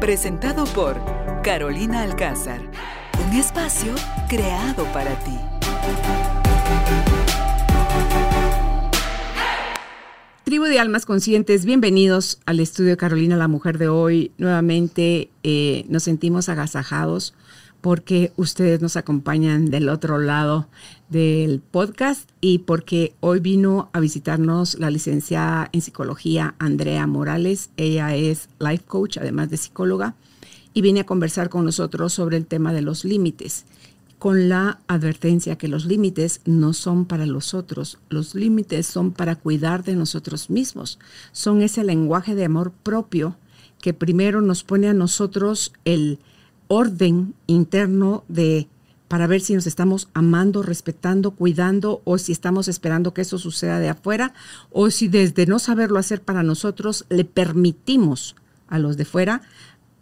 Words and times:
Presentado 0.00 0.64
por 0.64 0.96
Carolina 1.42 2.02
Alcázar. 2.02 2.60
Un 3.26 3.36
espacio 3.36 3.92
creado 4.28 4.84
para 4.92 5.18
ti. 5.24 5.36
Tribu 10.44 10.66
de 10.66 10.78
Almas 10.78 11.04
Conscientes, 11.04 11.64
bienvenidos 11.64 12.38
al 12.46 12.60
estudio 12.60 12.96
Carolina, 12.96 13.36
la 13.36 13.48
mujer 13.48 13.76
de 13.76 13.88
hoy. 13.88 14.30
Nuevamente 14.38 15.30
eh, 15.42 15.84
nos 15.88 16.04
sentimos 16.04 16.48
agasajados 16.48 17.34
porque 17.80 18.32
ustedes 18.36 18.80
nos 18.80 18.96
acompañan 18.96 19.66
del 19.66 19.88
otro 19.88 20.18
lado 20.18 20.68
del 21.08 21.60
podcast 21.60 22.28
y 22.40 22.58
porque 22.60 23.14
hoy 23.20 23.40
vino 23.40 23.90
a 23.92 24.00
visitarnos 24.00 24.78
la 24.78 24.90
licenciada 24.90 25.68
en 25.72 25.80
psicología 25.80 26.54
Andrea 26.58 27.06
Morales. 27.06 27.70
Ella 27.76 28.14
es 28.14 28.48
life 28.58 28.84
coach, 28.86 29.18
además 29.18 29.50
de 29.50 29.56
psicóloga, 29.56 30.14
y 30.74 30.82
viene 30.82 31.00
a 31.00 31.06
conversar 31.06 31.48
con 31.48 31.64
nosotros 31.64 32.12
sobre 32.12 32.36
el 32.36 32.46
tema 32.46 32.72
de 32.72 32.82
los 32.82 33.04
límites 33.04 33.64
con 34.18 34.48
la 34.48 34.80
advertencia 34.88 35.56
que 35.56 35.68
los 35.68 35.84
límites 35.84 36.40
no 36.44 36.72
son 36.72 37.04
para 37.04 37.24
los 37.24 37.54
otros, 37.54 37.98
los 38.08 38.34
límites 38.34 38.86
son 38.86 39.12
para 39.12 39.36
cuidar 39.36 39.84
de 39.84 39.94
nosotros 39.94 40.50
mismos, 40.50 40.98
son 41.30 41.62
ese 41.62 41.84
lenguaje 41.84 42.34
de 42.34 42.44
amor 42.44 42.72
propio 42.82 43.36
que 43.80 43.94
primero 43.94 44.40
nos 44.40 44.64
pone 44.64 44.88
a 44.88 44.94
nosotros 44.94 45.72
el 45.84 46.18
orden 46.66 47.34
interno 47.46 48.24
de 48.28 48.66
para 49.08 49.26
ver 49.26 49.40
si 49.40 49.54
nos 49.54 49.66
estamos 49.66 50.08
amando, 50.14 50.62
respetando, 50.62 51.32
cuidando 51.32 52.02
o 52.04 52.18
si 52.18 52.32
estamos 52.32 52.68
esperando 52.68 53.14
que 53.14 53.22
eso 53.22 53.38
suceda 53.38 53.80
de 53.80 53.88
afuera 53.88 54.34
o 54.70 54.90
si 54.90 55.08
desde 55.08 55.46
no 55.46 55.58
saberlo 55.58 55.98
hacer 55.98 56.22
para 56.22 56.42
nosotros 56.42 57.06
le 57.08 57.24
permitimos 57.24 58.36
a 58.68 58.78
los 58.78 58.96
de 58.96 59.04
fuera 59.06 59.42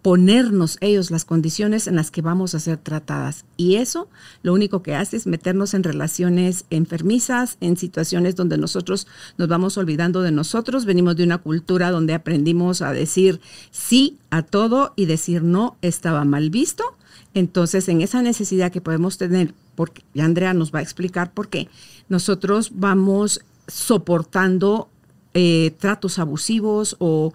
ponernos 0.06 0.78
ellos 0.82 1.10
las 1.10 1.24
condiciones 1.24 1.88
en 1.88 1.96
las 1.96 2.12
que 2.12 2.22
vamos 2.22 2.54
a 2.54 2.60
ser 2.60 2.76
tratadas. 2.76 3.44
Y 3.56 3.74
eso 3.74 4.08
lo 4.44 4.54
único 4.54 4.80
que 4.80 4.94
hace 4.94 5.16
es 5.16 5.26
meternos 5.26 5.74
en 5.74 5.82
relaciones 5.82 6.64
enfermizas, 6.70 7.56
en 7.60 7.76
situaciones 7.76 8.36
donde 8.36 8.56
nosotros 8.56 9.08
nos 9.36 9.48
vamos 9.48 9.76
olvidando 9.78 10.22
de 10.22 10.30
nosotros. 10.30 10.84
Venimos 10.84 11.16
de 11.16 11.24
una 11.24 11.38
cultura 11.38 11.90
donde 11.90 12.14
aprendimos 12.14 12.82
a 12.82 12.92
decir 12.92 13.40
sí 13.72 14.16
a 14.30 14.42
todo 14.42 14.92
y 14.94 15.06
decir 15.06 15.42
no 15.42 15.76
estaba 15.82 16.24
mal 16.24 16.50
visto. 16.50 16.96
Entonces, 17.36 17.86
en 17.90 18.00
esa 18.00 18.22
necesidad 18.22 18.72
que 18.72 18.80
podemos 18.80 19.18
tener, 19.18 19.52
porque 19.74 20.02
Andrea 20.18 20.54
nos 20.54 20.74
va 20.74 20.78
a 20.78 20.82
explicar 20.82 21.34
por 21.34 21.48
qué, 21.48 21.68
nosotros 22.08 22.70
vamos 22.72 23.42
soportando 23.68 24.88
eh, 25.34 25.74
tratos 25.78 26.18
abusivos 26.18 26.96
o 26.98 27.34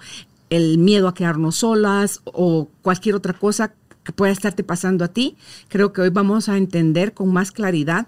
el 0.50 0.80
miedo 0.80 1.08
a 1.08 1.14
quedarnos 1.14 1.58
solas 1.58 2.22
o 2.26 2.68
cualquier 2.82 3.14
otra 3.14 3.34
cosa 3.34 3.76
que 4.04 4.12
pueda 4.12 4.32
estarte 4.32 4.64
pasando 4.64 5.06
a 5.06 5.10
ti, 5.10 5.38
creo 5.68 5.94
que 5.94 6.02
hoy 6.02 6.10
vamos 6.10 6.50
a 6.50 6.58
entender 6.58 7.14
con 7.14 7.32
más 7.32 7.52
claridad 7.52 8.08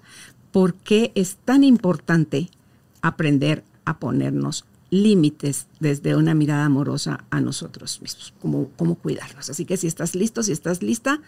por 0.52 0.74
qué 0.74 1.12
es 1.14 1.36
tan 1.46 1.64
importante 1.64 2.50
aprender 3.04 3.64
a 3.86 4.00
ponernos 4.00 4.66
límites 4.90 5.68
desde 5.80 6.16
una 6.16 6.34
mirada 6.34 6.66
amorosa 6.66 7.24
a 7.30 7.40
nosotros 7.40 8.02
mismos, 8.02 8.34
cómo, 8.42 8.72
cómo 8.78 8.96
cuidarnos. 8.96 9.52
Así 9.52 9.66
que 9.66 9.78
si 9.78 9.86
estás 9.86 10.16
listo, 10.16 10.42
si 10.42 10.54
estás 10.54 10.82
lista, 10.82 11.22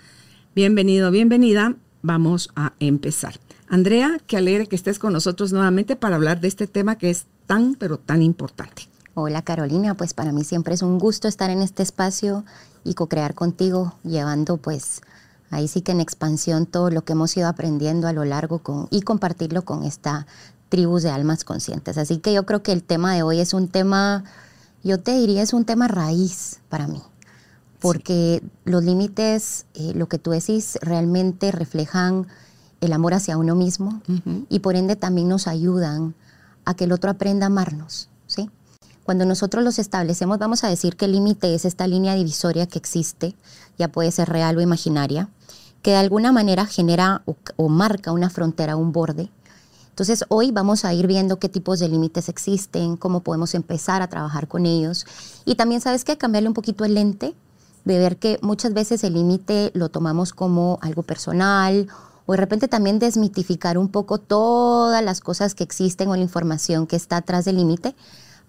bienvenido, 0.56 1.12
bienvenida, 1.12 1.76
vamos 2.02 2.50
a 2.56 2.72
empezar. 2.80 3.40
Andrea, 3.68 4.20
qué 4.26 4.38
alegre 4.38 4.68
que 4.68 4.78
estés 4.78 5.00
con 5.00 5.12
nosotros 5.12 5.52
nuevamente 5.52 5.98
para 5.98 6.16
hablar 6.16 6.40
de 6.40 6.48
este 6.48 6.66
tema 6.66 6.98
que 6.98 7.10
es 7.10 7.26
tan, 7.46 7.76
pero 7.76 8.00
tan 8.00 8.22
importante. 8.22 8.84
Hola 9.16 9.42
Carolina, 9.42 9.96
pues 9.96 10.14
para 10.14 10.32
mí 10.32 10.46
siempre 10.46 10.74
es 10.74 10.82
un 10.82 10.98
gusto 10.98 11.28
estar 11.28 11.50
en 11.50 11.62
este 11.62 11.84
espacio 11.84 12.46
y 12.86 12.94
co-crear 12.94 13.34
contigo, 13.34 13.96
llevando 14.06 14.56
pues 14.56 15.02
ahí 15.52 15.68
sí 15.68 15.82
que 15.82 15.92
en 15.92 16.00
expansión 16.00 16.66
todo 16.66 16.90
lo 16.90 17.04
que 17.04 17.14
hemos 17.14 17.36
ido 17.36 17.50
aprendiendo 17.50 18.08
a 18.08 18.14
lo 18.14 18.24
largo 18.24 18.60
con, 18.60 18.88
y 18.92 19.02
compartirlo 19.02 19.64
con 19.64 19.84
esta 19.84 20.26
tribus 20.70 21.04
de 21.04 21.10
almas 21.10 21.44
conscientes. 21.44 21.98
Así 21.98 22.20
que 22.20 22.34
yo 22.34 22.46
creo 22.46 22.64
que 22.64 22.72
el 22.72 22.82
tema 22.82 23.14
de 23.14 23.24
hoy 23.24 23.42
es 23.42 23.54
un 23.54 23.68
tema, 23.68 24.24
yo 24.86 25.02
te 25.02 25.18
diría, 25.18 25.42
es 25.42 25.54
un 25.54 25.66
tema 25.66 25.90
raíz 25.90 26.62
para 26.70 26.88
mí, 26.88 27.02
porque 27.80 28.41
los 28.63 28.84
límites, 28.84 29.66
eh, 29.74 29.94
lo 29.96 30.08
que 30.08 30.19
tú 30.19 30.31
decís, 30.31 30.78
realmente 30.81 31.52
reflejan 31.52 32.28
el 32.81 32.94
amor 32.94 33.13
hacia 33.13 33.38
uno 33.38 33.56
mismo 33.56 34.02
y 34.50 34.59
por 34.59 34.75
ende 34.75 34.96
también 34.96 35.28
nos 35.28 35.47
ayudan 35.47 36.13
a 36.66 36.75
que 36.75 36.86
el 36.86 36.91
otro 36.91 37.09
aprenda 37.09 37.46
a 37.46 37.47
amarnos, 37.47 38.09
¿sí? 38.28 38.50
Cuando 39.03 39.25
nosotros 39.25 39.63
los 39.63 39.78
establecemos, 39.78 40.40
vamos 40.40 40.63
a 40.63 40.68
decir 40.68 40.96
que 40.96 41.06
el 41.06 41.12
límite 41.12 41.53
es 41.53 41.63
esta 41.66 41.88
línea 41.88 42.16
divisoria 42.16 42.66
que 42.66 42.80
existe, 42.80 43.36
ya 43.78 43.88
puede 43.88 44.12
ser 44.12 44.30
real 44.30 44.57
o 44.57 44.62
imaginaria, 44.62 45.30
que 45.84 45.92
de 45.92 45.97
alguna 45.97 46.31
manera 46.31 46.66
genera 46.66 47.22
o, 47.57 47.69
marca 47.69 48.12
una 48.12 48.31
frontera, 48.31 48.75
un 48.75 48.92
borde. 48.92 49.30
Entonces 49.90 50.25
hoy 50.30 50.52
vamos 50.52 50.86
a 50.86 50.94
ir 50.96 51.06
viendo 51.06 51.38
qué 51.38 51.50
tipos 51.50 51.80
de 51.80 51.88
límites 51.88 52.30
existen, 52.30 52.97
cómo 52.97 53.19
podemos 53.22 53.53
empezar 53.53 54.02
a 54.02 54.09
trabajar 54.09 54.47
con 54.47 54.66
ellos. 54.66 55.06
Y 55.46 55.53
también, 55.53 55.81
¿sabes 55.81 56.03
qué? 56.03 56.18
Cambiarle 56.18 56.50
un 56.50 56.56
poquito 56.56 56.84
el 56.84 56.96
lente, 56.96 57.36
de 57.85 58.00
ver 58.00 58.18
que 58.18 58.40
muchas 58.41 58.73
veces 58.73 59.03
el 59.03 59.13
límite 59.13 59.72
lo 59.73 59.90
tomamos 59.90 60.34
como 60.34 60.79
algo 60.81 61.03
personal 61.03 61.88
o 62.25 62.34
de 62.34 62.38
repente 62.38 62.68
también 62.68 63.00
desmitificar 63.00 63.78
un 63.78 63.90
poco 63.90 64.18
todas 64.18 65.03
las 65.03 65.22
cosas 65.22 65.53
que 65.53 65.63
existen 65.63 66.09
o 66.09 66.16
la 66.16 66.24
información 66.24 66.88
que 66.88 66.95
está 66.95 67.18
atrás 67.18 67.45
del 67.45 67.57
límite 67.57 67.95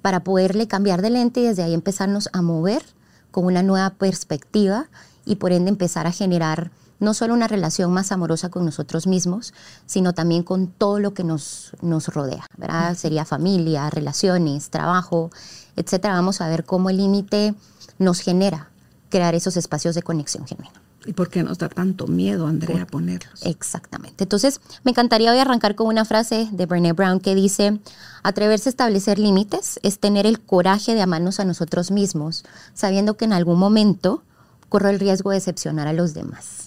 para 0.01 0.25
poderle 0.25 0.67
cambiar 0.67 1.03
de 1.03 1.11
lente 1.11 1.41
y 1.41 1.45
desde 1.45 1.63
ahí 1.63 1.75
empezarnos 1.75 2.31
a 2.33 2.41
mover 2.41 2.83
con 3.31 3.45
una 3.45 3.63
nueva 3.63 3.91
perspectiva 3.91 4.89
y 5.27 5.37
por 5.37 5.53
ende 5.53 5.69
empezar 5.69 6.07
a 6.07 6.13
generar 6.13 6.71
no 6.99 7.13
solo 7.13 7.35
una 7.35 7.49
relación 7.49 7.93
más 7.93 8.13
amorosa 8.13 8.49
con 8.49 8.65
nosotros 8.65 9.07
mismos, 9.07 9.53
sino 9.85 10.15
también 10.15 10.43
con 10.43 10.69
todo 10.69 10.99
lo 10.99 11.13
que 11.13 11.25
nos, 11.25 11.73
nos 11.83 12.09
rodea, 12.09 12.47
¿verdad? 12.57 12.95
Sería 12.95 13.27
familia, 13.27 13.91
relaciones, 13.91 14.71
trabajo, 14.71 15.31
etcétera. 15.77 16.15
Vamos 16.15 16.41
a 16.41 16.49
ver 16.49 16.65
cómo 16.65 16.89
el 16.89 16.97
límite 16.97 17.55
nos 17.99 18.21
genera 18.21 18.71
crear 19.17 19.35
esos 19.35 19.57
espacios 19.57 19.95
de 19.95 20.03
conexión 20.03 20.47
genuina. 20.47 20.75
¿Y 21.07 21.15
por 21.15 21.31
qué 21.31 21.43
nos 21.43 21.57
da 21.57 21.71
tanto 21.71 22.07
miedo, 22.07 22.47
Andrea, 22.47 22.87
ponerlos? 22.87 23.47
Exactamente. 23.47 24.25
Entonces, 24.25 24.61
me 24.85 24.91
encantaría 24.91 25.33
hoy 25.33 25.39
arrancar 25.39 25.75
con 25.75 25.87
una 25.87 26.05
frase 26.05 26.49
de 26.53 26.67
Brené 26.67 26.93
Brown 26.93 27.21
que 27.21 27.35
dice, 27.35 27.81
atreverse 28.23 28.69
a 28.69 28.71
establecer 28.71 29.19
límites 29.19 29.81
es 29.83 30.01
tener 30.01 30.27
el 30.27 30.41
coraje 30.41 30.95
de 30.95 31.01
amarnos 31.01 31.41
a 31.41 31.47
nosotros 31.47 31.91
mismos, 31.91 32.45
sabiendo 32.75 33.17
que 33.17 33.25
en 33.25 33.33
algún 33.33 33.59
momento 33.59 34.23
corro 34.69 34.91
el 34.91 35.01
riesgo 35.01 35.31
de 35.31 35.37
decepcionar 35.37 35.89
a 35.89 35.95
los 35.95 36.13
demás. 36.13 36.65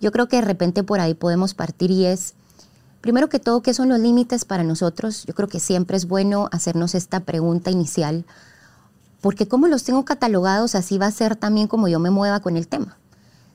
Yo 0.00 0.12
creo 0.12 0.28
que 0.28 0.36
de 0.36 0.42
repente 0.42 0.82
por 0.82 1.00
ahí 1.00 1.12
podemos 1.12 1.52
partir 1.52 1.90
y 1.90 2.06
es, 2.06 2.32
primero 3.02 3.28
que 3.28 3.38
todo, 3.38 3.60
¿qué 3.60 3.74
son 3.74 3.90
los 3.90 4.00
límites 4.00 4.46
para 4.46 4.62
nosotros? 4.62 5.24
Yo 5.26 5.34
creo 5.34 5.48
que 5.48 5.60
siempre 5.60 5.98
es 5.98 6.06
bueno 6.06 6.48
hacernos 6.52 6.94
esta 6.94 7.20
pregunta 7.20 7.70
inicial, 7.70 8.24
porque 9.22 9.48
como 9.48 9.68
los 9.68 9.84
tengo 9.84 10.04
catalogados, 10.04 10.74
así 10.74 10.98
va 10.98 11.06
a 11.06 11.12
ser 11.12 11.36
también 11.36 11.68
como 11.68 11.88
yo 11.88 11.98
me 11.98 12.10
mueva 12.10 12.40
con 12.40 12.58
el 12.58 12.68
tema. 12.68 12.98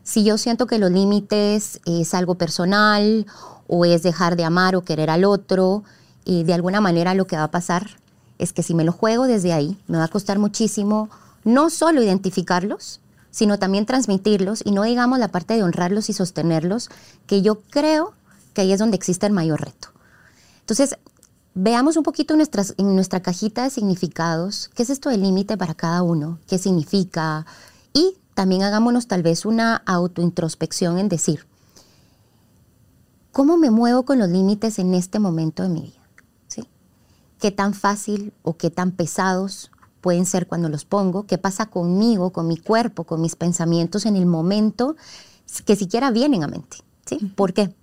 Si 0.03 0.23
yo 0.23 0.39
siento 0.39 0.65
que 0.65 0.79
los 0.79 0.89
límites 0.89 1.81
es 1.85 2.13
algo 2.15 2.35
personal 2.35 3.27
o 3.67 3.85
es 3.85 4.01
dejar 4.01 4.37
de 4.37 4.45
amar 4.45 4.75
o 4.75 4.81
querer 4.81 5.11
al 5.11 5.25
otro, 5.25 5.83
y 6.23 6.43
de 6.43 6.53
alguna 6.53 6.81
manera 6.81 7.13
lo 7.13 7.27
que 7.27 7.37
va 7.37 7.43
a 7.43 7.51
pasar 7.51 7.99
es 8.37 8.53
que 8.53 8.63
si 8.63 8.73
me 8.73 8.83
lo 8.83 8.91
juego 8.91 9.27
desde 9.27 9.53
ahí, 9.53 9.77
me 9.87 9.97
va 9.97 10.05
a 10.05 10.09
costar 10.09 10.39
muchísimo 10.39 11.09
no 11.43 11.69
solo 11.69 12.01
identificarlos, 12.01 12.99
sino 13.31 13.59
también 13.59 13.85
transmitirlos 13.85 14.61
y 14.65 14.71
no 14.71 14.83
digamos 14.83 15.19
la 15.19 15.27
parte 15.27 15.53
de 15.53 15.63
honrarlos 15.63 16.09
y 16.09 16.13
sostenerlos, 16.13 16.89
que 17.27 17.41
yo 17.41 17.61
creo 17.69 18.13
que 18.53 18.61
ahí 18.61 18.73
es 18.73 18.79
donde 18.79 18.97
existe 18.97 19.25
el 19.25 19.33
mayor 19.33 19.61
reto. 19.61 19.89
Entonces, 20.61 20.97
veamos 21.57 21.98
un 21.98 22.04
poquito 22.04 22.36
nuestras, 22.36 22.75
en 22.77 22.95
nuestra 22.95 23.21
cajita 23.21 23.63
de 23.63 23.71
significados, 23.71 24.69
qué 24.75 24.83
es 24.83 24.92
esto 24.92 25.09
del 25.09 25.24
límite 25.24 25.57
para 25.57 25.74
cada 25.74 26.04
uno, 26.04 26.38
qué 26.48 26.59
significa, 26.59 27.45
y 27.94 28.15
también 28.36 28.62
hagámonos 28.62 29.07
tal 29.07 29.24
vez 29.24 29.44
una 29.45 29.77
autointrospección 29.88 31.00
en 31.00 31.09
decir, 31.09 31.48
¿cómo 33.31 33.57
me 33.57 33.71
muevo 33.71 34.06
con 34.06 34.19
los 34.19 34.30
límites 34.30 34.77
en 34.77 34.94
este 34.94 35.18
momento 35.18 35.63
de 35.63 35.69
mi 35.69 35.81
vida? 35.81 36.01
¿Sí? 36.48 36.63
¿Qué 37.39 37.51
tan 37.51 37.74
fácil 37.74 38.33
o 38.44 38.56
qué 38.56 38.69
tan 38.69 38.92
pesados 38.92 39.71
pueden 40.01 40.27
ser 40.27 40.48
cuando 40.48 40.69
los 40.69 40.86
pongo, 40.86 41.25
qué 41.25 41.39
pasa 41.39 41.65
conmigo, 41.65 42.30
con 42.30 42.48
mi 42.48 42.57
cuerpo, 42.57 43.04
con 43.04 43.19
mis 43.19 43.36
pensamientos 43.36 44.06
en 44.06 44.15
el 44.15 44.27
momento 44.27 44.95
que 45.65 45.75
siquiera 45.75 46.12
vienen 46.12 46.44
a 46.44 46.48
mente. 46.48 46.77
¿sí? 47.06 47.18
¿Por 47.36 47.54
qué? 47.54 47.74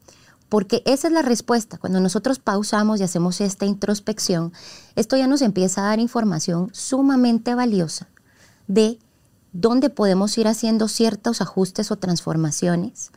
Porque 0.54 0.84
esa 0.86 1.08
es 1.08 1.12
la 1.12 1.22
respuesta. 1.22 1.78
Cuando 1.78 1.98
nosotros 1.98 2.38
pausamos 2.38 3.00
y 3.00 3.02
hacemos 3.02 3.40
esta 3.40 3.66
introspección, 3.66 4.52
esto 4.94 5.16
ya 5.16 5.26
nos 5.26 5.42
empieza 5.42 5.80
a 5.80 5.88
dar 5.88 5.98
información 5.98 6.70
sumamente 6.72 7.56
valiosa 7.56 8.06
de 8.68 9.00
dónde 9.52 9.90
podemos 9.90 10.38
ir 10.38 10.46
haciendo 10.46 10.86
ciertos 10.86 11.40
ajustes 11.40 11.90
o 11.90 11.96
transformaciones, 11.96 13.10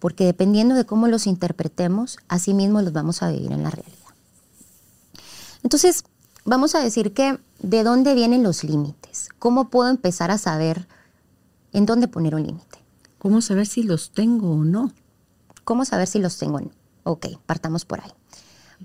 porque 0.00 0.26
dependiendo 0.26 0.74
de 0.74 0.84
cómo 0.84 1.08
los 1.08 1.26
interpretemos, 1.26 2.18
así 2.28 2.52
mismo 2.52 2.82
los 2.82 2.92
vamos 2.92 3.22
a 3.22 3.30
vivir 3.30 3.52
en 3.52 3.62
la 3.62 3.70
realidad. 3.70 3.96
Entonces, 5.62 6.04
vamos 6.44 6.74
a 6.74 6.80
decir 6.80 7.14
que 7.14 7.40
de 7.58 7.84
dónde 7.84 8.14
vienen 8.14 8.42
los 8.42 8.64
límites, 8.64 9.30
cómo 9.38 9.70
puedo 9.70 9.88
empezar 9.88 10.30
a 10.30 10.36
saber 10.36 10.86
en 11.72 11.86
dónde 11.86 12.06
poner 12.06 12.34
un 12.34 12.42
límite. 12.42 12.80
¿Cómo 13.18 13.40
saber 13.40 13.66
si 13.66 13.82
los 13.82 14.10
tengo 14.10 14.50
o 14.50 14.62
no? 14.62 14.92
¿Cómo 15.66 15.84
saber 15.84 16.06
si 16.06 16.20
los 16.20 16.38
tengo 16.38 16.58
o? 16.58 16.70
Ok, 17.02 17.26
partamos 17.44 17.84
por 17.84 18.00
ahí. 18.00 18.12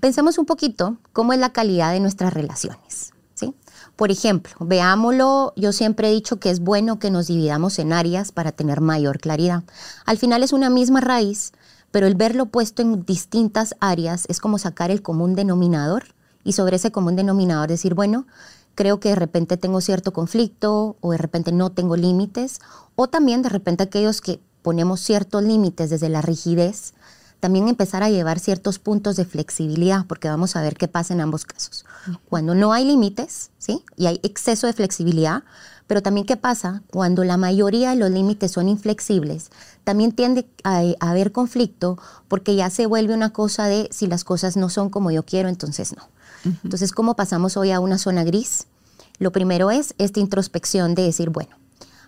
Pensemos 0.00 0.36
un 0.36 0.46
poquito 0.46 0.96
cómo 1.12 1.32
es 1.32 1.38
la 1.38 1.52
calidad 1.52 1.92
de 1.92 2.00
nuestras 2.00 2.34
relaciones. 2.34 3.12
¿sí? 3.34 3.54
Por 3.94 4.10
ejemplo, 4.10 4.52
veámoslo, 4.58 5.52
yo 5.54 5.70
siempre 5.70 6.08
he 6.08 6.12
dicho 6.12 6.40
que 6.40 6.50
es 6.50 6.58
bueno 6.58 6.98
que 6.98 7.12
nos 7.12 7.28
dividamos 7.28 7.78
en 7.78 7.92
áreas 7.92 8.32
para 8.32 8.50
tener 8.50 8.80
mayor 8.80 9.20
claridad. 9.20 9.62
Al 10.06 10.18
final 10.18 10.42
es 10.42 10.52
una 10.52 10.70
misma 10.70 11.00
raíz, 11.00 11.52
pero 11.92 12.08
el 12.08 12.16
verlo 12.16 12.46
puesto 12.46 12.82
en 12.82 13.04
distintas 13.04 13.76
áreas 13.78 14.24
es 14.28 14.40
como 14.40 14.58
sacar 14.58 14.90
el 14.90 15.02
común 15.02 15.36
denominador 15.36 16.06
y 16.42 16.54
sobre 16.54 16.76
ese 16.76 16.90
común 16.90 17.14
denominador 17.14 17.68
decir, 17.68 17.94
bueno, 17.94 18.26
creo 18.74 18.98
que 18.98 19.10
de 19.10 19.14
repente 19.14 19.56
tengo 19.56 19.80
cierto 19.80 20.12
conflicto 20.12 20.96
o 21.00 21.12
de 21.12 21.18
repente 21.18 21.52
no 21.52 21.70
tengo 21.70 21.94
límites 21.94 22.58
o 22.96 23.06
también 23.06 23.42
de 23.42 23.50
repente 23.50 23.84
aquellos 23.84 24.20
que 24.20 24.40
ponemos 24.62 25.00
ciertos 25.00 25.42
límites 25.42 25.90
desde 25.90 26.08
la 26.08 26.22
rigidez, 26.22 26.94
también 27.40 27.66
empezar 27.66 28.04
a 28.04 28.10
llevar 28.10 28.38
ciertos 28.38 28.78
puntos 28.78 29.16
de 29.16 29.24
flexibilidad, 29.24 30.06
porque 30.06 30.28
vamos 30.28 30.54
a 30.54 30.62
ver 30.62 30.76
qué 30.76 30.86
pasa 30.86 31.12
en 31.12 31.20
ambos 31.20 31.44
casos. 31.44 31.84
Cuando 32.28 32.54
no 32.54 32.72
hay 32.72 32.84
límites, 32.84 33.50
¿sí? 33.58 33.82
Y 33.96 34.06
hay 34.06 34.20
exceso 34.22 34.68
de 34.68 34.72
flexibilidad, 34.72 35.42
pero 35.88 36.02
también 36.02 36.24
qué 36.24 36.36
pasa 36.36 36.82
cuando 36.92 37.24
la 37.24 37.36
mayoría 37.36 37.90
de 37.90 37.96
los 37.96 38.10
límites 38.10 38.52
son 38.52 38.68
inflexibles, 38.68 39.50
también 39.82 40.12
tiende 40.12 40.46
a, 40.62 40.82
a 41.00 41.10
haber 41.10 41.32
conflicto 41.32 41.98
porque 42.28 42.54
ya 42.54 42.70
se 42.70 42.86
vuelve 42.86 43.12
una 43.12 43.32
cosa 43.32 43.66
de 43.66 43.88
si 43.90 44.06
las 44.06 44.22
cosas 44.22 44.56
no 44.56 44.68
son 44.68 44.88
como 44.88 45.10
yo 45.10 45.24
quiero, 45.24 45.48
entonces 45.48 45.96
no. 45.96 46.08
Entonces, 46.64 46.92
¿cómo 46.92 47.14
pasamos 47.14 47.56
hoy 47.56 47.70
a 47.70 47.80
una 47.80 47.98
zona 47.98 48.24
gris? 48.24 48.66
Lo 49.18 49.32
primero 49.32 49.70
es 49.70 49.94
esta 49.98 50.20
introspección 50.20 50.94
de 50.94 51.02
decir, 51.02 51.30
bueno, 51.30 51.56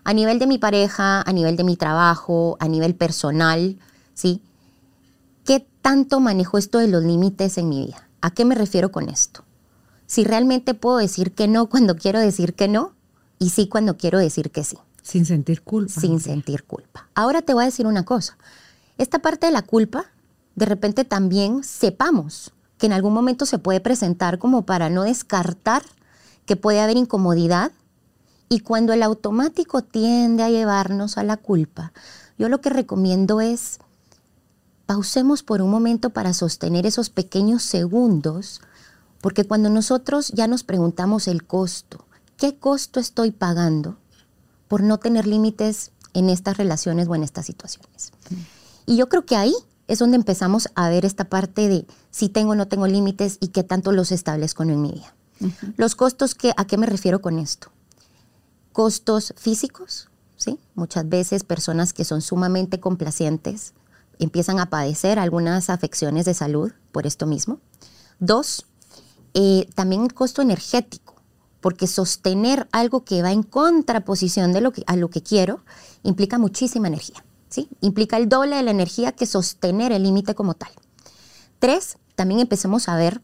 a 0.05 0.13
nivel 0.13 0.39
de 0.39 0.47
mi 0.47 0.59
pareja, 0.59 1.23
a 1.23 1.33
nivel 1.33 1.57
de 1.57 1.65
mi 1.65 1.77
trabajo, 1.77 2.57
a 2.61 2.69
nivel 2.69 2.95
personal, 2.95 3.79
¿sí? 4.13 4.43
¿Qué 5.45 5.67
tanto 5.83 6.21
manejo 6.21 6.59
esto 6.59 6.79
de 6.79 6.89
los 6.89 7.03
límites 7.03 7.59
en 7.59 7.69
mi 7.69 7.87
vida? 7.87 8.09
¿A 8.21 8.31
qué 8.31 8.45
me 8.45 8.55
refiero 8.55 8.93
con 8.93 9.09
esto? 9.09 9.45
Si 10.07 10.25
realmente 10.25 10.75
puedo 10.75 10.99
decir 10.99 11.33
que 11.33 11.49
no 11.49 11.67
cuando 11.67 11.97
quiero 11.97 12.21
decir 12.21 12.55
que 12.55 12.69
no 12.69 12.93
y 13.39 13.51
sí 13.51 13.69
cuando 13.69 13.97
quiero 13.97 14.19
decir 14.19 14.51
que 14.51 14.65
sí. 14.65 14.79
Sin 15.03 15.27
sentir 15.27 15.63
culpa. 15.63 16.01
Sin 16.01 16.21
sentir 16.21 16.65
culpa. 16.65 17.09
Ahora 17.15 17.43
te 17.43 17.53
voy 17.53 17.63
a 17.63 17.67
decir 17.67 17.87
una 17.87 18.05
cosa. 18.05 18.39
Esta 18.97 19.19
parte 19.19 19.47
de 19.47 19.53
la 19.53 19.63
culpa, 19.63 20.07
de 20.55 20.67
repente 20.67 21.05
también 21.05 21.65
sepamos 21.65 22.53
que 22.79 22.87
en 22.87 22.93
algún 22.93 23.13
momento 23.13 23.45
se 23.45 23.59
puede 23.59 23.81
presentar 23.81 24.39
como 24.39 24.65
para 24.65 24.89
no 24.89 25.03
descartar 25.03 25.83
que 26.47 26.57
puede 26.57 26.81
haber 26.81 26.97
incomodidad 26.97 27.73
y 28.55 28.61
cuando 28.61 28.93
el 28.93 29.03
automático 29.03 29.83
tiende 29.83 30.45
a 30.45 30.49
llevarnos 30.49 31.19
a 31.19 31.25
la 31.25 31.37
culpa, 31.37 31.93
yo 32.39 32.49
lo 32.49 32.61
que 32.61 32.71
recomiendo 32.71 33.41
es 33.41 33.81
pausemos 34.87 35.43
por 35.43 35.61
un 35.61 35.73
momento 35.73 36.11
para 36.11 36.33
sostener 36.33 36.87
esos 36.87 37.11
pequeños 37.11 37.65
segundos, 37.65 38.61
porque 39.21 39.43
cuando 39.43 39.71
nosotros 39.71 40.29
ya 40.29 40.47
nos 40.47 40.63
preguntamos 40.63 41.27
el 41.27 41.45
costo, 41.45 42.05
¿qué 42.37 42.57
costo 42.57 43.01
estoy 43.01 43.33
pagando 43.33 43.97
por 44.69 44.85
no 44.85 44.99
tener 44.99 45.27
límites 45.27 45.91
en 46.13 46.31
estas 46.31 46.57
relaciones 46.57 47.09
o 47.09 47.17
en 47.17 47.25
estas 47.25 47.47
situaciones? 47.47 48.13
Y 48.87 48.97
yo 48.97 49.09
creo 49.09 49.27
que 49.27 49.35
ahí 49.35 49.55
es 49.89 49.99
donde 49.99 50.15
empezamos 50.17 50.69
a 50.77 50.89
ver 50.91 51.05
esta 51.05 51.25
parte 51.25 51.69
de 51.69 51.87
si 52.13 52.29
tengo 52.29 52.53
o 52.53 52.55
no 52.55 52.69
tengo 52.69 52.87
límites 52.87 53.37
y 53.41 53.49
qué 53.49 53.65
tanto 53.65 53.91
los 53.91 54.13
establezco 54.13 54.63
en 54.63 54.81
mi 54.81 54.93
vida. 54.93 55.13
Los 55.77 55.97
costos, 55.97 56.37
que, 56.37 56.53
¿a 56.57 56.67
qué 56.69 56.79
me 56.79 56.87
refiero 56.87 57.21
con 57.21 57.41
esto? 57.41 57.74
Costos 58.75 59.33
físicos, 59.37 60.11
¿sí? 60.35 60.59
Muchas 60.75 61.09
veces 61.09 61.45
personas 61.45 61.93
que 61.93 62.05
son 62.05 62.23
sumamente 62.23 62.81
complacientes 62.81 63.73
empiezan 64.19 64.59
a 64.59 64.69
padecer 64.69 65.21
algunas 65.21 65.71
afecciones 65.71 66.25
de 66.25 66.35
salud 66.35 66.73
por 66.91 67.07
esto 67.07 67.25
mismo. 67.25 67.61
Dos, 68.19 68.67
eh, 69.33 69.69
también 69.77 70.03
el 70.03 70.13
costo 70.13 70.43
energético, 70.43 71.15
porque 71.61 71.87
sostener 71.87 72.67
algo 72.73 73.05
que 73.05 73.23
va 73.23 73.31
en 73.31 73.45
contraposición 73.45 74.53
de 74.53 74.61
lo 74.61 74.73
que, 74.73 74.83
a 74.89 74.97
lo 74.97 75.09
que 75.09 75.23
quiero 75.23 75.65
implica 76.03 76.39
muchísima 76.39 76.89
energía. 76.89 77.25
¿sí? 77.51 77.69
Implica 77.81 78.17
el 78.17 78.29
doble 78.29 78.57
de 78.57 78.65
la 78.65 78.73
energía 78.73 79.13
que 79.13 79.27
sostener 79.27 79.93
el 79.93 80.03
límite 80.03 80.35
como 80.35 80.55
tal. 80.55 80.73
Tres, 81.61 81.97
también 82.17 82.41
empecemos 82.41 82.89
a 82.89 82.97
ver 82.97 83.23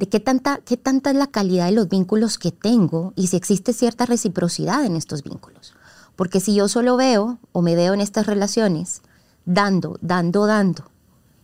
de 0.00 0.08
qué 0.08 0.18
tanta, 0.18 0.60
qué 0.64 0.78
tanta 0.78 1.10
es 1.10 1.16
la 1.16 1.26
calidad 1.26 1.66
de 1.66 1.72
los 1.72 1.90
vínculos 1.90 2.38
que 2.38 2.52
tengo 2.52 3.12
y 3.16 3.26
si 3.26 3.36
existe 3.36 3.74
cierta 3.74 4.06
reciprocidad 4.06 4.82
en 4.86 4.96
estos 4.96 5.22
vínculos. 5.22 5.74
Porque 6.16 6.40
si 6.40 6.54
yo 6.54 6.68
solo 6.68 6.96
veo 6.96 7.38
o 7.52 7.60
me 7.60 7.76
veo 7.76 7.92
en 7.92 8.00
estas 8.00 8.26
relaciones 8.26 9.02
dando, 9.44 9.98
dando, 10.00 10.46
dando 10.46 10.90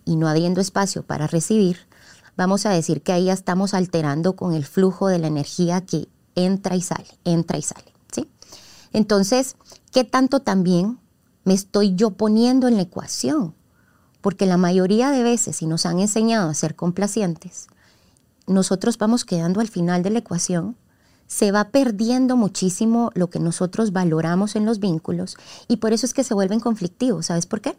y 0.06 0.16
no 0.16 0.26
habiendo 0.26 0.62
espacio 0.62 1.02
para 1.02 1.26
recibir, 1.26 1.80
vamos 2.34 2.64
a 2.64 2.70
decir 2.70 3.02
que 3.02 3.12
ahí 3.12 3.26
ya 3.26 3.34
estamos 3.34 3.74
alterando 3.74 4.36
con 4.36 4.54
el 4.54 4.64
flujo 4.64 5.08
de 5.08 5.18
la 5.18 5.26
energía 5.26 5.82
que 5.82 6.08
entra 6.34 6.76
y 6.76 6.80
sale, 6.80 7.08
entra 7.24 7.58
y 7.58 7.62
sale. 7.62 7.92
¿sí? 8.10 8.30
Entonces, 8.94 9.56
¿qué 9.92 10.04
tanto 10.04 10.40
también 10.40 10.98
me 11.44 11.52
estoy 11.52 11.94
yo 11.94 12.12
poniendo 12.12 12.68
en 12.68 12.76
la 12.76 12.82
ecuación? 12.82 13.54
Porque 14.22 14.46
la 14.46 14.56
mayoría 14.56 15.10
de 15.10 15.22
veces, 15.22 15.56
si 15.56 15.66
nos 15.66 15.84
han 15.84 15.98
enseñado 15.98 16.48
a 16.48 16.54
ser 16.54 16.74
complacientes, 16.74 17.66
nosotros 18.46 18.98
vamos 18.98 19.24
quedando 19.24 19.60
al 19.60 19.68
final 19.68 20.02
de 20.02 20.10
la 20.10 20.18
ecuación, 20.20 20.76
se 21.26 21.50
va 21.50 21.70
perdiendo 21.70 22.36
muchísimo 22.36 23.10
lo 23.14 23.28
que 23.30 23.40
nosotros 23.40 23.92
valoramos 23.92 24.54
en 24.56 24.64
los 24.64 24.78
vínculos 24.78 25.36
y 25.68 25.78
por 25.78 25.92
eso 25.92 26.06
es 26.06 26.14
que 26.14 26.24
se 26.24 26.34
vuelven 26.34 26.60
conflictivos. 26.60 27.26
¿Sabes 27.26 27.46
por 27.46 27.60
qué? 27.60 27.76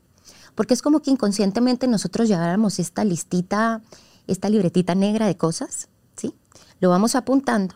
Porque 0.55 0.73
es 0.73 0.81
como 0.81 1.01
que 1.01 1.11
inconscientemente 1.11 1.87
nosotros 1.87 2.27
lleváramos 2.27 2.79
esta 2.79 3.05
listita, 3.05 3.81
esta 4.27 4.49
libretita 4.49 4.95
negra 4.95 5.27
de 5.27 5.37
cosas, 5.37 5.87
¿sí? 6.15 6.33
Lo 6.79 6.89
vamos 6.89 7.15
apuntando 7.15 7.75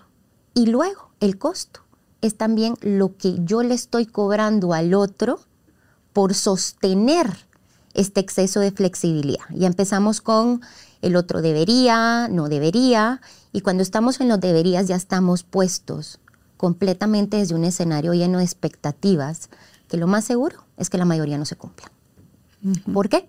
y 0.54 0.66
luego 0.66 1.12
el 1.20 1.38
costo 1.38 1.82
es 2.22 2.36
también 2.36 2.76
lo 2.82 3.16
que 3.16 3.38
yo 3.46 3.64
le 3.64 3.74
estoy 3.74 4.06
cobrando 4.06 4.74
al 4.74 4.94
otro 4.94 5.40
por 6.14 6.34
sostener 6.34 7.48
este 7.94 8.20
exceso 8.20 8.60
de 8.60 8.72
flexibilidad. 8.72 9.46
Ya 9.54 9.68
empezamos 9.68 10.22
con 10.22 10.62
el 11.02 11.16
otro 11.16 11.42
debería, 11.42 12.28
no 12.30 12.48
debería, 12.48 13.22
y 13.52 13.62
cuando 13.62 13.84
estamos 13.84 14.22
en 14.22 14.30
los 14.30 14.40
deberías 14.40 14.88
ya 14.88 14.96
estamos 14.96 15.44
puestos 15.44 16.20
completamente 16.58 17.38
desde 17.38 17.56
un 17.56 17.64
escenario 17.64 18.14
lleno 18.14 18.38
de 18.38 18.44
expectativas, 18.44 19.50
que 19.88 19.98
lo 19.98 20.08
más 20.08 20.26
seguro 20.26 20.64
es 20.78 20.90
que 20.90 20.98
la 20.98 21.06
mayoría 21.06 21.38
no 21.38 21.46
se 21.46 21.56
cumpla. 21.56 21.92
¿Por 22.94 23.10
qué? 23.10 23.28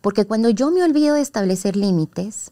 Porque 0.00 0.24
cuando 0.24 0.48
yo 0.48 0.70
me 0.70 0.82
olvido 0.82 1.14
de 1.14 1.20
establecer 1.20 1.76
límites, 1.76 2.50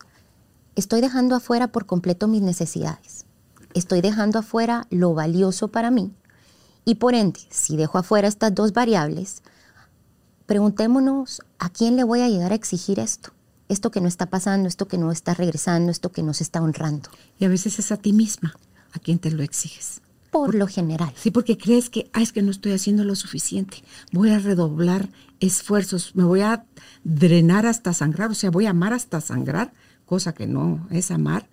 estoy 0.77 1.01
dejando 1.01 1.35
afuera 1.35 1.69
por 1.69 1.87
completo 1.87 2.29
mis 2.29 2.43
necesidades. 2.43 3.25
Estoy 3.75 4.03
dejando 4.03 4.39
afuera 4.39 4.87
lo 4.91 5.15
valioso 5.15 5.69
para 5.69 5.91
mí. 5.91 6.13
Y 6.85 6.97
por 6.97 7.15
ende, 7.15 7.41
si 7.49 7.77
dejo 7.77 7.97
afuera 7.97 8.29
estas 8.29 8.55
dos 8.55 8.73
variables, 8.73 9.43
preguntémonos 10.53 11.41
a 11.59 11.71
quién 11.71 11.97
le 11.97 12.05
voy 12.05 12.21
a 12.21 12.29
llegar 12.29 12.53
a 12.53 12.57
exigir 12.57 12.99
esto 12.99 13.33
esto 13.71 13.91
que 13.91 14.03
no 14.03 14.09
está 14.09 14.27
pasando, 14.27 14.69
esto 14.69 14.87
que 14.87 14.99
no 14.99 15.11
está 15.11 15.33
regresando, 15.33 15.91
esto 15.91 16.13
que 16.13 16.23
no 16.23 16.35
se 16.35 16.43
está 16.43 16.61
honrando. 16.61 17.09
Y 17.39 17.47
a 17.47 17.49
veces 17.49 17.79
es 17.79 17.91
a 17.91 17.97
ti 17.97 18.13
misma 18.13 18.55
a 18.93 18.99
quien 18.99 19.19
te 19.19 19.31
lo 19.31 19.43
exiges. 19.43 20.03
Por 20.31 20.55
lo 20.55 20.67
general. 20.67 21.11
Sí, 21.17 21.31
porque 21.31 21.57
crees 21.57 21.89
que, 21.89 22.11
ah, 22.13 22.21
es 22.21 22.33
que 22.33 22.43
no 22.43 22.51
estoy 22.51 22.73
haciendo 22.73 23.03
lo 23.03 23.15
suficiente. 23.15 23.83
Voy 24.13 24.29
a 24.29 24.39
redoblar 24.39 25.09
esfuerzos, 25.41 26.15
me 26.15 26.25
voy 26.25 26.43
a 26.43 26.67
drenar 27.03 27.65
hasta 27.65 27.95
sangrar, 27.95 28.31
o 28.31 28.35
sea, 28.35 28.51
voy 28.51 28.67
a 28.67 28.71
amar 28.71 28.93
hasta 28.93 29.23
sangrar, 29.23 29.73
cosa 30.05 30.35
que 30.35 30.47
no 30.47 30.87
es 30.91 31.11
amar. 31.11 31.49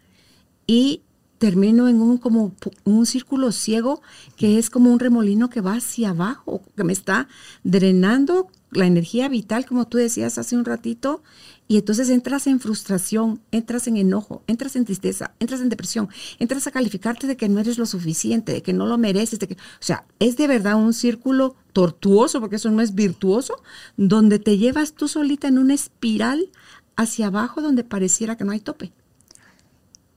Y 0.67 1.03
termino 1.37 1.87
en 1.87 2.01
un 2.01 2.17
como 2.17 2.53
un 2.83 3.05
círculo 3.05 3.53
ciego 3.53 4.01
que 4.35 4.59
es 4.59 4.69
como 4.69 4.91
un 4.91 4.99
remolino 4.99 5.49
que 5.49 5.61
va 5.61 5.75
hacia 5.75 6.09
abajo, 6.09 6.61
que 6.75 6.83
me 6.83 6.91
está 6.91 7.29
drenando 7.63 8.49
la 8.71 8.85
energía 8.85 9.27
vital, 9.29 9.65
como 9.65 9.87
tú 9.87 9.97
decías 9.97 10.37
hace 10.37 10.55
un 10.55 10.65
ratito, 10.65 11.23
y 11.67 11.77
entonces 11.77 12.09
entras 12.09 12.47
en 12.47 12.59
frustración, 12.59 13.41
entras 13.51 13.87
en 13.87 13.97
enojo, 13.97 14.43
entras 14.47 14.75
en 14.75 14.85
tristeza, 14.85 15.33
entras 15.39 15.61
en 15.61 15.69
depresión, 15.69 16.09
entras 16.39 16.65
a 16.67 16.71
calificarte 16.71 17.27
de 17.27 17.37
que 17.37 17.49
no 17.49 17.59
eres 17.59 17.77
lo 17.77 17.85
suficiente, 17.85 18.53
de 18.53 18.61
que 18.61 18.73
no 18.73 18.85
lo 18.87 18.97
mereces, 18.97 19.39
de 19.39 19.47
que, 19.47 19.53
o 19.53 19.57
sea, 19.79 20.05
es 20.19 20.37
de 20.37 20.47
verdad 20.47 20.75
un 20.75 20.93
círculo 20.93 21.55
tortuoso, 21.73 22.39
porque 22.39 22.57
eso 22.57 22.71
no 22.71 22.81
es 22.81 22.95
virtuoso, 22.95 23.61
donde 23.97 24.39
te 24.39 24.57
llevas 24.57 24.93
tú 24.93 25.07
solita 25.07 25.47
en 25.47 25.57
una 25.57 25.73
espiral 25.73 26.49
hacia 26.95 27.27
abajo 27.27 27.61
donde 27.61 27.83
pareciera 27.83 28.35
que 28.35 28.43
no 28.43 28.51
hay 28.51 28.59
tope. 28.59 28.91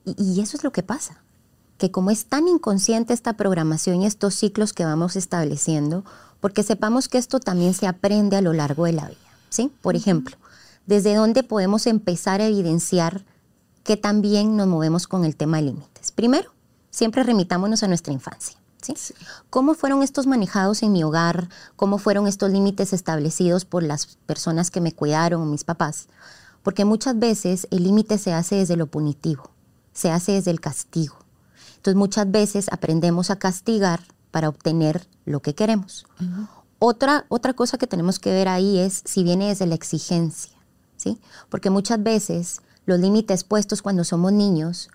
Y, 0.05 0.15
y 0.17 0.41
eso 0.41 0.57
es 0.57 0.63
lo 0.63 0.71
que 0.71 0.83
pasa, 0.83 1.22
que 1.83 1.91
como 1.91 2.11
es 2.11 2.27
tan 2.27 2.47
inconsciente 2.47 3.13
esta 3.13 3.33
programación 3.33 4.01
y 4.01 4.05
estos 4.05 4.35
ciclos 4.35 4.71
que 4.71 4.85
vamos 4.85 5.17
estableciendo, 5.17 6.05
porque 6.39 6.63
sepamos 6.63 7.09
que 7.09 7.17
esto 7.17 7.41
también 7.41 7.73
se 7.73 7.87
aprende 7.87 8.37
a 8.37 8.41
lo 8.41 8.53
largo 8.53 8.85
de 8.85 8.93
la 8.93 9.09
vida, 9.09 9.19
¿sí? 9.49 9.69
Por 9.81 9.97
ejemplo, 9.97 10.37
desde 10.85 11.13
dónde 11.13 11.43
podemos 11.43 11.85
empezar 11.85 12.39
a 12.39 12.45
evidenciar 12.45 13.25
que 13.83 13.97
también 13.97 14.55
nos 14.55 14.65
movemos 14.67 15.07
con 15.07 15.25
el 15.25 15.35
tema 15.35 15.57
de 15.57 15.63
límites. 15.63 16.13
Primero, 16.13 16.53
siempre 16.89 17.21
remitámonos 17.21 17.83
a 17.83 17.89
nuestra 17.89 18.13
infancia. 18.13 18.57
¿sí? 18.81 18.93
¿Cómo 19.49 19.73
fueron 19.73 20.03
estos 20.03 20.25
manejados 20.25 20.83
en 20.83 20.93
mi 20.93 21.03
hogar? 21.03 21.49
¿Cómo 21.75 21.97
fueron 21.97 22.27
estos 22.27 22.49
límites 22.49 22.93
establecidos 22.93 23.65
por 23.65 23.83
las 23.83 24.15
personas 24.25 24.71
que 24.71 24.79
me 24.79 24.93
cuidaron, 24.93 25.51
mis 25.51 25.65
papás? 25.65 26.07
Porque 26.61 26.85
muchas 26.85 27.19
veces 27.19 27.67
el 27.71 27.83
límite 27.83 28.19
se 28.19 28.31
hace 28.31 28.55
desde 28.55 28.77
lo 28.77 28.87
punitivo, 28.87 29.51
se 29.91 30.11
hace 30.11 30.31
desde 30.31 30.51
el 30.51 30.61
castigo. 30.61 31.22
Entonces 31.83 31.97
muchas 31.97 32.31
veces 32.31 32.67
aprendemos 32.71 33.29
a 33.29 33.35
castigar 33.35 33.99
para 34.31 34.47
obtener 34.47 35.05
lo 35.25 35.41
que 35.41 35.53
queremos. 35.53 36.05
otra, 36.79 37.25
otra 37.27 37.51
cosa 37.51 37.77
que 37.77 37.87
tenemos 37.87 38.19
que 38.19 38.31
ver 38.31 38.47
ahí 38.47 38.79
es 38.79 39.01
si 39.03 39.21
viene 39.21 39.49
desde 39.49 39.65
la 39.65 39.75
exigencia. 39.75 40.53
Porque 41.49 41.69
muchas 41.69 42.01
veces 42.01 42.61
los 42.85 43.01
límites 43.01 43.43
puestos 43.43 43.81
cuando 43.81 44.05
somos 44.05 44.31
niños 44.31 44.87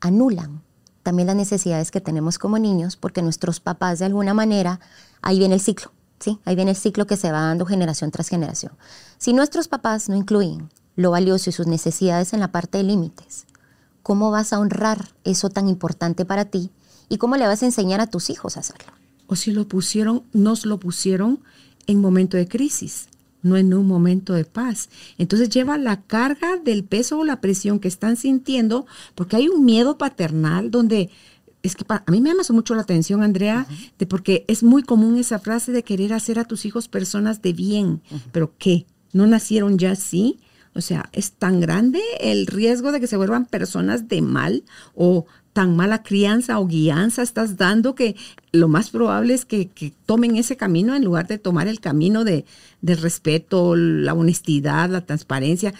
anulan 0.00 0.62
también 1.02 1.26
las 1.26 1.36
necesidades 1.36 1.90
que 1.90 2.00
tenemos 2.00 2.38
como 2.38 2.58
niños, 2.58 2.96
porque 2.96 3.20
nuestros 3.20 3.60
papás 3.60 3.98
de 3.98 4.06
alguna 4.06 4.32
manera, 4.32 4.80
ahí 5.20 5.38
viene 5.38 5.56
el 5.56 5.60
ciclo, 5.60 5.92
¿sí? 6.18 6.40
Ahí 6.46 6.56
viene 6.56 6.70
el 6.70 6.78
ciclo 6.78 7.06
que 7.06 7.18
se 7.18 7.30
va 7.30 7.42
dando 7.42 7.66
generación 7.66 8.10
tras 8.10 8.28
generación. 8.28 8.72
Si 9.18 9.34
nuestros 9.34 9.68
papás 9.68 10.08
no 10.08 10.16
incluyen 10.16 10.70
lo 10.96 11.10
valioso 11.10 11.50
y 11.50 11.52
sus 11.52 11.66
necesidades 11.66 12.32
en 12.32 12.40
la 12.40 12.52
parte 12.52 12.78
de 12.78 12.84
límites, 12.84 13.44
¿cómo 14.08 14.30
vas 14.30 14.54
a 14.54 14.58
honrar 14.58 15.10
eso 15.24 15.50
tan 15.50 15.68
importante 15.68 16.24
para 16.24 16.46
ti 16.46 16.70
y 17.10 17.18
cómo 17.18 17.36
le 17.36 17.46
vas 17.46 17.62
a 17.62 17.66
enseñar 17.66 18.00
a 18.00 18.06
tus 18.06 18.30
hijos 18.30 18.56
a 18.56 18.60
hacerlo? 18.60 18.90
O 19.26 19.36
si 19.36 19.52
lo 19.52 19.68
pusieron, 19.68 20.22
nos 20.32 20.64
lo 20.64 20.80
pusieron 20.80 21.40
en 21.86 22.00
momento 22.00 22.38
de 22.38 22.48
crisis 22.48 23.08
no 23.42 23.56
en 23.58 23.72
un 23.72 23.86
momento 23.86 24.32
de 24.32 24.46
paz. 24.46 24.88
Entonces 25.18 25.50
lleva 25.50 25.76
la 25.76 26.00
carga 26.00 26.56
del 26.56 26.84
peso 26.84 27.18
o 27.18 27.24
la 27.24 27.40
presión 27.42 27.78
que 27.80 27.86
están 27.86 28.16
sintiendo, 28.16 28.86
porque 29.14 29.36
hay 29.36 29.48
un 29.48 29.64
miedo 29.64 29.98
paternal 29.98 30.70
donde 30.70 31.10
es 31.62 31.76
que 31.76 31.84
a 31.86 32.10
mí 32.10 32.20
me 32.20 32.30
llama 32.30 32.42
mucho 32.50 32.74
la 32.74 32.82
atención, 32.82 33.22
Andrea, 33.22 33.66
de 33.98 34.06
porque 34.06 34.44
es 34.48 34.62
muy 34.62 34.82
común 34.82 35.18
esa 35.18 35.38
frase 35.38 35.70
de 35.70 35.84
querer 35.84 36.14
hacer 36.14 36.38
a 36.38 36.46
tus 36.46 36.64
hijos 36.64 36.88
personas 36.88 37.42
de 37.42 37.52
bien, 37.52 38.00
pero 38.32 38.54
¿qué? 38.58 38.86
¿No 39.12 39.26
nacieron 39.26 39.78
ya 39.78 39.92
así? 39.92 40.40
O 40.74 40.80
sea, 40.80 41.08
es 41.12 41.32
tan 41.32 41.60
grande 41.60 42.00
el 42.20 42.46
riesgo 42.46 42.92
de 42.92 43.00
que 43.00 43.06
se 43.06 43.16
vuelvan 43.16 43.46
personas 43.46 44.08
de 44.08 44.22
mal 44.22 44.64
o 44.94 45.26
tan 45.52 45.74
mala 45.74 46.04
crianza 46.04 46.60
o 46.60 46.68
guianza 46.68 47.20
estás 47.20 47.56
dando 47.56 47.96
que 47.96 48.14
lo 48.52 48.68
más 48.68 48.90
probable 48.90 49.34
es 49.34 49.44
que, 49.44 49.68
tomen 50.06 50.36
ese 50.36 50.56
camino 50.56 50.94
en 50.94 51.04
lugar 51.04 51.26
de 51.26 51.38
tomar 51.38 51.66
el 51.66 51.80
camino 51.80 52.22
de, 52.22 52.44
del 52.80 52.98
respeto, 52.98 53.74
la 53.74 54.14
honestidad, 54.14 54.88
la 54.88 55.04
transparencia, 55.04 55.74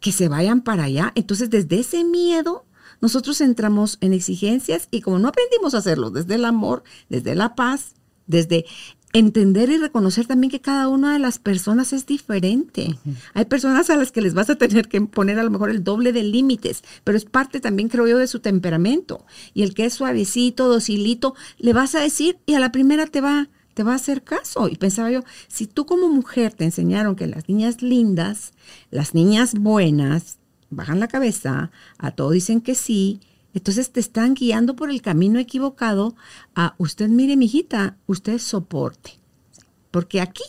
que, 0.00 0.10
se 0.10 0.26
vayan 0.28 0.62
para 0.62 0.84
allá. 0.84 1.12
Entonces, 1.14 1.50
desde 1.50 1.78
ese 1.78 2.02
miedo, 2.02 2.64
nosotros 3.00 3.40
entramos 3.40 3.96
en 4.00 4.12
exigencias 4.12 4.88
y 4.90 5.02
como 5.02 5.20
no 5.20 5.28
aprendimos 5.28 5.74
a 5.74 5.78
hacerlo 5.78 6.10
desde 6.10 6.34
el 6.34 6.44
amor, 6.44 6.82
desde 7.08 7.36
la 7.36 7.54
paz, 7.54 7.94
desde 8.26 8.66
entender 9.12 9.70
y 9.70 9.76
reconocer 9.76 10.26
también 10.26 10.50
que 10.50 10.60
cada 10.60 10.88
una 10.88 11.12
de 11.12 11.18
las 11.18 11.38
personas 11.38 11.92
es 11.92 12.06
diferente. 12.06 12.98
Hay 13.34 13.44
personas 13.46 13.90
a 13.90 13.96
las 13.96 14.12
que 14.12 14.20
les 14.20 14.34
vas 14.34 14.50
a 14.50 14.56
tener 14.56 14.88
que 14.88 15.00
poner 15.00 15.38
a 15.38 15.44
lo 15.44 15.50
mejor 15.50 15.70
el 15.70 15.82
doble 15.82 16.12
de 16.12 16.22
límites, 16.22 16.84
pero 17.02 17.18
es 17.18 17.24
parte 17.24 17.60
también, 17.60 17.88
creo 17.88 18.06
yo, 18.06 18.18
de 18.18 18.28
su 18.28 18.40
temperamento. 18.40 19.24
Y 19.52 19.62
el 19.62 19.74
que 19.74 19.86
es 19.86 19.94
suavecito, 19.94 20.68
docilito, 20.68 21.34
le 21.58 21.72
vas 21.72 21.94
a 21.94 22.00
decir 22.00 22.38
y 22.46 22.54
a 22.54 22.60
la 22.60 22.72
primera 22.72 23.06
te 23.06 23.20
va, 23.20 23.48
te 23.74 23.82
va 23.82 23.92
a 23.92 23.96
hacer 23.96 24.22
caso. 24.22 24.68
Y 24.68 24.76
pensaba 24.76 25.10
yo, 25.10 25.24
si 25.48 25.66
tú 25.66 25.86
como 25.86 26.08
mujer 26.08 26.52
te 26.52 26.64
enseñaron 26.64 27.16
que 27.16 27.26
las 27.26 27.48
niñas 27.48 27.82
lindas, 27.82 28.52
las 28.90 29.14
niñas 29.14 29.54
buenas, 29.54 30.38
bajan 30.70 31.00
la 31.00 31.08
cabeza, 31.08 31.72
a 31.98 32.12
todo 32.12 32.30
dicen 32.30 32.60
que 32.60 32.76
sí, 32.76 33.20
entonces 33.54 33.90
te 33.92 34.00
están 34.00 34.34
guiando 34.34 34.76
por 34.76 34.90
el 34.90 35.02
camino 35.02 35.38
equivocado 35.38 36.14
a 36.54 36.74
usted, 36.78 37.08
mire, 37.08 37.36
mijita, 37.36 37.96
usted 38.06 38.38
soporte. 38.38 39.18
Porque 39.90 40.20
aquí 40.20 40.44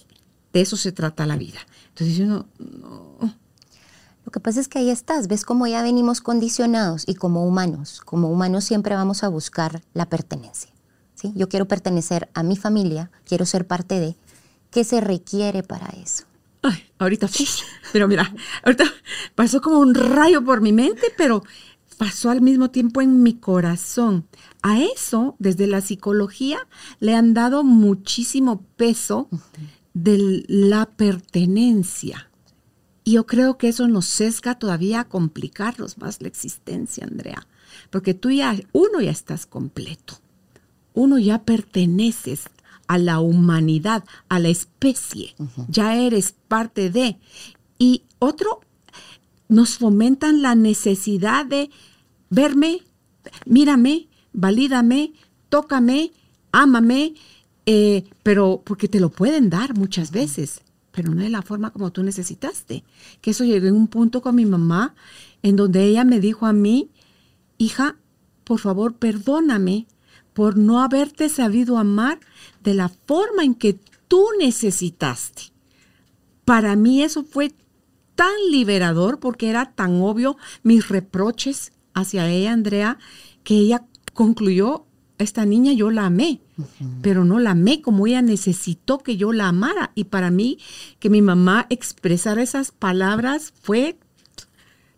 de 0.54 0.62
eso 0.62 0.78
se 0.78 0.92
trata 0.92 1.26
la 1.26 1.38
vida. 1.38 1.60
Entonces 1.90 2.20
uno, 2.20 2.48
no. 2.60 3.42
Lo 4.24 4.32
que 4.32 4.40
pasa 4.40 4.60
es 4.60 4.68
que 4.68 4.80
ahí 4.80 4.90
estás, 4.90 5.28
ves 5.28 5.46
cómo 5.46 5.66
ya 5.66 5.82
venimos 5.82 6.22
condicionados 6.22 7.04
y 7.08 7.16
como 7.16 7.46
humanos, 7.46 8.02
como 8.06 8.30
humanos 8.30 8.64
siempre 8.64 8.96
vamos 8.96 9.24
a 9.24 9.30
buscar 9.30 9.82
la 9.94 10.10
pertenencia. 10.10 10.72
¿sí? 11.16 11.34
Yo 11.36 11.50
quiero 11.50 11.68
pertenecer 11.68 12.30
a 12.34 12.44
mi 12.44 12.56
familia, 12.56 13.12
quiero 13.26 13.46
ser 13.46 13.66
parte 13.66 14.00
de. 14.00 14.16
¿Qué 14.70 14.86
se 14.86 15.02
requiere 15.02 15.64
para 15.64 15.88
eso? 16.02 16.24
Ay, 16.62 16.82
ahorita, 17.00 17.28
pero 17.92 18.08
mira, 18.08 18.34
ahorita 18.64 18.86
pasó 19.36 19.60
como 19.60 19.80
un 19.80 19.96
rayo 19.96 20.46
por 20.46 20.62
mi 20.62 20.72
mente, 20.72 21.08
pero 21.18 21.44
pasó 22.02 22.32
al 22.32 22.42
mismo 22.42 22.72
tiempo 22.72 23.04
en 23.04 23.22
mi 23.22 23.36
corazón. 23.36 24.26
A 24.64 24.82
eso, 24.82 25.36
desde 25.38 25.68
la 25.68 25.82
psicología, 25.82 26.58
le 27.00 27.14
han 27.14 27.36
dado 27.36 27.64
muchísimo 27.64 28.64
peso 28.76 29.30
de 29.94 30.44
la 30.48 30.88
pertenencia. 30.88 32.32
Y 33.04 33.12
yo 33.12 33.28
creo 33.28 33.60
que 33.60 33.68
eso 33.68 33.88
nos 33.88 34.08
sesga 34.08 34.58
todavía 34.58 35.02
a 35.02 35.10
complicarnos 35.10 36.00
más 36.00 36.24
la 36.24 36.28
existencia, 36.28 37.06
Andrea. 37.06 37.46
Porque 37.92 38.16
tú 38.16 38.32
ya, 38.32 38.60
uno 38.72 39.00
ya 39.00 39.12
estás 39.12 39.46
completo. 39.46 40.16
Uno 40.96 41.20
ya 41.20 41.44
perteneces 41.44 42.46
a 42.88 42.98
la 42.98 43.20
humanidad, 43.20 44.06
a 44.28 44.40
la 44.40 44.50
especie. 44.50 45.36
Ya 45.68 45.96
eres 45.96 46.34
parte 46.48 46.90
de. 46.90 47.20
Y 47.78 48.06
otro, 48.18 48.62
nos 49.50 49.78
fomentan 49.78 50.42
la 50.42 50.56
necesidad 50.56 51.46
de 51.46 51.70
verme, 52.32 52.82
mírame, 53.46 54.08
valídame, 54.34 55.14
tócame, 55.50 56.12
ámame, 56.52 57.14
eh, 57.68 58.06
pero 58.24 58.64
porque 58.66 58.88
te 58.88 59.00
lo 59.00 59.10
pueden 59.10 59.52
dar 59.52 59.78
muchas 59.78 60.10
veces, 60.12 60.62
pero 60.92 61.14
no 61.14 61.22
de 61.22 61.30
la 61.30 61.44
forma 61.44 61.70
como 61.72 61.92
tú 61.92 62.02
necesitaste. 62.02 62.84
Que 63.22 63.32
eso 63.32 63.44
llegó 63.44 63.68
en 63.68 63.76
un 63.76 63.88
punto 63.88 64.22
con 64.22 64.36
mi 64.36 64.46
mamá, 64.46 64.96
en 65.44 65.56
donde 65.56 65.84
ella 65.84 66.04
me 66.04 66.20
dijo 66.20 66.48
a 66.48 66.54
mí, 66.54 66.90
hija, 67.60 67.98
por 68.44 68.60
favor, 68.60 68.96
perdóname 68.96 69.86
por 70.34 70.58
no 70.58 70.82
haberte 70.82 71.30
sabido 71.30 71.78
amar 71.78 72.20
de 72.64 72.74
la 72.74 72.90
forma 72.90 73.44
en 73.44 73.54
que 73.54 73.80
tú 74.08 74.26
necesitaste. 74.40 75.52
Para 76.46 76.76
mí 76.76 77.04
eso 77.04 77.24
fue 77.24 77.54
tan 78.16 78.34
liberador 78.50 79.20
porque 79.20 79.50
era 79.50 79.74
tan 79.74 80.02
obvio 80.02 80.38
mis 80.64 80.90
reproches, 80.90 81.72
hacia 81.94 82.28
ella, 82.30 82.54
Andrea, 82.54 82.98
que 83.44 83.56
ella 83.56 83.86
concluyó, 84.14 84.86
esta 85.18 85.46
niña 85.46 85.74
yo 85.74 85.92
la 85.92 86.08
amé, 86.08 86.42
pero 87.02 87.24
no 87.24 87.40
la 87.40 87.52
amé 87.52 87.82
como 87.82 88.08
ella 88.08 88.22
necesitó 88.22 89.00
que 89.00 89.18
yo 89.18 89.34
la 89.34 89.48
amara. 89.48 89.92
Y 89.94 90.06
para 90.06 90.32
mí, 90.32 90.58
que 91.00 91.10
mi 91.10 91.22
mamá 91.22 91.68
expresara 91.70 92.42
esas 92.42 92.72
palabras 92.72 93.54
fue, 93.62 94.00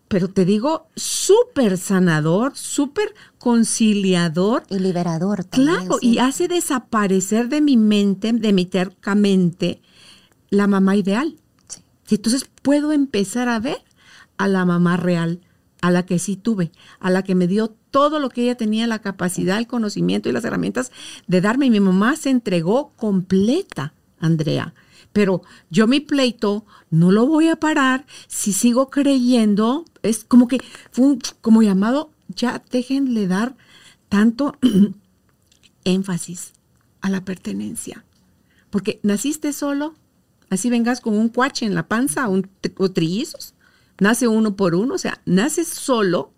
pero 0.08 0.28
te 0.28 0.44
digo, 0.44 0.88
súper 0.96 1.76
sanador, 1.76 2.56
súper 2.56 3.14
conciliador. 3.38 4.64
Y 4.70 4.78
liberador 4.78 5.44
también. 5.44 5.76
Claro, 5.76 5.98
y 6.00 6.18
hace 6.18 6.48
desaparecer 6.48 7.48
de 7.48 7.60
mi 7.60 7.76
mente, 7.76 8.32
de 8.32 8.52
mi 8.52 8.64
terca 8.64 9.14
mente, 9.14 9.82
la 10.50 10.66
mamá 10.66 10.96
ideal. 10.96 11.36
Entonces 12.08 12.48
puedo 12.62 12.92
empezar 12.92 13.48
a 13.48 13.58
ver 13.58 13.82
a 14.36 14.48
la 14.48 14.64
mamá 14.64 14.96
real 14.96 15.40
a 15.84 15.90
la 15.90 16.06
que 16.06 16.18
sí 16.18 16.36
tuve, 16.36 16.72
a 16.98 17.10
la 17.10 17.22
que 17.22 17.34
me 17.34 17.46
dio 17.46 17.68
todo 17.90 18.18
lo 18.18 18.30
que 18.30 18.44
ella 18.44 18.56
tenía, 18.56 18.86
la 18.86 19.00
capacidad, 19.00 19.58
el 19.58 19.66
conocimiento 19.66 20.30
y 20.30 20.32
las 20.32 20.42
herramientas 20.46 20.90
de 21.26 21.42
darme. 21.42 21.66
Y 21.66 21.70
mi 21.70 21.80
mamá 21.80 22.16
se 22.16 22.30
entregó 22.30 22.94
completa, 22.96 23.92
Andrea. 24.18 24.72
Pero 25.12 25.42
yo 25.68 25.86
mi 25.86 26.00
pleito 26.00 26.64
no 26.88 27.12
lo 27.12 27.26
voy 27.26 27.48
a 27.48 27.56
parar 27.56 28.06
si 28.28 28.54
sigo 28.54 28.88
creyendo. 28.88 29.84
Es 30.02 30.24
como 30.24 30.48
que 30.48 30.62
fue 30.90 31.04
un, 31.04 31.18
como 31.42 31.62
llamado, 31.62 32.10
ya 32.28 32.62
déjenle 32.70 33.26
dar 33.26 33.54
tanto 34.08 34.56
énfasis 35.84 36.54
a 37.02 37.10
la 37.10 37.26
pertenencia. 37.26 38.06
Porque 38.70 39.00
naciste 39.02 39.52
solo, 39.52 39.96
Así 40.50 40.70
vengas 40.70 41.00
con 41.00 41.14
un 41.14 41.30
cuache 41.30 41.66
en 41.66 41.74
la 41.74 41.88
panza 41.88 42.28
un, 42.28 42.48
o 42.76 42.90
trillizos. 42.90 43.53
Nace 44.00 44.28
uno 44.28 44.56
por 44.56 44.74
uno, 44.74 44.94
o 44.94 44.98
sea, 44.98 45.20
naces 45.24 45.68
solo 45.68 46.32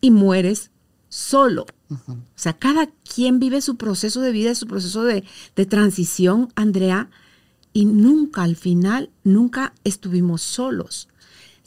y 0.00 0.10
mueres 0.10 0.70
solo. 1.08 1.66
O 1.90 2.16
sea, 2.36 2.52
cada 2.52 2.86
quien 2.86 3.40
vive 3.40 3.60
su 3.60 3.76
proceso 3.76 4.20
de 4.20 4.32
vida, 4.32 4.54
su 4.54 4.66
proceso 4.66 5.04
de, 5.04 5.24
de 5.56 5.66
transición, 5.66 6.52
Andrea, 6.54 7.10
y 7.72 7.84
nunca 7.84 8.42
al 8.42 8.56
final, 8.56 9.10
nunca 9.24 9.74
estuvimos 9.84 10.42
solos 10.42 11.08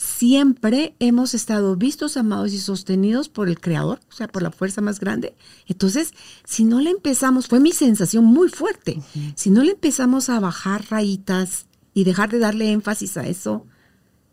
siempre 0.03 0.95
hemos 0.99 1.33
estado 1.33 1.75
vistos, 1.75 2.17
amados 2.17 2.51
y 2.51 2.59
sostenidos 2.59 3.29
por 3.29 3.47
el 3.47 3.59
Creador, 3.59 4.01
o 4.09 4.11
sea, 4.11 4.27
por 4.27 4.43
la 4.43 4.51
fuerza 4.51 4.81
más 4.81 4.99
grande. 4.99 5.35
Entonces, 5.67 6.13
si 6.43 6.65
no 6.65 6.81
le 6.81 6.89
empezamos, 6.89 7.47
fue 7.47 7.59
mi 7.59 7.71
sensación 7.71 8.25
muy 8.25 8.49
fuerte, 8.49 9.01
si 9.35 9.49
no 9.49 9.63
le 9.63 9.71
empezamos 9.71 10.29
a 10.29 10.39
bajar 10.39 10.85
rayitas 10.89 11.67
y 11.93 12.03
dejar 12.03 12.29
de 12.31 12.39
darle 12.39 12.71
énfasis 12.71 13.17
a 13.17 13.27
eso, 13.27 13.65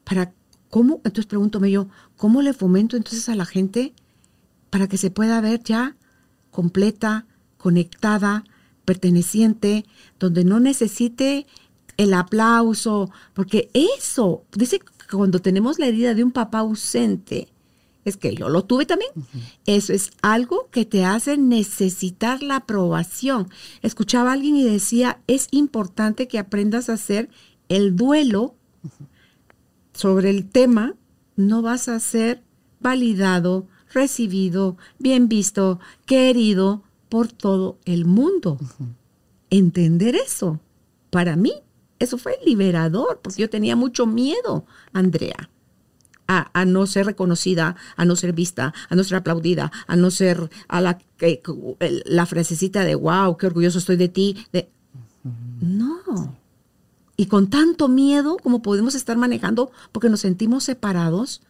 para 0.05 0.33
cómo, 0.71 0.97
entonces 1.05 1.27
pregúntome 1.27 1.71
yo, 1.71 1.89
¿cómo 2.17 2.41
le 2.43 2.55
fomento 2.55 2.97
entonces 2.97 3.29
a 3.29 3.35
la 3.35 3.45
gente 3.45 3.93
para 4.71 4.89
que 4.89 4.97
se 4.97 5.11
pueda 5.11 5.41
ver 5.41 5.63
ya 5.63 5.97
completa, 6.51 7.27
conectada, 7.59 8.45
perteneciente, 8.85 9.85
donde 10.19 10.45
no 10.45 10.61
necesite 10.61 11.47
el 11.97 12.15
aplauso, 12.15 13.11
porque 13.35 13.69
eso, 13.75 14.45
dice 14.53 14.81
cuando 15.11 15.41
tenemos 15.41 15.79
la 15.79 15.87
herida 15.87 16.15
de 16.15 16.25
un 16.25 16.33
papá 16.33 16.61
ausente, 16.61 17.49
es 18.05 18.17
que 18.17 18.35
yo 18.35 18.49
lo 18.49 18.65
tuve 18.65 18.87
también. 18.87 19.11
Eso 19.67 19.93
es 19.93 20.11
algo 20.23 20.69
que 20.71 20.87
te 20.87 21.05
hace 21.05 21.37
necesitar 21.37 22.43
la 22.43 22.57
aprobación. 22.57 23.51
Escuchaba 23.83 24.31
a 24.31 24.33
alguien 24.33 24.57
y 24.57 24.65
decía, 24.65 25.21
es 25.27 25.49
importante 25.51 26.27
que 26.27 26.39
aprendas 26.39 26.89
a 26.89 26.95
hacer 26.95 27.29
el 27.69 27.97
duelo 27.97 28.55
sobre 30.01 30.31
el 30.31 30.49
tema, 30.49 30.95
no 31.37 31.61
vas 31.61 31.87
a 31.87 32.01
ser 32.01 32.43
validado, 32.81 33.67
recibido, 33.93 34.79
bien 34.99 35.29
visto, 35.29 35.79
querido 36.07 36.83
por 37.11 37.29
todo 37.29 37.77
el 37.85 38.07
mundo. 38.07 38.57
Entender 39.51 40.15
eso, 40.15 40.59
para 41.11 41.37
mí, 41.37 41.53
eso 41.99 42.17
fue 42.17 42.39
liberador, 42.47 43.21
porque 43.23 43.43
yo 43.43 43.51
tenía 43.51 43.77
mucho 43.77 44.07
miedo, 44.07 44.65
Andrea, 44.95 45.51
a, 46.27 46.65
no 46.65 46.87
ser 46.87 47.05
reconocida, 47.05 47.77
a 47.97 48.07
no 48.07 48.17
ser 48.17 48.33
vista, 48.33 48.73
a 48.89 48.95
no 48.95 49.05
ser 49.05 49.19
aplaudida, 49.19 49.71
a 49.87 49.97
no 49.97 50.11
ser 50.11 50.49
a 50.69 50.81
la, 50.81 50.99
la 52.07 52.25
frasecita 52.25 52.85
de, 52.85 52.95
wow, 52.95 53.37
qué 53.37 53.49
orgulloso 53.49 53.79
estoy 53.79 53.97
de 53.97 54.09
ti. 54.09 54.47
De, 54.51 54.71
no. 55.61 56.41
Y 57.21 57.27
con 57.27 57.51
tanto 57.51 57.89
miedo 57.89 58.39
como 58.43 58.63
podemos 58.63 58.95
estar 58.95 59.15
manejando 59.19 59.71
porque 59.93 60.09
nos 60.09 60.21
sentimos 60.21 60.65
separados, 60.65 61.43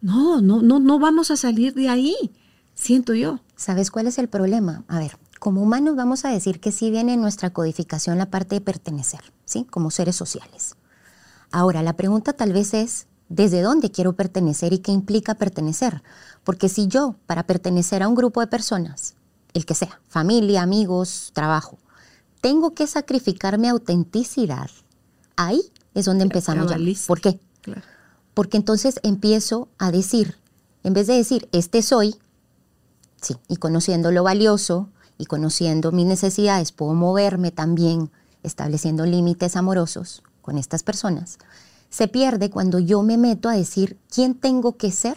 no, 0.00 0.40
no, 0.40 0.62
no, 0.62 0.78
no 0.78 0.98
vamos 0.98 1.30
a 1.30 1.36
salir 1.36 1.74
de 1.74 1.90
ahí, 1.90 2.16
siento 2.72 3.12
yo. 3.12 3.40
¿Sabes 3.54 3.90
cuál 3.90 4.06
es 4.06 4.16
el 4.16 4.30
problema? 4.30 4.84
A 4.88 4.98
ver, 4.98 5.18
como 5.40 5.60
humanos 5.60 5.94
vamos 5.94 6.24
a 6.24 6.30
decir 6.30 6.58
que 6.58 6.72
sí 6.72 6.90
viene 6.90 7.12
en 7.12 7.20
nuestra 7.20 7.50
codificación 7.50 8.16
la 8.16 8.30
parte 8.30 8.54
de 8.54 8.60
pertenecer, 8.62 9.20
¿sí? 9.44 9.66
Como 9.68 9.90
seres 9.90 10.16
sociales. 10.16 10.76
Ahora, 11.52 11.82
la 11.82 11.96
pregunta 11.96 12.32
tal 12.32 12.54
vez 12.54 12.72
es, 12.72 13.08
¿desde 13.28 13.60
dónde 13.60 13.90
quiero 13.90 14.14
pertenecer 14.14 14.72
y 14.72 14.78
qué 14.78 14.90
implica 14.90 15.34
pertenecer? 15.34 16.02
Porque 16.44 16.70
si 16.70 16.88
yo, 16.88 17.16
para 17.26 17.46
pertenecer 17.46 18.02
a 18.02 18.08
un 18.08 18.14
grupo 18.14 18.40
de 18.40 18.46
personas, 18.46 19.16
el 19.52 19.66
que 19.66 19.74
sea, 19.74 20.00
familia, 20.08 20.62
amigos, 20.62 21.30
trabajo, 21.34 21.76
tengo 22.44 22.74
que 22.74 22.86
sacrificar 22.86 23.56
mi 23.56 23.68
autenticidad, 23.68 24.70
ahí 25.34 25.62
es 25.94 26.04
donde 26.04 26.24
empezamos 26.24 26.68
ya. 26.68 26.76
¿Por 27.06 27.22
qué? 27.22 27.40
Porque 28.34 28.58
entonces 28.58 29.00
empiezo 29.02 29.68
a 29.78 29.90
decir, 29.90 30.36
en 30.82 30.92
vez 30.92 31.06
de 31.06 31.14
decir, 31.14 31.48
este 31.52 31.80
soy, 31.80 32.16
sí, 33.22 33.38
y 33.48 33.56
conociendo 33.56 34.10
lo 34.12 34.24
valioso, 34.24 34.90
y 35.16 35.24
conociendo 35.24 35.90
mis 35.90 36.04
necesidades 36.04 36.70
puedo 36.70 36.92
moverme 36.92 37.50
también 37.50 38.10
estableciendo 38.42 39.06
límites 39.06 39.56
amorosos 39.56 40.22
con 40.42 40.58
estas 40.58 40.82
personas, 40.82 41.38
se 41.88 42.08
pierde 42.08 42.50
cuando 42.50 42.78
yo 42.78 43.02
me 43.02 43.16
meto 43.16 43.48
a 43.48 43.56
decir 43.56 43.96
quién 44.10 44.34
tengo 44.34 44.76
que 44.76 44.92
ser 44.92 45.16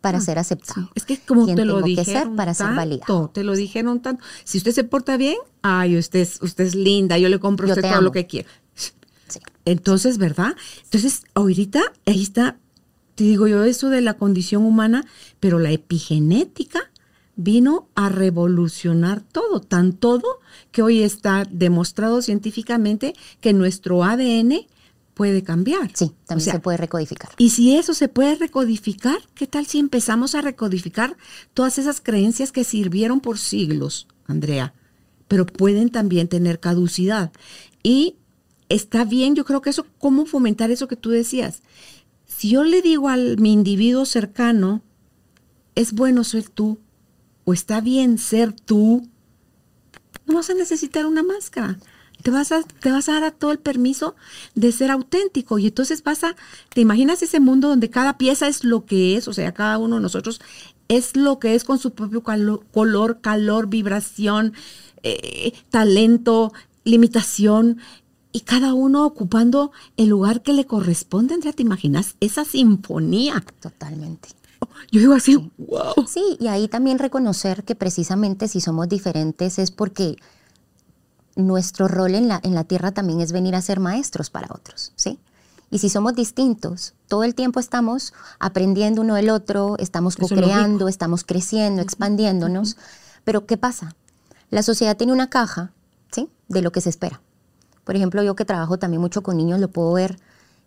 para 0.00 0.18
ah, 0.18 0.20
ser 0.20 0.38
aceptado. 0.38 0.90
Es 0.94 1.04
que 1.04 1.18
como 1.18 1.46
te 1.46 1.64
lo 1.64 1.82
dijeron 1.82 2.36
para 2.36 2.54
ser 2.54 2.74
validado. 2.74 3.30
Te 3.32 3.44
lo 3.44 3.54
dijeron 3.54 4.00
tanto. 4.00 4.24
Si 4.44 4.58
usted 4.58 4.72
se 4.72 4.84
porta 4.84 5.16
bien, 5.16 5.36
ay, 5.62 5.98
usted 5.98 6.20
es, 6.20 6.38
usted 6.40 6.64
es 6.64 6.74
linda, 6.74 7.18
yo 7.18 7.28
le 7.28 7.38
compro 7.38 7.66
a 7.66 7.70
usted 7.70 7.82
todo 7.82 8.02
lo 8.02 8.12
que 8.12 8.26
quiera. 8.26 8.48
Entonces, 9.64 10.18
¿verdad? 10.18 10.56
Entonces, 10.84 11.24
ahorita 11.34 11.82
ahí 12.06 12.22
está, 12.22 12.56
te 13.14 13.24
digo 13.24 13.46
yo, 13.46 13.64
eso 13.64 13.90
de 13.90 14.00
la 14.00 14.14
condición 14.14 14.64
humana, 14.64 15.04
pero 15.40 15.58
la 15.58 15.72
epigenética 15.72 16.90
vino 17.36 17.88
a 17.94 18.08
revolucionar 18.08 19.20
todo, 19.20 19.60
tan 19.60 19.92
todo 19.92 20.40
que 20.72 20.82
hoy 20.82 21.02
está 21.02 21.44
demostrado 21.48 22.22
científicamente 22.22 23.14
que 23.40 23.52
nuestro 23.52 24.04
ADN 24.04 24.66
puede 25.18 25.42
cambiar. 25.42 25.90
Sí, 25.94 26.12
también 26.26 26.52
se 26.52 26.60
puede 26.60 26.78
recodificar. 26.78 27.32
Y 27.38 27.50
si 27.50 27.74
eso 27.76 27.92
se 27.92 28.06
puede 28.06 28.36
recodificar, 28.36 29.18
¿qué 29.34 29.48
tal 29.48 29.66
si 29.66 29.80
empezamos 29.80 30.36
a 30.36 30.42
recodificar 30.42 31.16
todas 31.54 31.76
esas 31.76 32.00
creencias 32.00 32.52
que 32.52 32.62
sirvieron 32.62 33.18
por 33.18 33.36
siglos, 33.36 34.06
Andrea? 34.26 34.74
Pero 35.26 35.44
pueden 35.44 35.90
también 35.90 36.28
tener 36.28 36.60
caducidad. 36.60 37.32
Y 37.82 38.14
está 38.68 39.04
bien, 39.04 39.34
yo 39.34 39.44
creo 39.44 39.60
que 39.60 39.70
eso, 39.70 39.86
¿cómo 39.98 40.24
fomentar 40.24 40.70
eso 40.70 40.86
que 40.86 40.94
tú 40.94 41.10
decías? 41.10 41.62
Si 42.24 42.50
yo 42.50 42.62
le 42.62 42.80
digo 42.80 43.08
al 43.08 43.38
mi 43.38 43.52
individuo 43.52 44.04
cercano, 44.04 44.84
es 45.74 45.94
bueno 45.94 46.22
ser 46.22 46.48
tú, 46.48 46.78
o 47.44 47.52
está 47.52 47.80
bien 47.80 48.18
ser 48.18 48.52
tú, 48.52 49.08
no 50.26 50.34
vas 50.34 50.48
a 50.48 50.54
necesitar 50.54 51.06
una 51.06 51.24
máscara. 51.24 51.76
Te 52.22 52.30
vas, 52.30 52.52
a, 52.52 52.62
te 52.62 52.90
vas 52.90 53.08
a 53.08 53.14
dar 53.14 53.24
a 53.24 53.30
todo 53.30 53.52
el 53.52 53.58
permiso 53.58 54.16
de 54.54 54.72
ser 54.72 54.90
auténtico. 54.90 55.58
Y 55.58 55.68
entonces 55.68 56.02
vas 56.02 56.24
a, 56.24 56.36
te 56.70 56.80
imaginas 56.80 57.22
ese 57.22 57.40
mundo 57.40 57.68
donde 57.68 57.90
cada 57.90 58.18
pieza 58.18 58.48
es 58.48 58.64
lo 58.64 58.84
que 58.86 59.16
es, 59.16 59.28
o 59.28 59.32
sea, 59.32 59.52
cada 59.52 59.78
uno 59.78 59.96
de 59.96 60.02
nosotros 60.02 60.40
es 60.88 61.16
lo 61.16 61.38
que 61.38 61.54
es 61.54 61.64
con 61.64 61.78
su 61.78 61.92
propio 61.92 62.22
color, 62.22 63.20
calor, 63.20 63.68
vibración, 63.68 64.54
eh, 65.02 65.52
talento, 65.70 66.52
limitación, 66.84 67.78
y 68.32 68.40
cada 68.40 68.74
uno 68.74 69.06
ocupando 69.06 69.72
el 69.96 70.08
lugar 70.08 70.42
que 70.42 70.52
le 70.52 70.66
corresponde. 70.66 71.34
Andrea, 71.34 71.52
¿te 71.52 71.62
imaginas 71.62 72.14
esa 72.20 72.44
sinfonía? 72.44 73.44
Totalmente. 73.60 74.28
Yo 74.90 75.00
digo 75.00 75.14
así, 75.14 75.50
wow. 75.56 76.06
Sí, 76.06 76.36
y 76.38 76.48
ahí 76.48 76.68
también 76.68 76.98
reconocer 76.98 77.64
que 77.64 77.74
precisamente 77.74 78.48
si 78.48 78.60
somos 78.60 78.88
diferentes 78.88 79.58
es 79.58 79.70
porque 79.70 80.16
nuestro 81.38 81.88
rol 81.88 82.14
en 82.14 82.28
la, 82.28 82.40
en 82.42 82.54
la 82.54 82.64
tierra 82.64 82.92
también 82.92 83.20
es 83.20 83.32
venir 83.32 83.54
a 83.54 83.62
ser 83.62 83.80
maestros 83.80 84.28
para 84.28 84.48
otros, 84.50 84.92
¿sí? 84.96 85.18
Y 85.70 85.78
si 85.78 85.88
somos 85.88 86.14
distintos, 86.14 86.94
todo 87.08 87.24
el 87.24 87.34
tiempo 87.34 87.60
estamos 87.60 88.14
aprendiendo 88.38 89.02
uno 89.02 89.14
del 89.14 89.30
otro, 89.30 89.76
estamos 89.78 90.16
co-creando, 90.16 90.88
estamos 90.88 91.24
creciendo, 91.24 91.82
expandiéndonos. 91.82 92.78
Pero 93.24 93.44
¿qué 93.44 93.58
pasa? 93.58 93.94
La 94.50 94.62
sociedad 94.62 94.96
tiene 94.96 95.12
una 95.12 95.28
caja, 95.28 95.72
¿sí? 96.10 96.30
De 96.48 96.62
lo 96.62 96.72
que 96.72 96.80
se 96.80 96.88
espera. 96.88 97.20
Por 97.84 97.96
ejemplo, 97.96 98.22
yo 98.22 98.34
que 98.34 98.46
trabajo 98.46 98.78
también 98.78 99.02
mucho 99.02 99.22
con 99.22 99.36
niños, 99.36 99.60
lo 99.60 99.68
puedo 99.68 99.92
ver 99.92 100.18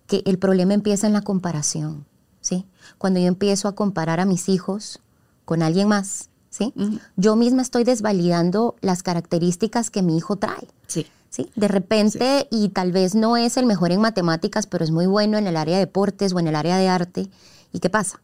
que 0.06 0.22
el 0.26 0.38
problema 0.38 0.76
empieza 0.76 1.08
en 1.08 1.14
la 1.14 1.22
comparación. 1.22 2.06
¿sí? 2.42 2.68
Cuando 2.98 3.20
yo 3.20 3.28
empiezo 3.28 3.68
a 3.68 3.76
comparar 3.76 4.20
a 4.20 4.26
mis 4.26 4.50
hijos 4.50 5.00
con 5.46 5.62
alguien 5.62 5.88
más, 5.88 6.30
¿sí? 6.52 6.72
Yo 7.16 7.36
misma 7.36 7.64
estoy 7.64 7.84
desvalidando 7.84 8.76
las 8.82 9.02
características 9.02 9.90
que 9.90 10.04
mi 10.04 10.18
hijo 10.18 10.36
trae. 10.36 10.68
Sí. 10.86 11.08
¿Sí? 11.30 11.50
De 11.56 11.68
repente, 11.70 12.48
y 12.52 12.70
tal 12.70 12.92
vez 12.92 13.16
no 13.16 13.38
es 13.38 13.58
el 13.58 13.66
mejor 13.66 13.92
en 13.92 14.02
matemáticas, 14.02 14.68
pero 14.68 14.84
es 14.84 14.92
muy 14.92 15.08
bueno 15.08 15.38
en 15.38 15.48
el 15.48 15.56
área 15.56 15.76
de 15.78 15.86
deportes 15.86 16.34
o 16.34 16.40
en 16.40 16.48
el 16.48 16.56
área 16.56 16.78
de 16.78 16.90
arte. 16.90 17.30
¿Y 17.72 17.80
qué 17.80 17.90
pasa? 17.90 18.22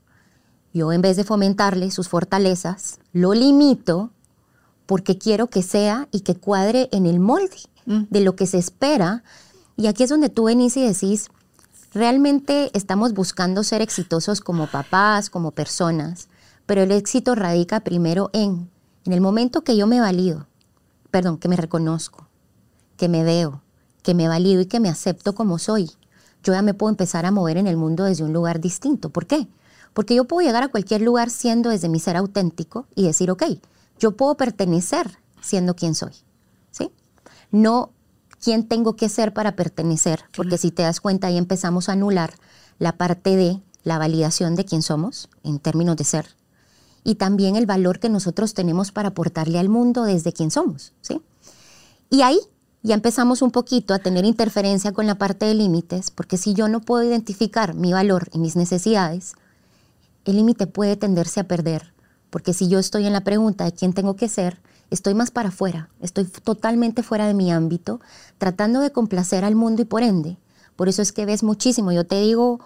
Yo 0.74 0.92
en 0.92 1.02
vez 1.02 1.16
de 1.16 1.24
fomentarle 1.24 1.90
sus 1.90 2.10
fortalezas, 2.10 3.00
lo 3.14 3.34
limito 3.34 4.12
porque 4.86 5.18
quiero 5.18 5.48
que 5.48 5.64
sea 5.64 6.10
y 6.12 6.20
que 6.20 6.36
cuadre 6.36 6.90
en 6.92 7.06
el 7.06 7.20
molde 7.20 7.58
de 7.86 8.20
lo 8.20 8.36
que 8.36 8.46
se 8.46 8.58
espera. 8.58 9.24
Y 9.78 9.88
aquí 9.88 10.04
es 10.04 10.10
donde 10.10 10.30
tú 10.30 10.44
venís 10.44 10.76
y 10.76 10.86
decís, 10.86 11.30
Realmente 11.94 12.70
estamos 12.74 13.14
buscando 13.14 13.64
ser 13.64 13.82
exitosos 13.82 14.42
como 14.42 14.68
papás, 14.68 15.30
como 15.30 15.52
personas, 15.52 16.28
pero 16.68 16.84
el 16.84 16.92
éxito 16.92 17.34
radica 17.34 17.80
primero 17.80 18.30
en, 18.34 18.70
en 19.06 19.14
el 19.14 19.22
momento 19.22 19.64
que 19.64 19.76
yo 19.76 19.88
me 19.88 20.00
valido, 20.00 20.46
perdón, 21.10 21.40
que 21.40 21.48
me 21.48 21.56
reconozco, 21.56 22.28
que 22.98 23.10
me 23.10 23.24
veo, 23.24 23.64
que 24.04 24.14
me 24.14 24.28
valido 24.28 24.62
y 24.62 24.68
que 24.68 24.80
me 24.80 24.90
acepto 24.90 25.34
como 25.34 25.58
soy. 25.58 25.90
Yo 26.44 26.54
ya 26.54 26.62
me 26.62 26.74
puedo 26.74 26.92
empezar 26.92 27.26
a 27.26 27.32
mover 27.32 27.58
en 27.58 27.68
el 27.68 27.78
mundo 27.78 28.04
desde 28.04 28.24
un 28.24 28.34
lugar 28.34 28.60
distinto. 28.60 29.10
¿Por 29.10 29.26
qué? 29.26 29.48
Porque 29.94 30.14
yo 30.14 30.26
puedo 30.26 30.46
llegar 30.46 30.62
a 30.64 30.68
cualquier 30.68 31.02
lugar 31.02 31.30
siendo 31.30 31.70
desde 31.70 31.90
mi 31.90 32.00
ser 32.00 32.18
auténtico 32.18 32.86
y 32.96 33.04
decir, 33.04 33.32
ok, 33.32 33.44
yo 33.98 34.16
puedo 34.16 34.36
pertenecer 34.36 35.18
siendo 35.42 35.76
quien 35.76 35.96
soy. 35.96 36.14
¿Sí? 36.72 36.92
No 37.50 37.92
quién 38.42 38.68
tengo 38.68 38.96
que 38.96 39.10
ser 39.10 39.34
para 39.34 39.56
pertenecer, 39.56 40.22
porque 40.36 40.58
si 40.58 40.72
te 40.72 40.84
das 40.84 41.02
cuenta 41.02 41.28
ahí 41.28 41.38
empezamos 41.38 41.90
a 41.90 41.94
anular 41.94 42.34
la 42.78 42.98
parte 42.98 43.36
de 43.36 43.62
la 43.84 43.98
validación 43.98 44.56
de 44.56 44.66
quién 44.66 44.82
somos 44.82 45.30
en 45.44 45.60
términos 45.60 45.96
de 45.96 46.04
ser 46.04 46.37
y 47.08 47.16
también 47.16 47.56
el 47.56 47.66
valor 47.66 48.00
que 48.00 48.10
nosotros 48.10 48.54
tenemos 48.54 48.92
para 48.92 49.08
aportarle 49.10 49.60
al 49.60 49.70
mundo 49.70 50.04
desde 50.04 50.34
quién 50.34 50.52
somos, 50.52 50.92
¿sí? 51.00 51.22
Y 52.10 52.22
ahí 52.22 52.38
ya 52.84 52.96
empezamos 52.96 53.42
un 53.42 53.52
poquito 53.52 53.94
a 53.94 54.00
tener 54.00 54.26
interferencia 54.26 54.92
con 54.92 55.08
la 55.08 55.18
parte 55.18 55.46
de 55.46 55.54
límites, 55.54 56.12
porque 56.12 56.36
si 56.36 56.54
yo 56.54 56.68
no 56.68 56.82
puedo 56.82 57.06
identificar 57.08 57.76
mi 57.76 57.94
valor 57.94 58.28
y 58.34 58.40
mis 58.40 58.58
necesidades, 58.58 59.36
el 60.26 60.36
límite 60.36 60.68
puede 60.68 60.98
tenderse 60.98 61.40
a 61.40 61.48
perder, 61.48 61.94
porque 62.30 62.52
si 62.52 62.68
yo 62.68 62.78
estoy 62.78 63.06
en 63.06 63.14
la 63.14 63.24
pregunta 63.24 63.64
de 63.64 63.72
quién 63.72 63.94
tengo 63.94 64.18
que 64.18 64.28
ser, 64.28 64.60
estoy 64.92 65.14
más 65.14 65.32
para 65.32 65.48
afuera, 65.48 65.90
estoy 66.02 66.26
totalmente 66.26 67.04
fuera 67.04 67.26
de 67.26 67.34
mi 67.34 67.54
ámbito, 67.54 68.02
tratando 68.38 68.82
de 68.82 68.92
complacer 68.92 69.46
al 69.46 69.56
mundo 69.56 69.82
y 69.82 69.86
por 69.86 70.04
ende, 70.04 70.36
por 70.76 70.90
eso 70.90 71.02
es 71.02 71.14
que 71.14 71.26
ves 71.26 71.42
muchísimo, 71.42 71.94
yo 71.94 72.06
te 72.06 72.20
digo 72.20 72.60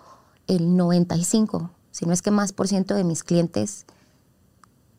el 0.47 0.75
95, 0.77 1.69
si 1.91 2.07
no 2.07 2.13
es 2.13 2.23
que 2.23 2.31
más 2.31 2.53
por 2.53 2.67
ciento 2.67 2.95
de 2.95 3.03
mis 3.03 3.23
clientes, 3.23 3.85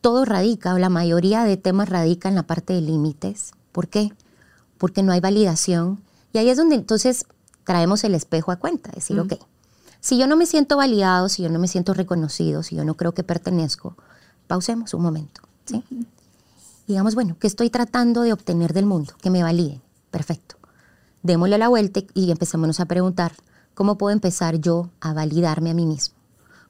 todo 0.03 0.25
radica, 0.25 0.73
o 0.73 0.77
la 0.77 0.89
mayoría 0.89 1.45
de 1.45 1.55
temas 1.55 1.87
radica 1.87 2.27
en 2.27 2.35
la 2.35 2.43
parte 2.43 2.73
de 2.73 2.81
límites. 2.81 3.53
¿Por 3.71 3.87
qué? 3.87 4.11
Porque 4.77 5.01
no 5.01 5.13
hay 5.13 5.21
validación. 5.21 6.03
Y 6.33 6.39
ahí 6.39 6.49
es 6.49 6.57
donde 6.57 6.75
entonces 6.75 7.25
traemos 7.63 8.03
el 8.03 8.13
espejo 8.13 8.51
a 8.51 8.57
cuenta, 8.57 8.91
decir, 8.91 9.17
ok, 9.17 9.35
si 10.01 10.17
yo 10.17 10.27
no 10.27 10.35
me 10.35 10.45
siento 10.45 10.75
validado, 10.75 11.29
si 11.29 11.41
yo 11.41 11.47
no 11.47 11.57
me 11.57 11.69
siento 11.69 11.93
reconocido, 11.93 12.63
si 12.63 12.75
yo 12.75 12.83
no 12.83 12.95
creo 12.95 13.13
que 13.13 13.23
pertenezco, 13.23 13.95
pausemos 14.47 14.93
un 14.93 15.03
momento. 15.03 15.41
¿sí? 15.63 15.81
digamos, 16.85 17.15
bueno, 17.15 17.37
¿qué 17.39 17.47
estoy 17.47 17.69
tratando 17.69 18.23
de 18.23 18.33
obtener 18.33 18.73
del 18.73 18.85
mundo? 18.85 19.13
Que 19.21 19.29
me 19.29 19.41
valide. 19.41 19.79
Perfecto. 20.11 20.57
Démosle 21.21 21.57
la 21.57 21.69
vuelta 21.69 22.01
y 22.13 22.29
empecémonos 22.29 22.81
a 22.81 22.85
preguntar, 22.87 23.31
¿cómo 23.73 23.97
puedo 23.97 24.11
empezar 24.11 24.57
yo 24.57 24.89
a 24.99 25.13
validarme 25.13 25.71
a 25.71 25.73
mí 25.73 25.85
mismo? 25.85 26.15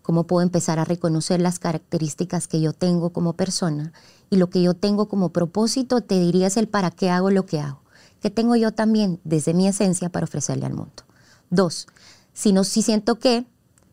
¿Cómo 0.04 0.26
puedo 0.26 0.44
empezar 0.44 0.78
a 0.78 0.86
reconocer 0.86 1.42
las 1.42 1.58
características 1.58 2.48
que 2.48 2.62
yo 2.62 2.74
tengo 2.74 3.10
como 3.10 3.34
persona? 3.34 3.94
Y 4.30 4.36
lo 4.36 4.52
que 4.52 4.62
yo 4.62 4.76
tengo 4.76 5.08
como 5.08 5.30
propósito, 5.30 6.02
te 6.02 6.20
diría, 6.20 6.48
es 6.48 6.58
el 6.58 6.68
para 6.68 6.92
qué 6.92 7.10
hago 7.10 7.32
lo 7.32 7.48
que 7.48 7.60
hago. 7.60 7.82
¿Qué 8.22 8.30
tengo 8.30 8.56
yo 8.56 8.72
también 8.72 9.20
desde 9.24 9.56
mi 9.56 9.68
esencia 9.68 10.10
para 10.10 10.26
ofrecerle 10.26 10.68
al 10.68 10.74
mundo? 10.74 11.04
Dos, 11.50 11.88
si 12.34 12.54
no, 12.54 12.64
si 12.64 12.84
siento 12.84 13.18
que 13.18 13.48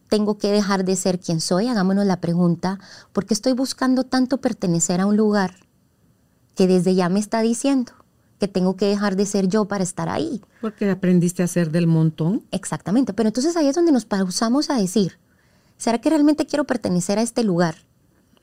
tengo 0.08 0.36
que 0.36 0.52
dejar 0.52 0.84
de 0.84 0.96
ser 0.96 1.20
quien 1.20 1.40
soy, 1.40 1.68
hagámonos 1.68 2.04
la 2.04 2.20
pregunta, 2.20 2.78
¿por 3.12 3.24
qué 3.24 3.32
estoy 3.32 3.52
buscando 3.52 4.04
tanto 4.04 4.38
pertenecer 4.38 5.00
a 5.00 5.06
un 5.06 5.16
lugar 5.16 5.54
que 6.54 6.66
desde 6.66 6.94
ya 6.94 7.08
me 7.08 7.20
está 7.20 7.40
diciendo 7.40 7.92
que 8.40 8.48
tengo 8.48 8.74
que 8.74 8.86
dejar 8.86 9.16
de 9.16 9.26
ser 9.26 9.48
yo 9.48 9.66
para 9.66 9.84
estar 9.84 10.08
ahí. 10.08 10.40
Porque 10.62 10.90
aprendiste 10.90 11.42
a 11.42 11.46
ser 11.46 11.70
del 11.70 11.86
montón. 11.86 12.42
Exactamente, 12.50 13.12
pero 13.12 13.28
entonces 13.28 13.56
ahí 13.56 13.68
es 13.68 13.76
donde 13.76 13.92
nos 13.92 14.06
pausamos 14.06 14.70
a 14.70 14.76
decir, 14.76 15.18
¿será 15.80 15.98
que 15.98 16.10
realmente 16.10 16.46
quiero 16.46 16.64
pertenecer 16.64 17.18
a 17.18 17.22
este 17.22 17.42
lugar? 17.42 17.74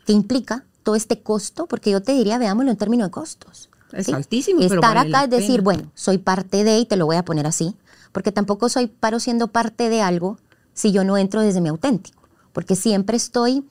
¿Qué 0.06 0.12
implica 0.12 0.66
todo 0.82 0.96
este 0.96 1.22
costo? 1.22 1.68
Porque 1.68 1.92
yo 1.92 2.02
te 2.02 2.14
diría, 2.14 2.40
veámoslo 2.40 2.72
en 2.72 2.78
términos 2.78 3.08
de 3.08 3.12
costos. 3.12 3.70
Es 3.94 4.10
altísimo. 4.10 4.60
Estar 4.60 4.98
acá 4.98 5.26
es 5.26 5.30
decir, 5.30 5.62
bueno, 5.62 5.92
soy 5.94 6.18
parte 6.18 6.64
de, 6.64 6.80
y 6.80 6.86
te 6.86 6.98
lo 6.98 7.06
voy 7.06 7.16
a 7.16 7.24
poner 7.24 7.46
así, 7.46 7.76
porque 8.12 8.32
tampoco 8.32 8.70
soy 8.70 8.88
paro 8.88 9.20
siendo 9.20 9.50
parte 9.50 9.88
de 9.88 10.02
algo 10.02 10.40
si 10.74 10.92
yo 10.92 11.04
no 11.04 11.16
entro 11.16 11.42
desde 11.42 11.62
mi 11.62 11.70
auténtico, 11.70 12.24
porque 12.54 12.76
siempre 12.76 13.16
estoy 13.16 13.64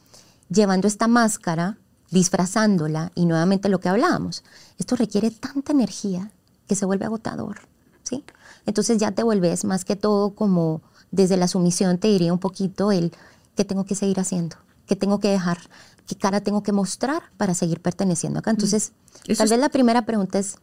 llevando 0.48 0.86
esta 0.86 1.08
máscara 1.08 1.76
disfrazándola 2.12 3.10
y 3.16 3.26
nuevamente 3.26 3.68
lo 3.68 3.80
que 3.80 3.88
hablábamos. 3.88 4.44
Esto 4.78 4.94
requiere 4.94 5.32
tanta 5.32 5.72
energía 5.72 6.30
que 6.68 6.76
se 6.76 6.86
vuelve 6.86 7.04
agotador, 7.04 7.62
¿sí? 8.04 8.24
Entonces 8.64 8.98
ya 8.98 9.10
te 9.10 9.24
vuelves 9.24 9.64
más 9.64 9.84
que 9.84 9.96
todo 9.96 10.30
como 10.30 10.82
desde 11.10 11.36
la 11.36 11.48
sumisión 11.48 11.98
te 11.98 12.08
diría 12.08 12.32
un 12.32 12.38
poquito 12.38 12.92
el 12.92 13.12
qué 13.56 13.64
tengo 13.64 13.84
que 13.84 13.94
seguir 13.94 14.20
haciendo, 14.20 14.56
qué 14.86 14.94
tengo 14.94 15.18
que 15.18 15.28
dejar, 15.28 15.58
qué 16.06 16.14
cara 16.14 16.40
tengo 16.40 16.62
que 16.62 16.72
mostrar 16.72 17.24
para 17.36 17.54
seguir 17.54 17.80
perteneciendo 17.80 18.38
acá. 18.38 18.50
Entonces, 18.50 18.92
tal 19.36 19.48
vez 19.48 19.58
la 19.58 19.70
primera 19.70 20.06
pregunta 20.06 20.38
es, 20.38 20.58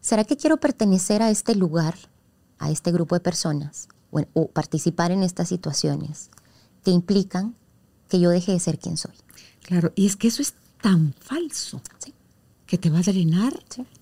¿será 0.00 0.24
que 0.24 0.36
quiero 0.36 0.56
pertenecer 0.56 1.22
a 1.22 1.30
este 1.30 1.54
lugar, 1.54 1.94
a 2.58 2.70
este 2.70 2.90
grupo 2.90 3.14
de 3.14 3.20
personas 3.20 3.88
o 4.10 4.48
participar 4.48 5.12
en 5.12 5.22
estas 5.22 5.48
situaciones 5.48 6.30
que 6.84 6.90
implican 6.90 7.54
que 8.08 8.18
yo 8.18 8.30
deje 8.30 8.52
de 8.52 8.60
ser 8.60 8.78
quien 8.78 8.96
soy? 8.96 9.14
Claro, 9.62 9.92
y 9.94 10.06
es 10.06 10.16
que 10.16 10.28
eso 10.28 10.42
es 10.42 10.54
tan 10.80 11.14
falso 11.20 11.80
que 12.66 12.78
te 12.78 12.90
va 12.90 12.98
a 12.98 13.02
drenar, 13.02 13.54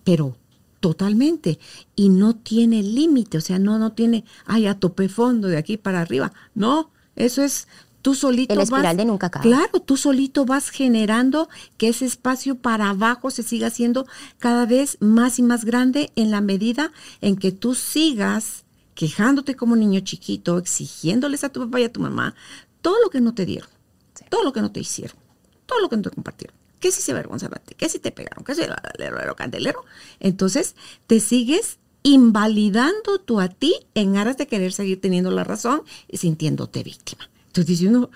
pero 0.04 0.36
totalmente. 0.80 1.58
Y 1.94 2.08
no 2.08 2.36
tiene 2.36 2.82
límite, 2.82 3.38
o 3.38 3.40
sea, 3.40 3.58
no, 3.58 3.78
no 3.78 3.92
tiene, 3.92 4.24
ay, 4.46 4.66
a 4.66 4.78
tope 4.78 5.08
fondo 5.08 5.48
de 5.48 5.58
aquí 5.58 5.76
para 5.76 6.00
arriba. 6.00 6.32
No, 6.54 6.90
eso 7.24 7.42
es 7.42 7.68
tú 8.02 8.14
solito. 8.14 8.54
El 8.54 8.60
espiral 8.60 8.96
de 8.96 9.04
nunca 9.04 9.28
acaba. 9.28 9.42
Claro, 9.42 9.80
tú 9.80 9.96
solito 9.96 10.44
vas 10.44 10.70
generando 10.70 11.48
que 11.76 11.88
ese 11.88 12.06
espacio 12.06 12.56
para 12.56 12.90
abajo 12.90 13.30
se 13.30 13.42
siga 13.42 13.68
haciendo 13.68 14.06
cada 14.38 14.66
vez 14.66 14.98
más 15.00 15.38
y 15.38 15.42
más 15.42 15.64
grande 15.64 16.12
en 16.16 16.30
la 16.30 16.40
medida 16.40 16.92
en 17.20 17.36
que 17.36 17.52
tú 17.52 17.74
sigas 17.74 18.64
quejándote 18.94 19.54
como 19.54 19.76
niño 19.76 20.00
chiquito, 20.00 20.58
exigiéndoles 20.58 21.44
a 21.44 21.48
tu 21.48 21.60
papá 21.60 21.80
y 21.80 21.84
a 21.84 21.92
tu 21.92 22.00
mamá 22.00 22.34
todo 22.82 22.96
lo 23.02 23.10
que 23.10 23.20
no 23.20 23.34
te 23.34 23.46
dieron, 23.46 23.68
todo 24.28 24.42
lo 24.42 24.52
que 24.52 24.62
no 24.62 24.72
te 24.72 24.80
hicieron 24.80 25.16
todo 25.70 25.80
lo 25.80 25.88
que 25.88 25.96
no 25.96 26.02
te 26.02 26.10
compartieron. 26.10 26.56
¿Qué 26.80 26.90
si 26.90 27.00
se 27.00 27.12
avergonzaron 27.12 27.60
¿Qué 27.76 27.88
si 27.88 28.00
te 28.00 28.10
pegaron? 28.10 28.42
¿Qué 28.42 28.54
si 28.56 28.62
el 28.62 29.34
candelero? 29.36 29.84
Entonces, 30.18 30.74
te 31.06 31.20
sigues 31.20 31.78
invalidando 32.02 33.18
tú 33.18 33.40
a 33.40 33.48
ti 33.48 33.74
en 33.94 34.16
aras 34.16 34.36
de 34.36 34.46
querer 34.46 34.72
seguir 34.72 35.00
teniendo 35.00 35.30
la 35.30 35.44
razón 35.44 35.82
y 36.08 36.16
sintiéndote 36.16 36.82
víctima. 36.82 37.28
Entonces 37.46 37.66
diciendo, 37.66 38.10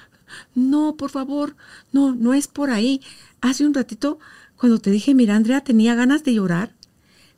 no, 0.55 0.97
por 0.97 1.11
favor, 1.11 1.57
no, 1.92 2.14
no 2.14 2.35
es 2.35 2.49
por 2.49 2.70
ahí. 2.70 3.01
Hace 3.40 3.66
un 3.66 3.75
ratito, 3.75 4.18
cuando 4.57 4.79
te 4.79 4.90
dije, 4.90 5.14
mira, 5.14 5.37
Andrea, 5.37 5.62
tenía 5.62 5.94
ganas 5.94 6.25
de 6.25 6.35
llorar, 6.35 6.75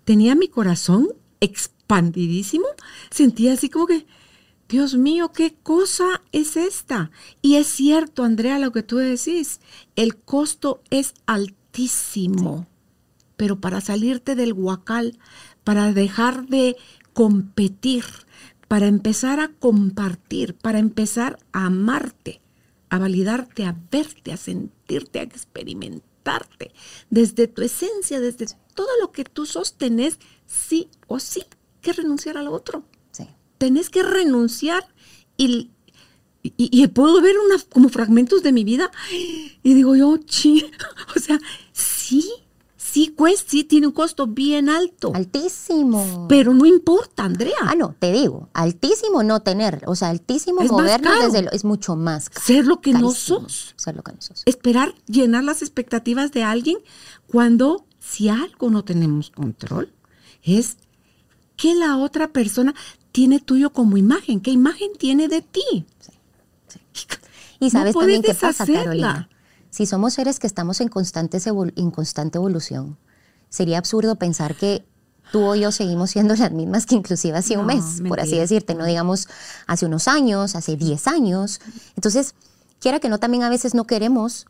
tenía 0.04 0.34
mi 0.34 0.48
corazón 0.48 1.08
expandidísimo, 1.40 2.66
sentía 3.10 3.52
así 3.52 3.68
como 3.68 3.86
que, 3.86 4.06
Dios 4.68 4.96
mío, 4.96 5.30
¿qué 5.32 5.54
cosa 5.62 6.22
es 6.32 6.56
esta? 6.56 7.12
Y 7.40 7.54
es 7.54 7.68
cierto, 7.68 8.24
Andrea, 8.24 8.58
lo 8.58 8.72
que 8.72 8.82
tú 8.82 8.96
decís, 8.96 9.60
el 9.94 10.16
costo 10.16 10.82
es 10.90 11.14
altísimo, 11.26 12.66
pero 13.36 13.60
para 13.60 13.80
salirte 13.80 14.34
del 14.34 14.52
huacal, 14.52 15.18
para 15.66 15.92
dejar 15.92 16.46
de 16.46 16.76
competir, 17.12 18.04
para 18.68 18.86
empezar 18.86 19.40
a 19.40 19.48
compartir, 19.48 20.54
para 20.54 20.78
empezar 20.78 21.40
a 21.50 21.66
amarte, 21.66 22.40
a 22.88 23.00
validarte, 23.00 23.64
a 23.64 23.76
verte, 23.90 24.30
a 24.30 24.36
sentirte, 24.36 25.18
a 25.18 25.24
experimentarte, 25.24 26.70
desde 27.10 27.48
tu 27.48 27.62
esencia, 27.62 28.20
desde 28.20 28.46
todo 28.74 28.86
lo 29.00 29.10
que 29.10 29.24
tú 29.24 29.44
sostenes, 29.44 30.20
sí 30.46 30.88
o 31.08 31.18
sí, 31.18 31.42
que 31.80 31.92
renunciar 31.92 32.36
al 32.36 32.46
otro. 32.46 32.84
Tenés 33.58 33.90
que 33.90 34.04
renunciar 34.04 34.86
y, 35.36 35.72
y, 36.44 36.86
puedo 36.88 37.20
ver 37.20 37.34
una, 37.38 37.56
como 37.70 37.88
fragmentos 37.88 38.44
de 38.44 38.52
mi 38.52 38.62
vida 38.62 38.92
y 39.64 39.74
digo 39.74 39.96
yo, 39.96 40.16
chi, 40.18 40.70
o 41.16 41.18
sea, 41.18 41.40
sí, 41.72 42.30
sí, 42.96 43.14
sí, 43.46 43.64
tiene 43.64 43.86
un 43.86 43.92
costo 43.92 44.26
bien 44.26 44.68
alto. 44.68 45.12
Altísimo. 45.14 46.26
Pero 46.28 46.54
no 46.54 46.64
importa, 46.64 47.24
Andrea. 47.24 47.54
Ah, 47.62 47.74
no, 47.74 47.94
te 47.98 48.12
digo, 48.12 48.48
altísimo 48.54 49.22
no 49.22 49.40
tener, 49.40 49.82
o 49.86 49.94
sea, 49.94 50.08
altísimo 50.08 50.62
es 50.62 50.70
movernos 50.70 51.32
desde 51.32 51.42
lo, 51.42 51.50
es 51.52 51.64
mucho 51.64 51.96
más 51.96 52.30
Ser 52.44 52.66
lo 52.66 52.80
que 52.80 52.92
no 52.92 53.10
sos. 53.10 53.74
Ser 53.76 53.96
lo 53.96 54.02
que 54.02 54.12
no 54.12 54.20
sos. 54.20 54.42
Esperar 54.46 54.94
llenar 55.06 55.44
las 55.44 55.62
expectativas 55.62 56.32
de 56.32 56.42
alguien 56.42 56.78
cuando 57.26 57.84
si 57.98 58.28
algo 58.28 58.70
no 58.70 58.84
tenemos 58.84 59.30
control 59.30 59.92
es 60.42 60.78
que 61.56 61.74
la 61.74 61.96
otra 61.96 62.28
persona 62.28 62.74
tiene 63.12 63.40
tuyo 63.40 63.72
como 63.72 63.96
imagen? 63.96 64.40
¿Qué 64.40 64.50
imagen 64.50 64.90
tiene 64.98 65.28
de 65.28 65.42
ti? 65.42 65.86
Y 67.60 67.70
sabes 67.70 67.94
también 67.94 68.22
qué 68.22 68.34
pasa, 68.34 68.66
Carolina. 68.66 69.28
Si 69.76 69.84
somos 69.84 70.14
seres 70.14 70.38
que 70.40 70.46
estamos 70.46 70.80
en 70.80 70.88
constante, 70.88 71.38
en 71.44 71.90
constante 71.90 72.38
evolución, 72.38 72.96
sería 73.50 73.76
absurdo 73.76 74.16
pensar 74.16 74.56
que 74.56 74.86
tú 75.32 75.44
o 75.44 75.54
yo 75.54 75.70
seguimos 75.70 76.12
siendo 76.12 76.34
las 76.34 76.50
mismas 76.50 76.86
que 76.86 76.94
inclusive 76.94 77.36
hace 77.36 77.58
un 77.58 77.66
mes, 77.66 78.00
por 78.08 78.18
así 78.18 78.38
decirte, 78.38 78.74
no 78.74 78.86
digamos 78.86 79.28
hace 79.66 79.84
unos 79.84 80.08
años, 80.08 80.56
hace 80.56 80.76
10 80.76 81.06
años. 81.08 81.60
Entonces, 81.94 82.34
quiera 82.80 83.00
que 83.00 83.10
no, 83.10 83.18
también 83.18 83.42
a 83.42 83.50
veces 83.50 83.74
no 83.74 83.84
queremos 83.84 84.46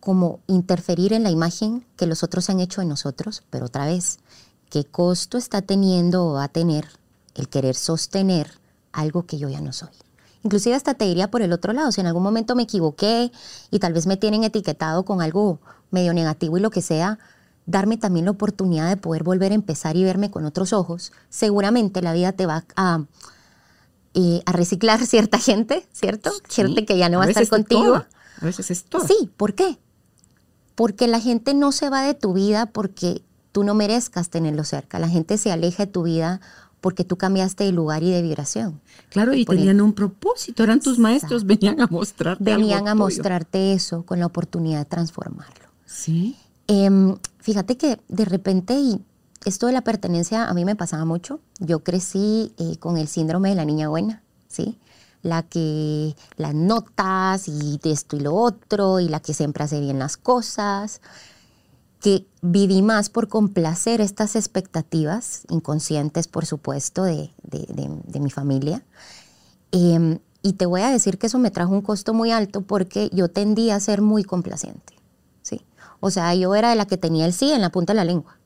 como 0.00 0.40
interferir 0.46 1.12
en 1.12 1.24
la 1.24 1.30
imagen 1.30 1.84
que 1.96 2.06
los 2.06 2.22
otros 2.22 2.48
han 2.48 2.60
hecho 2.60 2.80
en 2.80 2.88
nosotros, 2.88 3.42
pero 3.50 3.66
otra 3.66 3.84
vez, 3.84 4.18
¿qué 4.70 4.86
costo 4.86 5.36
está 5.36 5.60
teniendo 5.60 6.24
o 6.24 6.32
va 6.32 6.44
a 6.44 6.48
tener 6.48 6.88
el 7.34 7.50
querer 7.50 7.74
sostener 7.74 8.50
algo 8.92 9.26
que 9.26 9.36
yo 9.36 9.50
ya 9.50 9.60
no 9.60 9.74
soy. 9.74 9.90
Inclusive 10.44 10.74
hasta 10.74 10.94
te 10.94 11.04
diría 11.04 11.30
por 11.30 11.42
el 11.42 11.52
otro 11.52 11.72
lado, 11.72 11.90
si 11.92 12.00
en 12.00 12.06
algún 12.06 12.22
momento 12.22 12.54
me 12.54 12.62
equivoqué 12.62 13.32
y 13.70 13.78
tal 13.78 13.92
vez 13.92 14.06
me 14.06 14.16
tienen 14.16 14.44
etiquetado 14.44 15.04
con 15.04 15.20
algo 15.20 15.60
medio 15.90 16.14
negativo 16.14 16.56
y 16.56 16.60
lo 16.60 16.70
que 16.70 16.82
sea, 16.82 17.18
darme 17.66 17.98
también 17.98 18.24
la 18.24 18.30
oportunidad 18.30 18.88
de 18.88 18.96
poder 18.96 19.24
volver 19.24 19.52
a 19.52 19.54
empezar 19.54 19.96
y 19.96 20.04
verme 20.04 20.30
con 20.30 20.44
otros 20.44 20.72
ojos, 20.72 21.12
seguramente 21.28 22.02
la 22.02 22.12
vida 22.12 22.32
te 22.32 22.46
va 22.46 22.64
a, 22.76 23.04
eh, 24.14 24.42
a 24.46 24.52
reciclar 24.52 24.98
cierta 25.06 25.38
gente, 25.38 25.86
¿cierto? 25.92 26.30
gente 26.48 26.84
que 26.84 26.96
ya 26.96 27.08
no 27.08 27.18
va 27.18 27.24
a, 27.24 27.28
estar 27.28 27.46
contigo. 27.48 27.96
A 28.40 28.44
veces 28.44 28.70
es 28.70 28.84
todo. 28.84 29.06
Sí, 29.06 29.30
¿por 29.36 29.54
qué? 29.54 29.78
Porque 30.74 31.08
la 31.08 31.20
gente 31.20 31.54
no 31.54 31.72
se 31.72 31.90
va 31.90 32.02
de 32.02 32.14
tu 32.14 32.32
vida 32.32 32.66
porque 32.66 33.22
tú 33.52 33.64
no 33.64 33.74
merezcas 33.74 34.30
tenerlo 34.30 34.64
cerca. 34.64 34.98
La 34.98 35.08
gente 35.08 35.36
se 35.36 35.50
aleja 35.50 35.86
de 35.86 35.92
tu 35.92 36.04
vida 36.04 36.40
porque 36.80 37.04
tú 37.04 37.16
cambiaste 37.16 37.64
de 37.64 37.72
lugar 37.72 38.02
y 38.02 38.10
de 38.10 38.22
vibración. 38.22 38.80
Claro, 39.10 39.34
y 39.34 39.44
tenían 39.44 39.80
un 39.80 39.92
propósito, 39.92 40.62
eran 40.62 40.80
tus 40.80 40.98
maestros, 40.98 41.44
venían 41.44 41.80
a 41.80 41.86
mostrarte. 41.86 42.44
Venían 42.44 42.88
a 42.88 42.94
mostrarte 42.94 43.72
eso 43.72 44.04
con 44.04 44.20
la 44.20 44.26
oportunidad 44.26 44.80
de 44.80 44.84
transformarlo. 44.84 45.68
Sí. 45.86 46.36
Em, 46.66 47.16
fíjate 47.38 47.76
que 47.76 47.98
de 48.08 48.24
repente, 48.24 48.74
y 48.74 49.00
esto 49.44 49.66
de 49.66 49.72
la 49.72 49.82
pertenencia 49.82 50.48
a 50.48 50.54
mí 50.54 50.64
me 50.64 50.76
pasaba 50.76 51.04
mucho. 51.04 51.40
Yo 51.58 51.80
crecí 51.80 52.52
eh, 52.58 52.76
con 52.78 52.96
el 52.96 53.08
síndrome 53.08 53.50
de 53.50 53.54
la 53.54 53.64
niña 53.64 53.88
buena, 53.88 54.22
¿sí? 54.48 54.78
La 55.22 55.42
que 55.42 56.14
las 56.36 56.54
notas 56.54 57.48
y 57.48 57.80
esto 57.84 58.16
y 58.16 58.20
lo 58.20 58.34
otro, 58.34 59.00
y 59.00 59.08
la 59.08 59.20
que 59.20 59.34
siempre 59.34 59.64
hace 59.64 59.80
bien 59.80 59.98
las 59.98 60.16
cosas 60.16 61.00
que 62.00 62.26
viví 62.42 62.82
más 62.82 63.08
por 63.08 63.28
complacer 63.28 64.00
estas 64.00 64.36
expectativas 64.36 65.42
inconscientes, 65.48 66.28
por 66.28 66.46
supuesto, 66.46 67.02
de, 67.02 67.32
mi 68.20 68.30
familia. 68.30 68.84
Em, 69.72 70.18
y 70.42 70.54
te 70.54 70.66
voy 70.66 70.82
a 70.82 70.90
decir 70.90 71.18
que 71.18 71.26
eso 71.26 71.38
me 71.38 71.50
trajo 71.50 71.72
un 71.72 71.82
costo 71.82 72.14
muy 72.14 72.30
alto 72.30 72.62
porque 72.62 73.10
yo 73.12 73.28
tendía 73.28 73.74
a 73.74 73.80
ser 73.80 74.00
muy 74.00 74.22
complaciente. 74.22 74.94
¿sí? 75.42 75.60
O 76.00 76.10
sea, 76.10 76.34
yo 76.34 76.54
era 76.54 76.70
de 76.70 76.76
la 76.76 76.86
que 76.86 76.96
tenía 76.96 77.26
el 77.26 77.32
sí 77.32 77.50
en 77.52 77.60
la 77.60 77.70
punta 77.70 77.92
de 77.92 77.96
la 77.96 78.04
lengua. 78.04 78.38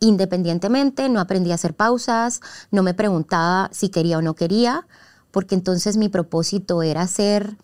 Independientemente, 0.00 1.08
no 1.08 1.20
aprendí 1.20 1.52
a 1.52 1.54
hacer 1.54 1.74
pausas, 1.74 2.40
no 2.70 2.82
me 2.82 2.94
preguntaba 2.94 3.70
si 3.72 3.88
quería 3.88 4.18
o 4.18 4.22
no 4.22 4.34
quería, 4.34 4.86
porque 5.30 5.54
entonces 5.54 5.96
mi 5.96 6.08
propósito 6.08 6.82
era 6.82 7.06
ser 7.06 7.56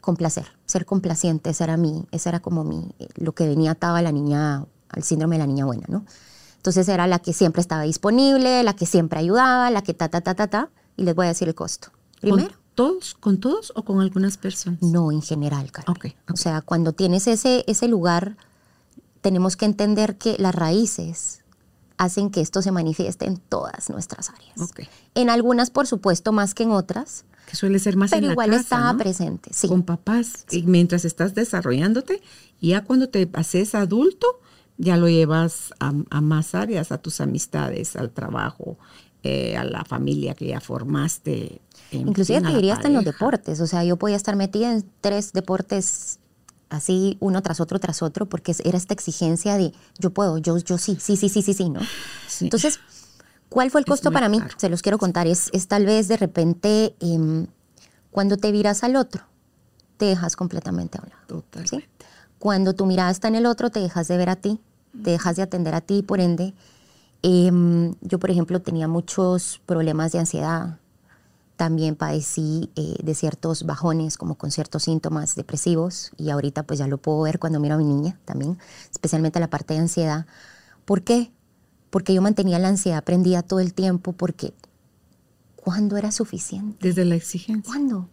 complacer, 0.00 0.46
ser 0.74 0.86
complaciente, 0.86 1.50
esa 1.50 1.64
era 1.64 1.76
mi, 1.76 2.04
esa 2.10 2.30
era 2.30 2.40
como 2.40 2.64
mi, 2.64 2.90
lo 3.14 3.32
que 3.32 3.46
venía 3.46 3.70
atado 3.70 3.94
a 3.94 4.02
la 4.02 4.10
niña, 4.10 4.66
al 4.88 5.02
síndrome 5.04 5.36
de 5.36 5.38
la 5.38 5.46
niña 5.46 5.64
buena, 5.64 5.84
¿no? 5.88 6.04
Entonces 6.56 6.88
era 6.88 7.06
la 7.06 7.20
que 7.20 7.32
siempre 7.32 7.60
estaba 7.60 7.82
disponible, 7.82 8.64
la 8.64 8.74
que 8.74 8.84
siempre 8.84 9.20
ayudaba, 9.20 9.70
la 9.70 9.82
que 9.82 9.94
ta, 9.94 10.08
ta, 10.08 10.20
ta, 10.20 10.34
ta, 10.34 10.48
ta, 10.48 10.70
y 10.96 11.04
les 11.04 11.14
voy 11.14 11.26
a 11.26 11.28
decir 11.28 11.46
el 11.46 11.54
costo. 11.54 11.88
Primero. 12.20 12.48
¿Con 12.48 12.58
todos, 12.74 13.14
con 13.14 13.38
todos 13.38 13.72
o 13.76 13.84
con 13.84 14.00
algunas 14.00 14.36
personas? 14.36 14.82
No, 14.82 15.12
en 15.12 15.22
general, 15.22 15.70
Carlos. 15.70 15.96
Okay, 15.96 16.16
O 16.32 16.36
sea, 16.36 16.60
cuando 16.60 16.92
tienes 16.92 17.28
ese, 17.28 17.62
ese 17.68 17.86
lugar, 17.86 18.36
tenemos 19.20 19.56
que 19.56 19.66
entender 19.66 20.18
que 20.18 20.34
las 20.40 20.56
raíces 20.56 21.43
hacen 21.96 22.30
que 22.30 22.40
esto 22.40 22.62
se 22.62 22.72
manifieste 22.72 23.26
en 23.26 23.36
todas 23.36 23.90
nuestras 23.90 24.30
áreas. 24.30 24.70
Okay. 24.70 24.88
En 25.14 25.30
algunas, 25.30 25.70
por 25.70 25.86
supuesto, 25.86 26.32
más 26.32 26.54
que 26.54 26.64
en 26.64 26.70
otras, 26.70 27.24
que 27.46 27.56
suele 27.56 27.78
ser 27.78 27.96
más 27.96 28.10
Pero 28.10 28.22
en 28.22 28.26
la 28.28 28.32
igual 28.32 28.50
casa, 28.50 28.60
estaba 28.62 28.92
¿no? 28.92 28.98
presente, 28.98 29.50
sí. 29.52 29.68
Con 29.68 29.82
papás. 29.82 30.46
Y 30.50 30.62
mientras 30.62 31.04
estás 31.04 31.34
desarrollándote, 31.34 32.22
ya 32.60 32.82
cuando 32.84 33.08
te 33.08 33.28
haces 33.34 33.74
adulto, 33.74 34.40
ya 34.78 34.96
lo 34.96 35.08
llevas 35.08 35.72
a, 35.78 35.92
a 36.10 36.20
más 36.20 36.54
áreas, 36.54 36.90
a 36.90 36.98
tus 36.98 37.20
amistades, 37.20 37.96
al 37.96 38.10
trabajo, 38.10 38.78
eh, 39.22 39.56
a 39.56 39.64
la 39.64 39.84
familia 39.84 40.34
que 40.34 40.48
ya 40.48 40.60
formaste. 40.60 41.60
en 41.92 42.08
Inclusive 42.08 42.38
fin, 42.38 42.46
te 42.46 42.52
la 42.52 42.56
diría 42.56 42.72
hasta 42.74 42.88
en 42.88 42.94
los 42.94 43.04
deportes. 43.04 43.60
O 43.60 43.66
sea, 43.66 43.84
yo 43.84 43.96
podía 43.96 44.16
estar 44.16 44.36
metida 44.36 44.72
en 44.72 44.84
tres 45.00 45.32
deportes 45.32 46.18
así, 46.74 47.16
uno 47.20 47.42
tras 47.42 47.60
otro, 47.60 47.78
tras 47.78 48.02
otro, 48.02 48.26
porque 48.26 48.54
era 48.64 48.76
esta 48.76 48.94
exigencia 48.94 49.56
de 49.56 49.72
yo 49.98 50.10
puedo, 50.10 50.38
yo, 50.38 50.58
yo 50.58 50.78
sí, 50.78 50.96
sí, 51.00 51.16
sí, 51.16 51.28
sí, 51.28 51.42
sí, 51.42 51.54
sí, 51.54 51.70
¿no? 51.70 51.80
Sí. 52.28 52.46
Entonces, 52.46 52.80
¿cuál 53.48 53.70
fue 53.70 53.80
el 53.80 53.86
costo 53.86 54.10
para 54.12 54.28
mí? 54.28 54.40
caro. 54.40 54.54
Se 54.56 54.68
los 54.68 54.82
quiero 54.82 54.98
contar. 54.98 55.26
Es, 55.26 55.50
es 55.52 55.68
tal 55.68 55.86
vez 55.86 56.08
de 56.08 56.16
repente 56.16 56.94
em, 57.00 57.46
cuando 58.10 58.36
te 58.36 58.52
viras 58.52 58.84
al 58.84 58.96
otro, 58.96 59.24
te 59.96 60.06
dejas 60.06 60.36
completamente 60.36 60.98
a 60.98 61.02
un 61.02 61.10
lado. 61.10 61.22
Totalmente. 61.26 61.76
¿sí? 61.76 62.06
Cuando 62.38 62.74
tu 62.74 62.86
mirada 62.86 63.10
está 63.10 63.28
en 63.28 63.36
el 63.36 63.46
otro, 63.46 63.70
te 63.70 63.80
dejas 63.80 64.08
de 64.08 64.16
ver 64.16 64.28
a 64.28 64.36
ti, 64.36 64.60
te 65.02 65.10
dejas 65.10 65.36
de 65.36 65.42
atender 65.42 65.74
a 65.74 65.80
ti, 65.80 66.02
por 66.02 66.20
ende, 66.20 66.54
em, 67.22 67.94
yo 68.02 68.18
por 68.18 68.30
ejemplo 68.30 68.60
tenía 68.60 68.86
muchos 68.86 69.60
problemas 69.64 70.12
de 70.12 70.18
ansiedad, 70.18 70.78
también 71.56 71.94
padecí 71.96 72.70
eh, 72.74 72.96
de 73.02 73.14
ciertos 73.14 73.64
bajones, 73.64 74.16
como 74.18 74.34
con 74.36 74.50
ciertos 74.50 74.84
síntomas 74.84 75.36
depresivos, 75.36 76.10
y 76.16 76.30
ahorita 76.30 76.64
pues 76.64 76.78
ya 76.78 76.86
lo 76.88 76.98
puedo 76.98 77.20
ver 77.22 77.38
cuando 77.38 77.60
miro 77.60 77.74
a 77.76 77.78
mi 77.78 77.84
niña 77.84 78.18
también, 78.24 78.58
especialmente 78.90 79.38
la 79.40 79.48
parte 79.50 79.74
de 79.74 79.80
ansiedad. 79.80 80.26
¿Por 80.84 81.02
qué? 81.02 81.30
Porque 81.90 82.12
yo 82.12 82.22
mantenía 82.22 82.58
la 82.58 82.68
ansiedad 82.68 83.04
prendida 83.04 83.42
todo 83.42 83.60
el 83.60 83.72
tiempo, 83.72 84.12
porque 84.12 84.52
¿cuándo 85.56 85.96
era 85.96 86.10
suficiente? 86.12 86.76
Desde 86.88 87.04
la 87.04 87.14
exigencia. 87.14 87.62
¿Cuándo? 87.64 88.08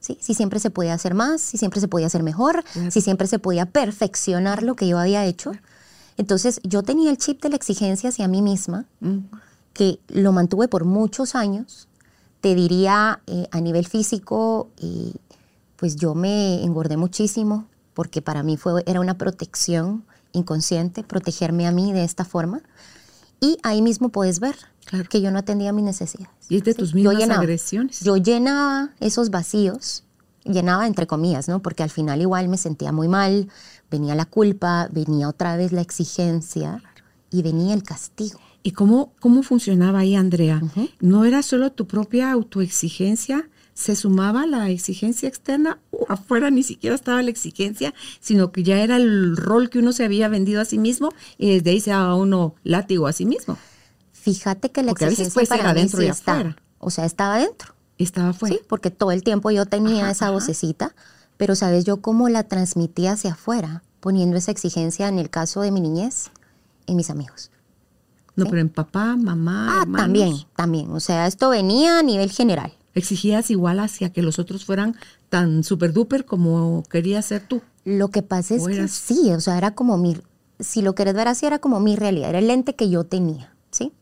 ¿Sí? 0.00 0.18
Si 0.20 0.34
siempre 0.34 0.58
se 0.60 0.70
podía 0.70 0.94
hacer 0.94 1.14
más, 1.14 1.40
si 1.40 1.56
siempre 1.58 1.80
se 1.80 1.88
podía 1.88 2.06
hacer 2.08 2.22
mejor, 2.22 2.64
Claro. 2.72 2.90
si 2.90 3.00
siempre 3.00 3.26
se 3.26 3.38
podía 3.38 3.66
perfeccionar 3.66 4.62
lo 4.62 4.74
que 4.74 4.88
yo 4.88 4.98
había 4.98 5.24
hecho. 5.26 5.52
Entonces 6.16 6.60
yo 6.64 6.82
tenía 6.82 7.10
el 7.10 7.18
chip 7.18 7.40
de 7.42 7.50
la 7.50 7.56
exigencia 7.56 8.08
hacia 8.10 8.26
mí 8.28 8.42
misma, 8.42 8.86
que 9.72 10.00
lo 10.08 10.32
mantuve 10.32 10.68
por 10.68 10.84
muchos 10.84 11.34
años. 11.34 11.86
Te 12.40 12.54
diría 12.54 13.20
eh, 13.26 13.46
a 13.50 13.60
nivel 13.60 13.86
físico, 13.86 14.68
pues 15.76 15.96
yo 15.96 16.14
me 16.14 16.62
engordé 16.64 16.96
muchísimo 16.96 17.66
porque 17.94 18.22
para 18.22 18.42
mí 18.42 18.56
fue, 18.56 18.82
era 18.86 19.00
una 19.00 19.18
protección 19.18 20.04
inconsciente, 20.32 21.02
protegerme 21.02 21.66
a 21.66 21.72
mí 21.72 21.92
de 21.92 22.04
esta 22.04 22.24
forma. 22.24 22.62
Y 23.40 23.58
ahí 23.62 23.82
mismo 23.82 24.10
puedes 24.10 24.40
ver 24.40 24.54
Claro. 24.84 25.08
que 25.08 25.20
yo 25.20 25.30
no 25.30 25.38
atendía 25.38 25.72
mis 25.72 25.84
necesidades. 25.84 26.30
Y 26.48 26.56
es 26.56 26.64
de 26.64 26.72
¿sí? 26.72 26.78
tus 26.78 26.90
Yo 26.90 26.96
mismas 26.96 27.16
llenaba. 27.18 27.40
agresiones. 27.40 28.00
Yo 28.00 28.16
llenaba 28.16 28.90
esos 29.00 29.30
vacíos, 29.30 30.04
llenaba 30.44 30.86
entre 30.86 31.06
comillas, 31.06 31.48
¿no? 31.48 31.60
Porque 31.62 31.82
al 31.82 31.90
final 31.90 32.20
igual 32.20 32.48
me 32.48 32.56
sentía 32.56 32.90
muy 32.92 33.06
mal, 33.08 33.48
venía 33.90 34.14
la 34.14 34.24
culpa, 34.24 34.88
venía 34.90 35.28
otra 35.28 35.56
vez 35.56 35.72
la 35.72 35.80
exigencia 35.80 36.82
y 37.30 37.42
venía 37.42 37.74
el 37.74 37.82
castigo. 37.82 38.40
¿Y 38.62 38.72
cómo, 38.72 39.14
cómo 39.20 39.42
funcionaba 39.42 40.00
ahí, 40.00 40.14
Andrea? 40.14 40.60
¿No 41.00 41.24
era 41.24 41.42
solo 41.42 41.72
tu 41.72 41.86
propia 41.86 42.30
autoexigencia? 42.32 43.48
¿Se 43.72 43.96
sumaba 43.96 44.46
la 44.46 44.68
exigencia 44.68 45.28
externa? 45.28 45.78
Uh, 45.90 46.04
afuera 46.08 46.50
ni 46.50 46.62
siquiera 46.62 46.94
estaba 46.94 47.22
la 47.22 47.30
exigencia, 47.30 47.94
sino 48.20 48.52
que 48.52 48.62
ya 48.62 48.82
era 48.82 48.96
el 48.96 49.36
rol 49.36 49.70
que 49.70 49.78
uno 49.78 49.92
se 49.92 50.04
había 50.04 50.28
vendido 50.28 50.60
a 50.60 50.66
sí 50.66 50.76
mismo 50.78 51.10
y 51.38 51.54
desde 51.54 51.70
ahí 51.70 51.80
se 51.80 51.90
daba 51.90 52.14
uno 52.16 52.54
látigo 52.62 53.06
a 53.06 53.12
sí 53.14 53.24
mismo. 53.24 53.56
Fíjate 54.12 54.70
que 54.70 54.82
la 54.82 54.90
Porque 54.90 55.06
a 55.06 55.08
veces 55.08 55.28
exigencia 55.28 55.56
ser 55.56 55.64
para 55.64 55.72
mí 55.72 55.80
adentro 55.80 56.00
sí 56.00 56.06
y 56.06 56.08
está. 56.10 56.32
afuera. 56.32 56.56
O 56.78 56.90
sea, 56.90 57.06
estaba 57.06 57.36
adentro, 57.36 57.74
estaba 57.96 58.28
afuera. 58.30 58.56
¿sí? 58.56 58.62
Porque 58.68 58.90
todo 58.90 59.12
el 59.12 59.22
tiempo 59.22 59.50
yo 59.50 59.64
tenía 59.64 60.02
Ajá, 60.02 60.10
esa 60.10 60.24
ajá. 60.26 60.34
vocecita, 60.34 60.94
pero 61.38 61.54
¿sabes 61.54 61.86
yo 61.86 62.02
cómo 62.02 62.28
la 62.28 62.42
transmitía 62.44 63.12
hacia 63.12 63.32
afuera? 63.32 63.82
Poniendo 64.00 64.36
esa 64.36 64.50
exigencia 64.50 65.08
en 65.08 65.18
el 65.18 65.30
caso 65.30 65.62
de 65.62 65.70
mi 65.70 65.80
niñez, 65.80 66.30
en 66.86 66.96
mis 66.96 67.08
amigos. 67.08 67.50
No, 68.44 68.50
pero 68.50 68.60
en 68.60 68.68
papá, 68.68 69.16
mamá, 69.16 69.68
Ah, 69.78 69.82
hermanos. 69.82 70.04
también, 70.06 70.34
también. 70.56 70.90
O 70.92 71.00
sea, 71.00 71.26
esto 71.26 71.50
venía 71.50 71.98
a 71.98 72.02
nivel 72.02 72.30
general. 72.30 72.72
Exigías 72.94 73.50
igual 73.50 73.78
hacia 73.80 74.12
que 74.12 74.22
los 74.22 74.38
otros 74.38 74.64
fueran 74.64 74.96
tan 75.28 75.62
super 75.62 75.92
duper 75.92 76.24
como 76.24 76.82
querías 76.90 77.26
ser 77.26 77.46
tú. 77.46 77.62
Lo 77.84 78.08
que 78.08 78.22
pasa 78.22 78.54
es 78.56 78.62
¿O 78.62 78.66
que 78.66 78.88
sí, 78.88 79.30
o 79.32 79.40
sea, 79.40 79.56
era 79.58 79.74
como 79.74 79.96
mi, 79.96 80.16
si 80.58 80.82
lo 80.82 80.94
querés 80.94 81.14
ver 81.14 81.28
así, 81.28 81.46
era 81.46 81.60
como 81.60 81.78
mi 81.80 81.94
realidad, 81.96 82.30
era 82.30 82.40
el 82.40 82.48
lente 82.48 82.74
que 82.74 82.90
yo 82.90 83.04
tenía, 83.04 83.54
¿sí? 83.70 83.92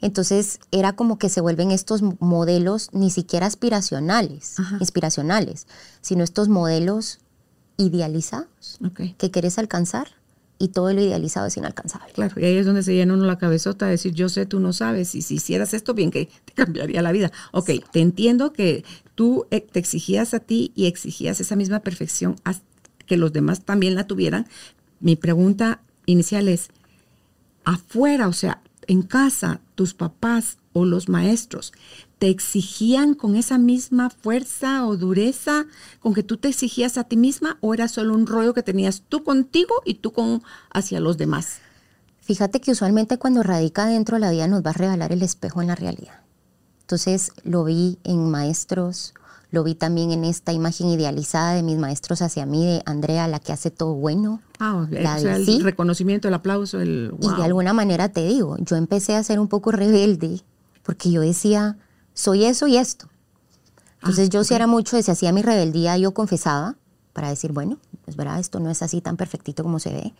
Entonces 0.00 0.58
era 0.70 0.94
como 0.94 1.18
que 1.18 1.28
se 1.28 1.42
vuelven 1.42 1.70
estos 1.70 2.00
modelos 2.20 2.88
ni 2.92 3.10
siquiera 3.10 3.46
aspiracionales, 3.46 4.58
Ajá. 4.58 4.78
inspiracionales, 4.80 5.66
sino 6.00 6.24
estos 6.24 6.48
modelos 6.48 7.18
idealizados 7.76 8.78
que 9.18 9.30
querés 9.30 9.58
alcanzar 9.58 10.08
y 10.60 10.68
todo 10.68 10.92
lo 10.92 11.00
idealizado 11.00 11.46
es 11.46 11.56
inalcanzable. 11.56 12.12
Claro, 12.12 12.38
y 12.38 12.44
ahí 12.44 12.56
es 12.58 12.66
donde 12.66 12.82
se 12.82 12.94
llena 12.94 13.14
uno 13.14 13.24
la 13.24 13.38
cabezota 13.38 13.86
de 13.86 13.92
decir, 13.92 14.12
yo 14.12 14.28
sé, 14.28 14.44
tú 14.44 14.60
no 14.60 14.74
sabes, 14.74 15.14
y 15.14 15.22
si 15.22 15.36
hicieras 15.36 15.72
esto 15.72 15.94
bien, 15.94 16.10
que 16.10 16.28
te 16.44 16.52
cambiaría 16.52 17.00
la 17.00 17.12
vida. 17.12 17.32
Ok, 17.50 17.70
te 17.90 18.00
entiendo 18.00 18.52
que 18.52 18.84
tú 19.14 19.46
eh, 19.50 19.62
te 19.62 19.78
exigías 19.78 20.34
a 20.34 20.40
ti 20.40 20.70
y 20.76 20.84
exigías 20.84 21.40
esa 21.40 21.56
misma 21.56 21.80
perfección 21.80 22.36
que 23.06 23.16
los 23.16 23.32
demás 23.32 23.64
también 23.64 23.94
la 23.94 24.06
tuvieran. 24.06 24.46
Mi 25.00 25.16
pregunta 25.16 25.80
inicial 26.04 26.46
es, 26.46 26.68
afuera, 27.64 28.28
o 28.28 28.34
sea, 28.34 28.60
en 28.86 29.00
casa, 29.00 29.62
tus 29.76 29.94
papás 29.94 30.58
o 30.74 30.84
los 30.84 31.08
maestros, 31.08 31.72
¿te 32.20 32.28
exigían 32.28 33.14
con 33.14 33.34
esa 33.34 33.56
misma 33.56 34.10
fuerza 34.10 34.86
o 34.86 34.98
dureza 34.98 35.64
con 36.00 36.12
que 36.12 36.22
tú 36.22 36.36
te 36.36 36.48
exigías 36.48 36.98
a 36.98 37.04
ti 37.04 37.16
misma 37.16 37.56
o 37.62 37.72
era 37.72 37.88
solo 37.88 38.12
un 38.14 38.26
rollo 38.26 38.52
que 38.52 38.62
tenías 38.62 39.02
tú 39.08 39.24
contigo 39.24 39.76
y 39.86 39.94
tú 39.94 40.12
con 40.12 40.42
hacia 40.70 41.00
los 41.00 41.16
demás? 41.16 41.60
Fíjate 42.20 42.60
que 42.60 42.72
usualmente 42.72 43.16
cuando 43.16 43.42
radica 43.42 43.86
dentro 43.86 44.18
la 44.18 44.30
vida 44.30 44.46
nos 44.48 44.62
va 44.64 44.70
a 44.70 44.74
revelar 44.74 45.12
el 45.12 45.22
espejo 45.22 45.62
en 45.62 45.68
la 45.68 45.74
realidad. 45.76 46.20
Entonces 46.82 47.32
lo 47.42 47.64
vi 47.64 47.98
en 48.04 48.30
maestros, 48.30 49.14
lo 49.50 49.64
vi 49.64 49.74
también 49.74 50.10
en 50.10 50.24
esta 50.26 50.52
imagen 50.52 50.88
idealizada 50.88 51.54
de 51.54 51.62
mis 51.62 51.78
maestros 51.78 52.20
hacia 52.20 52.44
mí, 52.44 52.66
de 52.66 52.82
Andrea, 52.84 53.28
la 53.28 53.40
que 53.40 53.54
hace 53.54 53.70
todo 53.70 53.94
bueno. 53.94 54.42
Ah, 54.58 54.76
o 54.76 54.94
la 54.94 55.18
sea, 55.18 55.30
de 55.32 55.36
el 55.36 55.46
sí. 55.46 55.60
reconocimiento, 55.60 56.28
el 56.28 56.34
aplauso, 56.34 56.80
el 56.80 57.14
Y 57.18 57.28
de 57.28 57.34
wow. 57.34 57.44
alguna 57.44 57.72
manera 57.72 58.10
te 58.10 58.26
digo, 58.26 58.58
yo 58.58 58.76
empecé 58.76 59.16
a 59.16 59.24
ser 59.24 59.40
un 59.40 59.48
poco 59.48 59.72
rebelde 59.72 60.42
porque 60.82 61.10
yo 61.10 61.22
decía, 61.22 61.78
soy 62.14 62.44
eso 62.44 62.66
y 62.66 62.76
esto. 62.76 63.08
Entonces 63.98 64.30
Ah, 64.30 64.30
yo 64.30 64.44
si 64.44 64.54
ok. 64.54 64.54
era 64.54 64.66
mucho, 64.66 64.96
de 64.96 65.02
si 65.02 65.10
hacía 65.10 65.32
mi 65.32 65.42
rebeldía, 65.42 65.96
yo 65.98 66.14
confesaba 66.14 66.76
para 67.12 67.28
decir, 67.30 67.52
bueno, 67.52 67.78
pues 68.04 68.16
verdad, 68.16 68.38
esto 68.40 68.60
no 68.60 68.70
es 68.70 68.82
así 68.82 69.00
tan 69.00 69.16
perfectito 69.16 69.62
como 69.62 69.78
se 69.78 69.92
ve. 69.92 70.14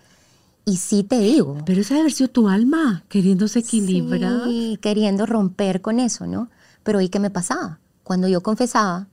Y 0.66 0.78
sí 0.78 1.04
te 1.04 1.18
digo, 1.20 1.56
Pero 1.64 1.80
esa 1.80 1.94
debe 1.94 2.02
haber 2.02 2.12
sido 2.12 2.28
tu 2.30 2.48
alma 2.48 3.04
queriéndose 3.08 3.60
equilibrar. 3.60 4.52
sí, 4.52 4.78
queriendo 4.82 5.26
romper 5.26 5.80
con 5.82 6.00
eso, 6.00 6.26
¿no? 6.26 6.50
Pero 6.82 7.00
¿y 7.00 7.08
qué 7.08 7.20
me 7.20 7.30
pasaba? 7.30 7.80
Cuando 8.04 8.28
yo 8.28 8.42
confesaba, 8.42 9.08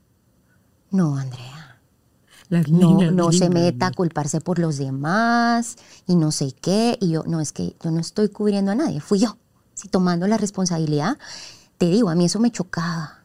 no, 0.90 1.16
Andrea, 1.18 1.80
Las 2.50 2.68
no, 2.70 3.02
niñas 3.02 3.10
no 3.10 3.32
se 3.32 3.50
lindas, 3.50 3.50
meta 3.50 3.88
a 3.88 3.92
culparse 3.92 4.40
por 4.40 4.58
los 4.58 4.78
demás 4.78 5.76
y 6.06 6.16
no 6.16 6.32
sé 6.32 6.52
qué. 6.60 6.98
Y 7.00 7.10
yo, 7.10 7.24
no, 7.26 7.40
es 7.40 7.52
que 7.52 7.76
yo 7.82 7.90
no 7.90 8.00
estoy 8.00 8.28
cubriendo 8.28 8.72
a 8.72 8.74
nadie, 8.74 9.00
fui 9.00 9.18
yo, 9.20 9.38
sí, 9.74 9.88
tomando 9.88 10.26
la 10.26 10.36
responsabilidad. 10.38 11.18
Te 11.78 11.86
digo, 11.86 12.10
a 12.10 12.14
mí 12.14 12.24
eso 12.26 12.40
me 12.40 12.50
chocaba, 12.50 13.20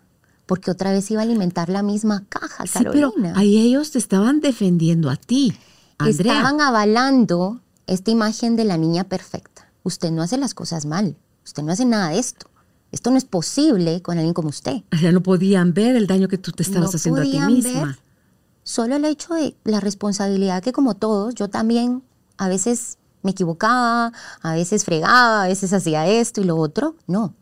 porque 0.46 0.72
otra 0.72 0.92
vez 0.92 1.10
iba 1.12 1.22
a 1.22 1.24
alimentar 1.24 1.70
la 1.70 1.82
misma 1.84 2.24
caja, 2.30 2.66
Sí, 2.68 2.80
pero 2.84 2.92
Carolina. 3.12 3.34
ahí 3.36 3.58
ellos 3.58 3.92
te 3.92 3.98
estaban 4.00 4.40
defendiendo 4.42 5.10
a 5.10 5.16
ti, 5.16 5.56
Andrea. 5.98 6.34
Estaban 6.34 6.62
avalando 6.62 7.62
esta 7.88 8.12
imagen 8.12 8.56
de 8.56 8.66
la 8.66 8.78
niña 8.78 9.04
perfecta. 9.06 9.70
Usted 9.84 10.12
no 10.12 10.22
hace 10.22 10.38
las 10.38 10.54
cosas 10.54 10.86
mal, 10.86 11.16
usted 11.44 11.64
no 11.64 11.72
hace 11.72 11.86
nada 11.86 12.10
de 12.10 12.20
esto. 12.20 12.48
Esto 12.92 13.10
no 13.10 13.18
es 13.18 13.26
posible 13.26 14.04
con 14.04 14.18
alguien 14.20 14.36
como 14.36 14.50
usted. 14.50 14.84
O 14.94 14.98
sea, 14.98 15.12
no 15.12 15.24
podían 15.24 15.74
ver 15.74 15.96
el 15.96 16.06
daño 16.06 16.28
que 16.28 16.38
tú 16.38 16.52
te 16.52 16.62
estabas 16.62 16.92
No 16.92 16.96
haciendo 16.96 17.22
a 17.22 17.24
ti 17.24 17.40
misma. 17.40 17.86
ver. 17.88 18.00
Solo 18.62 18.96
el 18.96 19.06
hecho 19.06 19.34
de 19.34 19.56
la 19.64 19.80
responsabilidad 19.80 20.62
que 20.62 20.72
como 20.74 20.94
todos, 20.94 21.34
yo 21.34 21.50
también 21.50 22.04
a 22.38 22.48
veces 22.48 23.00
me 23.24 23.32
equivocaba, 23.32 24.14
a 24.44 24.54
veces 24.54 24.86
fregaba, 24.86 25.44
a 25.44 25.48
veces 25.48 25.74
hacía 25.74 26.06
esto 26.08 26.40
y 26.40 26.44
lo 26.44 26.56
otro, 26.58 26.96
no. 27.08 27.34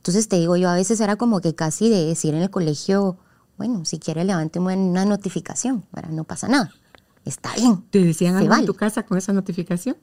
Entonces 0.00 0.28
te 0.28 0.36
digo, 0.36 0.56
yo 0.56 0.70
a 0.70 0.74
veces 0.74 0.98
era 1.00 1.16
como 1.16 1.40
que 1.40 1.54
casi 1.54 1.90
de 1.90 2.04
decir 2.06 2.34
en 2.34 2.40
el 2.42 2.48
colegio, 2.50 3.18
bueno, 3.58 3.84
si 3.84 3.98
quiere 3.98 4.24
levánteme 4.24 4.74
una 4.74 5.04
notificación, 5.04 5.82
para 5.90 6.08
no 6.08 6.24
pasa 6.24 6.48
nada. 6.48 6.72
Está 7.26 7.54
bien. 7.54 7.84
¿Te 7.90 8.02
decían 8.02 8.36
algo 8.36 8.48
vale. 8.48 8.62
en 8.62 8.66
tu 8.66 8.74
casa 8.74 9.02
con 9.04 9.18
esa 9.18 9.32
notificación? 9.34 9.96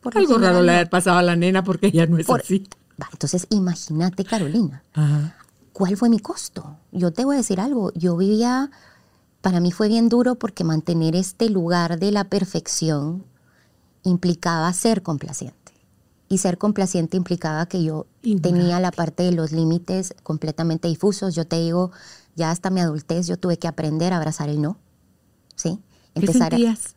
Por 0.00 0.14
lo 0.14 0.20
Algo 0.20 0.38
raro 0.38 0.62
le 0.62 0.80
ha 0.80 0.90
pasado 0.90 1.18
a 1.18 1.22
la 1.22 1.36
nena 1.36 1.62
porque 1.62 1.88
ella 1.88 2.06
no 2.06 2.16
es 2.18 2.26
Por- 2.26 2.40
así. 2.40 2.66
Va, 3.00 3.08
entonces 3.12 3.46
imagínate, 3.50 4.24
Carolina, 4.24 4.82
Ajá. 4.94 5.36
¿cuál 5.72 5.96
fue 5.96 6.08
mi 6.08 6.18
costo? 6.18 6.76
Yo 6.92 7.12
te 7.12 7.24
voy 7.24 7.34
a 7.36 7.38
decir 7.38 7.60
algo, 7.60 7.92
yo 7.94 8.16
vivía, 8.16 8.70
para 9.42 9.60
mí 9.60 9.70
fue 9.70 9.88
bien 9.88 10.08
duro 10.08 10.34
porque 10.36 10.64
mantener 10.64 11.14
este 11.14 11.50
lugar 11.50 11.98
de 12.00 12.10
la 12.10 12.24
perfección 12.24 13.24
implicaba 14.02 14.72
ser 14.72 15.02
complaciente. 15.02 15.61
Y 16.32 16.38
ser 16.38 16.56
complaciente 16.56 17.18
implicaba 17.18 17.66
que 17.66 17.84
yo 17.84 18.06
Ignorante. 18.22 18.48
tenía 18.60 18.80
la 18.80 18.90
parte 18.90 19.22
de 19.22 19.32
los 19.32 19.52
límites 19.52 20.14
completamente 20.22 20.88
difusos. 20.88 21.34
Yo 21.34 21.46
te 21.46 21.56
digo, 21.60 21.90
ya 22.36 22.50
hasta 22.50 22.70
mi 22.70 22.80
adultez 22.80 23.26
yo 23.26 23.36
tuve 23.36 23.58
que 23.58 23.68
aprender 23.68 24.14
a 24.14 24.16
abrazar 24.16 24.48
el 24.48 24.62
no. 24.62 24.78
¿Sí? 25.56 25.78
¿Qué 26.14 26.26
a- 26.30 26.32
sentías? 26.32 26.94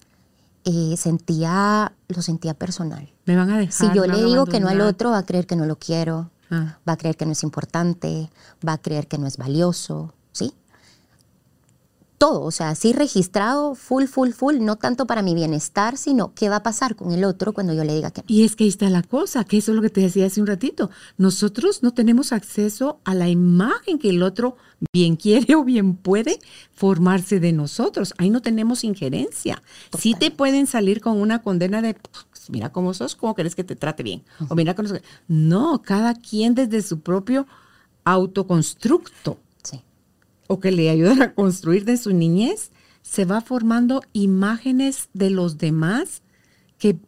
eh, 0.64 0.96
sentía, 0.98 1.92
lo 2.08 2.22
sentía 2.22 2.54
personal. 2.54 3.12
Me 3.26 3.36
van 3.36 3.50
a 3.52 3.58
dejar. 3.60 3.74
Si 3.74 3.94
yo 3.96 4.06
le 4.08 4.14
a 4.14 4.26
digo 4.26 4.46
que 4.46 4.60
no 4.62 4.70
al 4.70 4.80
otro, 4.82 5.12
va 5.12 5.18
a 5.20 5.26
creer 5.26 5.46
que 5.46 5.56
no 5.58 5.66
lo 5.66 5.78
quiero, 5.78 6.32
Ah. 6.50 6.80
va 6.88 6.94
a 6.94 6.98
creer 6.98 7.18
que 7.18 7.26
no 7.26 7.34
es 7.34 7.44
importante, 7.44 8.30
va 8.68 8.74
a 8.74 8.78
creer 8.78 9.08
que 9.08 9.18
no 9.18 9.28
es 9.28 9.36
valioso. 9.38 10.14
Todo, 12.26 12.42
o 12.42 12.50
sea, 12.50 12.70
así 12.70 12.92
registrado, 12.92 13.76
full, 13.76 14.06
full, 14.06 14.32
full, 14.32 14.56
no 14.60 14.78
tanto 14.78 15.06
para 15.06 15.22
mi 15.22 15.36
bienestar, 15.36 15.96
sino 15.96 16.34
qué 16.34 16.50
va 16.50 16.56
a 16.56 16.64
pasar 16.64 16.96
con 16.96 17.12
el 17.12 17.24
otro 17.24 17.54
cuando 17.54 17.72
yo 17.72 17.84
le 17.84 17.94
diga 17.94 18.10
que 18.10 18.22
no. 18.22 18.26
Y 18.28 18.46
es 18.46 18.56
que 18.56 18.64
ahí 18.64 18.68
está 18.68 18.90
la 18.90 19.04
cosa, 19.04 19.44
que 19.44 19.58
eso 19.58 19.72
es 19.72 19.76
lo 19.76 19.84
que 19.84 19.92
te 19.92 20.02
decía 20.02 20.26
hace 20.26 20.42
un 20.42 20.48
ratito. 20.48 20.90
Nosotros 21.20 21.84
no 21.84 21.94
tenemos 21.94 22.32
acceso 22.32 23.00
a 23.04 23.14
la 23.14 23.30
imagen 23.30 24.00
que 24.00 24.10
el 24.10 24.24
otro 24.24 24.58
bien 24.92 25.18
quiere 25.18 25.54
o 25.54 25.64
bien 25.64 25.98
puede 25.98 26.40
formarse 26.74 27.40
de 27.40 27.54
nosotros. 27.54 28.16
Ahí 28.18 28.32
no 28.32 28.42
tenemos 28.42 28.84
injerencia. 28.84 29.62
Sí 29.96 30.16
te 30.16 30.32
pueden 30.32 30.66
salir 30.66 31.02
con 31.02 31.22
una 31.22 31.44
condena 31.44 31.84
de, 31.84 31.94
"Pues, 31.94 32.50
mira 32.50 32.72
cómo 32.72 32.96
sos, 32.96 33.16
cómo 33.16 33.36
querés 33.36 33.54
que 33.54 33.64
te 33.64 33.76
trate 33.76 34.02
bien. 34.02 34.24
O 34.50 34.56
mira 34.56 34.74
cómo 34.74 34.90
sos". 34.90 35.02
No, 35.28 35.84
cada 35.84 36.16
quien 36.16 36.56
desde 36.56 36.82
su 36.82 37.02
propio 37.02 37.46
autoconstructo. 38.04 39.38
O 40.48 40.60
que 40.60 40.72
le 40.72 40.90
ayudan 40.90 41.22
a 41.22 41.34
construir 41.34 41.86
de 41.86 41.98
su 41.98 42.14
niñez, 42.14 42.72
se 43.02 43.26
va 43.26 43.42
formando 43.42 44.02
imágenes 44.14 45.10
de 45.14 45.30
los 45.30 45.58
demás 45.58 46.22
que 46.78 47.00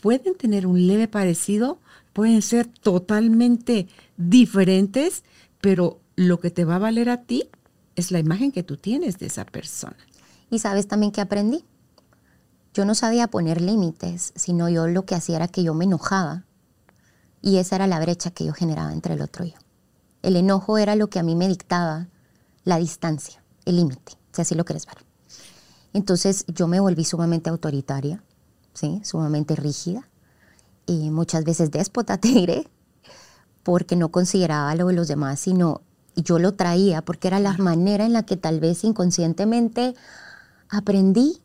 pueden 0.00 0.36
tener 0.36 0.66
un 0.66 0.86
leve 0.86 1.08
parecido, 1.08 1.80
pueden 2.12 2.42
ser 2.42 2.66
totalmente 2.66 3.88
diferentes, 4.16 5.24
pero 5.60 6.00
lo 6.14 6.40
que 6.40 6.50
te 6.50 6.64
va 6.64 6.76
a 6.76 6.80
valer 6.80 7.08
a 7.08 7.22
ti 7.22 7.48
es 7.96 8.10
la 8.10 8.18
imagen 8.18 8.52
que 8.52 8.62
tú 8.62 8.76
tienes 8.76 9.18
de 9.18 9.26
esa 9.26 9.44
persona. 9.44 9.96
Y 10.50 10.58
sabes 10.60 10.86
también 10.86 11.12
que 11.12 11.20
aprendí. 11.20 11.64
Yo 12.74 12.84
no 12.84 12.94
sabía 12.94 13.28
poner 13.28 13.60
límites, 13.60 14.32
sino 14.36 14.68
yo 14.68 14.86
lo 14.86 15.06
que 15.06 15.14
hacía 15.14 15.36
era 15.36 15.48
que 15.48 15.62
yo 15.62 15.72
me 15.74 15.86
enojaba. 15.86 16.44
Y 17.40 17.56
esa 17.56 17.76
era 17.76 17.86
la 17.86 18.00
brecha 18.00 18.30
que 18.30 18.44
yo 18.44 18.52
generaba 18.52 18.92
entre 18.92 19.14
el 19.14 19.22
otro 19.22 19.44
y 19.44 19.52
yo. 19.52 19.58
El 20.22 20.36
enojo 20.36 20.76
era 20.76 20.94
lo 20.96 21.08
que 21.08 21.18
a 21.18 21.22
mí 21.22 21.34
me 21.34 21.48
dictaba 21.48 22.08
la 22.66 22.76
distancia, 22.76 23.42
el 23.64 23.76
límite, 23.76 24.12
si 24.32 24.42
así 24.42 24.54
lo 24.54 24.66
quieres 24.66 24.84
ver. 24.84 24.96
Entonces 25.94 26.44
yo 26.48 26.66
me 26.68 26.80
volví 26.80 27.04
sumamente 27.04 27.48
autoritaria, 27.48 28.22
¿sí? 28.74 29.00
sumamente 29.04 29.56
rígida 29.56 30.06
y 30.84 31.10
muchas 31.10 31.44
veces 31.44 31.70
déspota, 31.70 32.18
te 32.20 32.28
diré, 32.28 32.68
porque 33.62 33.96
no 33.96 34.10
consideraba 34.10 34.74
lo 34.74 34.88
de 34.88 34.92
los 34.94 35.08
demás, 35.08 35.40
sino 35.40 35.80
yo 36.16 36.38
lo 36.38 36.52
traía 36.54 37.02
porque 37.02 37.28
era 37.28 37.40
la 37.40 37.56
manera 37.56 38.04
en 38.04 38.12
la 38.12 38.24
que 38.24 38.36
tal 38.36 38.60
vez 38.60 38.84
inconscientemente 38.84 39.94
aprendí 40.68 41.40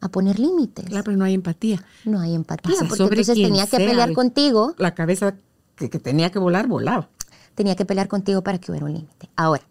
a 0.00 0.08
poner 0.08 0.38
límites. 0.38 0.84
Claro, 0.86 1.04
pero 1.04 1.16
no 1.16 1.24
hay 1.24 1.34
empatía. 1.34 1.82
No 2.04 2.20
hay 2.20 2.34
empatía, 2.34 2.72
Pasa 2.74 2.86
porque 2.86 3.02
entonces 3.04 3.34
tenía 3.36 3.66
que 3.66 3.76
pelear 3.78 4.10
el- 4.10 4.14
contigo, 4.14 4.74
La 4.78 4.94
cabeza 4.94 5.34
que, 5.76 5.88
que 5.88 5.98
tenía 5.98 6.30
que 6.30 6.38
volar, 6.38 6.66
volaba. 6.68 7.08
tenía 7.54 7.74
que 7.76 7.84
pelear 7.86 8.08
contigo 8.08 8.42
para 8.42 8.58
que 8.58 8.70
hubiera 8.70 8.86
un 8.86 8.92
límite. 8.92 9.30
Ahora, 9.36 9.62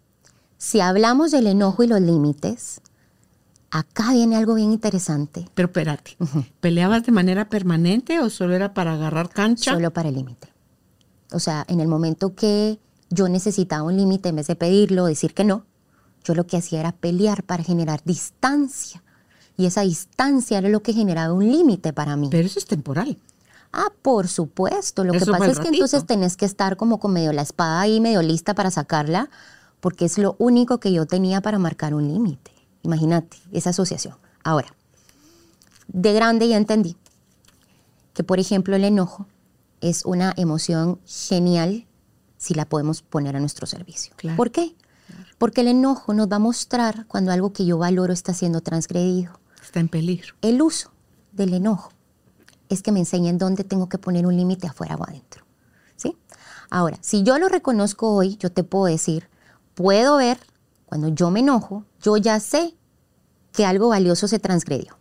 si 0.58 0.80
hablamos 0.80 1.30
del 1.30 1.46
enojo 1.46 1.82
y 1.82 1.86
los 1.86 2.00
límites, 2.00 2.80
acá 3.70 4.12
viene 4.12 4.36
algo 4.36 4.54
bien 4.54 4.72
interesante, 4.72 5.48
Pero 5.54 5.66
espérate, 5.66 6.16
¿peleabas 6.60 7.04
de 7.04 7.12
manera 7.12 7.48
permanente 7.48 8.20
o 8.20 8.30
solo 8.30 8.54
era 8.54 8.72
para 8.72 8.94
agarrar 8.94 9.30
cancha? 9.30 9.72
solo 9.74 9.92
para 9.92 10.08
el 10.08 10.14
límite. 10.14 10.48
O 11.32 11.40
sea, 11.40 11.64
en 11.68 11.80
el 11.80 11.88
momento 11.88 12.34
que 12.34 12.78
yo 13.10 13.28
necesitaba 13.28 13.82
un 13.82 13.96
límite, 13.96 14.28
en 14.28 14.36
vez 14.36 14.46
de 14.46 14.56
pedirlo, 14.56 15.06
decir 15.06 15.34
que 15.34 15.44
no, 15.44 15.64
yo 16.22 16.34
lo 16.34 16.46
que 16.46 16.56
hacía 16.56 16.80
era 16.80 16.92
pelear 16.92 17.42
para 17.42 17.62
generar 17.62 18.02
distancia. 18.04 19.02
Y 19.56 19.66
esa 19.66 19.82
distancia 19.82 20.58
era 20.58 20.68
lo 20.68 20.82
que 20.82 20.92
generaba 20.92 21.32
un 21.32 21.50
límite 21.50 21.92
para 21.92 22.16
mí. 22.16 22.28
Pero 22.30 22.46
eso 22.46 22.58
es 22.58 22.66
temporal. 22.66 23.18
Ah, 23.72 23.92
por 24.02 24.28
supuesto. 24.28 25.04
Lo 25.04 25.12
Eso 25.14 25.26
que 25.26 25.32
pasa 25.32 25.50
es 25.50 25.58
que 25.58 25.68
entonces 25.68 26.06
tenés 26.06 26.36
que 26.36 26.44
estar 26.44 26.76
como 26.76 26.98
con 26.98 27.12
medio 27.12 27.32
la 27.32 27.42
espada 27.42 27.80
ahí, 27.80 28.00
medio 28.00 28.22
lista 28.22 28.54
para 28.54 28.70
sacarla, 28.70 29.30
porque 29.84 30.06
es 30.06 30.16
lo 30.16 30.34
único 30.38 30.80
que 30.80 30.94
yo 30.94 31.04
tenía 31.04 31.42
para 31.42 31.58
marcar 31.58 31.92
un 31.92 32.08
límite. 32.08 32.50
Imagínate, 32.80 33.36
esa 33.52 33.68
asociación. 33.68 34.16
Ahora, 34.42 34.74
de 35.88 36.14
grande 36.14 36.48
ya 36.48 36.56
entendí 36.56 36.96
que, 38.14 38.24
por 38.24 38.40
ejemplo, 38.40 38.74
el 38.76 38.84
enojo 38.84 39.26
es 39.82 40.06
una 40.06 40.32
emoción 40.38 41.00
genial 41.04 41.86
si 42.38 42.54
la 42.54 42.66
podemos 42.66 43.02
poner 43.02 43.36
a 43.36 43.40
nuestro 43.40 43.66
servicio. 43.66 44.14
Claro. 44.16 44.38
¿Por 44.38 44.52
qué? 44.52 44.74
Porque 45.36 45.60
el 45.60 45.68
enojo 45.68 46.14
nos 46.14 46.32
va 46.32 46.36
a 46.36 46.38
mostrar 46.38 47.04
cuando 47.06 47.30
algo 47.30 47.52
que 47.52 47.66
yo 47.66 47.76
valoro 47.76 48.14
está 48.14 48.32
siendo 48.32 48.62
transgredido. 48.62 49.38
Está 49.62 49.80
en 49.80 49.90
peligro. 49.90 50.34
El 50.40 50.62
uso 50.62 50.92
del 51.32 51.52
enojo 51.52 51.90
es 52.70 52.82
que 52.82 52.90
me 52.90 53.00
enseñen 53.00 53.36
dónde 53.36 53.64
tengo 53.64 53.90
que 53.90 53.98
poner 53.98 54.26
un 54.26 54.34
límite 54.34 54.66
afuera 54.66 54.96
o 54.96 55.04
adentro. 55.04 55.44
¿sí? 55.96 56.16
Ahora, 56.70 56.96
si 57.02 57.22
yo 57.22 57.38
lo 57.38 57.50
reconozco 57.50 58.14
hoy, 58.14 58.38
yo 58.38 58.50
te 58.50 58.64
puedo 58.64 58.86
decir, 58.86 59.28
puedo 59.74 60.16
ver, 60.16 60.38
cuando 60.86 61.08
yo 61.08 61.30
me 61.30 61.40
enojo, 61.40 61.84
yo 62.02 62.16
ya 62.16 62.40
sé 62.40 62.74
que 63.52 63.66
algo 63.66 63.88
valioso 63.88 64.28
se 64.28 64.38
transgredió. 64.38 64.96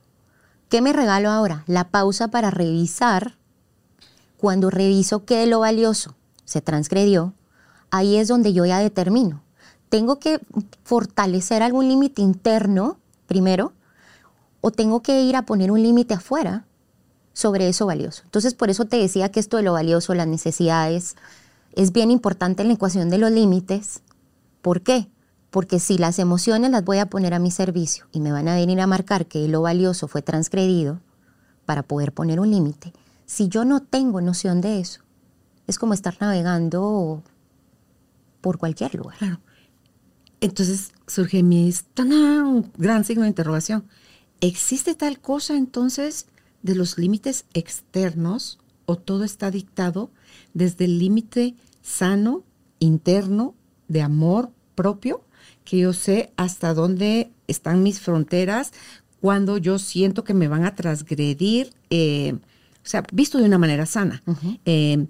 ¿Qué 0.70 0.82
me 0.82 0.94
regalo 0.94 1.30
ahora? 1.30 1.64
La 1.68 1.90
pausa 1.90 2.30
para 2.30 2.52
revisar. 2.52 3.36
Cuando 4.38 4.70
reviso 4.70 5.24
que 5.26 5.38
de 5.38 5.48
lo 5.48 5.60
valioso 5.60 6.16
se 6.46 6.62
transgredió, 6.62 7.34
ahí 7.92 8.18
es 8.18 8.28
donde 8.28 8.54
yo 8.54 8.66
ya 8.66 8.80
determino. 8.80 9.42
Tengo 9.90 10.20
que 10.20 10.40
fortalecer 10.84 11.62
algún 11.64 11.88
límite 11.88 12.22
interno 12.22 12.98
primero 13.28 13.74
o 14.62 14.72
tengo 14.72 15.02
que 15.02 15.22
ir 15.22 15.36
a 15.36 15.46
poner 15.46 15.72
un 15.72 15.84
límite 15.84 16.16
afuera 16.16 16.66
sobre 17.34 17.68
eso 17.68 17.86
valioso. 17.86 18.22
Entonces, 18.26 18.54
por 18.54 18.70
eso 18.70 18.86
te 18.86 18.98
decía 18.98 19.30
que 19.30 19.40
esto 19.40 19.58
de 19.58 19.64
lo 19.64 19.74
valioso, 19.74 20.14
las 20.14 20.28
necesidades, 20.28 21.16
es 21.76 21.92
bien 21.92 22.12
importante 22.12 22.62
en 22.62 22.70
la 22.70 22.76
ecuación 22.76 23.10
de 23.10 23.18
los 23.18 23.32
límites. 23.32 24.02
¿Por 24.64 24.82
qué? 24.82 25.10
Porque 25.52 25.78
si 25.78 25.98
las 25.98 26.18
emociones 26.20 26.72
las 26.72 26.86
voy 26.86 26.98
a 26.98 27.10
poner 27.10 27.34
a 27.34 27.40
mi 27.40 27.52
servicio 27.52 28.08
y 28.14 28.22
me 28.22 28.32
van 28.32 28.48
a 28.48 28.56
venir 28.56 28.80
a 28.80 28.88
marcar 28.88 29.28
que 29.28 29.48
lo 29.50 29.62
valioso 29.62 30.08
fue 30.08 30.22
transgredido 30.22 31.02
para 31.66 31.84
poder 31.84 32.14
poner 32.14 32.40
un 32.40 32.50
límite, 32.50 32.94
si 33.26 33.50
yo 33.50 33.66
no 33.66 33.82
tengo 33.82 34.22
noción 34.22 34.62
de 34.62 34.80
eso, 34.80 35.02
es 35.68 35.78
como 35.78 35.94
estar 35.94 36.16
navegando 36.22 37.22
por 38.40 38.58
cualquier 38.58 38.96
lugar. 38.96 39.18
Claro. 39.18 39.42
Entonces 40.40 40.94
surge 41.08 41.44
mi 41.44 41.74
gran 42.78 43.04
signo 43.04 43.24
de 43.24 43.30
interrogación. 43.30 43.86
¿Existe 44.40 44.96
tal 44.96 45.20
cosa 45.20 45.58
entonces 45.58 46.28
de 46.62 46.76
los 46.76 46.98
límites 46.98 47.46
externos 47.54 48.60
o 48.86 48.96
todo 48.96 49.26
está 49.26 49.52
dictado 49.52 50.10
desde 50.54 50.86
el 50.86 51.00
límite 51.00 51.56
sano, 51.82 52.44
interno, 52.80 53.56
de 53.88 54.02
amor 54.02 54.50
propio? 54.76 55.24
que 55.64 55.80
yo 55.80 55.94
sé 55.94 56.32
hasta 56.36 56.74
dónde 56.74 57.32
están 57.48 57.84
mis 57.84 58.00
fronteras 58.00 58.72
cuando 59.22 59.58
yo 59.58 59.80
siento 59.80 60.24
que 60.24 60.34
me 60.34 60.48
van 60.48 60.66
a 60.66 60.76
transgredir, 60.76 61.72
eh, 61.90 62.34
o 62.34 62.88
sea, 62.88 63.04
visto 63.14 63.38
de 63.38 63.46
una 63.46 63.58
manera 63.58 63.86
sana. 63.86 64.22
Eh, 64.66 65.08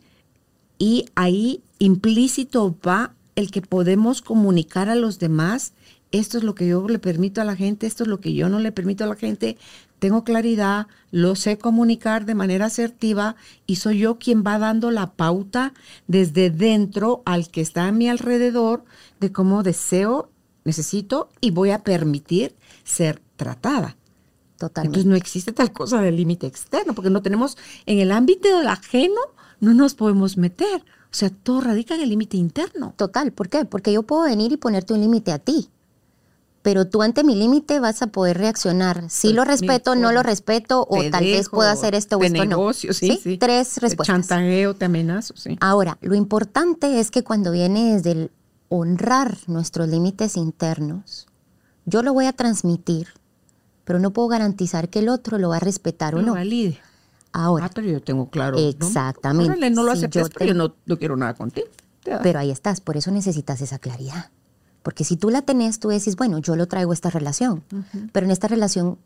y 0.78 1.06
ahí 1.16 1.62
implícito 1.80 2.76
va 2.86 3.14
el 3.36 3.50
que 3.50 3.62
podemos 3.62 4.22
comunicar 4.22 4.90
a 4.90 4.96
los 4.96 5.18
demás, 5.18 5.74
esto 6.12 6.38
es 6.38 6.44
lo 6.44 6.54
que 6.54 6.68
yo 6.68 6.88
le 6.88 7.00
permito 7.00 7.42
a 7.42 7.44
la 7.44 7.56
gente, 7.56 7.88
esto 7.88 8.04
es 8.04 8.10
lo 8.10 8.20
que 8.20 8.36
yo 8.36 8.50
no 8.50 8.60
le 8.60 8.72
permito 8.72 9.04
a 9.04 9.08
la 9.08 9.16
gente, 9.16 9.58
tengo 10.04 10.26
claridad, 10.26 10.88
lo 11.12 11.34
sé 11.38 11.58
comunicar 11.58 12.26
de 12.26 12.36
manera 12.36 12.66
asertiva 12.66 13.38
y 13.66 13.78
soy 13.78 14.00
yo 14.00 14.20
quien 14.20 14.44
va 14.46 14.60
dando 14.60 14.92
la 14.92 15.14
pauta 15.14 15.74
desde 16.08 16.50
dentro 16.50 17.24
al 17.26 17.48
que 17.48 17.62
está 17.62 17.88
a 17.88 17.94
mi 17.94 18.10
alrededor 18.10 18.84
de 19.22 19.32
cómo 19.32 19.64
deseo 19.64 20.30
necesito 20.66 21.30
y 21.40 21.52
voy 21.52 21.72
a 21.72 21.86
permitir 21.86 22.54
ser 22.84 23.22
tratada. 23.38 23.96
Totalmente. 24.58 25.00
Entonces 25.00 25.10
no 25.10 25.16
existe 25.16 25.54
tal 25.54 25.72
cosa 25.72 26.02
de 26.02 26.12
límite 26.12 26.48
externo, 26.48 26.94
porque 26.94 27.10
no 27.10 27.22
tenemos, 27.22 27.58
en 27.86 28.00
el 28.00 28.12
ámbito 28.12 28.58
del 28.58 28.68
ajeno, 28.68 29.22
no 29.62 29.74
nos 29.74 29.96
podemos 29.96 30.36
meter. 30.36 30.84
O 31.14 31.16
sea, 31.16 31.30
todo 31.30 31.62
radica 31.62 31.96
en 31.96 32.02
el 32.02 32.10
límite 32.10 32.36
interno. 32.36 32.94
Total, 32.98 33.32
¿por 33.32 33.48
qué? 33.48 33.64
Porque 33.64 33.94
yo 33.94 34.04
puedo 34.04 34.24
venir 34.24 34.52
y 34.52 34.58
ponerte 34.58 34.94
un 34.94 35.00
límite 35.00 35.32
a 35.32 35.40
ti, 35.40 35.70
pero 36.64 36.88
tú 36.88 37.02
ante 37.02 37.24
mi 37.26 37.36
límite 37.36 37.80
vas 37.82 38.02
a 38.02 38.08
poder 38.08 38.38
reaccionar. 38.38 39.04
Si 39.10 39.28
sí 39.28 39.34
lo 39.34 39.44
respeto, 39.44 39.96
no 39.96 40.14
lo 40.14 40.24
respeto, 40.24 40.88
o 40.90 40.98
tal 41.12 41.26
vez 41.26 41.50
pueda 41.50 41.72
hacer 41.72 41.94
esto 41.94 42.18
o 42.18 42.24
esto 42.24 42.46
negocio, 42.46 42.90
no. 42.90 42.94
Sí, 42.94 43.20
sí, 43.22 43.38
Tres 43.38 43.78
respuestas. 43.78 44.08
Chantajeo, 44.08 44.74
te 44.74 44.86
amenazo, 44.86 45.36
sí. 45.36 45.58
Ahora, 45.60 45.98
lo 46.02 46.16
importante 46.16 47.02
es 47.02 47.12
que 47.12 47.24
cuando 47.24 47.52
viene 47.52 47.94
desde 47.94 48.12
el 48.12 48.32
honrar 48.70 49.38
nuestros 49.48 49.90
límites 49.90 50.38
internos, 50.38 51.28
yo 51.86 52.02
lo 52.02 52.14
voy 52.14 52.28
a 52.28 52.34
transmitir, 52.34 53.10
pero 53.84 54.00
no 54.00 54.12
puedo 54.12 54.30
garantizar 54.30 54.88
que 54.88 55.00
el 55.00 55.10
otro 55.10 55.38
lo 55.38 55.50
va 55.50 55.58
a 55.58 55.60
respetar 55.60 56.16
o 56.16 56.22
no. 56.22 56.34
Valide. 56.34 56.80
Ahora. 57.34 57.66
Ah, 57.66 57.72
pero 57.76 57.88
yo 57.88 58.02
tengo 58.02 58.30
claro. 58.30 58.58
Exactamente. 58.58 59.70
¿no? 59.70 59.76
no 59.76 59.84
lo 59.84 59.92
aceptes, 59.92 60.30
yo, 60.40 60.46
yo 60.46 60.54
no, 60.54 60.76
no, 60.86 60.98
quiero 60.98 61.18
nada 61.18 61.34
contigo. 61.34 61.68
Pero 62.22 62.40
ahí 62.40 62.52
estás, 62.52 62.80
por 62.80 62.96
eso 62.96 63.12
necesitas 63.12 63.60
esa 63.62 63.80
claridad. 63.80 64.30
Porque 64.84 65.06
si 65.06 65.18
tú 65.18 65.30
la 65.30 65.42
tenés, 65.42 65.80
tú 65.80 65.88
decís, 65.88 66.16
bueno, 66.16 66.38
yo 66.40 66.56
lo 66.56 66.68
traigo 66.68 66.92
a 66.92 66.94
esta 66.94 67.10
relación, 67.10 67.64
pero 68.12 68.26
en 68.26 68.32
esta 68.32 68.48
relación, 68.48 69.00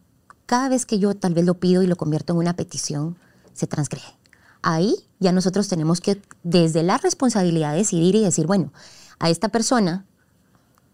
cada 0.47 0.69
vez 0.69 0.86
que 0.86 0.99
yo 0.99 1.15
tal 1.15 1.34
vez 1.34 1.45
lo 1.45 1.53
pido 1.53 1.84
y 1.84 1.88
lo 1.88 1.95
convierto 1.95 2.34
en 2.34 2.39
una 2.39 2.55
petición, 2.55 3.15
se 3.53 3.67
transgrede. 3.67 4.17
Ahí 4.63 4.95
ya 5.19 5.32
nosotros 5.32 5.67
tenemos 5.67 6.01
que, 6.01 6.21
desde 6.43 6.84
la 6.84 6.97
responsabilidad, 6.97 7.75
decidir 7.75 8.15
y 8.15 8.23
decir, 8.23 8.47
bueno, 8.47 8.73
a 9.19 9.30
esta 9.30 9.49
persona, 9.49 10.05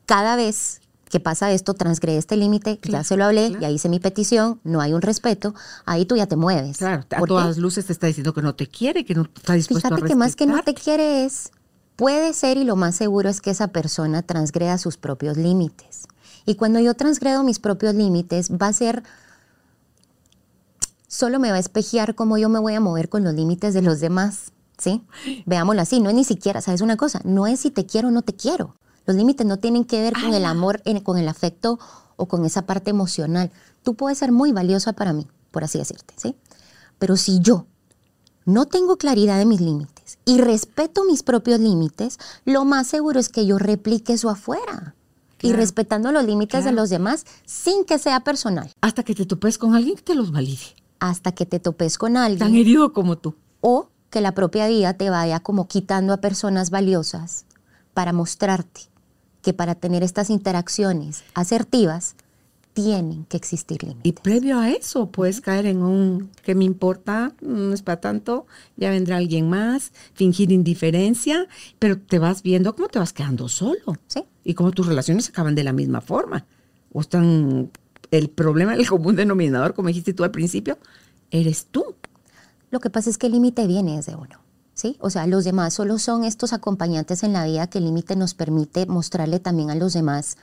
cada 0.06 0.36
vez 0.36 0.82
que 1.10 1.20
pasa 1.20 1.52
esto, 1.52 1.76
transgrede 1.76 2.18
este 2.18 2.36
límite, 2.36 2.80
ya 2.84 3.04
se 3.04 3.16
lo 3.18 3.26
hablé, 3.26 3.56
ya 3.62 3.70
hice 3.70 3.88
mi 3.88 4.00
petición, 4.00 4.60
no 4.64 4.82
hay 4.82 4.94
un 4.94 5.02
respeto, 5.02 5.54
ahí 5.86 6.06
tú 6.06 6.18
ya 6.18 6.26
te 6.26 6.36
mueves. 6.36 6.78
Claro, 6.78 7.06
a 7.10 7.22
todas 7.22 7.58
luces 7.58 7.86
te 7.86 7.94
está 7.94 8.08
diciendo 8.08 8.34
que 8.34 8.42
no 8.42 8.56
te 8.56 8.68
quiere, 8.68 9.06
que 9.06 9.14
no 9.14 9.30
está 9.36 9.54
dispuesto 9.54 9.90
Fíjate 9.90 10.06
a 10.06 10.08
que 10.08 10.16
más 10.16 10.36
que 10.36 10.48
no 10.48 10.62
te 10.64 10.74
quiere 10.74 11.24
es, 11.24 11.52
puede 12.04 12.34
ser 12.34 12.58
y 12.58 12.66
lo 12.66 12.76
más 12.76 12.96
seguro 12.96 13.30
es 13.30 13.40
que 13.40 13.52
esa 13.52 13.70
persona 13.70 14.24
transgreda 14.24 14.78
sus 14.78 14.98
propios 14.98 15.38
límites. 15.38 16.04
Y 16.46 16.56
cuando 16.56 16.82
yo 16.82 16.96
transgredo 16.96 17.44
mis 17.44 17.60
propios 17.60 17.96
límites, 17.96 18.52
va 18.52 18.68
a 18.68 18.74
ser, 18.74 19.04
solo 21.08 21.40
me 21.40 21.50
va 21.50 21.56
a 21.56 21.60
espejear 21.60 22.14
cómo 22.14 22.38
yo 22.38 22.50
me 22.50 22.60
voy 22.60 22.74
a 22.74 22.82
mover 22.82 23.08
con 23.08 23.24
los 23.24 23.34
límites 23.34 23.74
de 23.74 23.84
los 23.84 24.02
demás. 24.02 24.52
¿sí? 24.78 25.02
Veámoslo 25.46 25.82
así, 25.82 26.02
no 26.02 26.10
es 26.10 26.16
ni 26.16 26.26
siquiera, 26.26 26.60
¿sabes 26.60 26.82
una 26.82 26.98
cosa? 26.98 27.22
No 27.24 27.48
es 27.48 27.62
si 27.62 27.72
te 27.72 27.86
quiero 27.86 28.10
o 28.10 28.12
no 28.12 28.22
te 28.22 28.34
quiero. 28.34 28.76
Los 29.06 29.16
límites 29.16 29.48
no 29.48 29.56
tienen 29.56 29.86
que 29.86 30.02
ver 30.02 30.12
con 30.12 30.34
el 30.34 30.44
amor, 30.44 30.84
con 31.04 31.18
el 31.18 31.30
afecto 31.30 31.80
o 32.18 32.26
con 32.26 32.44
esa 32.44 32.66
parte 32.66 32.90
emocional. 32.90 33.50
Tú 33.82 33.94
puedes 33.96 34.18
ser 34.18 34.34
muy 34.34 34.52
valiosa 34.52 34.92
para 34.92 35.14
mí, 35.14 35.26
por 35.52 35.64
así 35.64 35.78
decirte, 35.78 36.14
¿sí? 36.18 36.36
Pero 37.00 37.16
si 37.16 37.40
yo 37.40 37.66
no 38.44 38.66
tengo 38.66 38.98
claridad 38.98 39.38
de 39.38 39.46
mis 39.46 39.62
límites 39.62 39.93
y 40.26 40.40
respeto 40.40 41.04
mis 41.06 41.24
propios 41.24 41.60
límites, 41.60 42.20
lo 42.46 42.66
más 42.66 42.88
seguro 42.88 43.20
es 43.20 43.30
que 43.30 43.46
yo 43.46 43.58
replique 43.58 44.14
eso 44.14 44.30
afuera. 44.30 44.96
Y 45.42 45.52
respetando 45.52 46.14
los 46.14 46.24
límites 46.24 46.64
de 46.64 46.72
los 46.72 46.90
demás 46.90 47.26
sin 47.46 47.84
que 47.84 48.00
sea 48.00 48.22
personal. 48.22 48.72
Hasta 48.80 49.04
que 49.04 49.14
te 49.14 49.26
topes 49.26 49.58
con 49.58 49.76
alguien 49.76 49.98
que 49.98 50.04
te 50.04 50.16
los 50.16 50.32
valide. 50.32 50.74
Hasta 51.00 51.34
que 51.34 51.46
te 51.46 51.60
topes 51.60 51.98
con 51.98 52.16
alguien. 52.16 52.40
Tan 52.40 52.56
herido 52.56 52.94
como 52.94 53.18
tú. 53.18 53.36
O 53.60 53.90
que 54.10 54.22
la 54.22 54.34
propia 54.34 54.68
vida 54.68 54.94
te 54.94 55.10
vaya 55.10 55.42
como 55.42 55.68
quitando 55.68 56.14
a 56.14 56.22
personas 56.22 56.70
valiosas 56.70 57.46
para 57.94 58.14
mostrarte 58.14 58.82
que 59.42 59.54
para 59.54 59.76
tener 59.76 60.02
estas 60.02 60.30
interacciones 60.30 61.24
asertivas 61.34 62.16
tienen 62.74 63.26
que 63.26 63.38
existir 63.38 63.84
límites. 63.84 64.02
Y 64.04 64.12
previo 64.14 64.60
a 64.60 64.70
eso 64.70 65.10
puedes 65.12 65.42
caer 65.42 65.68
en 65.68 65.84
un 65.84 66.32
que 66.44 66.56
me 66.56 66.66
importa, 66.66 67.34
no 67.42 67.74
es 67.74 67.82
para 67.84 68.02
tanto, 68.02 68.48
ya 68.76 68.90
vendrá 68.90 69.18
alguien 69.18 69.50
más, 69.50 69.92
fingir 70.14 70.52
indiferencia, 70.52 71.48
pero 71.80 72.00
te 72.00 72.20
vas 72.20 72.42
viendo 72.42 72.76
cómo 72.76 72.90
te 72.90 73.00
vas 73.00 73.14
quedando 73.14 73.48
solo. 73.48 73.98
Sí. 74.08 74.24
Y 74.44 74.56
cómo 74.56 74.72
tus 74.72 74.88
relaciones 74.88 75.30
acaban 75.30 75.56
de 75.56 75.64
la 75.64 75.72
misma 75.72 76.02
forma. 76.02 76.46
O 76.92 77.02
están 77.02 77.72
el 78.12 78.30
problema, 78.30 78.76
el 78.76 78.88
común 78.88 79.16
denominador, 79.16 79.74
como 79.74 79.88
dijiste 79.88 80.14
tú 80.14 80.24
al 80.24 80.32
principio, 80.32 80.78
eres 81.32 81.68
tú. 81.68 81.96
Lo 82.72 82.80
que 82.80 82.90
pasa 82.90 83.10
es 83.10 83.18
que 83.18 83.28
el 83.28 83.34
límite 83.34 83.68
viene 83.68 83.96
desde 83.98 84.16
uno. 84.16 84.42
¿Sí? 84.74 84.98
O 85.00 85.12
sea, 85.12 85.28
los 85.28 85.44
demás 85.44 85.76
solo 85.76 86.00
son 86.00 86.24
estos 86.24 86.52
acompañantes 86.52 87.22
en 87.22 87.32
la 87.32 87.46
vida 87.46 87.68
que 87.68 87.78
el 87.78 87.86
límite 87.86 88.16
nos 88.16 88.34
permite 88.34 88.88
mostrarle 88.88 89.40
también 89.40 89.70
a 89.70 89.76
los 89.76 89.94
demás 89.94 90.38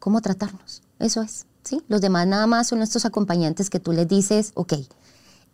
cómo 0.00 0.20
tratarnos. 0.20 0.82
Eso 0.98 1.22
es, 1.22 1.46
¿sí? 1.64 1.82
Los 1.88 2.00
demás 2.00 2.26
nada 2.26 2.46
más 2.46 2.68
son 2.68 2.82
estos 2.82 3.04
acompañantes 3.04 3.70
que 3.70 3.80
tú 3.80 3.92
les 3.92 4.08
dices, 4.08 4.52
ok, 4.54 4.74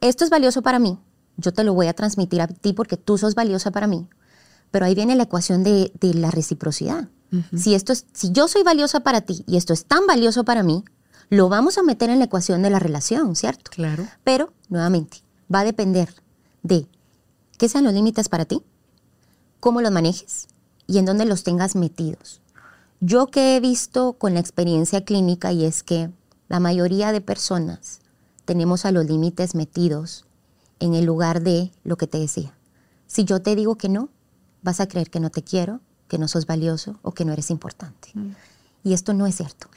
esto 0.00 0.24
es 0.24 0.30
valioso 0.30 0.62
para 0.62 0.78
mí, 0.78 0.98
yo 1.36 1.52
te 1.52 1.64
lo 1.64 1.72
voy 1.72 1.86
a 1.86 1.94
transmitir 1.94 2.40
a 2.42 2.48
ti 2.48 2.72
porque 2.72 2.96
tú 2.96 3.16
sos 3.16 3.34
valiosa 3.34 3.70
para 3.70 3.86
mí. 3.86 4.08
Pero 4.70 4.84
ahí 4.84 4.94
viene 4.94 5.16
la 5.16 5.22
ecuación 5.22 5.62
de, 5.64 5.92
la 6.00 6.30
reciprocidad. 6.30 7.08
si, 7.56 7.74
esto 7.74 7.92
es, 7.92 8.06
si 8.12 8.32
yo 8.32 8.48
soy 8.48 8.62
valiosa 8.62 9.00
para 9.00 9.22
ti 9.22 9.44
y 9.46 9.56
esto 9.56 9.72
es 9.72 9.86
tan 9.86 10.06
valioso 10.06 10.44
para 10.44 10.62
mí, 10.62 10.84
lo 11.30 11.48
vamos 11.48 11.78
a 11.78 11.82
meter 11.82 12.10
en 12.10 12.18
la 12.18 12.26
ecuación 12.26 12.62
de 12.62 12.70
la 12.70 12.78
relación, 12.78 13.36
¿cierto? 13.36 13.70
Claro. 13.70 14.06
Pero, 14.24 14.52
nuevamente, 14.68 15.18
va 15.52 15.60
a 15.60 15.64
depender 15.64 16.12
de 16.62 16.86
qué 17.56 17.68
sean 17.68 17.84
los 17.84 17.94
límites 17.94 18.28
para 18.28 18.44
ti, 18.44 18.62
cómo 19.60 19.80
los 19.80 19.92
manejes 19.92 20.48
y 20.86 20.98
en 20.98 21.04
dónde 21.04 21.24
los 21.24 21.44
tengas 21.44 21.76
metidos. 21.76 22.40
Yo 23.00 23.28
que 23.28 23.56
he 23.56 23.60
visto 23.60 24.14
con 24.14 24.34
la 24.34 24.40
experiencia 24.40 25.04
clínica 25.04 25.52
y 25.52 25.64
es 25.64 25.82
que 25.82 26.10
la 26.48 26.60
mayoría 26.60 27.12
de 27.12 27.20
personas 27.20 28.00
tenemos 28.44 28.84
a 28.84 28.92
los 28.92 29.06
límites 29.06 29.54
metidos 29.54 30.24
en 30.80 30.94
el 30.94 31.04
lugar 31.04 31.42
de 31.42 31.70
lo 31.84 31.96
que 31.96 32.06
te 32.06 32.18
decía. 32.18 32.54
Si 33.06 33.24
yo 33.24 33.40
te 33.40 33.54
digo 33.54 33.76
que 33.76 33.88
no, 33.88 34.08
vas 34.62 34.80
a 34.80 34.88
creer 34.88 35.10
que 35.10 35.20
no 35.20 35.30
te 35.30 35.42
quiero, 35.42 35.80
que 36.08 36.18
no 36.18 36.28
sos 36.28 36.46
valioso 36.46 36.98
o 37.02 37.12
que 37.12 37.24
no 37.24 37.32
eres 37.32 37.50
importante. 37.50 38.10
Mm. 38.14 38.30
Y 38.84 38.92
esto 38.94 39.12
no 39.12 39.26
es 39.26 39.36
cierto. 39.36 39.68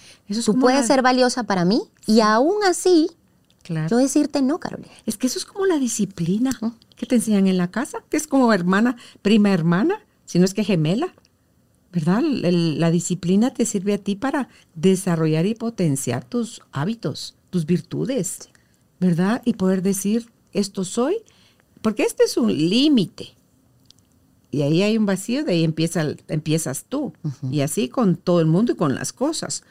Tú 0.45 0.57
puedes 0.59 0.87
ser 0.87 1.01
valiosa 1.01 1.43
para 1.43 1.65
mí 1.65 1.81
y 2.05 2.21
aún 2.21 2.63
así 2.63 3.09
yo 3.89 3.97
decirte 3.97 4.41
no, 4.41 4.59
Carolina. 4.59 4.91
Es 5.05 5.17
que 5.17 5.27
eso 5.27 5.37
es 5.37 5.45
como 5.45 5.65
la 5.65 5.77
disciplina 5.77 6.57
que 6.95 7.05
te 7.05 7.15
enseñan 7.15 7.47
en 7.47 7.57
la 7.57 7.69
casa, 7.69 8.03
que 8.09 8.17
es 8.17 8.27
como 8.27 8.51
hermana, 8.53 8.95
prima 9.21 9.51
hermana, 9.51 9.99
si 10.25 10.39
no 10.39 10.45
es 10.45 10.53
que 10.53 10.63
gemela. 10.63 11.13
¿Verdad? 11.91 12.21
la 12.23 12.89
disciplina 12.89 13.53
te 13.53 13.65
sirve 13.65 13.93
a 13.93 13.97
ti 13.97 14.15
para 14.15 14.47
desarrollar 14.75 15.45
y 15.45 15.55
potenciar 15.55 16.23
tus 16.23 16.61
hábitos, 16.71 17.35
tus 17.49 17.65
virtudes, 17.65 18.49
¿verdad? 19.01 19.41
Y 19.43 19.53
poder 19.53 19.81
decir, 19.81 20.29
esto 20.53 20.85
soy, 20.85 21.17
porque 21.81 22.03
este 22.03 22.23
es 22.23 22.37
un 22.37 22.53
límite. 22.53 23.35
Y 24.51 24.61
ahí 24.61 24.83
hay 24.83 24.97
un 24.97 25.05
vacío, 25.05 25.43
de 25.43 25.53
ahí 25.53 25.63
empieza, 25.63 26.15
empiezas 26.27 26.85
tú. 26.87 27.13
Y 27.49 27.61
así 27.61 27.87
con 27.87 28.15
todo 28.17 28.41
el 28.41 28.47
mundo 28.47 28.73
y 28.73 28.75
con 28.75 28.95
las 28.95 29.13
cosas. 29.13 29.63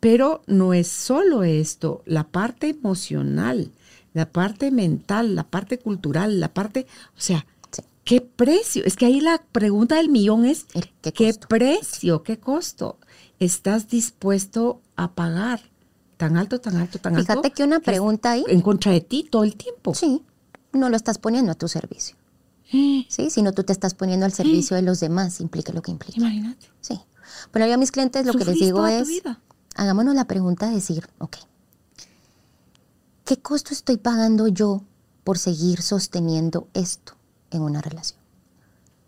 Pero 0.00 0.42
no 0.46 0.74
es 0.74 0.86
solo 0.86 1.42
esto, 1.42 2.02
la 2.06 2.24
parte 2.24 2.68
emocional, 2.68 3.72
la 4.14 4.30
parte 4.30 4.70
mental, 4.70 5.34
la 5.34 5.44
parte 5.44 5.78
cultural, 5.78 6.38
la 6.38 6.54
parte, 6.54 6.86
o 7.16 7.20
sea, 7.20 7.46
¿Qué 8.08 8.22
precio? 8.22 8.84
Es 8.86 8.96
que 8.96 9.04
ahí 9.04 9.20
la 9.20 9.44
pregunta 9.52 9.96
del 9.96 10.08
millón 10.08 10.46
es, 10.46 10.64
¿qué 11.02 11.34
precio, 11.46 12.22
qué 12.22 12.38
costo 12.38 12.96
estás 13.38 13.88
dispuesto 13.88 14.80
a 14.96 15.12
pagar? 15.12 15.60
Tan 16.16 16.38
alto, 16.38 16.58
tan 16.58 16.76
alto, 16.76 16.98
tan 16.98 17.16
alto. 17.16 17.30
Fíjate 17.30 17.50
que 17.50 17.64
una 17.64 17.80
pregunta 17.80 18.30
ahí, 18.30 18.44
En 18.48 18.62
contra 18.62 18.92
de 18.92 19.02
ti 19.02 19.28
todo 19.30 19.44
el 19.44 19.56
tiempo. 19.56 19.94
sí, 19.94 20.24
no 20.72 20.88
lo 20.88 20.96
estás 20.96 21.18
poniendo 21.18 21.52
a 21.52 21.54
tu 21.54 21.68
servicio. 21.68 22.16
Sí, 23.10 23.28
si 23.28 23.42
no 23.42 23.52
tú 23.52 23.62
te 23.62 23.74
estás 23.74 23.92
poniendo 23.92 24.24
al 24.24 24.32
servicio 24.32 24.74
de 24.74 24.80
los 24.80 25.00
demás, 25.00 25.42
implique 25.42 25.74
lo 25.74 25.82
que 25.82 25.90
implica. 25.90 26.18
Imagínate. 26.18 26.66
Sí. 26.80 26.98
Pero 27.50 27.66
yo 27.66 27.74
a 27.74 27.76
mis 27.76 27.92
clientes 27.92 28.24
lo 28.24 28.32
que 28.32 28.46
les 28.46 28.54
digo 28.54 28.86
es, 28.86 29.06
hagámonos 29.74 30.14
la 30.14 30.24
pregunta 30.24 30.68
de 30.68 30.76
decir, 30.76 31.06
ok, 31.18 31.36
¿qué 33.26 33.36
costo 33.36 33.74
estoy 33.74 33.98
pagando 33.98 34.48
yo 34.48 34.82
por 35.24 35.36
seguir 35.36 35.82
sosteniendo 35.82 36.68
esto 36.72 37.17
en 37.50 37.62
una 37.62 37.80
relación? 37.80 38.20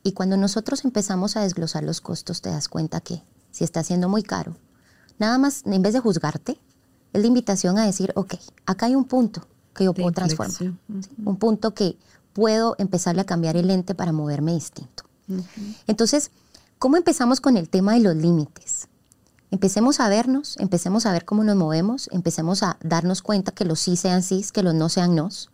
Y 0.03 0.13
cuando 0.13 0.37
nosotros 0.37 0.85
empezamos 0.85 1.37
a 1.37 1.43
desglosar 1.43 1.85
los 1.85 2.01
costos, 2.01 2.41
te 2.41 2.51
das 2.51 2.69
cuenta 2.69 3.01
que 3.01 3.23
si 3.51 3.65
está 3.65 3.83
siendo 3.85 4.09
muy 4.09 4.23
caro, 4.23 4.57
nada 5.19 5.37
más, 5.39 5.63
en 5.67 5.83
vez 5.83 5.93
de 5.93 6.01
juzgarte, 6.01 6.59
es 7.13 7.21
la 7.21 7.27
invitación 7.27 7.79
a 7.79 7.85
decir, 7.85 8.13
ok, 8.17 8.35
acá 8.67 8.87
hay 8.87 8.95
un 8.95 9.05
punto 9.05 9.47
que 9.75 9.85
yo 9.85 9.95
puedo 9.95 10.13
transformar. 10.13 10.57
¿sí? 10.57 10.73
Un 11.25 11.37
punto 11.37 11.75
que 11.75 11.99
puedo 12.33 12.77
empezarle 12.79 13.23
a 13.23 13.27
cambiar 13.27 13.57
el 13.57 13.67
lente 13.67 13.95
para 13.95 14.13
moverme 14.13 14.55
distinto. 14.55 15.05
Entonces, 15.87 16.31
¿cómo 16.79 16.97
empezamos 16.97 17.41
con 17.41 17.57
el 17.57 17.69
tema 17.69 17.95
de 17.95 18.01
los 18.01 18.17
límites? 18.17 18.89
Empecemos 19.51 20.01
a 20.01 20.09
vernos, 20.09 20.57
empecemos 20.59 21.07
a 21.07 21.13
ver 21.13 21.25
cómo 21.25 21.45
nos 21.45 21.57
movemos, 21.57 22.09
empecemos 22.13 22.63
a 22.63 22.79
darnos 22.83 23.23
cuenta 23.23 23.53
que 23.53 23.65
los 23.65 23.81
sí 23.81 23.97
sean 23.97 24.23
sí, 24.23 24.45
que 24.53 24.63
los 24.63 24.75
no 24.75 24.89
sean 24.89 25.15
nos. 25.15 25.51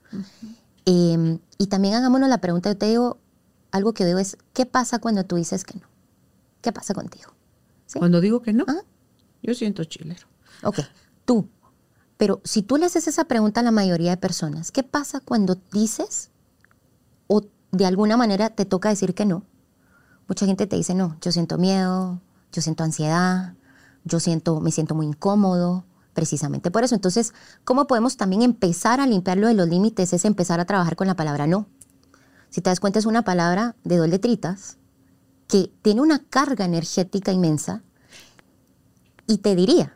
Eh, 0.86 1.38
y 1.58 1.66
también 1.66 1.94
hagámonos 1.94 2.28
la 2.28 2.38
pregunta, 2.38 2.70
yo 2.70 2.76
te 2.78 2.86
digo, 2.86 3.18
algo 3.72 3.92
que 3.92 4.04
veo 4.04 4.18
es, 4.18 4.36
¿qué 4.52 4.66
pasa 4.66 4.98
cuando 4.98 5.24
tú 5.24 5.36
dices 5.36 5.64
que 5.64 5.78
no? 5.78 5.86
¿Qué 6.62 6.72
pasa 6.72 6.94
contigo? 6.94 7.32
¿Sí? 7.86 7.98
Cuando 7.98 8.20
digo 8.20 8.40
que 8.40 8.52
no, 8.52 8.64
Ah. 8.68 8.82
yo 9.42 9.54
siento 9.54 9.84
chilero. 9.84 10.26
Ok, 10.62 10.78
tú. 11.24 11.48
Pero 12.16 12.40
si 12.44 12.62
tú 12.62 12.76
le 12.78 12.86
haces 12.86 13.06
esa 13.08 13.24
pregunta 13.26 13.60
a 13.60 13.62
la 13.62 13.70
mayoría 13.72 14.10
de 14.10 14.16
personas, 14.16 14.72
¿qué 14.72 14.82
pasa 14.82 15.20
cuando 15.20 15.56
dices 15.72 16.30
o 17.26 17.42
de 17.72 17.84
alguna 17.84 18.16
manera 18.16 18.48
te 18.50 18.64
toca 18.64 18.88
decir 18.88 19.14
que 19.14 19.26
no? 19.26 19.42
Mucha 20.28 20.46
gente 20.46 20.66
te 20.66 20.76
dice, 20.76 20.94
no, 20.94 21.16
yo 21.20 21.30
siento 21.30 21.58
miedo, 21.58 22.20
yo 22.52 22.62
siento 22.62 22.84
ansiedad, 22.84 23.54
yo 24.04 24.18
siento, 24.18 24.60
me 24.60 24.70
siento 24.72 24.94
muy 24.94 25.06
incómodo, 25.06 25.84
precisamente 26.16 26.72
por 26.72 26.82
eso. 26.82 26.96
Entonces, 26.96 27.34
¿cómo 27.62 27.86
podemos 27.86 28.16
también 28.16 28.42
empezar 28.42 28.98
a 28.98 29.06
limpiarlo 29.06 29.46
de 29.46 29.54
los 29.54 29.68
límites? 29.68 30.12
Es 30.12 30.24
empezar 30.24 30.58
a 30.58 30.64
trabajar 30.64 30.96
con 30.96 31.06
la 31.06 31.14
palabra 31.14 31.46
no. 31.46 31.68
Si 32.50 32.62
te 32.62 32.70
das 32.70 32.80
cuenta, 32.80 32.98
es 32.98 33.06
una 33.06 33.22
palabra 33.22 33.76
de 33.84 33.98
dos 33.98 34.08
letritas 34.08 34.78
que 35.46 35.70
tiene 35.82 36.00
una 36.00 36.18
carga 36.18 36.64
energética 36.64 37.32
inmensa 37.32 37.82
y 39.26 39.38
te 39.38 39.54
diría, 39.54 39.94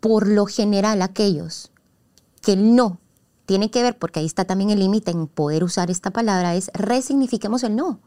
por 0.00 0.26
lo 0.26 0.46
general 0.46 1.02
aquellos 1.02 1.70
que 2.40 2.54
el 2.54 2.74
no 2.74 2.98
tiene 3.44 3.70
que 3.70 3.82
ver, 3.82 3.98
porque 3.98 4.20
ahí 4.20 4.26
está 4.26 4.46
también 4.46 4.70
el 4.70 4.80
límite 4.80 5.10
en 5.10 5.26
poder 5.26 5.62
usar 5.62 5.90
esta 5.90 6.10
palabra, 6.10 6.54
es 6.54 6.70
resignifiquemos 6.72 7.62
el 7.62 7.76
no. 7.76 8.00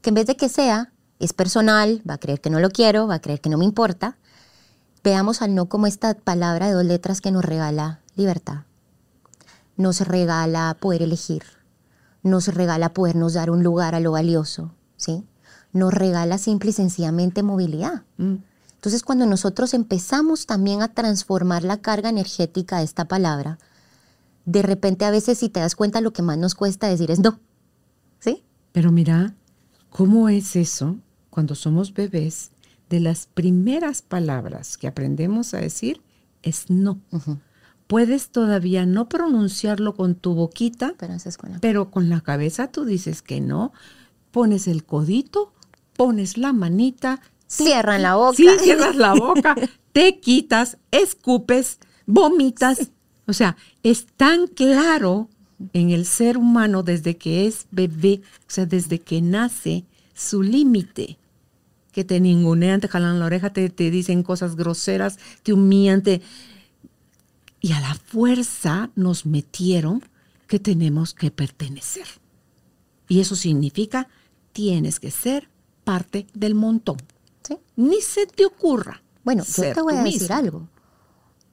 Que 0.00 0.10
en 0.10 0.14
vez 0.14 0.26
de 0.26 0.36
que 0.36 0.48
sea, 0.48 0.92
es 1.20 1.32
personal, 1.32 2.02
va 2.08 2.14
a 2.14 2.18
creer 2.18 2.40
que 2.40 2.50
no 2.50 2.58
lo 2.58 2.70
quiero, 2.70 3.06
va 3.06 3.14
a 3.14 3.20
creer 3.20 3.40
que 3.40 3.50
no 3.50 3.56
me 3.56 3.64
importa, 3.64 4.18
veamos 5.02 5.42
al 5.42 5.54
no 5.54 5.66
como 5.66 5.86
esta 5.86 6.14
palabra 6.14 6.68
de 6.68 6.74
dos 6.74 6.84
letras 6.84 7.20
que 7.20 7.30
nos 7.30 7.44
regala 7.44 8.00
libertad, 8.14 8.62
nos 9.76 10.00
regala 10.00 10.76
poder 10.80 11.02
elegir, 11.02 11.42
nos 12.22 12.48
regala 12.48 12.94
podernos 12.94 13.34
dar 13.34 13.50
un 13.50 13.62
lugar 13.62 13.94
a 13.94 14.00
lo 14.00 14.12
valioso, 14.12 14.72
¿sí? 14.96 15.24
Nos 15.72 15.92
regala 15.92 16.38
simple 16.38 16.70
y 16.70 16.74
sencillamente 16.74 17.42
movilidad. 17.42 18.02
Mm. 18.18 18.36
Entonces, 18.74 19.02
cuando 19.02 19.26
nosotros 19.26 19.74
empezamos 19.74 20.46
también 20.46 20.82
a 20.82 20.88
transformar 20.88 21.62
la 21.64 21.78
carga 21.78 22.08
energética 22.08 22.78
de 22.78 22.84
esta 22.84 23.06
palabra, 23.06 23.58
de 24.44 24.62
repente 24.62 25.04
a 25.04 25.10
veces 25.10 25.38
si 25.38 25.48
te 25.48 25.60
das 25.60 25.76
cuenta 25.76 26.00
lo 26.00 26.12
que 26.12 26.22
más 26.22 26.38
nos 26.38 26.54
cuesta 26.54 26.88
decir 26.88 27.10
es 27.10 27.20
no. 27.20 27.38
¿Sí? 28.18 28.44
Pero 28.72 28.90
mira, 28.92 29.34
¿cómo 29.90 30.28
es 30.28 30.56
eso 30.56 30.96
cuando 31.30 31.54
somos 31.54 31.94
bebés? 31.94 32.51
De 32.92 33.00
las 33.00 33.26
primeras 33.26 34.02
palabras 34.02 34.76
que 34.76 34.86
aprendemos 34.86 35.54
a 35.54 35.56
decir 35.56 36.02
es 36.42 36.68
no. 36.68 37.00
Puedes 37.86 38.28
todavía 38.28 38.84
no 38.84 39.08
pronunciarlo 39.08 39.94
con 39.94 40.14
tu 40.14 40.34
boquita, 40.34 40.92
Pero 40.98 41.14
es 41.14 41.38
con 41.38 41.52
la- 41.52 41.58
pero 41.58 41.90
con 41.90 42.10
la 42.10 42.20
cabeza 42.20 42.66
tú 42.70 42.84
dices 42.84 43.22
que 43.22 43.40
no. 43.40 43.72
Pones 44.30 44.68
el 44.68 44.84
codito, 44.84 45.54
pones 45.96 46.36
la 46.36 46.52
manita. 46.52 47.20
te- 47.46 47.64
Cierran 47.64 48.02
la 48.02 48.14
boca. 48.16 48.36
Sí, 48.36 48.46
cierras 48.60 48.94
la 48.96 49.14
boca, 49.14 49.54
te 49.92 50.20
quitas, 50.20 50.76
escupes, 50.90 51.78
vomitas. 52.06 52.90
O 53.26 53.32
sea, 53.32 53.56
es 53.82 54.04
tan 54.18 54.48
claro 54.48 55.30
en 55.72 55.88
el 55.88 56.04
ser 56.04 56.36
humano 56.36 56.82
desde 56.82 57.16
que 57.16 57.46
es 57.46 57.66
bebé, 57.70 58.20
o 58.40 58.50
sea, 58.50 58.66
desde 58.66 58.98
que 59.00 59.22
nace, 59.22 59.84
su 60.14 60.42
límite. 60.42 61.16
Que 61.92 62.04
te 62.04 62.20
ningunean, 62.20 62.80
te 62.80 62.88
jalan 62.88 63.20
la 63.20 63.26
oreja, 63.26 63.52
te, 63.52 63.68
te 63.70 63.90
dicen 63.90 64.22
cosas 64.22 64.56
groseras, 64.56 65.18
te 65.42 65.52
humillan, 65.52 66.02
te- 66.02 66.22
y 67.60 67.72
a 67.72 67.80
la 67.80 67.94
fuerza 67.94 68.90
nos 68.96 69.24
metieron 69.26 70.02
que 70.48 70.58
tenemos 70.58 71.14
que 71.14 71.30
pertenecer. 71.30 72.06
Y 73.08 73.20
eso 73.20 73.36
significa, 73.36 74.08
tienes 74.52 74.98
que 75.00 75.10
ser 75.10 75.48
parte 75.84 76.26
del 76.34 76.54
montón. 76.54 76.96
¿Sí? 77.42 77.58
Ni 77.76 78.00
se 78.00 78.26
te 78.26 78.44
ocurra. 78.46 79.02
Bueno, 79.24 79.44
yo 79.44 79.72
te 79.72 79.82
voy 79.82 79.94
a 79.94 80.02
decir 80.02 80.32
algo. 80.32 80.66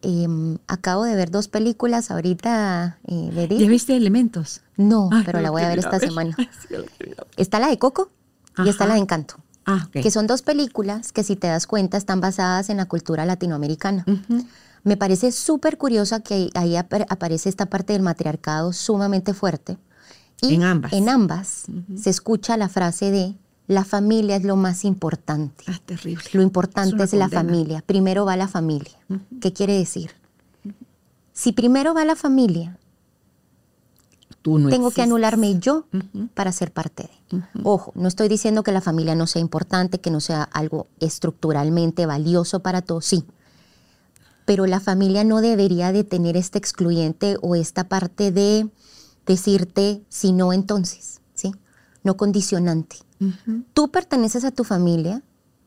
Em, 0.02 0.58
acabo 0.68 1.04
de 1.04 1.16
ver 1.16 1.30
dos 1.30 1.50
películas 1.50 2.10
ahorita 2.10 3.00
eh, 3.06 3.14
de 3.34 3.42
¿Ya 3.42 3.48
Disney. 3.48 3.68
viste 3.68 3.96
Elementos? 3.98 4.62
No, 4.78 5.10
Ay, 5.12 5.24
pero 5.26 5.42
la 5.42 5.52
voy 5.52 5.62
a 5.64 5.68
ver 5.68 5.80
esta 5.80 5.92
ver. 6.00 6.08
semana. 6.08 6.36
Sí. 6.68 6.76
Está 7.36 7.60
la 7.60 7.68
de 7.68 7.78
Coco 7.78 8.10
y 8.64 8.70
está 8.70 8.88
la 8.88 8.94
de 8.94 9.02
Encanto. 9.02 9.36
Ah. 9.72 9.88
Que 9.92 10.10
son 10.12 10.26
dos 10.28 10.42
películas 10.42 11.12
que 11.12 11.24
si 11.24 11.36
te 11.36 11.48
das 11.48 11.68
cuenta 11.68 11.98
están 11.98 12.22
basadas 12.22 12.70
en 12.70 12.78
la 12.78 12.86
cultura 12.86 13.26
latinoamericana. 13.26 14.06
Me 14.84 14.96
parece 14.98 15.32
súper 15.32 15.78
curiosa 15.78 16.22
que 16.22 16.50
ahí 16.56 16.76
ap- 16.78 17.06
aparece 17.10 17.50
esta 17.50 17.66
parte 17.68 17.94
del 17.94 18.02
matriarcado 18.02 18.72
sumamente 18.74 19.34
fuerte. 19.34 19.78
Y 20.42 20.56
En 20.56 20.64
ambas. 20.64 20.94
En 20.94 21.10
ambas 21.10 21.66
se 21.96 22.10
escucha 22.10 22.56
la 22.58 22.70
frase 22.70 23.12
de 23.12 23.36
la 23.68 23.84
familia 23.86 24.36
es 24.38 24.44
lo 24.44 24.56
más 24.56 24.84
importante. 24.86 25.64
Ah, 25.68 25.80
terrible. 25.86 26.24
Lo 26.34 26.42
importante 26.42 27.04
es, 27.04 27.14
la 27.14 27.30
familia. 27.30 27.84
Primero 27.86 28.26
va 28.26 28.36
la 28.38 28.48
familia. 28.48 28.98
¿Qué 29.42 29.54
quiere 29.54 29.74
decir? 29.78 30.12
Si 31.34 31.52
primero 31.52 31.94
va 31.94 32.04
la 32.06 32.16
familia, 32.16 32.78
Tú 34.42 34.58
no 34.58 34.70
tengo 34.70 34.92
que 34.92 35.02
anularme 35.02 35.60
yo 35.60 35.86
para 36.34 36.52
ser 36.52 36.72
parte 36.72 37.10
de. 37.32 37.42
Ojo, 37.64 37.92
no 37.96 38.08
estoy 38.08 38.30
diciendo 38.30 38.64
que 38.64 38.72
la 38.72 38.82
familia 38.82 39.16
no 39.16 39.28
sea 39.28 39.42
importante, 39.42 40.00
que 40.00 40.12
no 40.12 40.22
sea 40.22 40.44
algo 40.44 40.88
estructuralmente 41.00 42.06
valioso 42.06 42.62
para 42.62 42.82
todos, 42.82 43.06
sí. 43.06 43.26
Pero 44.46 44.66
la 44.66 44.80
familia 44.80 45.24
no 45.24 45.42
debería 45.42 45.92
de 45.92 46.04
tener 46.04 46.38
este 46.38 46.58
excluyente 46.58 47.38
o 47.42 47.56
esta 47.56 47.90
parte 47.90 48.32
de 48.32 48.70
decirte 49.26 50.02
si 50.10 50.32
no 50.32 50.54
entonces, 50.54 51.22
¿sí? 51.36 51.52
No 52.04 52.18
condicionante. 52.18 52.98
Tú 53.74 53.92
perteneces 53.92 54.46
a 54.46 54.52
tu 54.52 54.64
familia 54.64 55.22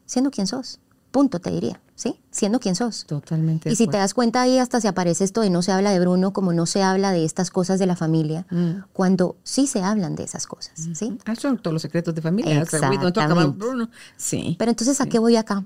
siendo 0.07 0.31
quien 0.31 0.47
sos. 0.47 0.81
Punto, 1.11 1.39
te 1.39 1.51
diría, 1.51 1.81
¿sí? 2.03 2.19
Siendo 2.33 2.59
quien 2.59 2.75
sos. 2.75 3.05
Totalmente. 3.07 3.71
Y 3.71 3.77
si 3.77 3.87
te 3.87 3.97
das 3.97 4.13
cuenta 4.13 4.43
ahí 4.43 4.59
hasta 4.59 4.81
se 4.81 4.89
aparece 4.89 5.23
esto 5.23 5.41
de 5.41 5.51
no 5.51 5.63
se 5.63 5.71
habla 5.71 5.93
de 5.93 6.01
Bruno 6.01 6.33
como 6.33 6.53
no 6.53 6.67
se 6.67 6.83
habla 6.83 7.13
de 7.13 7.25
estas 7.25 7.51
cosas 7.53 7.79
de 7.79 7.87
la 7.87 7.95
familia, 7.95 8.45
Mm. 8.51 8.83
cuando 8.93 9.37
sí 9.45 9.67
se 9.69 9.83
hablan 9.83 10.17
de 10.17 10.25
esas 10.25 10.47
cosas, 10.49 10.73
¿sí? 10.95 11.17
Ah, 11.27 11.37
son 11.37 11.59
todos 11.59 11.73
los 11.75 11.83
secretos 11.83 12.13
de 12.15 12.21
familia. 12.23 12.61
O 12.63 12.67
sea, 12.67 12.79
Exactamente. 12.91 13.57
Bruno. 13.57 13.89
Sí. 14.17 14.57
Pero 14.59 14.71
entonces, 14.73 15.01
¿a 15.01 15.07
qué 15.07 15.19
voy 15.21 15.37
acá? 15.37 15.65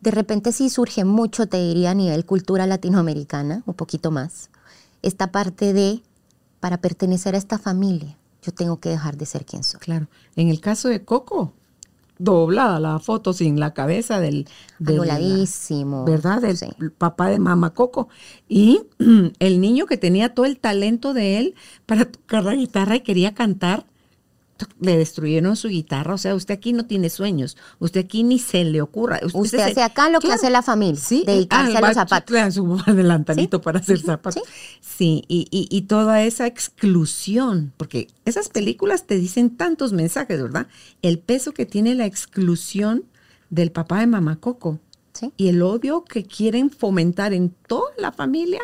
De 0.00 0.10
repente 0.12 0.52
sí 0.52 0.70
surge 0.70 1.04
mucho, 1.04 1.46
te 1.48 1.56
diría, 1.58 1.90
a 1.90 1.94
nivel 1.94 2.24
cultura 2.26 2.66
latinoamericana, 2.66 3.62
un 3.66 3.74
poquito 3.74 4.10
más, 4.10 4.50
esta 5.02 5.32
parte 5.32 5.72
de, 5.72 6.02
para 6.60 6.78
pertenecer 6.78 7.34
a 7.34 7.38
esta 7.38 7.58
familia, 7.58 8.16
yo 8.42 8.52
tengo 8.52 8.78
que 8.78 8.88
dejar 8.88 9.16
de 9.16 9.26
ser 9.26 9.44
quien 9.44 9.62
soy. 9.64 9.80
Claro. 9.80 10.06
En 10.36 10.48
el 10.48 10.60
caso 10.60 10.88
de 10.88 11.04
Coco, 11.04 11.52
doblada 12.22 12.78
la 12.80 12.98
foto 12.98 13.32
sin 13.32 13.58
la 13.58 13.72
cabeza 13.74 14.20
del... 14.20 14.46
del- 14.78 14.96
Anuladísimo. 15.00 16.04
¿Verdad? 16.04 16.40
Del 16.42 16.56
Sí. 16.56 16.66
papá 16.98 17.28
de 17.28 17.38
mamá 17.38 17.70
Coco. 17.70 18.08
Y 18.48 18.82
el 19.38 19.60
niño 19.60 19.86
que 19.86 19.96
tenía 19.96 20.34
todo 20.34 20.46
el 20.46 20.58
talento 20.58 21.14
de 21.14 21.38
él 21.38 21.54
para 21.86 22.04
tocar 22.04 22.44
la 22.44 22.54
guitarra 22.54 22.96
y 22.96 23.00
quería 23.00 23.34
cantar, 23.34 23.86
le 24.80 24.96
destruyeron 24.96 25.56
su 25.56 25.68
guitarra, 25.68 26.14
o 26.14 26.18
sea, 26.18 26.34
usted 26.34 26.54
aquí 26.54 26.72
no 26.72 26.86
tiene 26.86 27.10
sueños, 27.10 27.56
usted 27.78 28.04
aquí 28.04 28.22
ni 28.22 28.38
se 28.38 28.64
le 28.64 28.80
ocurra. 28.80 29.20
Usted, 29.32 29.58
hace 29.58 29.82
acá 29.82 30.08
lo 30.08 30.20
que 30.20 30.32
hace 30.32 30.50
la 30.50 30.62
familia, 30.62 31.00
¿Sí? 31.00 31.24
dedicarse 31.26 31.76
a 31.76 31.80
los 31.80 31.94
zapatos. 31.94 32.34
Le 32.34 32.50
su 32.52 32.82
adelantanito 32.86 33.60
para 33.60 33.80
hacer 33.80 34.00
zapatos. 34.00 34.42
Sí, 34.80 35.24
y, 35.28 35.46
y, 35.50 35.82
toda 35.82 36.22
esa 36.22 36.46
exclusión, 36.46 37.72
porque 37.76 38.08
esas 38.24 38.48
películas 38.48 39.06
te 39.06 39.16
dicen 39.16 39.56
tantos 39.56 39.92
mensajes, 39.92 40.40
¿verdad? 40.40 40.66
El 41.02 41.18
peso 41.18 41.52
que 41.52 41.66
tiene 41.66 41.94
la 41.94 42.06
exclusión 42.06 43.04
del 43.50 43.72
papá 43.72 44.00
de 44.00 44.06
mamá 44.06 44.36
Coco 44.36 44.80
y 45.36 45.48
el 45.48 45.62
odio 45.62 46.04
que 46.04 46.24
quieren 46.24 46.70
fomentar 46.70 47.32
en 47.32 47.50
toda 47.66 47.90
la 47.98 48.12
familia, 48.12 48.62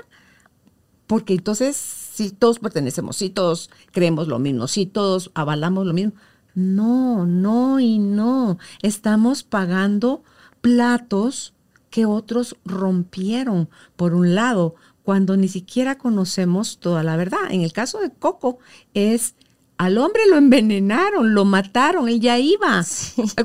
porque 1.06 1.34
entonces 1.34 2.07
si 2.18 2.30
todos 2.30 2.58
pertenecemos, 2.58 3.16
si 3.16 3.30
todos 3.30 3.70
creemos 3.92 4.26
lo 4.26 4.40
mismo, 4.40 4.66
si 4.66 4.86
todos 4.86 5.30
avalamos 5.34 5.86
lo 5.86 5.94
mismo. 5.94 6.14
No, 6.56 7.26
no 7.26 7.78
y 7.78 8.00
no. 8.00 8.58
Estamos 8.82 9.44
pagando 9.44 10.24
platos 10.60 11.54
que 11.90 12.06
otros 12.06 12.56
rompieron, 12.64 13.68
por 13.94 14.14
un 14.14 14.34
lado, 14.34 14.74
cuando 15.04 15.36
ni 15.36 15.46
siquiera 15.46 15.96
conocemos 15.96 16.78
toda 16.78 17.04
la 17.04 17.16
verdad. 17.16 17.38
En 17.50 17.60
el 17.60 17.72
caso 17.72 18.00
de 18.00 18.10
Coco 18.10 18.58
es 18.94 19.34
al 19.76 19.96
hombre 19.96 20.22
lo 20.28 20.36
envenenaron, 20.36 21.34
lo 21.34 21.44
mataron, 21.44 22.08
él 22.08 22.18
ya 22.18 22.36
iba 22.40 22.84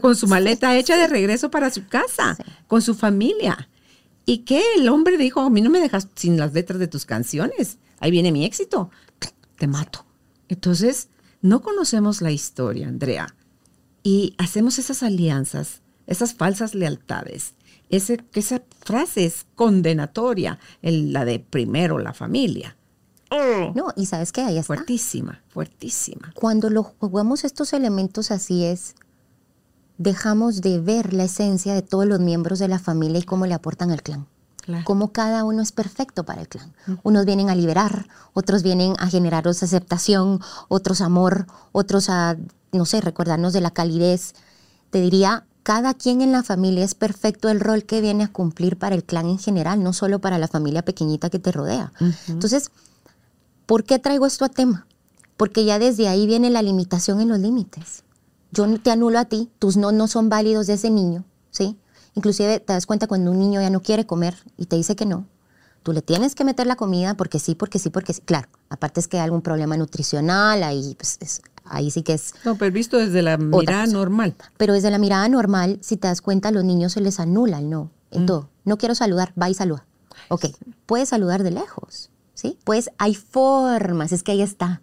con 0.01 0.15
su 0.15 0.27
maleta 0.27 0.75
hecha 0.75 0.97
de 0.97 1.07
regreso 1.07 1.51
para 1.51 1.69
su 1.69 1.85
casa, 1.85 2.35
con 2.67 2.81
su 2.81 2.95
familia. 2.95 3.69
¿Y 4.25 4.39
qué? 4.39 4.63
El 4.77 4.89
hombre 4.89 5.17
dijo, 5.17 5.41
a 5.41 5.51
mí 5.51 5.61
no 5.61 5.69
me 5.69 5.79
dejas 5.79 6.07
sin 6.15 6.37
las 6.37 6.53
letras 6.53 6.79
de 6.79 6.87
tus 6.87 7.05
canciones 7.05 7.77
ahí 8.03 8.11
viene 8.11 8.33
mi 8.33 8.43
éxito, 8.43 8.91
te 9.57 9.65
mato. 9.65 10.05
Entonces, 10.49 11.07
no 11.41 11.61
conocemos 11.61 12.21
la 12.21 12.31
historia, 12.31 12.89
Andrea, 12.89 13.33
y 14.03 14.35
hacemos 14.37 14.77
esas 14.77 15.03
alianzas, 15.03 15.81
esas 16.05 16.33
falsas 16.33 16.75
lealtades. 16.75 17.53
Ese, 17.89 18.21
esa 18.33 18.61
frase 18.81 19.25
es 19.25 19.45
condenatoria, 19.55 20.59
la 20.81 21.23
de 21.23 21.39
primero 21.39 21.97
la 21.97 22.13
familia. 22.13 22.75
No, 23.73 23.87
y 23.95 24.05
sabes 24.05 24.33
que 24.33 24.41
ahí 24.41 24.57
está. 24.57 24.67
Fuertísima, 24.75 25.41
fuertísima. 25.47 26.33
Cuando 26.35 26.69
lo 26.69 26.83
jugamos 26.83 27.45
estos 27.45 27.71
elementos 27.71 28.31
así 28.31 28.65
es, 28.65 28.95
dejamos 29.97 30.61
de 30.61 30.79
ver 30.79 31.13
la 31.13 31.23
esencia 31.23 31.73
de 31.73 31.81
todos 31.81 32.05
los 32.05 32.19
miembros 32.19 32.59
de 32.59 32.67
la 32.67 32.79
familia 32.79 33.19
y 33.19 33.23
cómo 33.23 33.45
le 33.45 33.53
aportan 33.53 33.91
al 33.91 34.03
clan. 34.03 34.27
Como 34.83 35.11
cada 35.11 35.43
uno 35.43 35.61
es 35.61 35.71
perfecto 35.71 36.23
para 36.23 36.41
el 36.41 36.47
clan. 36.47 36.73
Unos 37.03 37.25
vienen 37.25 37.49
a 37.49 37.55
liberar, 37.55 38.07
otros 38.33 38.63
vienen 38.63 38.93
a 38.99 39.07
generaros 39.07 39.63
aceptación, 39.63 40.39
otros 40.67 41.01
amor, 41.01 41.47
otros 41.71 42.09
a, 42.09 42.37
no 42.71 42.85
sé, 42.85 43.01
recordarnos 43.01 43.53
de 43.53 43.61
la 43.61 43.71
calidez. 43.71 44.33
Te 44.89 45.01
diría, 45.01 45.45
cada 45.63 45.93
quien 45.93 46.21
en 46.21 46.31
la 46.31 46.43
familia 46.43 46.83
es 46.83 46.93
perfecto 46.93 47.49
el 47.49 47.59
rol 47.59 47.83
que 47.85 48.01
viene 48.01 48.25
a 48.25 48.31
cumplir 48.31 48.77
para 48.77 48.95
el 48.95 49.03
clan 49.03 49.27
en 49.27 49.39
general, 49.39 49.81
no 49.81 49.93
solo 49.93 50.19
para 50.19 50.37
la 50.37 50.47
familia 50.47 50.83
pequeñita 50.83 51.29
que 51.29 51.39
te 51.39 51.51
rodea. 51.51 51.91
Entonces, 52.27 52.69
¿por 53.65 53.83
qué 53.83 53.99
traigo 53.99 54.25
esto 54.25 54.45
a 54.45 54.49
tema? 54.49 54.85
Porque 55.37 55.65
ya 55.65 55.79
desde 55.79 56.07
ahí 56.07 56.27
viene 56.27 56.49
la 56.49 56.61
limitación 56.61 57.21
en 57.21 57.29
los 57.29 57.39
límites. 57.39 58.03
Yo 58.51 58.67
te 58.79 58.91
anulo 58.91 59.19
a 59.19 59.25
ti, 59.25 59.49
tus 59.57 59.77
no 59.77 59.91
no 59.91 60.07
son 60.07 60.29
válidos 60.29 60.67
de 60.67 60.73
ese 60.73 60.89
niño, 60.89 61.23
¿sí? 61.49 61.77
Inclusive 62.15 62.59
te 62.59 62.73
das 62.73 62.85
cuenta 62.85 63.07
cuando 63.07 63.31
un 63.31 63.39
niño 63.39 63.61
ya 63.61 63.69
no 63.69 63.81
quiere 63.81 64.05
comer 64.05 64.35
y 64.57 64.65
te 64.65 64.75
dice 64.75 64.95
que 64.95 65.05
no, 65.05 65.27
tú 65.83 65.93
le 65.93 66.01
tienes 66.01 66.35
que 66.35 66.43
meter 66.43 66.67
la 66.67 66.75
comida 66.75 67.15
porque 67.15 67.39
sí, 67.39 67.55
porque 67.55 67.79
sí, 67.79 67.89
porque 67.89 68.13
sí. 68.13 68.21
Claro, 68.21 68.47
aparte 68.69 68.99
es 68.99 69.07
que 69.07 69.17
hay 69.17 69.23
algún 69.23 69.41
problema 69.41 69.77
nutricional, 69.77 70.63
ahí, 70.63 70.95
pues, 70.95 71.41
ahí 71.65 71.91
sí 71.91 72.03
que 72.03 72.13
es... 72.13 72.33
No, 72.45 72.55
pero 72.55 72.71
visto 72.71 72.97
desde 72.97 73.21
la 73.21 73.37
mirada 73.37 73.87
normal. 73.87 74.35
Pero 74.57 74.73
desde 74.73 74.91
la 74.91 74.97
mirada 74.97 75.27
normal, 75.27 75.79
si 75.81 75.97
te 75.97 76.07
das 76.07 76.21
cuenta, 76.21 76.49
a 76.49 76.51
los 76.51 76.63
niños 76.63 76.93
se 76.93 77.01
les 77.01 77.19
anula 77.19 77.59
el 77.59 77.69
no 77.69 77.91
en 78.11 78.23
mm. 78.23 78.25
todo. 78.25 78.49
No 78.63 78.77
quiero 78.77 78.95
saludar, 78.95 79.33
va 79.39 79.49
y 79.49 79.53
saluda. 79.53 79.85
Ok, 80.29 80.45
puedes 80.85 81.09
saludar 81.09 81.43
de 81.43 81.51
lejos, 81.51 82.09
¿sí? 82.33 82.57
Pues 82.63 82.91
hay 82.97 83.15
formas, 83.15 84.11
es 84.11 84.23
que 84.23 84.31
ahí 84.31 84.41
está 84.41 84.81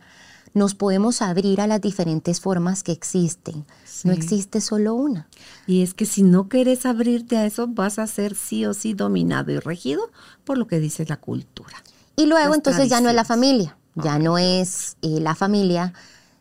nos 0.52 0.74
podemos 0.74 1.22
abrir 1.22 1.60
a 1.60 1.66
las 1.66 1.80
diferentes 1.80 2.40
formas 2.40 2.82
que 2.82 2.92
existen. 2.92 3.64
No 4.04 4.12
existe 4.12 4.60
solo 4.60 4.94
una. 4.94 5.28
Y 5.66 5.82
es 5.82 5.94
que 5.94 6.06
si 6.06 6.22
no 6.22 6.48
quieres 6.48 6.86
abrirte 6.86 7.36
a 7.36 7.46
eso, 7.46 7.68
vas 7.68 7.98
a 7.98 8.06
ser 8.06 8.34
sí 8.34 8.66
o 8.66 8.74
sí 8.74 8.94
dominado 8.94 9.52
y 9.52 9.58
regido 9.58 10.10
por 10.44 10.58
lo 10.58 10.66
que 10.66 10.80
dice 10.80 11.04
la 11.06 11.18
cultura. 11.18 11.82
Y 12.16 12.26
luego 12.26 12.54
entonces 12.54 12.88
ya 12.88 13.00
no 13.00 13.08
es 13.08 13.14
la 13.14 13.24
familia, 13.24 13.76
ya 13.94 14.18
no 14.18 14.38
es 14.38 14.96
eh, 15.02 15.20
la 15.20 15.34
familia, 15.34 15.94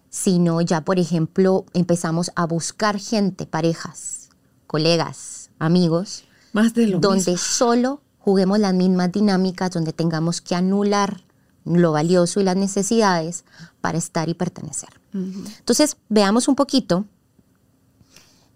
sino 0.10 0.62
ya, 0.62 0.82
por 0.82 1.00
ejemplo, 1.00 1.66
empezamos 1.74 2.32
a 2.36 2.46
buscar 2.46 3.00
gente, 3.00 3.46
parejas, 3.46 4.30
colegas, 4.68 5.52
amigos, 5.60 6.24
Más 6.52 6.74
de 6.74 6.88
lo 6.88 7.00
donde 7.00 7.38
solo 7.38 8.02
juguemos 8.18 8.60
las 8.60 8.74
mismas 8.74 9.12
dinámicas, 9.12 9.72
donde 9.72 9.94
tengamos 9.94 10.42
que 10.42 10.56
anular 10.56 11.24
lo 11.66 11.92
valioso 11.92 12.40
y 12.40 12.44
las 12.44 12.56
necesidades 12.56 13.46
para 13.82 13.98
estar 13.98 14.30
y 14.30 14.34
pertenecer. 14.34 14.90
Entonces, 15.14 15.98
veamos 16.10 16.48
un 16.48 16.56
poquito 16.56 17.06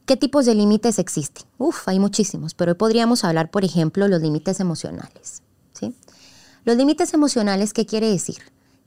qué 0.05 0.17
tipos 0.17 0.45
de 0.45 0.55
límites 0.55 0.99
existen. 0.99 1.45
Uf, 1.57 1.87
hay 1.87 1.99
muchísimos, 1.99 2.53
pero 2.53 2.73
hoy 2.73 2.77
podríamos 2.77 3.23
hablar, 3.23 3.51
por 3.51 3.63
ejemplo, 3.63 4.07
los 4.07 4.21
límites 4.21 4.59
emocionales. 4.59 5.41
¿sí? 5.73 5.95
Los 6.65 6.77
límites 6.77 7.13
emocionales, 7.13 7.73
¿qué 7.73 7.85
quiere 7.85 8.09
decir? 8.09 8.37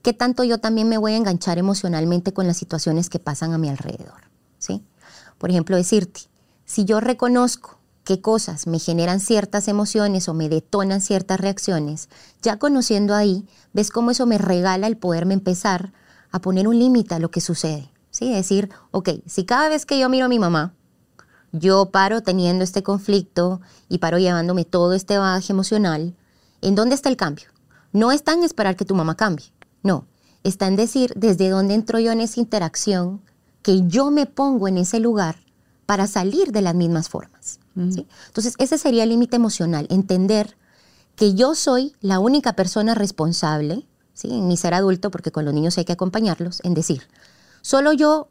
¿Qué 0.03 0.13
tanto 0.13 0.45
yo 0.45 0.59
también 0.59 0.89
me 0.89 0.99
voy 0.99 1.13
a 1.13 1.17
enganchar 1.17 1.59
emocionalmente 1.59 2.33
con 2.33 2.47
las 2.47 2.57
situaciones 2.57 3.11
que 3.11 3.19
pasan 3.19 3.53
a 3.53 3.59
mi 3.59 3.69
alrededor? 3.69 4.31
¿sí? 4.59 4.83
Por 5.39 5.51
ejemplo, 5.51 5.77
decirte, 5.77 6.23
si 6.65 6.85
yo 6.85 7.01
reconozco 7.01 7.79
qué 8.05 8.21
cosas 8.21 8.69
me 8.69 8.79
generan 8.79 9.19
ciertas 9.19 9.67
emociones 9.67 10.29
o 10.29 10.35
me 10.35 10.49
detonan 10.49 11.01
ciertas 11.01 11.41
reacciones, 11.41 12.09
ya 12.41 12.59
conociendo 12.59 13.15
ahí, 13.15 13.47
ves 13.73 13.91
cómo 13.91 14.13
eso 14.13 14.27
me 14.27 14.39
regala 14.39 14.87
el 14.87 14.97
poderme 14.97 15.35
empezar 15.35 15.93
a 16.37 16.41
poner 16.41 16.69
un 16.69 16.79
límite 16.79 17.15
a 17.15 17.19
lo 17.19 17.31
que 17.31 17.41
sucede. 17.41 17.91
¿sí? 18.11 18.33
Decir, 18.33 18.71
ok, 18.91 19.11
si 19.27 19.45
cada 19.45 19.69
vez 19.69 19.87
que 19.87 19.99
yo 19.99 20.09
miro 20.09 20.27
a 20.27 20.29
mi 20.29 20.39
mamá, 20.39 20.75
yo 21.53 21.91
paro 21.91 22.23
teniendo 22.23 22.65
este 22.65 22.83
conflicto 22.83 23.61
y 23.89 23.99
paro 23.99 24.19
llevándome 24.19 24.65
todo 24.65 24.93
este 24.93 25.19
bagaje 25.19 25.53
emocional, 25.53 26.15
¿en 26.63 26.75
dónde 26.75 26.95
está 26.95 27.09
el 27.09 27.17
cambio? 27.17 27.49
No 27.93 28.13
está 28.13 28.33
en 28.33 28.43
esperar 28.43 28.77
que 28.77 28.85
tu 28.85 28.95
mamá 28.95 29.17
cambie, 29.17 29.47
no, 29.83 30.07
está 30.45 30.67
en 30.67 30.77
decir 30.77 31.13
desde 31.17 31.49
dónde 31.49 31.75
entro 31.75 31.99
yo 31.99 32.13
en 32.13 32.21
esa 32.21 32.41
interacción, 32.41 33.23
que 33.63 33.87
yo 33.87 34.11
me 34.11 34.27
pongo 34.27 34.69
en 34.69 34.79
ese 34.79 35.01
lugar 35.01 35.37
para 35.87 36.07
salir 36.07 36.53
de 36.53 36.63
las 36.63 36.75
mismas 36.75 37.09
formas. 37.09 37.61
Entonces, 37.77 38.55
ese 38.59 38.79
sería 38.79 39.03
el 39.03 39.11
límite 39.11 39.37
emocional, 39.37 39.87
entender 39.91 40.57
que 41.15 41.35
yo 41.35 41.55
soy 41.55 41.95
la 42.01 42.19
única 42.19 42.55
persona 42.55 42.95
responsable, 42.95 43.87
¿sí? 44.17 44.27
en 44.31 44.49
mi 44.49 44.57
ser 44.57 44.75
adulto, 44.75 45.13
porque 45.13 45.31
con 45.31 45.45
los 45.45 45.55
niños 45.55 45.79
hay 45.79 45.85
que 45.85 45.93
acompañarlos, 45.93 46.61
en 46.65 46.75
decir, 46.75 47.05
solo 47.63 47.93
yo, 47.93 48.27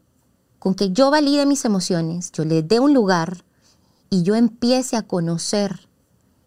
con 0.59 0.75
que 0.75 0.91
yo 0.91 1.09
valide 1.09 1.45
mis 1.45 1.63
emociones, 1.63 2.33
yo 2.33 2.43
le 2.43 2.61
dé 2.61 2.81
un 2.81 2.93
lugar 2.93 3.45
y 4.09 4.23
yo 4.23 4.35
empiece 4.35 4.97
a 4.97 5.03
conocer 5.03 5.87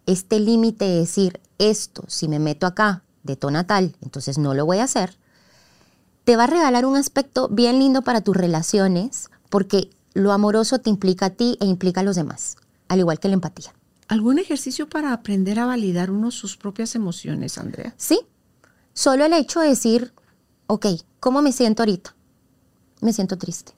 este 0.05 0.41
límite 0.41 0.85
de 0.85 0.97
decir, 0.97 1.41
esto, 1.57 2.05
si 2.09 2.29
me 2.29 2.39
meto 2.39 2.67
acá, 2.67 3.03
de 3.23 3.37
tono 3.37 3.65
tal, 3.65 3.97
entonces 4.03 4.37
no 4.37 4.53
lo 4.53 4.67
voy 4.67 4.79
a 4.79 4.85
hacer, 4.85 5.17
te 6.25 6.37
va 6.37 6.45
a 6.45 6.49
regalar 6.49 6.85
un 6.85 6.97
aspecto 6.97 7.49
bien 7.49 7.79
lindo 7.79 8.03
para 8.03 8.21
tus 8.21 8.37
relaciones, 8.37 9.31
porque 9.49 9.89
lo 10.13 10.33
amoroso 10.33 10.81
te 10.81 10.91
implica 10.91 11.27
a 11.27 11.31
ti 11.31 11.57
e 11.61 11.65
implica 11.65 12.01
a 12.01 12.05
los 12.05 12.17
demás 12.17 12.59
al 12.89 12.99
igual 12.99 13.21
que 13.21 13.29
la 13.29 13.35
empatía. 13.35 13.73
¿Algún 14.09 14.39
ejercicio 14.39 14.89
para 14.89 15.13
aprender 15.13 15.61
a 15.61 15.67
validar 15.67 16.11
uno 16.11 16.31
sus 16.31 16.57
propias 16.57 16.95
emociones, 16.95 17.59
Andrea? 17.59 17.95
Sí, 17.97 18.21
solo 18.99 19.25
el 19.25 19.33
hecho 19.33 19.61
de 19.61 19.69
decir, 19.69 20.13
ok, 20.67 20.87
¿cómo 21.21 21.41
me 21.41 21.53
siento 21.53 21.83
ahorita? 21.83 22.17
Me 23.01 23.13
siento 23.13 23.39
triste. 23.39 23.73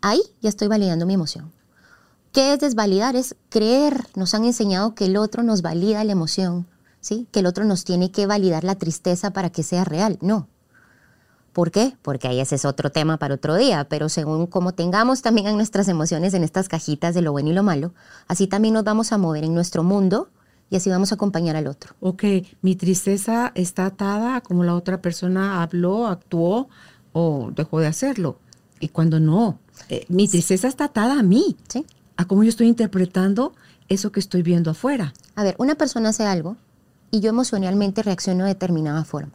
Ahí 0.00 0.20
ya 0.40 0.48
estoy 0.48 0.66
validando 0.66 1.06
mi 1.06 1.14
emoción. 1.14 1.52
¿Qué 2.32 2.52
es 2.52 2.58
desvalidar? 2.58 3.14
Es 3.14 3.36
creer. 3.48 4.08
Nos 4.16 4.34
han 4.34 4.44
enseñado 4.44 4.96
que 4.96 5.04
el 5.04 5.16
otro 5.16 5.44
nos 5.44 5.62
valida 5.62 6.02
la 6.02 6.10
emoción, 6.10 6.66
¿sí? 7.00 7.28
Que 7.30 7.40
el 7.40 7.46
otro 7.46 7.64
nos 7.64 7.84
tiene 7.84 8.10
que 8.10 8.26
validar 8.26 8.64
la 8.64 8.74
tristeza 8.74 9.32
para 9.32 9.50
que 9.50 9.62
sea 9.62 9.84
real. 9.84 10.18
No. 10.20 10.48
¿Por 11.52 11.70
qué? 11.70 11.96
Porque 12.02 12.26
ahí 12.26 12.40
ese 12.40 12.56
es 12.56 12.64
otro 12.64 12.90
tema 12.90 13.18
para 13.18 13.36
otro 13.36 13.54
día, 13.54 13.86
pero 13.88 14.08
según 14.08 14.48
como 14.48 14.72
tengamos 14.72 15.22
también 15.22 15.46
en 15.46 15.56
nuestras 15.58 15.86
emociones 15.86 16.34
en 16.34 16.42
estas 16.42 16.68
cajitas 16.68 17.14
de 17.14 17.22
lo 17.22 17.30
bueno 17.30 17.50
y 17.50 17.52
lo 17.52 17.62
malo, 17.62 17.94
así 18.26 18.48
también 18.48 18.74
nos 18.74 18.82
vamos 18.82 19.12
a 19.12 19.18
mover 19.18 19.44
en 19.44 19.54
nuestro 19.54 19.84
mundo 19.84 20.28
y 20.72 20.76
así 20.76 20.88
vamos 20.88 21.12
a 21.12 21.16
acompañar 21.16 21.54
al 21.54 21.66
otro. 21.66 21.94
Ok, 22.00 22.24
mi 22.62 22.76
tristeza 22.76 23.52
está 23.54 23.84
atada 23.84 24.36
a 24.36 24.40
como 24.40 24.64
la 24.64 24.74
otra 24.74 25.02
persona 25.02 25.62
habló, 25.62 26.06
actuó 26.06 26.70
o 27.12 27.50
dejó 27.54 27.78
de 27.80 27.88
hacerlo. 27.88 28.38
Y 28.80 28.88
cuando 28.88 29.20
no, 29.20 29.58
eh, 29.90 30.06
mi 30.08 30.26
tristeza 30.28 30.68
está 30.68 30.84
atada 30.84 31.18
a 31.18 31.22
mí, 31.22 31.58
¿Sí? 31.68 31.84
a 32.16 32.24
cómo 32.24 32.42
yo 32.42 32.48
estoy 32.48 32.68
interpretando 32.68 33.52
eso 33.90 34.12
que 34.12 34.20
estoy 34.20 34.40
viendo 34.42 34.70
afuera. 34.70 35.12
A 35.34 35.42
ver, 35.44 35.56
una 35.58 35.74
persona 35.74 36.08
hace 36.08 36.24
algo 36.24 36.56
y 37.10 37.20
yo 37.20 37.28
emocionalmente 37.28 38.02
reacciono 38.02 38.44
de 38.44 38.48
determinada 38.54 39.04
forma. 39.04 39.32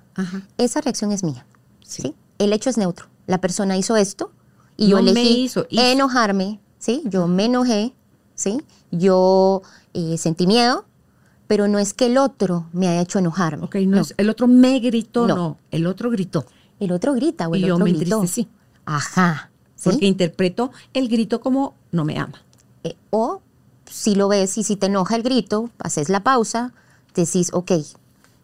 Esa 0.57 0.81
reacción 0.81 1.11
es 1.11 1.23
mía. 1.23 1.45
¿sí? 1.81 2.15
El 2.39 2.51
hecho 2.51 2.71
es 2.71 2.77
neutro. 2.79 3.05
La 3.27 3.39
persona 3.39 3.77
hizo 3.77 3.95
esto, 3.95 4.31
Y 4.75 4.88
yo 4.88 4.97
No 4.97 5.03
me 5.03 5.11
elegí 5.11 5.43
hizo, 5.43 5.67
hizo. 5.69 5.81
enojarme, 5.83 6.59
¿sí? 6.79 7.03
Yo 7.05 7.27
me 7.27 7.45
enojé, 7.45 7.93
¿sí? 8.33 8.59
Yo 8.89 9.61
eh, 9.93 10.17
sentí 10.17 10.47
miedo, 10.47 10.85
pero 11.48 11.68
no 11.68 11.80
es 11.80 11.93
que 11.93 12.06
el 12.08 12.18
otro 12.18 12.66
me 12.74 12.88
haya 12.88 13.02
hecho 13.02 13.20
enojarme. 13.20 13.64
Ok, 13.66 13.76
no, 13.88 14.02
es- 14.02 14.14
el 14.18 14.30
otro 14.30 14.48
me 14.48 14.80
gritó, 14.80 15.28
No. 15.28 15.36
no. 15.36 15.58
el 15.72 15.88
otro 15.88 16.10
gritó. 16.12 16.45
El 16.80 16.91
otro 16.91 17.14
grita 17.14 17.48
o 17.48 17.56
el 17.56 17.64
Y 17.64 17.68
yo 17.68 17.76
otro 17.76 17.86
me 17.86 17.91
gritó. 17.93 18.18
entristecí. 18.18 18.50
Ajá. 18.86 19.50
¿sí? 19.76 19.89
Porque 19.89 20.06
interpretó 20.08 20.72
el 20.93 21.08
grito 21.08 21.39
como 21.41 21.74
no 21.91 22.04
me 22.06 22.18
ama. 22.20 22.41
Eh, 22.84 22.95
o 23.10 23.41
si 23.89 24.16
lo 24.16 24.28
ves 24.28 24.58
y 24.58 24.64
si 24.64 24.76
te 24.76 24.88
enoja 24.88 25.16
el 25.16 25.24
grito, 25.24 25.70
haces 25.80 26.10
la 26.10 26.24
pausa, 26.24 26.74
decís, 27.16 27.50
ok, 27.54 27.72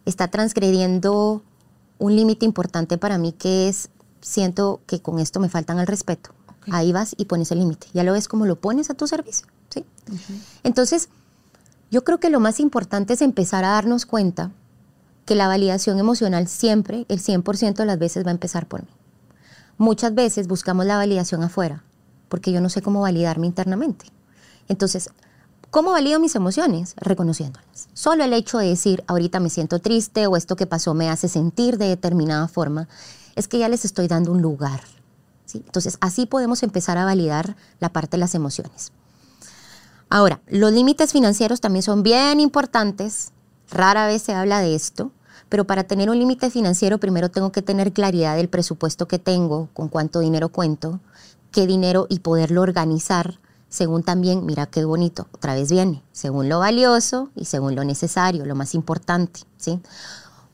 está 0.04 0.28
transgrediendo 0.28 1.42
un 1.98 2.16
límite 2.16 2.44
importante 2.46 2.98
para 2.98 3.18
mí 3.18 3.32
que 3.32 3.68
es, 3.68 3.88
siento 4.20 4.80
que 4.86 5.00
con 5.00 5.18
esto 5.20 5.38
me 5.40 5.48
faltan 5.48 5.78
al 5.78 5.86
respeto. 5.86 6.30
Ahí 6.70 6.92
vas 6.92 7.14
y 7.18 7.26
pones 7.26 7.50
el 7.52 7.58
límite. 7.58 7.86
Ya 7.92 8.04
lo 8.04 8.12
ves 8.14 8.26
como 8.26 8.46
lo 8.46 8.56
pones 8.56 8.88
a 8.90 8.94
tu 8.94 9.06
servicio. 9.06 9.46
¿sí? 9.68 9.84
Entonces, 10.62 11.08
yo 11.94 12.02
creo 12.02 12.18
que 12.18 12.28
lo 12.28 12.40
más 12.40 12.58
importante 12.58 13.12
es 13.12 13.22
empezar 13.22 13.64
a 13.64 13.68
darnos 13.68 14.04
cuenta 14.04 14.50
que 15.26 15.36
la 15.36 15.46
validación 15.46 16.00
emocional 16.00 16.48
siempre, 16.48 17.06
el 17.08 17.20
100% 17.20 17.74
de 17.76 17.86
las 17.86 18.00
veces 18.00 18.26
va 18.26 18.30
a 18.30 18.32
empezar 18.32 18.66
por 18.66 18.82
mí. 18.82 18.88
Muchas 19.78 20.12
veces 20.12 20.48
buscamos 20.48 20.86
la 20.86 20.96
validación 20.96 21.44
afuera, 21.44 21.84
porque 22.28 22.50
yo 22.50 22.60
no 22.60 22.68
sé 22.68 22.82
cómo 22.82 23.02
validarme 23.02 23.46
internamente. 23.46 24.06
Entonces, 24.66 25.08
¿cómo 25.70 25.92
valido 25.92 26.18
mis 26.18 26.34
emociones? 26.34 26.94
Reconociéndolas. 26.96 27.86
Solo 27.92 28.24
el 28.24 28.32
hecho 28.32 28.58
de 28.58 28.70
decir, 28.70 29.04
ahorita 29.06 29.38
me 29.38 29.48
siento 29.48 29.78
triste 29.78 30.26
o 30.26 30.36
esto 30.36 30.56
que 30.56 30.66
pasó 30.66 30.94
me 30.94 31.10
hace 31.10 31.28
sentir 31.28 31.78
de 31.78 31.86
determinada 31.86 32.48
forma, 32.48 32.88
es 33.36 33.46
que 33.46 33.60
ya 33.60 33.68
les 33.68 33.84
estoy 33.84 34.08
dando 34.08 34.32
un 34.32 34.42
lugar. 34.42 34.80
Entonces, 35.54 35.96
así 36.00 36.26
podemos 36.26 36.64
empezar 36.64 36.98
a 36.98 37.04
validar 37.04 37.54
la 37.78 37.92
parte 37.92 38.16
de 38.16 38.20
las 38.20 38.34
emociones. 38.34 38.90
Ahora, 40.14 40.40
los 40.46 40.70
límites 40.70 41.10
financieros 41.10 41.60
también 41.60 41.82
son 41.82 42.04
bien 42.04 42.38
importantes. 42.38 43.32
Rara 43.68 44.06
vez 44.06 44.22
se 44.22 44.32
habla 44.32 44.60
de 44.60 44.76
esto, 44.76 45.10
pero 45.48 45.66
para 45.66 45.82
tener 45.82 46.08
un 46.08 46.20
límite 46.20 46.50
financiero 46.50 46.98
primero 46.98 47.32
tengo 47.32 47.50
que 47.50 47.62
tener 47.62 47.92
claridad 47.92 48.36
del 48.36 48.48
presupuesto 48.48 49.08
que 49.08 49.18
tengo, 49.18 49.70
con 49.72 49.88
cuánto 49.88 50.20
dinero 50.20 50.50
cuento, 50.50 51.00
qué 51.50 51.66
dinero 51.66 52.06
y 52.08 52.20
poderlo 52.20 52.62
organizar 52.62 53.40
según 53.68 54.04
también, 54.04 54.46
mira 54.46 54.66
qué 54.66 54.84
bonito, 54.84 55.26
otra 55.32 55.54
vez 55.54 55.68
viene, 55.72 56.04
según 56.12 56.48
lo 56.48 56.60
valioso 56.60 57.30
y 57.34 57.46
según 57.46 57.74
lo 57.74 57.82
necesario, 57.82 58.46
lo 58.46 58.54
más 58.54 58.76
importante, 58.76 59.40
¿sí? 59.56 59.80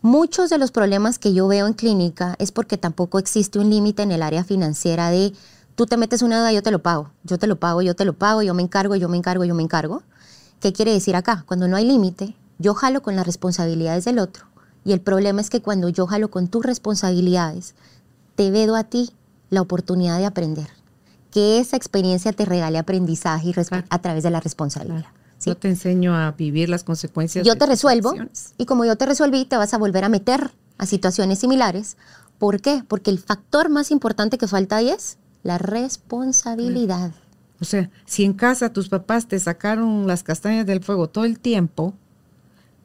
Muchos 0.01 0.49
de 0.49 0.57
los 0.57 0.71
problemas 0.71 1.19
que 1.19 1.35
yo 1.35 1.47
veo 1.49 1.67
en 1.67 1.75
clínica 1.75 2.35
es 2.39 2.51
porque 2.51 2.79
tampoco 2.79 3.19
existe 3.19 3.59
un 3.59 3.69
límite 3.69 4.05
en 4.05 4.13
el 4.13 4.23
área 4.23 4.43
financiera 4.43 5.11
de 5.11 5.35
tú 5.81 5.87
te 5.87 5.97
metes 5.97 6.21
una 6.21 6.37
deuda, 6.37 6.53
yo 6.53 6.63
te 6.63 6.71
lo 6.71 6.83
pago, 6.83 7.11
yo 7.25 7.39
te 7.39 7.47
lo 7.47 7.57
pago, 7.59 7.81
yo 7.81 7.97
te 7.97 8.05
lo 8.05 8.13
pago, 8.13 8.43
yo 8.43 8.53
me 8.53 8.61
encargo, 8.61 8.97
yo 8.97 9.09
me 9.09 9.17
encargo, 9.17 9.47
yo 9.47 9.55
me 9.55 9.63
encargo. 9.63 10.03
¿Qué 10.61 10.75
quiere 10.75 10.93
decir 10.93 11.17
acá? 11.17 11.45
Cuando 11.47 11.69
no 11.69 11.77
hay 11.79 11.87
límite, 11.87 12.37
yo 12.59 12.75
jalo 12.75 13.01
con 13.01 13.17
las 13.17 13.25
responsabilidades 13.25 14.05
del 14.05 14.19
otro. 14.19 14.45
Y 14.85 14.93
el 14.93 15.01
problema 15.01 15.41
es 15.41 15.49
que 15.49 15.63
cuando 15.63 15.89
yo 15.89 16.07
jalo 16.07 16.31
con 16.31 16.49
tus 16.49 16.67
responsabilidades, 16.67 17.75
te 18.35 18.51
vedo 18.51 18.77
a 18.77 18.85
ti 18.85 19.13
la 19.49 19.63
oportunidad 19.63 20.19
de 20.19 20.27
aprender. 20.27 20.67
Que 21.31 21.61
esa 21.61 21.79
experiencia 21.79 22.35
te 22.35 22.45
regale 22.45 22.77
aprendizaje 22.77 23.49
y 23.49 23.53
Claro. 23.55 23.87
a 23.89 24.03
través 24.03 24.23
de 24.23 24.29
la 24.29 24.41
responsabilidad. 24.41 25.07
¿sí? 25.39 25.49
Yo 25.49 25.57
te 25.57 25.69
enseño 25.69 26.15
a 26.15 26.33
vivir 26.33 26.69
las 26.69 26.85
consecuencias. 26.85 27.47
Yo 27.47 27.55
de 27.55 27.59
te 27.59 27.65
resuelvo 27.65 28.11
acciones. 28.11 28.53
y 28.59 28.67
como 28.67 28.85
yo 28.85 28.97
te 28.97 29.07
resolví, 29.07 29.47
te 29.47 29.57
vas 29.57 29.73
a 29.73 29.79
volver 29.79 30.05
a 30.05 30.11
meter 30.11 30.51
a 30.77 30.85
situaciones 30.85 31.39
similares. 31.39 31.97
¿Por 32.39 32.61
qué? 32.61 32.85
Porque 32.87 33.11
el 33.11 33.19
factor 33.19 33.71
más 33.71 33.91
importante 33.91 34.37
que 34.37 34.47
falta 34.47 34.77
ahí 34.77 34.91
es 34.91 35.17
la 35.43 35.59
responsabilidad. 35.59 37.13
O 37.61 37.65
sea, 37.65 37.91
si 38.07 38.25
en 38.25 38.33
casa 38.33 38.73
tus 38.73 38.89
papás 38.89 39.27
te 39.29 39.39
sacaron 39.39 40.07
las 40.07 40.23
castañas 40.23 40.67
del 40.67 40.83
fuego 40.83 41.09
todo 41.09 41.25
el 41.25 41.39
tiempo, 41.39 41.95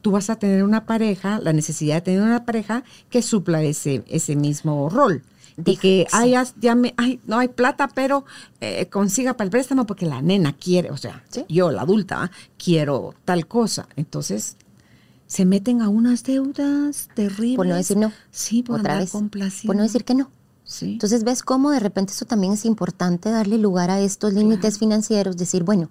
tú 0.02 0.12
vas 0.12 0.30
a 0.30 0.36
tener 0.38 0.64
una 0.64 0.86
pareja, 0.86 1.40
la 1.40 1.54
necesidad 1.54 1.96
de 1.96 2.02
tener 2.02 2.22
una 2.22 2.46
pareja 2.46 2.84
que 3.10 3.22
supla 3.22 3.64
ese, 3.64 4.04
ese 4.08 4.36
mismo 4.36 4.90
rol. 4.90 5.24
Y 5.58 5.62
Deja- 5.62 5.82
que, 5.82 6.08
sí. 6.12 6.36
ya 6.60 6.76
me, 6.76 6.94
ay, 6.98 7.22
no 7.26 7.40
hay 7.40 7.48
plata, 7.48 7.88
pero 7.88 8.26
eh, 8.60 8.88
consiga 8.88 9.36
para 9.36 9.46
el 9.46 9.52
préstamo 9.52 9.86
porque 9.86 10.06
la 10.06 10.22
nena 10.22 10.52
quiere, 10.54 10.92
o 10.92 10.98
sea, 10.98 11.24
Sí. 11.30 11.46
yo, 11.48 11.72
la 11.72 11.84
adulta, 11.84 12.30
quiero 12.62 13.16
tal 13.24 13.48
cosa. 13.48 13.88
Entonces, 13.96 14.58
se 15.28 15.46
meten 15.46 15.82
a 15.82 15.88
unas 15.88 16.24
deudas 16.24 17.08
terribles. 17.16 17.56
Por 17.56 17.68
no 17.68 17.76
decir 17.76 17.96
no. 17.96 18.12
Sí, 18.32 18.64
por 18.64 18.82
Otra 18.82 18.94
andar 19.00 19.04
vez. 19.32 19.64
Por 19.66 19.76
no 19.78 19.84
decir 19.84 20.04
que 20.04 20.14
no. 20.16 20.30
Sí. 20.66 20.94
Entonces 20.94 21.24
ves 21.24 21.44
cómo 21.44 21.72
de 21.72 21.80
repente 21.80 22.12
eso 22.12 22.26
también 22.26 22.54
es 22.54 22.66
importante 22.66 23.30
darle 23.30 23.58
lugar 23.58 23.92
a 23.92 24.00
estos 24.00 24.34
límites 24.34 24.80
financieros, 24.80 25.38
decir, 25.38 25.64
bueno, 25.64 25.90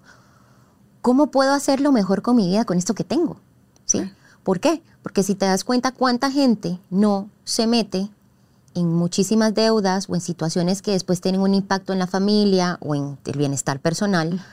¿cómo 1.00 1.30
puedo 1.30 1.52
hacerlo 1.52 1.92
mejor 1.92 2.22
con 2.22 2.36
mi 2.36 2.48
vida 2.48 2.64
con 2.64 2.76
esto 2.76 2.94
que 2.94 3.04
tengo? 3.04 3.40
¿Sí? 3.86 3.98
Claro. 3.98 4.14
¿Por 4.42 4.60
qué? 4.60 4.82
Porque 5.02 5.22
si 5.22 5.34
te 5.34 5.46
das 5.46 5.64
cuenta 5.64 5.92
cuánta 5.92 6.30
gente 6.30 6.78
no 6.90 7.30
se 7.44 7.66
mete 7.66 8.10
en 8.74 8.92
muchísimas 8.92 9.54
deudas 9.54 10.08
o 10.08 10.14
en 10.14 10.20
situaciones 10.20 10.82
que 10.82 10.90
después 10.92 11.20
tienen 11.20 11.40
un 11.40 11.54
impacto 11.54 11.92
en 11.92 11.98
la 11.98 12.06
familia 12.06 12.76
o 12.80 12.94
en 12.94 13.18
el 13.24 13.38
bienestar 13.38 13.80
personal, 13.80 14.44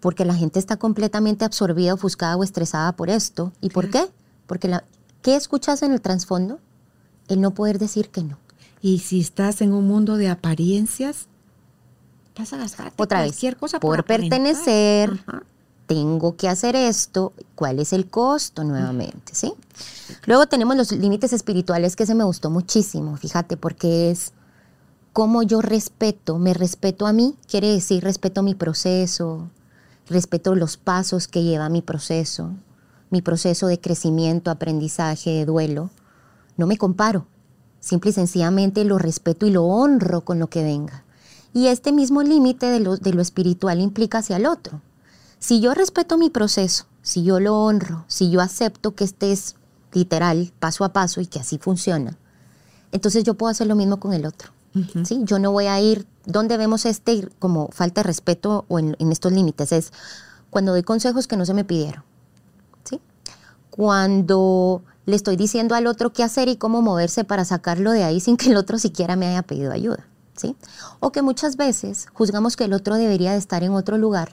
porque 0.00 0.24
la 0.24 0.34
gente 0.34 0.58
está 0.58 0.76
completamente 0.76 1.44
absorbida, 1.44 1.94
ofuscada 1.94 2.36
o 2.36 2.44
estresada 2.44 2.92
por 2.92 3.10
esto. 3.10 3.52
¿Y 3.60 3.70
por 3.70 3.90
qué? 3.90 4.06
Porque 4.46 4.68
la, 4.68 4.84
¿qué 5.22 5.36
escuchas 5.36 5.82
en 5.82 5.92
el 5.92 6.00
trasfondo? 6.00 6.58
El 7.28 7.40
no 7.40 7.52
poder 7.52 7.78
decir 7.78 8.10
que 8.10 8.22
no. 8.22 8.38
Y 8.84 8.98
si 8.98 9.18
estás 9.18 9.62
en 9.62 9.72
un 9.72 9.86
mundo 9.86 10.18
de 10.18 10.28
apariencias, 10.28 11.26
vas 12.36 12.52
a 12.52 12.58
gastar 12.58 12.92
Otra 12.98 13.22
vez, 13.22 13.30
cualquier 13.30 13.56
cosa 13.56 13.80
por 13.80 14.04
pertenecer, 14.04 15.22
Ajá. 15.26 15.42
tengo 15.86 16.36
que 16.36 16.50
hacer 16.50 16.76
esto, 16.76 17.32
¿cuál 17.54 17.78
es 17.78 17.94
el 17.94 18.10
costo 18.10 18.62
nuevamente? 18.62 19.34
¿sí? 19.34 19.54
Luego 20.26 20.44
tenemos 20.48 20.76
los 20.76 20.92
límites 20.92 21.32
espirituales 21.32 21.96
que 21.96 22.04
se 22.04 22.14
me 22.14 22.24
gustó 22.24 22.50
muchísimo, 22.50 23.16
fíjate, 23.16 23.56
porque 23.56 24.10
es 24.10 24.34
cómo 25.14 25.42
yo 25.42 25.62
respeto, 25.62 26.36
me 26.36 26.52
respeto 26.52 27.06
a 27.06 27.14
mí, 27.14 27.36
quiere 27.48 27.68
decir 27.68 28.04
respeto 28.04 28.42
mi 28.42 28.54
proceso, 28.54 29.48
respeto 30.10 30.54
los 30.54 30.76
pasos 30.76 31.26
que 31.26 31.42
lleva 31.42 31.70
mi 31.70 31.80
proceso, 31.80 32.50
mi 33.08 33.22
proceso 33.22 33.66
de 33.66 33.80
crecimiento, 33.80 34.50
aprendizaje, 34.50 35.30
de 35.30 35.46
duelo. 35.46 35.88
No 36.58 36.66
me 36.66 36.76
comparo, 36.76 37.26
simple 37.84 38.10
y 38.10 38.14
sencillamente 38.14 38.84
lo 38.84 38.98
respeto 38.98 39.46
y 39.46 39.50
lo 39.50 39.64
honro 39.64 40.24
con 40.24 40.38
lo 40.38 40.48
que 40.48 40.62
venga. 40.62 41.04
Y 41.52 41.68
este 41.68 41.92
mismo 41.92 42.22
límite 42.22 42.66
de 42.66 42.80
lo, 42.80 42.96
de 42.96 43.12
lo 43.12 43.20
espiritual 43.20 43.80
implica 43.80 44.18
hacia 44.18 44.38
el 44.38 44.46
otro. 44.46 44.80
Si 45.38 45.60
yo 45.60 45.74
respeto 45.74 46.16
mi 46.16 46.30
proceso, 46.30 46.86
si 47.02 47.22
yo 47.22 47.38
lo 47.38 47.60
honro, 47.60 48.04
si 48.08 48.30
yo 48.30 48.40
acepto 48.40 48.94
que 48.94 49.04
este 49.04 49.32
es 49.32 49.56
literal, 49.92 50.52
paso 50.58 50.84
a 50.84 50.92
paso 50.92 51.20
y 51.20 51.26
que 51.26 51.38
así 51.38 51.58
funciona, 51.58 52.16
entonces 52.90 53.22
yo 53.22 53.34
puedo 53.34 53.50
hacer 53.50 53.66
lo 53.66 53.76
mismo 53.76 54.00
con 54.00 54.14
el 54.14 54.24
otro. 54.24 54.50
¿sí? 55.04 55.20
Yo 55.24 55.38
no 55.38 55.52
voy 55.52 55.66
a 55.66 55.80
ir, 55.80 56.06
donde 56.24 56.56
vemos 56.56 56.86
este 56.86 57.28
como 57.38 57.68
falta 57.70 58.00
de 58.00 58.06
respeto 58.06 58.64
o 58.68 58.78
en, 58.78 58.96
en 58.98 59.12
estos 59.12 59.30
límites? 59.30 59.72
Es 59.72 59.92
cuando 60.48 60.72
doy 60.72 60.82
consejos 60.82 61.26
que 61.26 61.36
no 61.36 61.44
se 61.44 61.54
me 61.54 61.64
pidieron. 61.64 62.02
¿sí? 62.84 63.00
Cuando 63.70 64.82
le 65.06 65.16
estoy 65.16 65.36
diciendo 65.36 65.74
al 65.74 65.86
otro 65.86 66.12
qué 66.12 66.22
hacer 66.22 66.48
y 66.48 66.56
cómo 66.56 66.82
moverse 66.82 67.24
para 67.24 67.44
sacarlo 67.44 67.92
de 67.92 68.04
ahí 68.04 68.20
sin 68.20 68.36
que 68.36 68.50
el 68.50 68.56
otro 68.56 68.78
siquiera 68.78 69.16
me 69.16 69.26
haya 69.26 69.42
pedido 69.42 69.72
ayuda. 69.72 70.06
¿sí? 70.36 70.56
O 71.00 71.12
que 71.12 71.22
muchas 71.22 71.56
veces 71.56 72.06
juzgamos 72.12 72.56
que 72.56 72.64
el 72.64 72.72
otro 72.72 72.96
debería 72.96 73.32
de 73.32 73.38
estar 73.38 73.62
en 73.62 73.72
otro 73.72 73.98
lugar, 73.98 74.32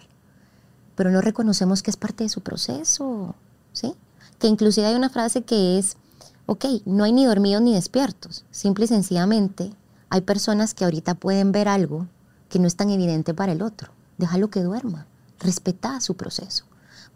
pero 0.96 1.12
no 1.12 1.22
reconocemos 1.22 1.84
que 1.84 1.92
es 1.92 1.98
parte 1.98 2.24
de 2.24 2.30
su 2.30 2.42
proceso. 2.42 3.36
¿sí? 3.74 3.96
Que 4.40 4.48
inclusive 4.48 4.88
hay 4.88 4.96
una 4.96 5.10
frase 5.10 5.44
que 5.44 5.78
es, 5.78 5.98
ok, 6.46 6.66
no 6.86 7.04
hay 7.04 7.12
ni 7.12 7.26
dormidos 7.26 7.62
ni 7.62 7.74
despiertos, 7.74 8.46
simple 8.52 8.86
y 8.86 8.88
sencillamente 8.88 9.74
hay 10.10 10.22
personas 10.22 10.74
que 10.74 10.84
ahorita 10.84 11.16
pueden 11.16 11.52
ver 11.52 11.68
algo 11.68 12.08
que 12.50 12.60
no 12.60 12.68
es 12.68 12.76
tan 12.76 12.90
evidente 12.90 13.34
para 13.34 13.54
el 13.54 13.62
otro. 13.62 13.92
Déjalo 14.18 14.50
que 14.50 14.62
duerma, 14.62 15.08
respeta 15.40 16.02
su 16.02 16.16
proceso. 16.16 16.66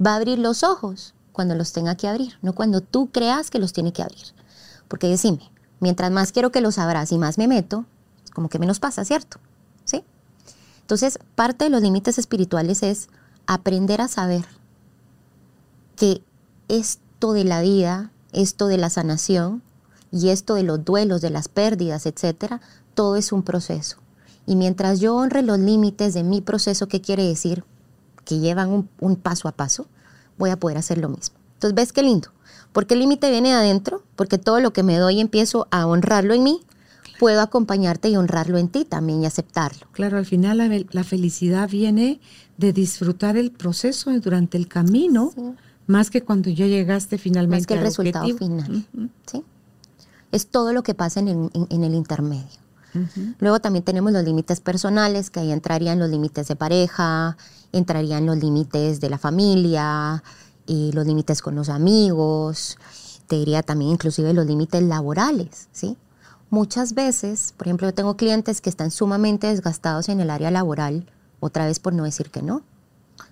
Va 0.03 0.13
a 0.13 0.15
abrir 0.15 0.39
los 0.39 0.63
ojos 0.63 1.14
cuando 1.35 1.53
los 1.53 1.73
tenga 1.73 1.95
que 1.95 2.07
abrir, 2.07 2.39
no 2.41 2.53
cuando 2.53 2.79
tú 2.79 3.11
creas 3.11 3.51
que 3.51 3.59
los 3.59 3.73
tiene 3.73 3.91
que 3.91 4.01
abrir. 4.01 4.23
Porque 4.87 5.07
decime, 5.07 5.51
mientras 5.81 6.09
más 6.09 6.31
quiero 6.31 6.49
que 6.49 6.61
los 6.61 6.77
abras 6.77 7.11
y 7.11 7.17
más 7.17 7.37
me 7.37 7.49
meto, 7.49 7.85
como 8.33 8.47
que 8.47 8.57
menos 8.57 8.79
pasa, 8.79 9.03
¿cierto? 9.03 9.37
¿Sí? 9.83 10.03
Entonces, 10.79 11.19
parte 11.35 11.65
de 11.65 11.71
los 11.71 11.81
límites 11.81 12.17
espirituales 12.17 12.83
es 12.83 13.09
aprender 13.47 13.99
a 13.99 14.07
saber 14.07 14.45
que 15.97 16.21
esto 16.69 17.33
de 17.33 17.43
la 17.43 17.61
vida, 17.61 18.11
esto 18.31 18.67
de 18.67 18.77
la 18.77 18.89
sanación 18.89 19.61
y 20.11 20.29
esto 20.29 20.55
de 20.55 20.63
los 20.63 20.85
duelos, 20.85 21.19
de 21.19 21.31
las 21.31 21.49
pérdidas, 21.49 22.05
etcétera, 22.05 22.61
todo 22.93 23.17
es 23.17 23.33
un 23.33 23.43
proceso. 23.43 23.97
Y 24.45 24.55
mientras 24.55 25.01
yo 25.01 25.15
honre 25.17 25.41
los 25.41 25.59
límites 25.59 26.13
de 26.13 26.23
mi 26.23 26.39
proceso, 26.39 26.87
¿qué 26.87 27.01
quiere 27.01 27.23
decir? 27.23 27.65
Que 28.23 28.39
llevan 28.39 28.69
un, 28.69 28.89
un 29.01 29.17
paso 29.17 29.49
a 29.49 29.51
paso, 29.51 29.87
voy 30.37 30.49
a 30.49 30.57
poder 30.57 30.77
hacer 30.77 30.97
lo 30.97 31.09
mismo. 31.09 31.35
Entonces, 31.53 31.75
¿ves 31.75 31.93
qué 31.93 32.03
lindo? 32.03 32.29
Porque 32.73 32.93
el 32.93 32.99
límite 32.99 33.29
viene 33.31 33.49
de 33.49 33.55
adentro, 33.55 34.03
porque 34.15 34.37
todo 34.37 34.59
lo 34.59 34.73
que 34.73 34.83
me 34.83 34.97
doy 34.97 35.21
empiezo 35.21 35.67
a 35.71 35.87
honrarlo 35.87 36.33
en 36.33 36.43
mí, 36.43 36.61
puedo 37.19 37.41
acompañarte 37.41 38.09
y 38.09 38.17
honrarlo 38.17 38.57
en 38.57 38.67
ti 38.67 38.85
también 38.85 39.23
y 39.23 39.25
aceptarlo. 39.25 39.87
Claro, 39.91 40.17
al 40.17 40.25
final 40.25 40.57
la, 40.57 40.69
la 40.91 41.03
felicidad 41.03 41.69
viene 41.69 42.19
de 42.57 42.73
disfrutar 42.73 43.37
el 43.37 43.51
proceso 43.51 44.11
durante 44.19 44.57
el 44.57 44.67
camino, 44.67 45.31
más 45.87 46.09
que 46.09 46.21
cuando 46.21 46.49
ya 46.49 46.67
llegaste 46.67 47.17
finalmente 47.17 47.61
más 47.61 47.67
que 47.67 47.73
el 47.75 47.81
resultado 47.81 48.37
final. 48.37 48.85
¿sí? 49.25 49.43
Es 50.31 50.47
todo 50.47 50.73
lo 50.73 50.83
que 50.83 50.93
pasa 50.93 51.19
en 51.19 51.27
el, 51.27 51.49
en, 51.69 51.83
el 51.83 51.93
intermedio. 51.93 52.59
Luego 53.39 53.59
también 53.59 53.83
tenemos 53.83 54.11
los 54.11 54.23
límites 54.23 54.59
personales, 54.59 55.29
que 55.29 55.39
ahí 55.41 55.51
entrarían 55.51 55.99
los 55.99 56.09
límites 56.09 56.47
de 56.47 56.55
pareja, 56.55 57.37
entrarían 57.71 58.25
los 58.25 58.37
límites 58.37 58.99
de 58.99 59.09
la 59.09 59.17
familia, 59.17 60.23
y 60.65 60.91
los 60.93 61.05
límites 61.05 61.41
con 61.41 61.55
los 61.55 61.69
amigos, 61.69 62.77
te 63.27 63.35
diría 63.35 63.63
también 63.63 63.91
inclusive 63.91 64.33
los 64.33 64.45
límites 64.45 64.81
laborales, 64.83 65.67
¿sí? 65.71 65.97
Muchas 66.49 66.93
veces, 66.93 67.53
por 67.57 67.67
ejemplo, 67.67 67.87
yo 67.87 67.93
tengo 67.93 68.17
clientes 68.17 68.61
que 68.61 68.69
están 68.69 68.91
sumamente 68.91 69.47
desgastados 69.47 70.09
en 70.09 70.19
el 70.19 70.29
área 70.29 70.51
laboral, 70.51 71.05
otra 71.39 71.65
vez 71.65 71.79
por 71.79 71.93
no 71.93 72.03
decir 72.03 72.29
que 72.29 72.41
no, 72.41 72.61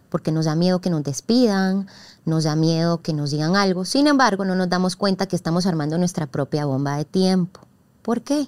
porque 0.09 0.32
nos 0.32 0.45
da 0.45 0.55
miedo 0.55 0.82
que 0.82 0.89
nos 0.89 1.03
despidan, 1.03 1.88
nos 2.26 2.43
da 2.43 2.55
miedo 2.55 3.01
que 3.01 3.14
nos 3.14 3.32
digan 3.32 3.55
algo. 3.55 3.86
Sin 3.86 4.07
embargo, 4.07 4.45
no 4.45 4.55
nos 4.55 4.70
damos 4.70 4.95
cuenta 4.95 5.28
que 5.28 5.36
estamos 5.36 5.66
armando 5.66 5.97
nuestra 5.97 6.28
propia 6.28 6.66
bomba 6.66 6.97
de 6.97 7.05
tiempo. 7.05 7.61
¿Por 8.01 8.22
qué? 8.22 8.47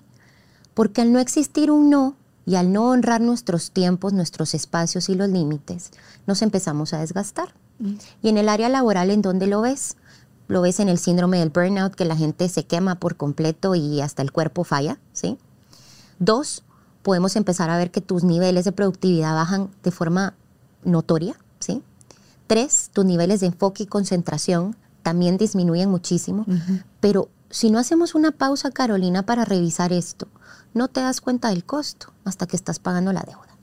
Porque 0.76 1.02
al 1.02 1.12
no 1.12 1.20
existir 1.20 1.72
un 1.72 1.90
no 1.90 2.16
y 2.46 2.56
al 2.56 2.72
no 2.72 2.90
honrar 2.90 3.22
nuestros 3.22 3.72
tiempos, 3.72 4.14
nuestros 4.14 4.54
espacios 4.54 5.10
y 5.10 5.16
los 5.16 5.30
límites, 5.30 5.90
nos 6.28 6.44
empezamos 6.44 6.94
a 6.94 7.00
desgastar. 7.00 7.56
Mm. 7.80 7.94
Y 8.22 8.30
en 8.30 8.38
el 8.38 8.50
área 8.50 8.70
laboral, 8.70 9.10
¿en 9.10 9.24
dónde 9.24 9.48
lo 9.48 9.62
ves? 9.62 9.98
Lo 10.48 10.62
ves 10.62 10.80
en 10.80 10.90
el 10.90 11.00
síndrome 11.00 11.40
del 11.40 11.50
burnout, 11.50 11.96
que 11.96 12.06
la 12.06 12.16
gente 12.16 12.48
se 12.50 12.66
quema 12.66 13.00
por 13.00 13.16
completo 13.16 13.74
y 13.74 14.02
hasta 14.02 14.22
el 14.22 14.32
cuerpo 14.32 14.64
falla, 14.64 15.00
¿sí? 15.12 15.40
Dos, 16.20 16.64
podemos 17.02 17.36
empezar 17.36 17.70
a 17.70 17.78
ver 17.78 17.90
que 17.90 18.02
tus 18.02 18.24
niveles 18.24 18.66
de 18.66 18.72
productividad 18.72 19.34
bajan 19.34 19.72
de 19.84 19.92
forma 19.92 20.36
notoria, 20.84 21.36
¿sí? 21.60 21.84
Tres, 22.48 22.92
tus 22.94 23.06
niveles 23.06 23.40
de 23.40 23.48
enfoque 23.48 23.84
y 23.84 23.88
concentración 23.88 24.76
también 25.02 25.38
disminuyen 25.38 25.90
muchísimo, 25.90 26.46
pero 27.00 27.30
si 27.50 27.70
no 27.70 27.78
hacemos 27.78 28.16
una 28.16 28.32
pausa, 28.32 28.72
Carolina, 28.72 29.24
para 29.24 29.46
revisar 29.46 29.94
esto, 29.94 30.28
no 30.76 30.90
te 30.90 31.00
das 31.00 31.22
cuenta 31.22 31.50
del 31.50 31.66
costo 31.66 32.14
hasta 32.26 32.46
que 32.46 32.56
estás 32.56 32.78
pagando 32.78 33.12
la 33.12 33.24
deuda. 33.24 33.58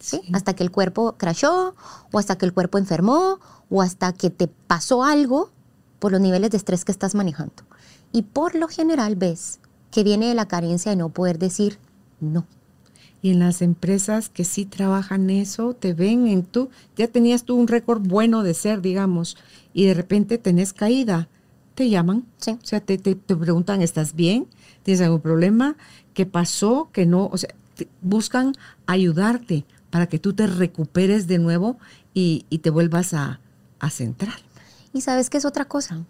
¿sí? 0.00 0.22
Hasta 0.32 0.54
que 0.54 0.64
el 0.64 0.72
cuerpo 0.72 1.14
crashó, 1.16 1.76
o 2.10 2.18
hasta 2.18 2.36
que 2.36 2.46
el 2.46 2.52
cuerpo 2.52 2.78
enfermó, 2.78 3.38
o 3.68 3.82
hasta 3.82 4.12
que 4.12 4.30
te 4.30 4.48
pasó 4.48 5.04
algo 5.04 5.50
por 6.00 6.10
los 6.10 6.20
niveles 6.20 6.50
de 6.50 6.56
estrés 6.56 6.84
que 6.84 6.92
estás 6.92 7.14
manejando. 7.14 7.62
Y 8.10 8.22
por 8.22 8.56
lo 8.56 8.66
general 8.66 9.14
ves 9.14 9.60
que 9.90 10.02
viene 10.02 10.28
de 10.28 10.34
la 10.34 10.48
carencia 10.48 10.90
de 10.90 10.96
no 10.96 11.10
poder 11.10 11.38
decir 11.38 11.78
no. 12.20 12.46
Y 13.22 13.30
en 13.30 13.38
las 13.38 13.60
empresas 13.60 14.30
que 14.30 14.44
sí 14.44 14.64
trabajan 14.64 15.28
eso, 15.28 15.74
te 15.74 15.92
ven 15.92 16.26
en 16.26 16.42
tú, 16.42 16.70
ya 16.96 17.06
tenías 17.06 17.44
tú 17.44 17.54
un 17.54 17.68
récord 17.68 18.00
bueno 18.00 18.42
de 18.42 18.54
ser, 18.54 18.80
digamos, 18.80 19.36
y 19.74 19.84
de 19.86 19.94
repente 19.94 20.38
tenés 20.38 20.72
caída, 20.72 21.28
te 21.74 21.90
llaman, 21.90 22.24
sí. 22.38 22.52
o 22.52 22.66
sea, 22.66 22.80
te, 22.80 22.96
te, 22.96 23.14
preguntan, 23.14 23.82
¿estás 23.82 24.14
bien? 24.14 24.46
¿Tienes 24.82 25.00
algún 25.00 25.20
problema? 25.20 25.76
¿Qué 26.14 26.26
pasó? 26.26 26.88
¿Qué 26.92 27.06
no? 27.06 27.26
O 27.26 27.36
sea, 27.36 27.50
buscan 28.02 28.54
ayudarte 28.86 29.64
para 29.90 30.06
que 30.06 30.18
tú 30.18 30.32
te 30.32 30.46
recuperes 30.46 31.26
de 31.26 31.38
nuevo 31.38 31.78
y, 32.14 32.44
te 32.62 32.70
vuelvas 32.70 33.14
a, 33.14 33.40
a 33.78 33.90
centrar. 33.90 34.38
Y 34.92 35.00
sabes 35.02 35.30
qué 35.30 35.38
es 35.38 35.44
otra 35.44 35.64
cosa, 35.64 36.04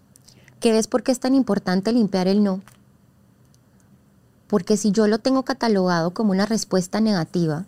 que 0.61 0.73
ves 0.73 0.87
por 0.87 1.03
qué 1.03 1.13
es 1.13 1.21
tan 1.21 1.35
importante 1.35 1.93
limpiar 1.93 2.29
el 2.29 2.43
no. 2.43 2.63
Porque 4.49 4.77
si 4.77 4.91
yo 4.91 5.07
lo 5.07 5.19
tengo 5.19 5.45
catalogado 5.45 6.13
como 6.13 6.33
una 6.33 6.47
respuesta 6.47 7.01
negativa 7.01 7.67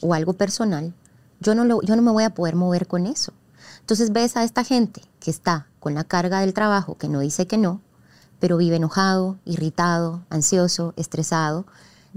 o 0.00 0.14
algo 0.14 0.32
personal, 0.32 0.92
yo 1.40 1.54
no, 1.54 1.64
lo, 1.64 1.82
yo 1.82 1.96
no 1.96 2.02
me 2.02 2.10
voy 2.10 2.24
a 2.24 2.34
poder 2.34 2.56
mover 2.56 2.86
con 2.86 3.06
eso. 3.06 3.32
Entonces 3.80 4.12
ves 4.12 4.36
a 4.36 4.44
esta 4.44 4.64
gente 4.64 5.02
que 5.20 5.30
está 5.30 5.68
con 5.80 5.94
la 5.94 6.04
carga 6.04 6.40
del 6.40 6.54
trabajo, 6.54 6.96
que 6.96 7.08
no 7.08 7.20
dice 7.20 7.46
que 7.46 7.58
no, 7.58 7.80
pero 8.40 8.56
vive 8.56 8.76
enojado, 8.76 9.38
irritado, 9.44 10.22
ansioso, 10.30 10.94
estresado, 10.96 11.66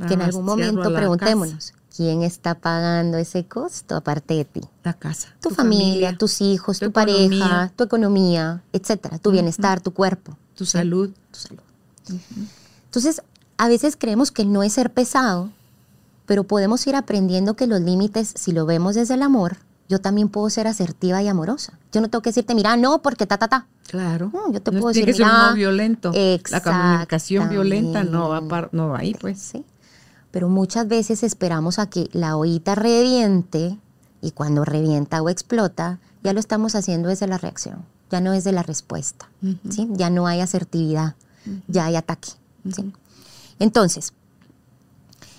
que 0.08 0.14
en 0.14 0.22
algún 0.22 0.46
momento 0.46 0.94
preguntémonos, 0.94 1.74
¿quién 1.96 2.24
está 2.24 2.56
pagando 2.56 3.18
ese 3.18 3.46
costo 3.46 3.96
aparte 3.96 4.34
de 4.36 4.46
ti? 4.46 4.62
La 4.84 4.94
casa. 4.94 5.36
Tu, 5.42 5.50
familia, 5.50 6.18
tus 6.18 6.42
hijos, 6.42 6.80
tu, 6.80 6.92
pareja, 6.92 7.72
tu 7.76 7.84
economía, 7.84 8.64
etcétera, 8.72 9.18
tu 9.18 9.32
bienestar, 9.32 9.82
tu 9.82 9.92
cuerpo. 9.92 10.38
Tu 10.56 10.66
salud. 10.66 11.12
Tu 11.32 11.40
salud. 11.40 11.64
Entonces, 12.86 13.22
a 13.58 13.68
veces 13.68 13.98
creemos 13.98 14.32
que 14.32 14.46
no 14.46 14.64
es 14.64 14.74
ser 14.74 14.92
pesado, 14.94 15.52
pero 16.26 16.44
podemos 16.46 16.86
ir 16.88 16.96
aprendiendo 16.96 17.56
que 17.56 17.68
los 17.68 17.82
límites, 17.82 18.34
si 18.36 18.52
lo 18.52 18.66
vemos 18.66 18.96
desde 18.96 19.16
el 19.16 19.22
amor, 19.22 19.58
yo 19.90 20.00
también 20.00 20.30
puedo 20.30 20.50
ser 20.50 20.68
asertiva 20.68 21.22
y 21.22 21.28
amorosa. 21.28 21.78
Yo 21.92 22.00
no 22.00 22.10
tengo 22.10 22.22
que 22.22 22.30
decirte, 22.30 22.56
mira, 22.56 22.78
no, 22.78 23.02
porque 23.02 23.26
ta, 23.26 23.38
ta, 23.38 23.48
ta. 23.48 23.68
Claro. 23.88 24.32
yo 24.52 24.62
te 24.62 24.72
puedo 24.72 24.90
decir, 24.90 25.06
que 25.06 25.14
ser 25.14 25.26
no 25.26 25.56
violento. 25.56 26.14
La 26.52 26.62
comunicación 26.62 27.50
violenta 27.50 28.04
no 28.04 28.30
va, 28.30 28.70
no 28.72 28.90
va 28.90 29.00
ahí, 29.00 29.16
pues. 29.16 29.40
Sí 29.40 29.66
pero 30.32 30.50
muchas 30.50 30.88
veces 30.88 31.24
esperamos 31.24 31.80
a 31.80 31.90
que 31.90 32.10
la 32.14 32.36
ollita 32.36 32.76
reviente 32.76 33.78
y 34.22 34.32
cuando 34.32 34.66
revienta 34.66 35.22
o 35.22 35.30
explota, 35.30 36.00
ya 36.24 36.34
lo 36.34 36.40
estamos 36.40 36.76
haciendo 36.76 37.10
desde 37.10 37.28
la 37.28 37.38
reacción, 37.38 37.86
ya 38.12 38.22
no 38.22 38.34
es 38.34 38.44
de 38.44 38.52
la 38.52 38.64
respuesta, 38.64 39.30
¿sí? 39.70 39.88
ya 39.92 40.10
no 40.10 40.28
hay 40.28 40.42
asertividad, 40.42 41.16
ya 41.68 41.86
hay 41.86 41.96
ataque. 41.96 42.30
Entonces, 43.60 44.14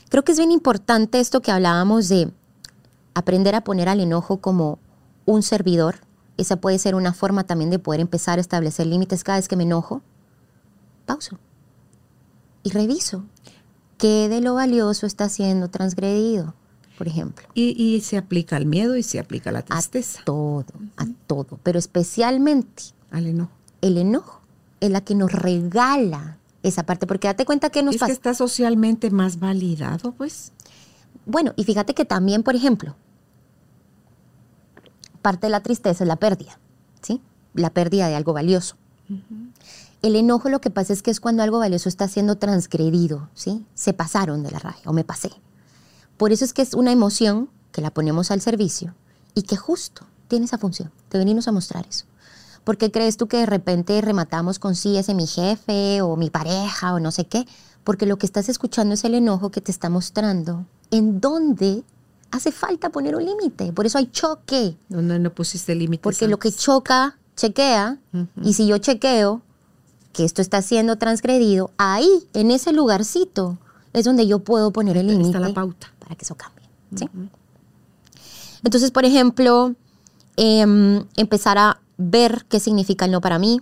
creo 0.08 0.24
que 0.24 0.32
es 0.32 0.38
bien 0.38 0.50
importante 0.50 1.20
esto 1.20 1.42
que 1.42 1.52
hablábamos 1.52 2.08
de 2.08 2.32
aprender 3.14 3.54
a 3.54 3.62
poner 3.62 3.88
al 3.88 4.00
enojo 4.00 4.38
como 4.38 4.78
un 5.26 5.42
servidor. 5.42 6.00
Esa 6.36 6.56
puede 6.56 6.78
ser 6.78 6.94
una 6.94 7.12
forma 7.12 7.44
también 7.44 7.70
de 7.70 7.78
poder 7.78 8.00
empezar 8.00 8.38
a 8.38 8.40
establecer 8.40 8.86
límites 8.86 9.24
cada 9.24 9.38
vez 9.38 9.48
que 9.48 9.56
me 9.56 9.64
enojo. 9.64 10.02
Pauso. 11.06 11.38
Y 12.62 12.70
reviso 12.70 13.24
qué 13.98 14.28
de 14.28 14.40
lo 14.40 14.54
valioso 14.54 15.06
está 15.06 15.28
siendo 15.28 15.68
transgredido, 15.68 16.54
por 16.96 17.08
ejemplo. 17.08 17.46
Y, 17.54 18.00
se 18.00 18.16
aplica 18.16 18.56
al 18.56 18.66
miedo 18.66 18.96
y 18.96 19.02
se 19.02 19.18
aplica 19.18 19.50
a 19.50 19.52
la 19.52 19.62
tristeza. 19.62 20.20
A 20.20 20.24
todo, 20.24 20.72
a 20.96 21.06
todo, 21.26 21.58
pero 21.62 21.78
especialmente 21.78 22.84
al 23.10 23.26
enojo. 23.26 23.52
El 23.82 23.98
enojo 23.98 24.40
es 24.80 24.90
la 24.90 25.02
que 25.02 25.14
nos 25.14 25.32
regala 25.32 26.38
esa 26.62 26.84
parte, 26.84 27.06
porque 27.06 27.28
date 27.28 27.44
cuenta 27.44 27.70
que 27.70 27.82
nos 27.82 27.94
es 27.94 28.02
que 28.02 28.12
está 28.12 28.34
socialmente 28.34 29.10
más 29.10 29.38
validado, 29.38 30.12
pues. 30.12 30.52
Bueno, 31.26 31.52
y 31.56 31.64
fíjate 31.64 31.94
que 31.94 32.04
también, 32.04 32.42
por 32.42 32.56
ejemplo, 32.56 32.96
parte 35.22 35.46
de 35.46 35.50
la 35.50 35.62
tristeza 35.62 36.04
es 36.04 36.08
la 36.08 36.16
pérdida, 36.16 36.58
¿sí? 37.02 37.20
La 37.54 37.70
pérdida 37.70 38.08
de 38.08 38.16
algo 38.16 38.32
valioso. 38.32 38.76
El 40.02 40.16
enojo 40.16 40.48
lo 40.48 40.60
que 40.60 40.70
pasa 40.70 40.92
es 40.92 41.02
que 41.02 41.10
es 41.10 41.20
cuando 41.20 41.42
algo 41.42 41.58
valioso 41.58 41.88
está 41.88 42.08
siendo 42.08 42.36
transgredido, 42.36 43.28
¿sí? 43.34 43.66
Se 43.74 43.92
pasaron 43.92 44.42
de 44.42 44.50
la 44.50 44.58
raya 44.58 44.82
o 44.86 44.92
me 44.92 45.04
pasé. 45.04 45.30
Por 46.16 46.32
eso 46.32 46.44
es 46.44 46.52
que 46.52 46.62
es 46.62 46.74
una 46.74 46.92
emoción 46.92 47.50
que 47.72 47.82
la 47.82 47.90
ponemos 47.90 48.30
al 48.30 48.40
servicio 48.40 48.94
y 49.34 49.42
que 49.42 49.56
justo 49.56 50.06
tiene 50.28 50.46
esa 50.46 50.58
función 50.58 50.90
de 51.10 51.18
venirnos 51.18 51.48
a 51.48 51.52
mostrar 51.52 51.86
eso. 51.88 52.06
¿Por 52.64 52.76
qué 52.78 52.90
crees 52.90 53.16
tú 53.16 53.26
que 53.26 53.38
de 53.38 53.46
repente 53.46 54.00
rematamos 54.00 54.58
con 54.58 54.74
sí, 54.74 54.96
ese 54.96 55.14
mi 55.14 55.26
jefe 55.26 56.02
o 56.02 56.16
mi 56.16 56.30
pareja 56.30 56.94
o 56.94 57.00
no 57.00 57.10
sé 57.10 57.26
qué? 57.26 57.46
Porque 57.84 58.06
lo 58.06 58.16
que 58.16 58.26
estás 58.26 58.48
escuchando 58.48 58.94
es 58.94 59.04
el 59.04 59.14
enojo 59.14 59.50
que 59.50 59.60
te 59.60 59.72
está 59.72 59.88
mostrando 59.88 60.66
en 60.90 61.20
dónde 61.20 61.84
hace 62.30 62.52
falta 62.52 62.90
poner 62.90 63.16
un 63.16 63.24
límite. 63.24 63.72
Por 63.72 63.86
eso 63.86 63.98
hay 63.98 64.06
choque. 64.06 64.76
Donde 64.88 65.18
no 65.18 65.30
pusiste 65.32 65.74
límite. 65.74 66.02
Porque 66.02 66.28
lo 66.28 66.38
que 66.38 66.52
choca, 66.52 67.16
chequea. 67.36 67.98
Y 68.42 68.54
si 68.54 68.66
yo 68.66 68.78
chequeo, 68.78 69.42
que 70.12 70.24
esto 70.24 70.42
está 70.42 70.62
siendo 70.62 70.96
transgredido, 70.96 71.70
ahí, 71.78 72.08
en 72.34 72.50
ese 72.50 72.72
lugarcito, 72.72 73.58
es 73.92 74.04
donde 74.04 74.26
yo 74.26 74.40
puedo 74.40 74.72
poner 74.72 74.96
el 74.96 75.06
límite. 75.08 75.38
la 75.38 75.52
pauta. 75.52 75.92
Para 75.98 76.14
que 76.14 76.24
eso 76.24 76.34
cambie. 76.34 76.68
Entonces, 78.62 78.90
por 78.90 79.04
ejemplo, 79.04 79.74
em, 80.36 81.04
empezar 81.16 81.58
a 81.58 81.80
ver 81.96 82.44
qué 82.48 82.60
significa 82.60 83.04
el 83.04 83.12
no 83.12 83.20
para 83.20 83.38
mí, 83.38 83.60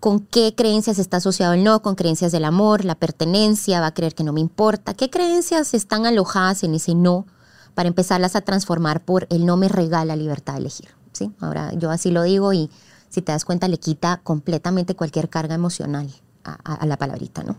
con 0.00 0.20
qué 0.20 0.54
creencias 0.54 0.98
está 0.98 1.18
asociado 1.18 1.54
el 1.54 1.64
no, 1.64 1.82
con 1.82 1.94
creencias 1.94 2.32
del 2.32 2.44
amor, 2.44 2.84
la 2.84 2.94
pertenencia, 2.94 3.80
va 3.80 3.88
a 3.88 3.94
creer 3.94 4.14
que 4.14 4.24
no 4.24 4.32
me 4.32 4.40
importa, 4.40 4.94
qué 4.94 5.10
creencias 5.10 5.74
están 5.74 6.06
alojadas 6.06 6.62
en 6.62 6.74
ese 6.74 6.94
no 6.94 7.26
para 7.74 7.88
empezarlas 7.88 8.36
a 8.36 8.40
transformar 8.40 9.04
por 9.04 9.26
el 9.30 9.46
no 9.46 9.56
me 9.56 9.68
regala 9.68 10.16
libertad 10.16 10.54
de 10.54 10.60
elegir. 10.60 10.88
¿sí? 11.12 11.32
Ahora 11.40 11.72
yo 11.74 11.90
así 11.90 12.10
lo 12.10 12.22
digo 12.22 12.52
y 12.52 12.70
si 13.08 13.22
te 13.22 13.32
das 13.32 13.44
cuenta, 13.44 13.68
le 13.68 13.78
quita 13.78 14.20
completamente 14.22 14.94
cualquier 14.94 15.28
carga 15.28 15.54
emocional 15.54 16.12
a, 16.44 16.86
la 16.86 16.96
palabrita, 16.96 17.42
¿no? 17.42 17.56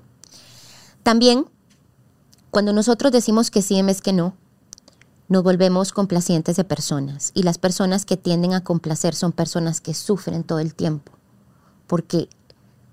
También, 1.04 1.46
cuando 2.50 2.74
nosotros 2.74 3.12
decimos 3.12 3.52
que 3.52 3.62
sí 3.62 3.78
en 3.78 3.88
vez 3.88 4.02
que 4.02 4.14
no, 4.14 4.34
nos 5.28 5.44
volvemos 5.44 5.94
complacientes 5.94 6.56
de 6.56 6.64
personas. 6.64 7.32
Y 7.36 7.44
las 7.44 7.58
personas 7.58 8.06
que 8.06 8.18
tienden 8.18 8.54
a 8.54 8.64
complacer 8.64 9.16
son 9.16 9.32
personas 9.32 9.80
que 9.80 9.94
sufren 9.94 10.44
todo 10.44 10.60
el 10.60 10.74
tiempo, 10.74 11.12
porque 11.90 12.30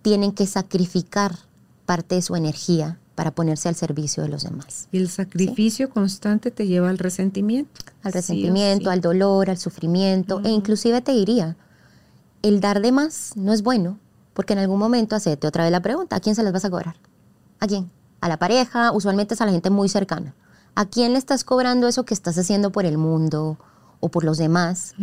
tienen 0.00 0.32
que 0.32 0.46
sacrificar 0.46 1.36
parte 1.84 2.14
de 2.14 2.22
su 2.22 2.34
energía 2.34 2.98
para 3.14 3.30
ponerse 3.30 3.68
al 3.68 3.74
servicio 3.74 4.22
de 4.22 4.30
los 4.30 4.42
demás. 4.42 4.88
Y 4.90 4.96
el 4.96 5.10
sacrificio 5.10 5.90
constante 5.90 6.50
te 6.50 6.66
lleva 6.66 6.88
al 6.88 6.96
resentimiento. 6.96 7.82
Al 8.02 8.14
resentimiento, 8.14 8.90
al 8.90 9.02
dolor, 9.02 9.50
al 9.50 9.58
sufrimiento, 9.58 10.40
e 10.44 10.48
inclusive 10.48 11.02
te 11.02 11.12
diría, 11.12 11.56
el 12.40 12.60
dar 12.60 12.80
de 12.80 12.90
más 12.90 13.32
no 13.36 13.52
es 13.52 13.62
bueno, 13.62 13.98
porque 14.32 14.54
en 14.54 14.60
algún 14.60 14.78
momento 14.78 15.14
hacete 15.14 15.46
otra 15.46 15.64
vez 15.64 15.72
la 15.72 15.82
pregunta, 15.82 16.16
¿a 16.16 16.20
quién 16.20 16.34
se 16.34 16.42
las 16.42 16.54
vas 16.54 16.64
a 16.64 16.70
cobrar? 16.70 16.96
¿A 17.60 17.66
quién? 17.66 17.90
A 18.22 18.28
la 18.28 18.38
pareja, 18.38 18.92
usualmente 18.92 19.34
es 19.34 19.42
a 19.42 19.46
la 19.46 19.52
gente 19.52 19.68
muy 19.68 19.90
cercana. 19.90 20.34
¿A 20.74 20.86
quién 20.86 21.12
le 21.12 21.18
estás 21.18 21.44
cobrando 21.44 21.86
eso 21.86 22.06
que 22.06 22.14
estás 22.14 22.38
haciendo 22.38 22.72
por 22.72 22.86
el 22.86 22.96
mundo 22.96 23.58
o 24.00 24.08
por 24.08 24.24
los 24.24 24.38
demás? 24.38 24.94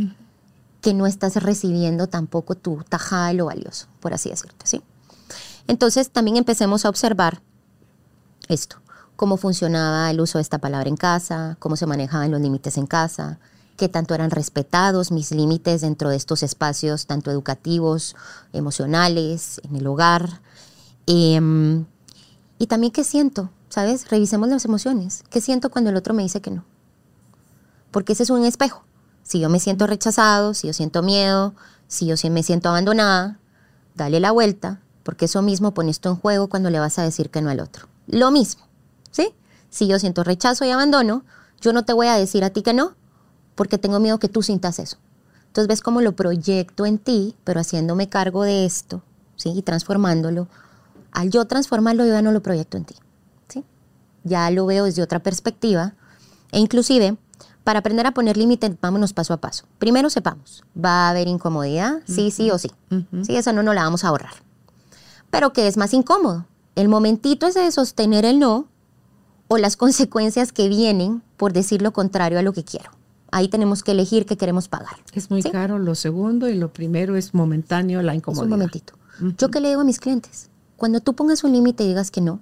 Que 0.83 0.93
no 0.93 1.07
estás 1.07 1.35
recibiendo 1.37 2.05
tampoco 2.07 2.53
tu 2.53 2.83
tajada 2.87 3.33
lo 3.33 3.45
valioso, 3.45 3.87
por 3.99 4.13
así 4.13 4.29
decirlo, 4.29 4.55
¿sí? 4.63 4.83
Entonces 5.67 6.11
también 6.11 6.37
empecemos 6.37 6.85
a 6.85 6.89
observar 6.89 7.41
esto, 8.49 8.77
cómo 9.15 9.37
funcionaba 9.37 10.11
el 10.11 10.21
uso 10.21 10.37
de 10.37 10.43
esta 10.43 10.59
palabra 10.59 10.89
en 10.89 10.97
casa, 10.97 11.57
cómo 11.59 11.75
se 11.75 11.85
manejaban 11.85 12.29
los 12.29 12.41
límites 12.41 12.77
en 12.77 12.85
casa, 12.85 13.39
qué 13.77 13.89
tanto 13.89 14.13
eran 14.13 14.31
respetados 14.31 15.11
mis 15.11 15.31
límites 15.31 15.81
dentro 15.81 16.09
de 16.09 16.15
estos 16.15 16.43
espacios, 16.43 17.07
tanto 17.07 17.31
educativos, 17.31 18.15
emocionales, 18.51 19.61
en 19.63 19.75
el 19.75 19.87
hogar. 19.87 20.41
Em, 21.07 21.85
y 22.59 22.67
también 22.67 22.91
qué 22.91 23.03
siento, 23.03 23.49
¿sabes? 23.69 24.09
Revisemos 24.09 24.49
las 24.49 24.65
emociones. 24.65 25.23
¿Qué 25.29 25.41
siento 25.41 25.69
cuando 25.69 25.89
el 25.89 25.95
otro 25.95 26.13
me 26.13 26.23
dice 26.23 26.41
que 26.41 26.51
no? 26.51 26.65
Porque 27.91 28.13
ese 28.13 28.23
es 28.23 28.29
un 28.29 28.45
espejo. 28.45 28.83
Si 29.23 29.39
yo 29.39 29.49
me 29.49 29.59
siento 29.59 29.87
rechazado, 29.87 30.53
si 30.53 30.67
yo 30.67 30.73
siento 30.73 31.01
miedo, 31.01 31.53
si 31.87 32.05
yo 32.05 32.15
me 32.29 32.43
siento 32.43 32.69
abandonada, 32.69 33.39
dale 33.95 34.19
la 34.19 34.31
vuelta, 34.31 34.81
porque 35.03 35.25
eso 35.25 35.41
mismo 35.41 35.73
pone 35.73 35.91
esto 35.91 36.09
en 36.09 36.15
juego 36.15 36.47
cuando 36.47 36.69
le 36.69 36.79
vas 36.79 36.99
a 36.99 37.03
decir 37.03 37.29
que 37.29 37.41
no 37.41 37.49
al 37.49 37.59
otro. 37.59 37.87
Lo 38.07 38.31
mismo, 38.31 38.63
¿sí? 39.11 39.33
Si 39.69 39.87
yo 39.87 39.99
siento 39.99 40.23
rechazo 40.23 40.65
y 40.65 40.71
abandono, 40.71 41.23
yo 41.61 41.73
no 41.73 41.85
te 41.85 41.93
voy 41.93 42.07
a 42.07 42.15
decir 42.15 42.43
a 42.43 42.49
ti 42.49 42.61
que 42.61 42.73
no, 42.73 42.95
porque 43.55 43.77
tengo 43.77 43.99
miedo 43.99 44.19
que 44.19 44.29
tú 44.29 44.41
sientas 44.41 44.79
eso. 44.79 44.97
Entonces 45.47 45.67
ves 45.67 45.81
cómo 45.81 46.01
lo 46.01 46.15
proyecto 46.15 46.85
en 46.85 46.97
ti, 46.97 47.35
pero 47.43 47.59
haciéndome 47.59 48.09
cargo 48.09 48.43
de 48.43 48.65
esto, 48.65 49.03
¿sí? 49.35 49.53
Y 49.55 49.61
transformándolo. 49.61 50.47
Al 51.11 51.29
yo 51.29 51.45
transformarlo, 51.45 52.05
yo 52.05 52.13
ya 52.13 52.21
no 52.23 52.31
lo 52.31 52.41
proyecto 52.41 52.75
en 52.77 52.85
ti, 52.85 52.95
¿sí? 53.47 53.63
Ya 54.23 54.49
lo 54.49 54.65
veo 54.65 54.85
desde 54.85 55.03
otra 55.03 55.19
perspectiva. 55.19 55.93
E 56.51 56.59
inclusive, 56.59 57.17
para 57.63 57.79
aprender 57.79 58.05
a 58.05 58.13
poner 58.13 58.37
límites, 58.37 58.71
vámonos 58.81 59.13
paso 59.13 59.33
a 59.33 59.37
paso. 59.37 59.65
Primero 59.79 60.09
sepamos, 60.09 60.63
¿va 60.75 61.07
a 61.07 61.09
haber 61.09 61.27
incomodidad? 61.27 62.01
Sí, 62.05 62.31
sí 62.31 62.51
o 62.51 62.57
sí. 62.57 62.71
Sí, 63.23 63.35
esa 63.35 63.53
no 63.53 63.63
nos 63.63 63.75
la 63.75 63.83
vamos 63.83 64.03
a 64.03 64.09
ahorrar. 64.09 64.33
Pero 65.29 65.53
¿qué 65.53 65.67
es 65.67 65.77
más 65.77 65.93
incómodo? 65.93 66.45
El 66.75 66.89
momentito 66.89 67.47
ese 67.47 67.61
de 67.61 67.71
sostener 67.71 68.25
el 68.25 68.39
no 68.39 68.67
o 69.47 69.57
las 69.57 69.77
consecuencias 69.77 70.51
que 70.51 70.67
vienen 70.69 71.23
por 71.37 71.53
decir 71.53 71.81
lo 71.81 71.93
contrario 71.93 72.39
a 72.39 72.41
lo 72.41 72.53
que 72.53 72.63
quiero 72.63 72.91
ahí 73.33 73.47
tenemos 73.47 73.83
que 73.83 73.91
elegir 73.91 74.25
qué 74.25 74.37
queremos 74.37 74.67
pagar. 74.67 74.95
Es 75.13 75.31
muy 75.31 75.41
caro 75.41 75.79
lo 75.79 75.95
segundo 75.95 76.47
y 76.47 76.55
lo 76.55 76.71
primero 76.71 77.15
es 77.15 77.33
momentáneo 77.33 78.01
la 78.03 78.15
incomodidad. 78.15 78.45
un 78.45 78.51
momentito. 78.51 78.93
Yo 79.37 79.49
qué 79.49 79.59
le 79.59 79.69
digo 79.69 79.81
a 79.81 79.83
mis 79.83 79.99
clientes, 79.99 80.49
cuando 80.77 80.99
tú 80.99 81.15
pongas 81.15 81.43
un 81.43 81.51
límite 81.51 81.83
y 81.83 81.87
digas 81.87 82.11
que 82.11 82.21
no, 82.21 82.39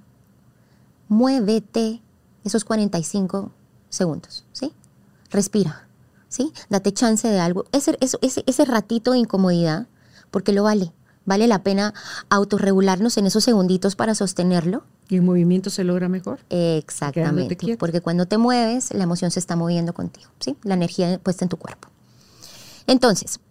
muévete 1.07 2.01
esos 2.43 2.65
45 2.65 3.51
segundos, 3.89 4.45
¿sí? 4.51 4.74
Respira, 5.32 5.88
¿sí? 6.29 6.53
Date 6.69 6.93
chance 6.93 7.27
de 7.27 7.39
algo. 7.39 7.65
Ese, 7.71 7.97
ese, 8.01 8.43
ese 8.45 8.65
ratito 8.65 9.13
de 9.13 9.19
incomodidad, 9.19 9.88
porque 10.29 10.53
lo 10.53 10.63
vale. 10.63 10.91
Vale 11.25 11.47
la 11.47 11.63
pena 11.63 11.93
autorregularnos 12.29 13.17
en 13.17 13.27
esos 13.27 13.43
segunditos 13.43 13.95
para 13.95 14.15
sostenerlo 14.15 14.84
y 15.11 15.17
el 15.17 15.23
movimiento 15.23 15.69
se 15.69 15.84
logra 15.84 16.07
mejor. 16.07 16.39
Exactamente. 16.49 17.75
Porque 17.77 17.99
cuando 17.99 18.27
te 18.27 18.38
mueves, 18.38 18.93
la 18.93 19.03
emoción 19.03 19.29
se 19.29 19.39
está 19.39 19.57
moviendo 19.57 19.91
contigo, 19.93 20.32
¿sí? 20.39 20.55
La 20.63 20.75
energía 20.75 21.19
puesta 21.19 21.43
en 21.43 21.49
tu 21.49 21.57
cuerpo. 21.57 21.89
Entonces, 22.88 23.41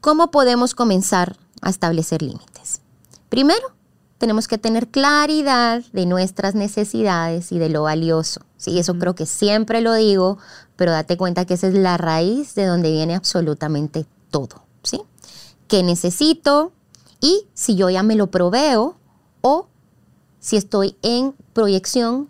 ¿cómo 0.00 0.30
podemos 0.30 0.76
comenzar 0.76 1.36
a 1.60 1.70
establecer 1.70 2.22
límites? 2.22 2.82
Primero, 3.28 3.72
tenemos 4.18 4.48
que 4.48 4.58
tener 4.58 4.88
claridad 4.88 5.82
de 5.92 6.06
nuestras 6.06 6.54
necesidades 6.54 7.52
y 7.52 7.58
de 7.58 7.68
lo 7.68 7.84
valioso. 7.84 8.40
Sí, 8.56 8.78
eso 8.78 8.98
creo 8.98 9.14
que 9.14 9.26
siempre 9.26 9.80
lo 9.80 9.94
digo, 9.94 10.38
pero 10.76 10.92
date 10.92 11.16
cuenta 11.16 11.44
que 11.44 11.54
esa 11.54 11.68
es 11.68 11.74
la 11.74 11.96
raíz 11.96 12.54
de 12.54 12.66
donde 12.66 12.90
viene 12.90 13.14
absolutamente 13.14 14.06
todo, 14.30 14.64
¿sí? 14.82 15.00
¿Qué 15.68 15.82
necesito? 15.82 16.72
Y 17.20 17.46
si 17.54 17.76
yo 17.76 17.90
ya 17.90 18.02
me 18.02 18.16
lo 18.16 18.28
proveo 18.28 18.96
o 19.40 19.68
si 20.40 20.56
estoy 20.56 20.96
en 21.02 21.34
proyección 21.52 22.28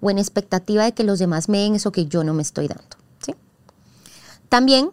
o 0.00 0.10
en 0.10 0.18
expectativa 0.18 0.84
de 0.84 0.92
que 0.92 1.04
los 1.04 1.18
demás 1.18 1.48
me 1.48 1.58
den 1.58 1.74
eso 1.74 1.92
que 1.92 2.06
yo 2.06 2.24
no 2.24 2.34
me 2.34 2.42
estoy 2.42 2.68
dando. 2.68 3.00
También 4.50 4.90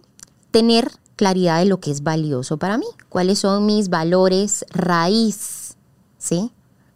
tener 0.51 0.91
claridad 1.15 1.57
de 1.57 1.65
lo 1.65 1.79
que 1.79 1.89
es 1.89 2.03
valioso 2.03 2.57
para 2.57 2.77
mí, 2.77 2.85
cuáles 3.09 3.39
son 3.39 3.65
mis 3.65 3.89
valores 3.89 4.63
raíz, 4.69 5.66
¿sí? 6.27 6.51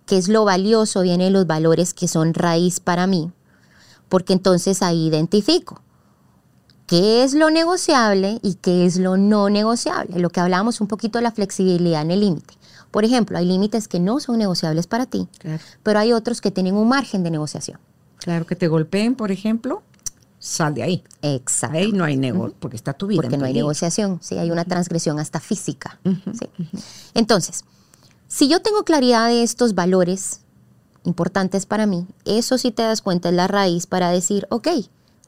¿Qué 0.05 0.17
es 0.17 0.27
lo 0.27 0.43
valioso? 0.45 1.01
Vienen 1.01 1.33
los 1.33 1.47
valores 1.47 1.93
que 1.93 2.07
son 2.07 2.33
raíz 2.33 2.79
para 2.79 3.07
mí, 3.07 3.31
porque 4.09 4.33
entonces 4.33 4.81
ahí 4.81 5.07
identifico 5.07 5.81
qué 6.85 7.23
es 7.23 7.33
lo 7.33 7.49
negociable 7.49 8.39
y 8.43 8.55
qué 8.55 8.85
es 8.85 8.97
lo 8.97 9.15
no 9.15 9.49
negociable. 9.49 10.19
Lo 10.19 10.29
que 10.29 10.41
hablábamos 10.41 10.81
un 10.81 10.87
poquito 10.87 11.19
de 11.19 11.23
la 11.23 11.31
flexibilidad 11.31 12.01
en 12.01 12.11
el 12.11 12.19
límite. 12.19 12.55
Por 12.91 13.05
ejemplo, 13.05 13.37
hay 13.37 13.45
límites 13.45 13.87
que 13.87 14.01
no 14.01 14.19
son 14.19 14.37
negociables 14.39 14.87
para 14.87 15.05
ti, 15.05 15.29
pero 15.83 15.99
hay 15.99 16.11
otros 16.11 16.41
que 16.41 16.51
tienen 16.51 16.75
un 16.75 16.89
margen 16.89 17.23
de 17.23 17.31
negociación. 17.31 17.79
Claro, 18.17 18.45
que 18.45 18.57
te 18.57 18.67
golpeen, 18.67 19.15
por 19.15 19.31
ejemplo, 19.31 19.83
sal 20.37 20.73
de 20.73 20.83
ahí. 20.83 21.03
Exacto. 21.21 21.77
Ahí 21.77 21.93
no 21.93 22.03
hay 22.03 22.17
negociación, 22.17 22.57
porque 22.59 22.75
está 22.75 22.91
tu 22.91 23.07
vida. 23.07 23.21
Porque 23.21 23.37
no 23.37 23.45
hay 23.45 23.53
negociación, 23.53 24.19
sí, 24.21 24.37
hay 24.37 24.51
una 24.51 24.65
transgresión 24.65 25.17
hasta 25.17 25.39
física. 25.39 25.97
Entonces, 27.13 27.63
si 28.31 28.47
yo 28.47 28.61
tengo 28.61 28.83
claridad 28.83 29.27
de 29.27 29.43
estos 29.43 29.75
valores 29.75 30.39
importantes 31.03 31.65
para 31.65 31.85
mí, 31.85 32.07
eso 32.23 32.57
sí 32.57 32.71
te 32.71 32.81
das 32.81 33.01
cuenta 33.01 33.27
es 33.27 33.35
la 33.35 33.49
raíz 33.49 33.87
para 33.87 34.09
decir, 34.09 34.47
ok, 34.49 34.69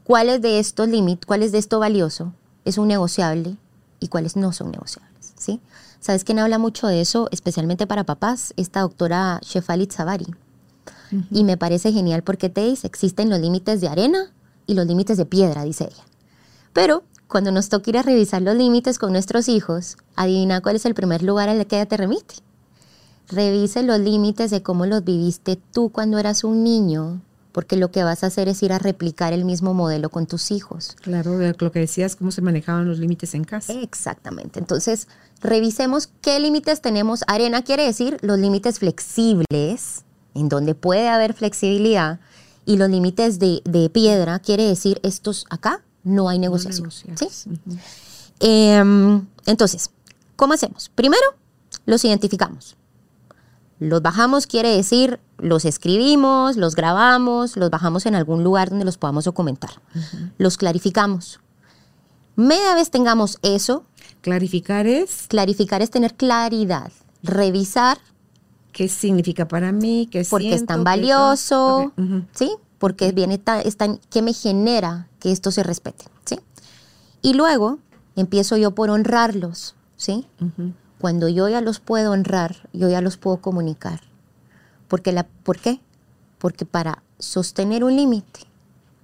¿cuáles 0.05 0.41
de 0.41 0.57
estos 0.59 0.87
límites, 0.87 1.25
cuáles 1.25 1.51
de 1.51 1.57
esto 1.57 1.79
valioso 1.79 2.31
es 2.63 2.77
un 2.77 2.87
negociable 2.87 3.57
y 3.99 4.07
cuáles 4.07 4.37
no 4.37 4.53
son 4.53 4.71
negociables? 4.71 5.33
¿sí? 5.35 5.59
¿Sabes 5.99 6.23
quién 6.23 6.39
habla 6.39 6.59
mucho 6.59 6.87
de 6.87 7.01
eso, 7.01 7.27
especialmente 7.31 7.87
para 7.87 8.05
papás? 8.05 8.53
Esta 8.55 8.79
doctora 8.79 9.41
Shefali 9.43 9.87
Zavari. 9.91 10.27
Y 11.29 11.43
me 11.43 11.57
parece 11.57 11.91
genial 11.91 12.23
porque 12.23 12.49
te 12.49 12.61
dice, 12.61 12.87
existen 12.87 13.29
los 13.29 13.41
límites 13.41 13.81
de 13.81 13.89
arena 13.89 14.31
y 14.65 14.75
los 14.75 14.87
límites 14.87 15.17
de 15.17 15.25
piedra, 15.25 15.65
dice 15.65 15.89
ella. 15.91 16.03
Pero 16.71 17.03
cuando 17.27 17.51
nos 17.51 17.67
toca 17.67 17.89
ir 17.89 17.97
a 17.97 18.01
revisar 18.01 18.41
los 18.41 18.55
límites 18.55 18.97
con 18.97 19.11
nuestros 19.11 19.49
hijos, 19.49 19.97
adivina 20.15 20.61
cuál 20.61 20.77
es 20.77 20.85
el 20.85 20.95
primer 20.95 21.21
lugar 21.21 21.49
al 21.49 21.67
que 21.67 21.75
ella 21.75 21.85
te 21.85 21.97
remite. 21.97 22.35
Revise 23.33 23.81
los 23.81 23.99
límites 23.99 24.51
de 24.51 24.61
cómo 24.61 24.85
los 24.85 25.03
viviste 25.03 25.59
tú 25.71 25.89
cuando 25.89 26.19
eras 26.19 26.43
un 26.43 26.63
niño, 26.63 27.19
porque 27.51 27.77
lo 27.77 27.89
que 27.89 28.03
vas 28.03 28.23
a 28.23 28.27
hacer 28.27 28.47
es 28.47 28.61
ir 28.61 28.71
a 28.71 28.77
replicar 28.77 29.33
el 29.33 29.43
mismo 29.43 29.73
modelo 29.73 30.09
con 30.09 30.27
tus 30.27 30.51
hijos. 30.51 30.95
Claro, 31.01 31.39
de 31.39 31.55
lo 31.57 31.71
que 31.71 31.79
decías, 31.79 32.15
cómo 32.15 32.29
se 32.31 32.41
manejaban 32.41 32.87
los 32.87 32.99
límites 32.99 33.33
en 33.33 33.43
casa. 33.43 33.73
Exactamente. 33.73 34.59
Entonces, 34.59 35.07
revisemos 35.41 36.09
qué 36.21 36.39
límites 36.39 36.81
tenemos. 36.81 37.23
Arena 37.25 37.63
quiere 37.63 37.85
decir 37.85 38.19
los 38.21 38.37
límites 38.37 38.77
flexibles, 38.77 40.03
en 40.35 40.47
donde 40.47 40.75
puede 40.75 41.09
haber 41.09 41.33
flexibilidad, 41.33 42.19
y 42.65 42.77
los 42.77 42.89
límites 42.89 43.39
de, 43.39 43.89
piedra 43.91 44.37
quiere 44.39 44.67
decir 44.67 44.99
estos 45.01 45.45
acá 45.49 45.81
no 46.03 46.29
hay 46.29 46.37
negociación. 46.37 46.91
Em, 48.39 49.25
entonces, 49.47 49.89
¿cómo 50.35 50.53
hacemos? 50.53 50.89
Primero, 50.93 51.23
los 51.87 52.05
identificamos. 52.05 52.77
Los 53.79 54.01
bajamos 54.01 54.47
quiere 54.47 54.75
decir, 54.75 55.19
los 55.37 55.65
escribimos, 55.65 56.57
los 56.57 56.75
grabamos, 56.75 57.57
los 57.57 57.69
bajamos 57.69 58.05
en 58.05 58.15
algún 58.15 58.43
lugar 58.43 58.69
donde 58.69 58.85
los 58.85 58.97
podamos 58.97 59.25
documentar. 59.25 59.71
Los 60.37 60.57
clarificamos. 60.57 61.39
Media 62.35 62.75
vez 62.75 62.89
tengamos 62.89 63.39
eso. 63.41 63.85
Clarificar 64.21 64.87
es. 64.87 65.25
Clarificar 65.27 65.81
es 65.81 65.91
tener 65.91 66.15
claridad. 66.15 66.91
Revisar. 67.21 67.97
¿Qué 68.71 68.87
significa 68.87 69.47
para 69.47 69.71
mí? 69.71 70.07
¿Qué 70.09 70.25
Porque 70.29 70.55
es 70.55 70.65
tan 70.65 70.83
valioso. 70.83 71.93
¿Sí? 72.33 72.55
Porque 72.79 73.11
viene 73.11 73.37
tan, 73.37 73.63
¿qué 74.09 74.21
me 74.21 74.33
genera 74.33 75.07
que 75.19 75.31
esto 75.31 75.51
se 75.51 75.63
respete? 75.63 76.05
¿Sí? 76.25 76.39
Y 77.21 77.33
luego 77.33 77.79
empiezo 78.15 78.57
yo 78.57 78.71
por 78.71 78.89
honrarlos. 78.89 79.75
¿Sí? 79.95 80.27
Cuando 81.03 81.27
yo 81.27 81.49
ya 81.49 81.59
los 81.59 81.81
puedo 81.81 82.11
honrar, 82.11 82.69
yo 82.71 82.87
ya 82.87 83.01
los 83.01 83.17
puedo 83.17 83.41
comunicar. 83.41 83.99
Porque 84.87 85.11
la, 85.11 85.25
¿Por 85.25 85.59
qué? 85.59 85.81
Porque 86.37 86.63
para 86.63 87.03
sostener 87.19 87.83
un 87.83 87.97
límite, 87.97 88.39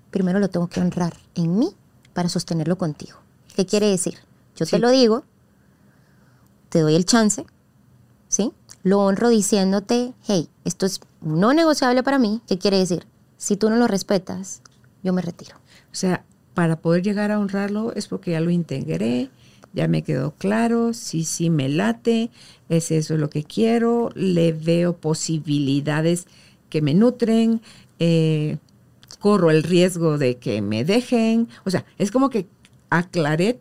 primero 0.10 0.39
lo 0.39 0.50
tengo 0.50 0.68
que 0.68 0.80
honrar 0.80 1.18
en 1.36 1.60
mí 1.60 1.76
para 2.14 2.30
sostenerlo 2.30 2.78
contigo. 2.78 3.18
¿Qué 3.54 3.66
quiere 3.66 3.88
decir? 3.88 4.18
Yo 4.56 4.66
te 4.66 4.80
lo 4.80 4.91
digo, 4.91 5.26
te 6.70 6.80
doy 6.80 6.95
el 6.95 7.04
chance, 7.04 7.45
¿sí? 8.30 8.54
lo 8.82 9.02
honro 9.02 9.28
diciéndote, 9.28 10.14
hey, 10.26 10.47
esto 10.64 10.86
es 10.86 11.02
no 11.20 11.54
negociable 11.54 12.02
para 12.02 12.18
mí. 12.18 12.41
¿Qué 12.47 12.58
quiere 12.58 12.78
decir? 12.78 13.08
Si 13.36 13.58
tú 13.58 13.70
no 13.70 13.76
lo 13.76 13.88
respetas, 13.88 14.62
yo 15.04 15.12
me 15.12 15.22
retiro. 15.22 15.58
O 15.91 15.95
sea, 15.95 16.24
para 16.54 16.78
poder 16.78 17.04
llegar 17.04 17.30
a 17.32 17.39
honrarlo 17.39 17.91
es 17.93 18.08
porque 18.08 18.32
ya 18.32 18.39
lo 18.39 18.52
integré, 18.52 19.30
ya 19.74 19.88
me 19.88 20.03
quedó 20.03 20.32
claro, 20.32 20.93
sí, 20.93 21.24
sí 21.24 21.49
me 21.49 21.70
late, 21.70 22.32
es 22.70 22.91
eso 22.91 23.17
lo 23.17 23.30
que 23.30 23.43
quiero, 23.43 24.09
le 24.15 24.51
veo 24.53 24.95
posibilidades 24.97 26.26
que 26.70 26.82
me 26.82 26.93
nutren, 26.93 27.61
eh, 27.99 28.57
corro 29.20 29.51
el 29.51 29.63
riesgo 29.63 30.17
de 30.17 30.38
que 30.38 30.61
me 30.61 30.86
dejen. 30.86 31.47
O 31.65 31.72
sea, 31.72 31.86
es 31.97 32.11
como 32.11 32.30
que 32.30 32.47
aclaré 32.89 33.59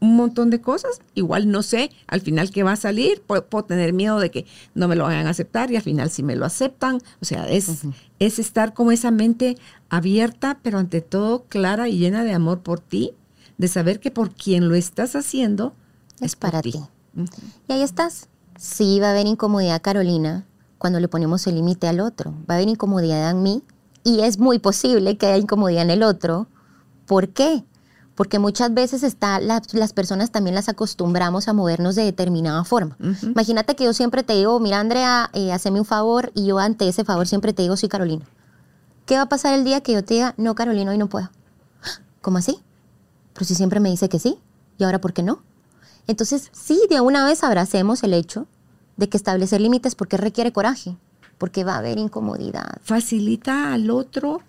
un 0.00 0.16
montón 0.16 0.50
de 0.50 0.60
cosas. 0.60 1.00
Igual 1.14 1.50
no 1.50 1.62
sé 1.62 1.90
al 2.08 2.20
final 2.20 2.50
qué 2.50 2.62
va 2.62 2.72
a 2.72 2.76
salir. 2.76 3.22
Puedo, 3.22 3.64
tener 3.64 3.92
miedo 3.92 4.18
de 4.18 4.30
que 4.30 4.46
no 4.74 4.88
me 4.88 4.96
lo 4.96 5.04
vayan 5.04 5.26
a 5.26 5.30
aceptar 5.30 5.70
y 5.70 5.76
al 5.76 5.82
final 5.82 6.10
sí 6.10 6.22
me 6.22 6.36
lo 6.36 6.44
aceptan. 6.44 6.98
O 7.20 7.24
sea, 7.24 7.48
es, 7.48 7.82
es 8.18 8.38
estar 8.38 8.74
como 8.74 8.92
esa 8.92 9.10
mente 9.10 9.56
abierta, 9.90 10.58
pero 10.62 10.78
ante 10.78 11.00
todo 11.00 11.44
clara 11.44 11.88
y 11.88 11.98
llena 11.98 12.24
de 12.24 12.32
amor 12.32 12.60
por 12.60 12.80
ti, 12.80 13.12
de 13.58 13.68
saber 13.68 14.00
que 14.00 14.10
por 14.10 14.34
quien 14.34 14.68
lo 14.68 14.74
estás 14.74 15.16
haciendo 15.16 15.74
es, 16.20 16.36
para 16.36 16.62
ti. 16.62 16.74
Y 17.68 17.72
ahí 17.72 17.82
estás. 17.82 18.28
Sí, 18.56 19.00
va 19.00 19.08
a 19.08 19.10
haber 19.10 19.26
incomodidad, 19.26 19.82
Carolina, 19.82 20.46
cuando 20.78 21.00
le 21.00 21.08
ponemos 21.08 21.46
el 21.46 21.56
límite 21.56 21.88
al 21.88 22.00
otro. 22.00 22.32
Va 22.48 22.54
a 22.54 22.56
haber 22.56 22.68
incomodidad 22.68 23.30
en 23.30 23.42
mí 23.42 23.62
y 24.04 24.20
es 24.20 24.38
muy 24.38 24.58
posible 24.58 25.16
que 25.16 25.26
haya 25.26 25.36
incomodidad 25.36 25.82
en 25.82 25.90
el 25.90 26.02
otro. 26.02 26.48
¿Por 27.06 27.28
qué? 27.30 27.64
porque 28.14 28.38
muchas 28.38 28.72
veces 28.74 29.02
está 29.02 29.40
las 29.40 29.92
personas 29.92 30.30
también 30.30 30.54
las 30.54 30.68
acostumbramos 30.68 31.48
a 31.48 31.52
movernos 31.52 31.94
de 31.94 32.04
determinada 32.04 32.62
forma. 32.64 32.96
Imagínate 33.22 33.74
que 33.74 33.84
yo 33.84 33.92
siempre 33.92 34.22
te 34.22 34.34
digo, 34.34 34.60
mira 34.60 34.80
Andrea, 34.80 35.30
eh, 35.32 35.52
haceme 35.52 35.80
un 35.80 35.86
favor 35.86 36.30
y 36.34 36.46
yo 36.46 36.58
ante 36.58 36.88
ese 36.88 37.04
favor 37.04 37.26
siempre 37.26 37.52
te 37.52 37.62
digo, 37.62 37.76
sí 37.76 37.88
Carolina. 37.88 38.26
¿Qué 39.06 39.16
va 39.16 39.22
a 39.22 39.28
pasar 39.28 39.54
el 39.54 39.64
día 39.64 39.80
que 39.80 39.92
yo 39.92 40.04
te 40.04 40.14
diga, 40.14 40.34
no 40.36 40.54
Carolina, 40.54 40.90
hoy 40.90 40.98
no 40.98 41.08
puedo? 41.08 41.30
¿Cómo 42.20 42.38
así? 42.38 42.58
Pero 43.32 43.46
si 43.46 43.54
siempre 43.54 43.80
me 43.80 43.90
dice 43.90 44.08
que 44.08 44.18
sí, 44.18 44.38
¿y 44.78 44.84
ahora 44.84 45.00
por 45.00 45.12
qué 45.12 45.22
no? 45.22 45.42
Entonces, 46.06 46.50
sí, 46.52 46.80
de 46.90 47.00
una 47.00 47.24
vez 47.24 47.44
abracemos 47.44 48.02
el 48.02 48.14
hecho 48.14 48.46
de 48.96 49.08
que 49.08 49.16
establecer 49.16 49.60
límites 49.60 49.94
porque 49.94 50.16
requiere 50.16 50.52
coraje, 50.52 50.96
porque 51.38 51.64
va 51.64 51.74
a 51.74 51.78
haber 51.78 51.98
incomodidad. 51.98 52.78
Facilita 52.82 53.72
al 53.72 53.90
otro 53.90 54.42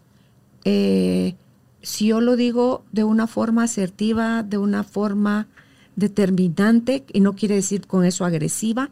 eh, 0.66 1.36
si 1.82 2.08
yo 2.08 2.22
lo 2.22 2.36
digo 2.36 2.84
de 2.92 3.04
una 3.04 3.28
forma 3.28 3.64
asertiva, 3.64 4.42
de 4.44 4.58
una 4.58 4.84
forma 4.84 5.48
determinante, 5.96 7.04
y 7.12 7.20
no 7.20 7.34
quiere 7.34 7.56
decir 7.56 7.86
con 7.86 8.06
eso 8.06 8.26
agresiva, 8.26 8.90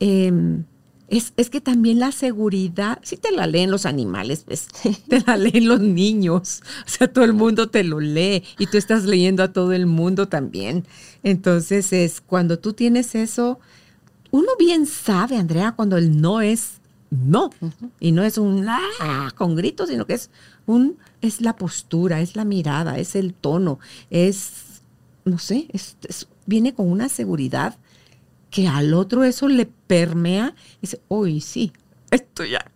em, 0.00 0.64
es, 1.12 1.50
que 1.50 1.60
también 1.60 1.98
la 1.98 2.10
seguridad, 2.10 2.98
si 3.02 3.18
te 3.18 3.32
la 3.32 3.46
leen 3.46 3.70
los 3.70 3.84
animales, 3.84 4.44
pues, 4.46 4.68
te 5.08 5.20
la 5.20 5.36
leen 5.36 5.68
los 5.68 5.80
niños, 5.80 6.62
o 6.86 6.88
sea, 6.88 7.12
todo 7.12 7.24
el 7.24 7.34
mundo 7.34 7.68
te 7.68 7.84
lo 7.84 8.00
lee 8.00 8.42
y 8.58 8.66
tú 8.66 8.78
estás 8.78 9.04
leyendo 9.04 9.42
a 9.42 9.52
todo 9.52 9.72
el 9.72 9.86
mundo 9.86 10.28
también. 10.28 10.84
Entonces 11.22 11.92
es 11.92 12.20
cuando 12.20 12.58
tú 12.58 12.72
tienes 12.72 13.14
eso, 13.14 13.60
uno 14.30 14.48
bien 14.58 14.86
sabe, 14.86 15.36
Andrea, 15.36 15.72
cuando 15.72 15.98
el 15.98 16.20
no 16.20 16.40
es 16.40 16.80
no, 17.10 17.50
y 18.00 18.12
no 18.12 18.22
es 18.22 18.38
un 18.38 18.66
ah, 18.66 19.30
con 19.36 19.54
gritos, 19.54 19.90
sino 19.90 20.06
que 20.06 20.14
es 20.14 20.30
un 20.64 20.96
es 21.20 21.42
la 21.42 21.56
postura, 21.56 22.22
es 22.22 22.36
la 22.36 22.46
mirada, 22.46 22.96
es 22.96 23.14
el 23.16 23.34
tono, 23.34 23.78
es, 24.08 24.80
no 25.26 25.38
sé, 25.38 25.68
viene 26.46 26.72
con 26.72 26.90
una 26.90 27.10
seguridad 27.10 27.76
que 28.52 28.68
al 28.68 28.94
otro 28.94 29.24
eso 29.24 29.48
le 29.48 29.66
permea 29.66 30.54
y 30.76 30.82
dice, 30.82 31.00
hoy 31.08 31.40
sí, 31.40 31.72
esto 32.10 32.44
ya, 32.44 32.70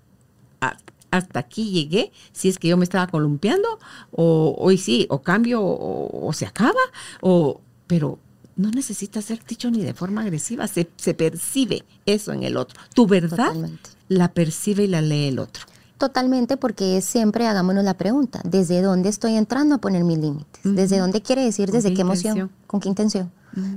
hasta 1.11 1.39
aquí 1.39 1.71
llegué, 1.71 2.13
si 2.33 2.49
es 2.49 2.59
que 2.59 2.69
yo 2.69 2.77
me 2.77 2.85
estaba 2.85 3.07
columpiando, 3.07 3.79
o 4.11 4.57
hoy 4.59 4.79
sí, 4.79 5.07
o 5.11 5.23
cambio, 5.23 5.61
o, 5.63 6.33
se 6.33 6.47
acaba, 6.47 6.81
o, 7.21 7.61
pero 7.87 8.19
no 8.57 8.71
necesita 8.71 9.21
ser 9.21 9.45
dicho 9.47 9.71
ni 9.71 9.83
de 9.83 9.95
forma 9.95 10.23
agresiva, 10.23 10.67
se, 10.67 10.85
percibe 10.85 11.85
eso 12.07 12.33
en 12.33 12.43
el 12.43 12.57
otro. 12.57 12.81
Tu 12.95 13.07
verdad 13.07 13.55
la 14.09 14.33
percibe 14.33 14.85
y 14.85 14.89
la 14.89 15.03
lee 15.03 15.29
el 15.29 15.39
otro. 15.39 15.65
Totalmente, 15.99 16.57
porque 16.57 17.01
siempre 17.03 17.47
hagámonos 17.47 17.85
la 17.85 17.95
pregunta, 17.95 18.41
¿desde 18.45 18.83
dónde 18.83 19.11
estoy 19.11 19.35
entrando 19.35 19.77
a 19.77 19.79
poner 19.79 20.05
mis 20.05 20.19
límites? 20.19 20.61
¿Desde 20.65 20.99
dónde 20.99 21.23
quiere 21.23 21.43
decir? 21.43 21.71
¿Desde 21.71 21.93
qué, 21.95 22.01
emoción? 22.01 22.51
¿Con 22.67 22.81
qué 22.81 22.89
intención? 22.89 23.31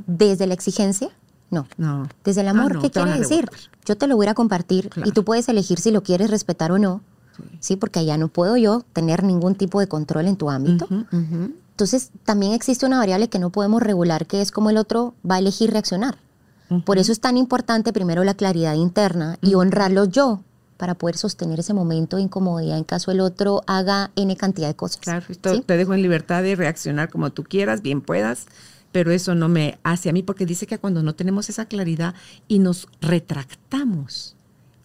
¿Desde 0.07 0.47
la 0.47 0.53
exigencia? 0.53 1.09
No. 1.51 1.67
no. 1.77 2.07
Desde 2.23 2.41
el 2.41 2.47
ah, 2.47 2.51
amor, 2.51 2.79
¿qué 2.79 2.91
quiere 2.91 3.17
decir? 3.17 3.49
Yo 3.85 3.97
te 3.97 4.07
lo 4.07 4.15
voy 4.15 4.27
a 4.27 4.33
compartir 4.33 4.89
y 5.03 5.11
tú 5.11 5.23
puedes 5.23 5.49
elegir 5.49 5.79
si 5.79 5.91
lo 5.91 6.03
quieres 6.03 6.29
respetar 6.29 6.71
o 6.71 6.79
no. 6.79 7.01
Sí. 7.61 7.77
porque 7.77 7.99
allá 7.99 8.17
no 8.17 8.27
puedo 8.27 8.57
yo 8.57 8.83
tener 8.91 9.23
ningún 9.23 9.55
tipo 9.55 9.79
de 9.79 9.87
control 9.87 10.27
en 10.27 10.35
tu 10.35 10.49
ámbito. 10.49 10.87
Entonces, 11.11 12.11
también 12.25 12.51
existe 12.51 12.85
una 12.85 12.97
variable 12.97 13.29
que 13.29 13.39
no 13.39 13.49
podemos 13.51 13.81
regular, 13.81 14.25
que 14.25 14.41
es 14.41 14.51
cómo 14.51 14.69
el 14.69 14.75
otro 14.75 15.13
va 15.29 15.35
a 15.35 15.39
elegir 15.39 15.71
reaccionar. 15.71 16.17
Por 16.85 16.99
eso 16.99 17.11
es 17.11 17.19
tan 17.19 17.37
importante 17.37 17.93
primero 17.93 18.23
la 18.23 18.33
claridad 18.33 18.75
interna 18.75 19.37
y 19.41 19.55
honrarlo 19.55 20.05
yo, 20.05 20.41
para 20.79 20.93
poder 20.93 21.17
sostener 21.17 21.59
ese 21.59 21.73
momento 21.73 22.15
de 22.15 22.23
incomodidad 22.23 22.77
en 22.77 22.85
caso 22.85 23.11
el 23.11 23.19
otro 23.19 23.63
haga 23.67 24.11
N 24.15 24.33
cantidad 24.37 24.69
de 24.69 24.75
cosas. 24.75 25.01
Claro, 25.01 25.25
te 25.41 25.77
dejo 25.77 25.93
en 25.93 26.01
libertad 26.01 26.41
de 26.41 26.55
reaccionar 26.55 27.09
como 27.09 27.31
tú 27.31 27.43
quieras, 27.43 27.81
bien 27.81 27.99
puedas, 27.99 28.45
pero 28.91 29.11
eso 29.11 29.35
no 29.35 29.49
me 29.49 29.79
hace 29.83 30.09
a 30.09 30.13
mí 30.13 30.23
porque 30.23 30.45
dice 30.45 30.67
que 30.67 30.79
cuando 30.79 31.03
no 31.03 31.15
tenemos 31.15 31.49
esa 31.49 31.65
claridad 31.65 32.15
y 32.47 32.59
nos 32.59 32.87
retractamos 33.01 34.35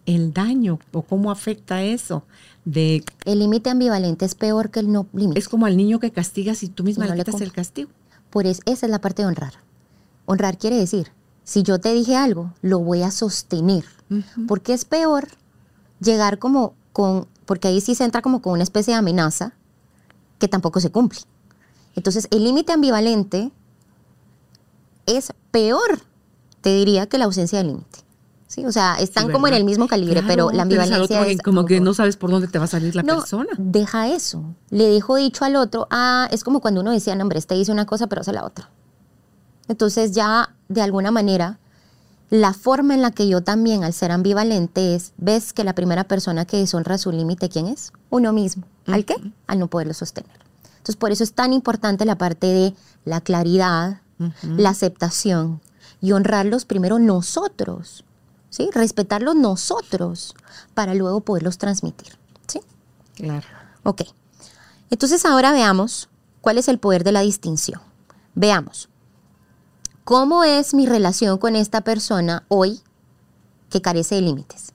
el 0.05 0.33
daño 0.33 0.79
o 0.91 1.01
cómo 1.01 1.31
afecta 1.31 1.83
eso 1.83 2.23
de 2.65 3.03
el 3.25 3.39
límite 3.39 3.69
ambivalente 3.69 4.25
es 4.25 4.35
peor 4.35 4.69
que 4.69 4.79
el 4.79 4.91
no 4.91 5.07
límite. 5.13 5.39
Es 5.39 5.49
como 5.49 5.65
al 5.65 5.77
niño 5.77 5.99
que 5.99 6.11
castigas 6.11 6.63
y 6.63 6.69
tú 6.69 6.83
misma 6.83 7.07
le 7.07 7.15
quitas 7.15 7.41
el 7.41 7.51
castigo. 7.51 7.89
Por 8.29 8.45
eso 8.45 8.61
esa 8.65 8.85
es 8.85 8.91
la 8.91 8.99
parte 8.99 9.21
de 9.21 9.27
honrar. 9.27 9.53
Honrar 10.25 10.57
quiere 10.57 10.77
decir, 10.77 11.11
si 11.43 11.63
yo 11.63 11.79
te 11.79 11.93
dije 11.93 12.15
algo, 12.15 12.53
lo 12.61 12.79
voy 12.79 13.03
a 13.03 13.11
sostener. 13.11 13.85
Porque 14.47 14.73
es 14.73 14.85
peor 14.85 15.27
llegar 15.99 16.37
como 16.37 16.73
con, 16.93 17.27
porque 17.45 17.67
ahí 17.67 17.81
sí 17.81 17.95
se 17.95 18.03
entra 18.03 18.21
como 18.21 18.41
con 18.41 18.53
una 18.53 18.63
especie 18.63 18.93
de 18.93 18.99
amenaza 18.99 19.53
que 20.37 20.47
tampoco 20.47 20.79
se 20.79 20.91
cumple. 20.91 21.19
Entonces, 21.95 22.27
el 22.31 22.43
límite 22.43 22.73
ambivalente 22.73 23.51
es 25.05 25.33
peor, 25.51 26.01
te 26.61 26.73
diría, 26.73 27.07
que 27.07 27.17
la 27.17 27.25
ausencia 27.25 27.59
de 27.59 27.65
límite. 27.65 27.99
¿Sí? 28.47 28.65
O 28.65 28.71
sea, 28.71 28.95
están 28.99 29.31
como 29.31 29.47
en 29.47 29.55
el 29.55 29.65
mismo 29.65 29.87
calibre, 29.87 30.23
pero 30.25 30.51
la 30.51 30.61
ambivalencia 30.63 31.27
es... 31.27 31.41
Como 31.41 31.65
que 31.65 31.81
no 31.81 31.93
sabes 31.93 32.15
por 32.15 32.29
dónde 32.29 32.47
te 32.47 32.59
va 32.59 32.65
a 32.65 32.67
salir 32.67 32.95
la 32.95 33.01
no, 33.01 33.17
persona. 33.17 33.49
deja 33.57 34.07
eso. 34.07 34.43
Le 34.69 34.87
dejo 34.87 35.15
dicho 35.15 35.43
al 35.45 35.55
otro, 35.55 35.87
ah, 35.89 36.27
es 36.31 36.43
como 36.43 36.61
cuando 36.61 36.81
uno 36.81 36.91
decía, 36.91 37.15
no, 37.15 37.23
hombre, 37.23 37.39
este 37.39 37.55
dice 37.55 37.71
una 37.71 37.85
cosa, 37.85 38.07
pero 38.07 38.21
hace 38.21 38.31
la 38.31 38.45
otra. 38.45 38.69
Entonces 39.67 40.11
ya, 40.11 40.55
de 40.69 40.81
alguna 40.81 41.11
manera, 41.11 41.59
la 42.29 42.53
forma 42.53 42.93
en 42.93 43.01
la 43.01 43.11
que 43.11 43.27
yo 43.27 43.41
también, 43.41 43.83
al 43.83 43.93
ser 43.93 44.11
ambivalente, 44.11 44.95
es, 44.95 45.13
ves 45.17 45.53
que 45.53 45.63
la 45.63 45.75
primera 45.75 46.05
persona 46.05 46.45
que 46.45 46.57
deshonra 46.57 46.97
su 46.97 47.11
límite, 47.11 47.49
¿quién 47.49 47.67
es? 47.67 47.91
Uno 48.09 48.33
mismo. 48.33 48.63
¿Al 48.87 49.05
qué? 49.05 49.15
Al 49.47 49.59
no 49.59 49.67
poderlo 49.67 49.93
sostener. 49.93 50.45
Entonces, 50.77 50.95
por 50.97 51.11
eso 51.11 51.23
es 51.23 51.33
tan 51.33 51.53
importante 51.53 52.05
la 52.05 52.17
parte 52.17 52.47
de 52.47 52.75
la 53.05 53.21
claridad, 53.21 54.01
la 54.43 54.69
aceptación 54.69 55.61
y 56.01 56.11
honrarlos 56.11 56.65
primero 56.65 56.99
nosotros, 56.99 58.05
¿sí? 58.49 58.69
Respetarlos 58.73 59.35
nosotros 59.35 60.35
para 60.73 60.93
luego 60.93 61.21
poderlos 61.21 61.57
transmitir, 61.57 62.17
¿sí? 62.47 62.61
Claro. 63.15 63.47
Ok. 63.83 64.03
Entonces, 64.89 65.25
ahora 65.25 65.51
veamos 65.51 66.09
cuál 66.41 66.57
es 66.57 66.67
el 66.67 66.79
poder 66.79 67.03
de 67.03 67.11
la 67.11 67.21
distinción. 67.21 67.81
Veamos. 68.35 68.89
¿Cómo 70.03 70.43
es 70.43 70.73
mi 70.73 70.85
relación 70.85 71.39
con 71.39 71.55
esta 71.55 71.81
persona 71.81 72.45
hoy 72.47 72.81
que 73.69 73.81
carece 73.81 74.15
de 74.15 74.21
límites? 74.21 74.73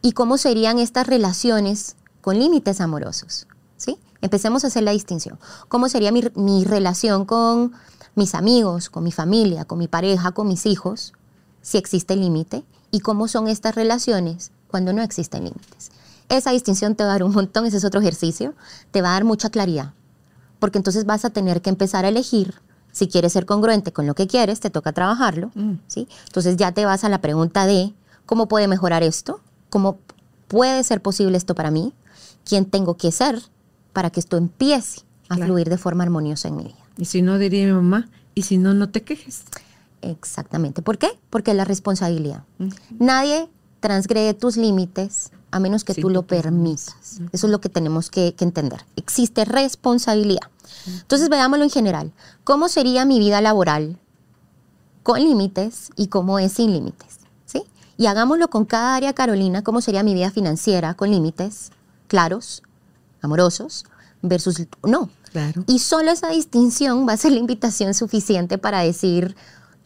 ¿Y 0.00 0.12
cómo 0.12 0.38
serían 0.38 0.78
estas 0.78 1.06
relaciones 1.06 1.96
con 2.22 2.38
límites 2.38 2.80
amorosos? 2.80 3.46
¿Sí? 3.76 3.98
Empecemos 4.22 4.64
a 4.64 4.68
hacer 4.68 4.82
la 4.82 4.92
distinción. 4.92 5.38
¿Cómo 5.68 5.88
sería 5.88 6.12
mi, 6.12 6.24
mi 6.34 6.64
relación 6.64 7.26
con 7.26 7.74
mis 8.18 8.34
amigos, 8.34 8.90
con 8.90 9.04
mi 9.04 9.12
familia, 9.12 9.64
con 9.64 9.78
mi 9.78 9.88
pareja, 9.88 10.32
con 10.32 10.48
mis 10.48 10.66
hijos, 10.66 11.14
si 11.62 11.78
existe 11.78 12.16
límite? 12.16 12.64
¿Y 12.90 13.00
cómo 13.00 13.28
son 13.28 13.48
estas 13.48 13.74
relaciones 13.74 14.52
cuando 14.68 14.92
no 14.92 15.02
existen 15.02 15.44
límites? 15.44 15.90
Esa 16.28 16.50
distinción 16.50 16.94
te 16.94 17.04
va 17.04 17.10
a 17.10 17.12
dar 17.14 17.22
un 17.22 17.32
montón, 17.32 17.64
ese 17.64 17.78
es 17.78 17.84
otro 17.84 18.00
ejercicio, 18.00 18.54
te 18.90 19.00
va 19.00 19.10
a 19.10 19.12
dar 19.12 19.24
mucha 19.24 19.48
claridad, 19.48 19.94
porque 20.58 20.78
entonces 20.78 21.06
vas 21.06 21.24
a 21.24 21.30
tener 21.30 21.62
que 21.62 21.70
empezar 21.70 22.04
a 22.04 22.08
elegir 22.08 22.54
si 22.92 23.08
quieres 23.08 23.32
ser 23.32 23.46
congruente 23.46 23.92
con 23.92 24.06
lo 24.06 24.14
que 24.14 24.26
quieres, 24.26 24.60
te 24.60 24.70
toca 24.70 24.92
trabajarlo. 24.92 25.50
Mm. 25.54 25.74
¿sí? 25.86 26.08
Entonces 26.26 26.56
ya 26.56 26.72
te 26.72 26.84
vas 26.84 27.04
a 27.04 27.08
la 27.08 27.20
pregunta 27.20 27.66
de 27.66 27.94
cómo 28.26 28.48
puede 28.48 28.68
mejorar 28.68 29.02
esto, 29.02 29.40
cómo 29.70 29.98
puede 30.48 30.82
ser 30.84 31.00
posible 31.00 31.36
esto 31.36 31.54
para 31.54 31.70
mí, 31.70 31.92
quién 32.44 32.64
tengo 32.64 32.96
que 32.96 33.12
ser 33.12 33.40
para 33.92 34.10
que 34.10 34.20
esto 34.20 34.36
empiece 34.36 35.02
a 35.28 35.36
fluir 35.36 35.68
de 35.68 35.78
forma 35.78 36.02
armoniosa 36.04 36.48
en 36.48 36.56
mi 36.56 36.64
vida. 36.64 36.87
Y 36.98 37.06
si 37.06 37.22
no, 37.22 37.38
diría 37.38 37.66
mi 37.66 37.72
mamá, 37.72 38.08
y 38.34 38.42
si 38.42 38.58
no, 38.58 38.74
no 38.74 38.90
te 38.90 39.02
quejes. 39.02 39.44
Exactamente. 40.02 40.82
¿Por 40.82 40.98
qué? 40.98 41.08
Porque 41.30 41.52
es 41.52 41.56
la 41.56 41.64
responsabilidad. 41.64 42.44
Nadie 42.98 43.48
transgrede 43.80 44.34
tus 44.34 44.56
límites 44.56 45.30
a 45.50 45.60
menos 45.60 45.84
que 45.84 45.94
Sí, 45.94 46.02
tú 46.02 46.10
lo 46.10 46.26
permitas. 46.26 47.20
Eso 47.32 47.46
es 47.46 47.50
lo 47.50 47.60
que 47.60 47.68
tenemos 47.68 48.10
que, 48.10 48.34
que 48.34 48.44
entender. 48.44 48.84
Existe 48.96 49.44
responsabilidad. 49.44 50.50
Entonces, 50.86 51.28
veámoslo 51.28 51.64
en 51.64 51.70
general. 51.70 52.12
¿Cómo 52.44 52.68
sería 52.68 53.04
mi 53.04 53.18
vida 53.18 53.40
laboral 53.40 53.98
con 55.02 55.20
límites 55.20 55.90
y 55.96 56.08
cómo 56.08 56.38
es 56.38 56.52
sin 56.52 56.72
límites? 56.72 57.20
¿Sí? 57.46 57.62
Y 57.96 58.06
hagámoslo 58.06 58.50
con 58.50 58.66
cada 58.66 58.94
área, 58.94 59.14
Carolina, 59.14 59.62
cómo 59.62 59.80
sería 59.80 60.02
mi 60.02 60.14
vida 60.14 60.30
financiera 60.30 60.94
con 60.94 61.10
límites 61.10 61.70
claros, 62.08 62.62
amorosos, 63.22 63.84
versus 64.22 64.66
no. 64.82 65.10
Claro. 65.32 65.64
Y 65.66 65.78
solo 65.80 66.10
esa 66.10 66.30
distinción 66.30 67.06
va 67.08 67.12
a 67.12 67.16
ser 67.16 67.32
la 67.32 67.38
invitación 67.38 67.94
suficiente 67.94 68.58
para 68.58 68.80
decir, 68.80 69.36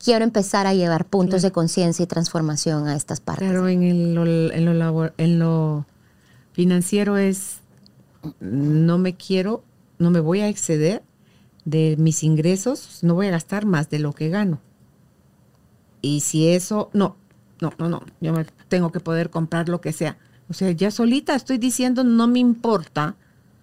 quiero 0.02 0.24
empezar 0.24 0.66
a 0.66 0.74
llevar 0.74 1.06
puntos 1.06 1.42
de 1.42 1.50
conciencia 1.52 2.02
y 2.02 2.06
transformación 2.06 2.86
a 2.88 2.94
estas 2.96 3.20
partes. 3.20 3.48
Claro, 3.50 3.68
en, 3.68 3.82
el- 3.82 4.14
lo, 4.14 4.24
en, 4.26 4.64
lo 4.64 4.72
labor- 4.74 5.14
en 5.18 5.38
lo 5.38 5.86
financiero 6.52 7.16
es, 7.18 7.56
no 8.40 8.98
me 8.98 9.14
quiero, 9.16 9.64
no 9.98 10.10
me 10.10 10.20
voy 10.20 10.40
a 10.40 10.48
exceder 10.48 11.02
de 11.64 11.96
mis 11.98 12.22
ingresos, 12.22 12.98
no 13.02 13.14
voy 13.14 13.28
a 13.28 13.30
gastar 13.30 13.66
más 13.66 13.88
de 13.90 13.98
lo 13.98 14.12
que 14.12 14.28
gano. 14.28 14.60
Y 16.00 16.20
si 16.20 16.48
eso, 16.48 16.90
no, 16.92 17.16
no, 17.60 17.72
no, 17.78 17.88
no, 17.88 18.02
yo 18.20 18.32
me 18.32 18.44
tengo 18.68 18.90
que 18.90 19.00
poder 19.00 19.30
comprar 19.30 19.68
lo 19.68 19.80
que 19.80 19.92
sea. 19.92 20.18
O 20.48 20.54
sea, 20.54 20.70
ya 20.72 20.90
solita 20.90 21.34
estoy 21.34 21.58
diciendo, 21.58 22.02
no 22.04 22.26
me 22.26 22.40
importa. 22.40 23.14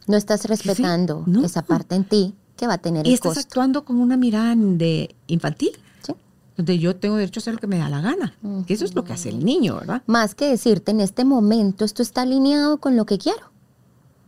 No 0.10 0.18
estás 0.18 0.46
respetando 0.46 1.24
no. 1.28 1.46
esa 1.46 1.62
parte 1.62 1.94
en 1.94 2.04
ti 2.04 2.34
que 2.58 2.66
va 2.66 2.74
a 2.74 2.78
tener 2.80 3.06
Y 3.06 3.10
el 3.12 3.14
estás 3.14 3.36
costo. 3.36 3.42
actuando 3.48 3.86
con 3.86 3.98
una 3.98 4.18
mirada 4.18 4.56
de 4.58 5.16
infantil, 5.28 5.72
¿sí? 6.02 6.14
donde 6.58 6.80
yo 6.80 6.96
tengo 6.96 7.16
derecho 7.16 7.40
a 7.40 7.42
hacer 7.42 7.54
lo 7.54 7.60
que 7.60 7.68
me 7.68 7.78
da 7.78 7.90
la 7.90 8.02
gana. 8.02 8.34
Que 8.66 8.74
eso 8.74 8.86
es 8.86 8.96
lo 8.96 9.04
que 9.04 9.14
hace 9.14 9.30
el 9.30 9.46
niño, 9.46 9.76
¿verdad? 9.76 10.02
Más 10.08 10.34
que 10.34 10.48
decirte 10.50 10.90
en 10.92 11.00
este 11.00 11.26
momento 11.26 11.86
esto 11.86 12.02
está 12.02 12.24
alineado 12.24 12.80
con 12.80 12.98
lo 12.98 13.06
que 13.06 13.20
quiero. 13.20 13.52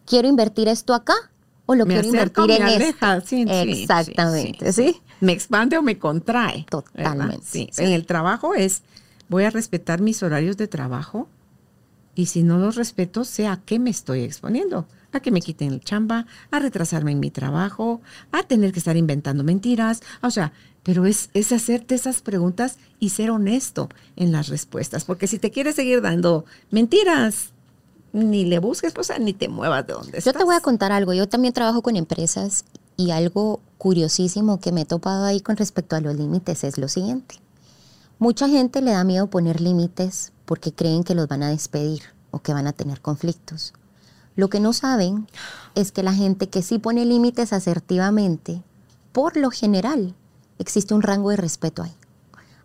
Quiero 0.05 0.27
invertir 0.27 0.67
esto 0.67 0.93
acá 0.93 1.15
o 1.65 1.73
lo 1.73 1.87
me 1.87 1.95
quiero 1.95 2.07
invertir 2.09 2.45
me 2.47 2.55
en 2.57 2.81
esto. 2.83 3.21
sí, 3.25 3.43
sí, 3.47 3.73
sí, 3.73 3.81
Exactamente, 3.81 4.71
sí, 4.73 4.91
¿sí? 4.93 5.01
Me 5.19 5.31
expande 5.31 5.77
o 5.79 5.81
me 5.81 5.97
contrae. 5.97 6.65
Totalmente. 6.69 7.69
En 7.77 7.89
el 7.89 8.05
trabajo 8.05 8.53
es, 8.53 8.83
voy 9.29 9.45
a 9.45 9.49
respetar 9.49 9.99
mis 9.99 10.21
horarios 10.21 10.57
de 10.57 10.67
trabajo 10.67 11.27
y 12.13 12.27
si 12.27 12.43
no 12.43 12.59
los 12.59 12.75
respeto, 12.75 13.23
sé 13.23 13.47
a 13.47 13.57
qué 13.65 13.79
me 13.79 13.89
estoy 13.89 14.21
exponiendo. 14.21 14.85
A 15.13 15.19
que 15.19 15.31
me 15.31 15.41
quiten 15.41 15.73
el 15.73 15.81
chamba, 15.81 16.25
a 16.51 16.59
retrasarme 16.59 17.11
en 17.11 17.19
mi 17.19 17.31
trabajo, 17.31 18.01
a 18.31 18.43
tener 18.43 18.71
que 18.71 18.79
estar 18.79 18.95
inventando 18.95 19.43
mentiras. 19.43 20.01
O 20.21 20.31
sea, 20.31 20.53
pero 20.83 21.05
es, 21.05 21.29
es 21.33 21.51
hacerte 21.51 21.95
esas 21.95 22.21
preguntas 22.21 22.77
y 22.99 23.09
ser 23.09 23.31
honesto 23.31 23.89
en 24.15 24.31
las 24.31 24.47
respuestas. 24.47 25.05
Porque 25.05 25.27
si 25.27 25.37
te 25.37 25.51
quieres 25.51 25.75
seguir 25.75 26.01
dando 26.01 26.45
mentiras, 26.71 27.51
ni 28.13 28.45
le 28.45 28.59
busques, 28.59 28.93
ni 29.19 29.33
te 29.33 29.47
muevas 29.47 29.85
de 29.87 29.93
donde 29.93 30.11
Yo 30.11 30.17
estás. 30.17 30.33
te 30.33 30.43
voy 30.43 30.55
a 30.55 30.61
contar 30.61 30.91
algo. 30.91 31.13
Yo 31.13 31.27
también 31.27 31.53
trabajo 31.53 31.81
con 31.81 31.95
empresas 31.95 32.65
y 32.97 33.11
algo 33.11 33.61
curiosísimo 33.77 34.59
que 34.59 34.71
me 34.71 34.81
he 34.81 34.85
topado 34.85 35.25
ahí 35.25 35.41
con 35.41 35.57
respecto 35.57 35.95
a 35.95 36.01
los 36.01 36.15
límites 36.15 36.63
es 36.63 36.77
lo 36.77 36.87
siguiente. 36.87 37.35
Mucha 38.19 38.47
gente 38.47 38.81
le 38.81 38.91
da 38.91 39.03
miedo 39.03 39.27
poner 39.27 39.61
límites 39.61 40.31
porque 40.45 40.71
creen 40.73 41.03
que 41.03 41.15
los 41.15 41.27
van 41.27 41.43
a 41.43 41.49
despedir 41.49 42.03
o 42.29 42.39
que 42.39 42.53
van 42.53 42.67
a 42.67 42.73
tener 42.73 43.01
conflictos. 43.01 43.73
Lo 44.41 44.49
que 44.49 44.59
no 44.59 44.73
saben 44.73 45.27
es 45.75 45.91
que 45.91 46.01
la 46.01 46.15
gente 46.15 46.49
que 46.49 46.63
sí 46.63 46.79
pone 46.79 47.05
límites 47.05 47.53
asertivamente, 47.53 48.63
por 49.11 49.37
lo 49.37 49.51
general, 49.51 50.15
existe 50.57 50.95
un 50.95 51.03
rango 51.03 51.29
de 51.29 51.35
respeto 51.35 51.83
ahí. 51.83 51.93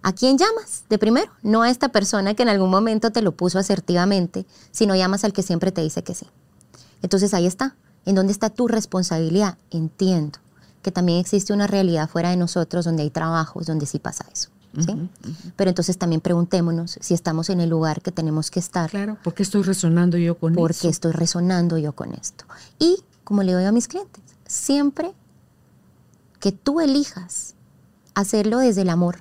¿A 0.00 0.14
quién 0.14 0.38
llamas? 0.38 0.84
De 0.88 0.96
primero, 0.96 1.30
no 1.42 1.60
a 1.60 1.68
esta 1.68 1.90
persona 1.90 2.32
que 2.32 2.44
en 2.44 2.48
algún 2.48 2.70
momento 2.70 3.12
te 3.12 3.20
lo 3.20 3.32
puso 3.32 3.58
asertivamente, 3.58 4.46
sino 4.70 4.96
llamas 4.96 5.24
al 5.24 5.34
que 5.34 5.42
siempre 5.42 5.70
te 5.70 5.82
dice 5.82 6.02
que 6.02 6.14
sí. 6.14 6.26
Entonces 7.02 7.34
ahí 7.34 7.44
está. 7.44 7.76
¿En 8.06 8.14
dónde 8.14 8.32
está 8.32 8.48
tu 8.48 8.68
responsabilidad? 8.68 9.58
Entiendo 9.70 10.38
que 10.80 10.92
también 10.92 11.18
existe 11.18 11.52
una 11.52 11.66
realidad 11.66 12.08
fuera 12.08 12.30
de 12.30 12.38
nosotros 12.38 12.86
donde 12.86 13.02
hay 13.02 13.10
trabajos 13.10 13.66
donde 13.66 13.84
sí 13.84 13.98
pasa 13.98 14.24
eso. 14.32 14.48
¿Sí? 14.78 15.08
Pero 15.56 15.70
entonces 15.70 15.98
también 15.98 16.20
preguntémonos 16.20 16.98
si 17.00 17.14
estamos 17.14 17.50
en 17.50 17.60
el 17.60 17.70
lugar 17.70 18.02
que 18.02 18.12
tenemos 18.12 18.50
que 18.50 18.60
estar, 18.60 18.90
Claro, 18.90 19.18
¿por 19.24 19.34
qué 19.34 19.42
estoy 19.42 19.62
resonando 19.62 20.16
yo 20.18 20.36
con 20.38 20.54
porque 20.54 20.72
eso? 20.76 20.88
estoy 20.88 21.12
resonando 21.12 21.78
yo 21.78 21.92
con 21.92 22.12
esto. 22.14 22.44
Y 22.78 22.98
como 23.24 23.42
le 23.42 23.52
doy 23.52 23.64
a 23.64 23.72
mis 23.72 23.88
clientes, 23.88 24.22
siempre 24.46 25.12
que 26.40 26.52
tú 26.52 26.80
elijas 26.80 27.54
hacerlo 28.14 28.58
desde 28.58 28.82
el 28.82 28.90
amor, 28.90 29.18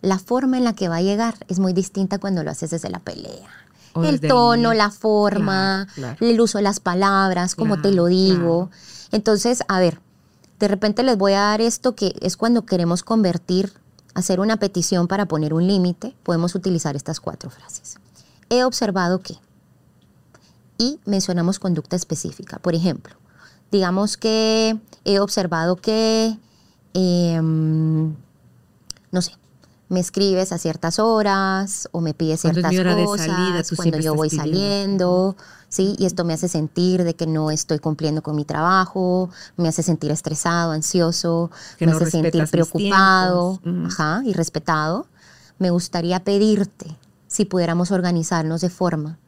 la 0.00 0.18
forma 0.18 0.58
en 0.58 0.64
la 0.64 0.74
que 0.74 0.88
va 0.88 0.96
a 0.96 1.02
llegar 1.02 1.34
es 1.48 1.58
muy 1.58 1.72
distinta 1.72 2.18
cuando 2.18 2.42
lo 2.42 2.50
haces 2.50 2.70
desde 2.70 2.90
la 2.90 2.98
pelea. 2.98 3.48
O 3.94 4.04
el 4.04 4.20
tono, 4.20 4.72
la 4.72 4.90
forma, 4.90 5.86
Claro, 5.94 6.16
claro. 6.16 6.32
el 6.32 6.40
uso 6.40 6.58
de 6.58 6.62
las 6.64 6.80
palabras, 6.80 7.54
como 7.54 7.80
te 7.82 7.92
lo 7.92 8.06
digo. 8.06 8.70
Entonces, 9.10 9.62
a 9.68 9.78
ver, 9.80 10.00
de 10.58 10.68
repente 10.68 11.02
les 11.02 11.18
voy 11.18 11.34
a 11.34 11.40
dar 11.40 11.60
esto 11.60 11.94
que 11.94 12.14
es 12.20 12.36
cuando 12.38 12.64
queremos 12.64 13.02
convertir, 13.02 13.72
hacer 14.14 14.40
una 14.40 14.56
petición 14.56 15.08
para 15.08 15.26
poner 15.26 15.54
un 15.54 15.66
límite, 15.66 16.14
podemos 16.22 16.54
utilizar 16.54 16.96
estas 16.96 17.20
cuatro 17.20 17.50
frases. 17.50 17.96
He 18.50 18.64
observado 18.64 19.20
que, 19.20 19.34
y 20.78 21.00
mencionamos 21.04 21.58
conducta 21.58 21.96
específica. 21.96 22.58
Por 22.58 22.74
ejemplo, 22.74 23.14
digamos 23.70 24.16
que 24.16 24.78
he 25.04 25.18
observado 25.18 25.76
que, 25.76 26.36
em, 26.94 28.14
no 29.10 29.22
sé, 29.22 29.32
me 29.92 30.00
escribes 30.00 30.52
a 30.52 30.58
ciertas 30.58 30.98
horas 30.98 31.86
o 31.92 32.00
me 32.00 32.14
pides 32.14 32.40
Cuando 32.40 32.60
es 32.60 32.66
ciertas 32.66 32.80
hora 32.80 32.94
de 32.96 33.04
cosas 33.04 33.26
salida, 33.26 33.62
tú 33.62 33.76
cuando 33.76 33.98
yo 33.98 34.14
voy 34.14 34.30
pidiendo. 34.30 34.50
saliendo, 34.56 35.36
¿sí? 35.68 35.94
Y 35.98 36.06
esto 36.06 36.24
me 36.24 36.32
hace 36.32 36.48
sentir 36.48 37.04
de 37.04 37.14
que 37.14 37.26
no 37.26 37.50
estoy 37.50 37.78
cumpliendo 37.78 38.22
con 38.22 38.34
mi 38.34 38.46
trabajo, 38.46 39.28
me 39.58 39.68
hace 39.68 39.82
sentir 39.82 40.10
estresado, 40.10 40.72
ansioso, 40.72 41.50
Que 41.78 41.84
me 41.84 41.92
no 41.92 41.98
hace 41.98 42.10
sentir 42.10 42.48
preocupado. 42.50 43.60
Ujú. 43.64 43.86
ajá, 43.86 44.22
y 44.24 44.32
respetado. 44.32 45.06
Me 45.58 45.68
gustaría 45.68 46.24
pedirte 46.24 46.96
si 47.28 47.44
pudiéramos 47.44 47.90
organizarnos 47.90 48.62
de 48.62 48.70
forma 48.70 49.18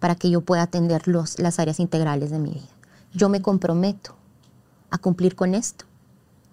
para 0.00 0.14
que 0.14 0.30
yo 0.30 0.40
pueda 0.40 0.62
atender 0.62 1.06
los, 1.06 1.38
las 1.38 1.58
áreas 1.58 1.80
integrales 1.80 2.30
de 2.30 2.38
mi 2.38 2.50
vida. 2.50 2.72
Yo 3.12 3.28
me 3.28 3.42
comprometo 3.42 4.16
a 4.90 4.96
cumplir 4.96 5.36
con 5.36 5.54
esto 5.54 5.84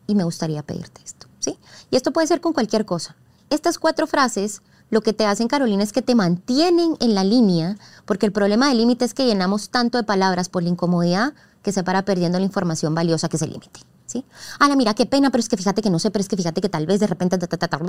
y 0.08 0.16
me 0.16 0.26
gustaría 0.26 0.62
pedirte 0.62 1.02
esto, 1.06 1.28
¿sí? 1.40 1.58
Y 1.90 1.96
esto 1.96 2.12
puede 2.12 2.28
ser 2.28 2.42
con 2.42 2.52
cualquier 2.52 2.86
cosa. 2.86 3.16
Estas 3.52 3.78
cuatro 3.78 4.08
frases 4.08 4.62
lo 4.90 5.02
que 5.02 5.14
te 5.14 5.26
hacen, 5.26 5.48
Carolina, 5.48 5.84
es 5.84 5.94
que 5.94 6.02
te 6.02 6.16
mantienen 6.16 6.96
en 7.00 7.16
la 7.16 7.24
línea, 7.24 7.78
porque 8.06 8.26
el 8.26 8.32
problema 8.32 8.68
del 8.68 8.78
límite 8.78 9.06
es 9.06 9.14
que 9.14 9.26
llenamos 9.26 9.70
tanto 9.70 9.98
de 9.98 10.04
palabras 10.04 10.50
por 10.50 10.64
la 10.64 10.70
incomodidad 10.70 11.34
que 11.64 11.72
se 11.72 11.84
para 11.84 12.04
perdiendo 12.04 12.40
la 12.40 12.46
información 12.46 12.96
valiosa 12.96 13.30
que 13.30 13.38
es 13.38 13.44
el 13.44 13.52
límite. 13.52 13.80
¿Sí? 14.06 14.26
Ala, 14.60 14.76
mira, 14.76 14.94
qué 14.94 15.06
pena, 15.06 15.30
pero 15.30 15.40
es 15.40 15.48
que 15.48 15.56
fíjate 15.56 15.82
que 15.82 15.90
no 15.90 15.98
sé, 16.00 16.12
pero 16.12 16.22
es 16.22 16.28
que 16.28 16.36
fíjate 16.36 16.60
que 16.60 16.68
tal 16.68 16.86
vez 16.86 17.00
de 17.00 17.08
repente 17.08 17.38
ta, 17.38 17.48
ta, 17.48 17.58
ta, 17.70 17.80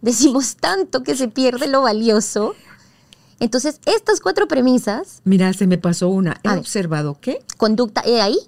decimos 0.00 0.56
tanto 0.56 1.02
que 1.02 1.14
se 1.14 1.28
pierde 1.28 1.66
lo 1.68 1.82
valioso. 1.82 2.54
Entonces, 3.40 3.80
estas 3.84 4.20
cuatro 4.20 4.48
premisas 4.48 5.20
Mira, 5.24 5.52
se 5.52 5.66
me 5.66 5.76
pasó 5.76 6.08
una. 6.08 6.40
He 6.42 6.48
A 6.48 6.52
ver. 6.52 6.60
observado 6.60 7.18
que 7.20 7.44
conducta, 7.58 8.02
y 8.06 8.20
ahí 8.20 8.38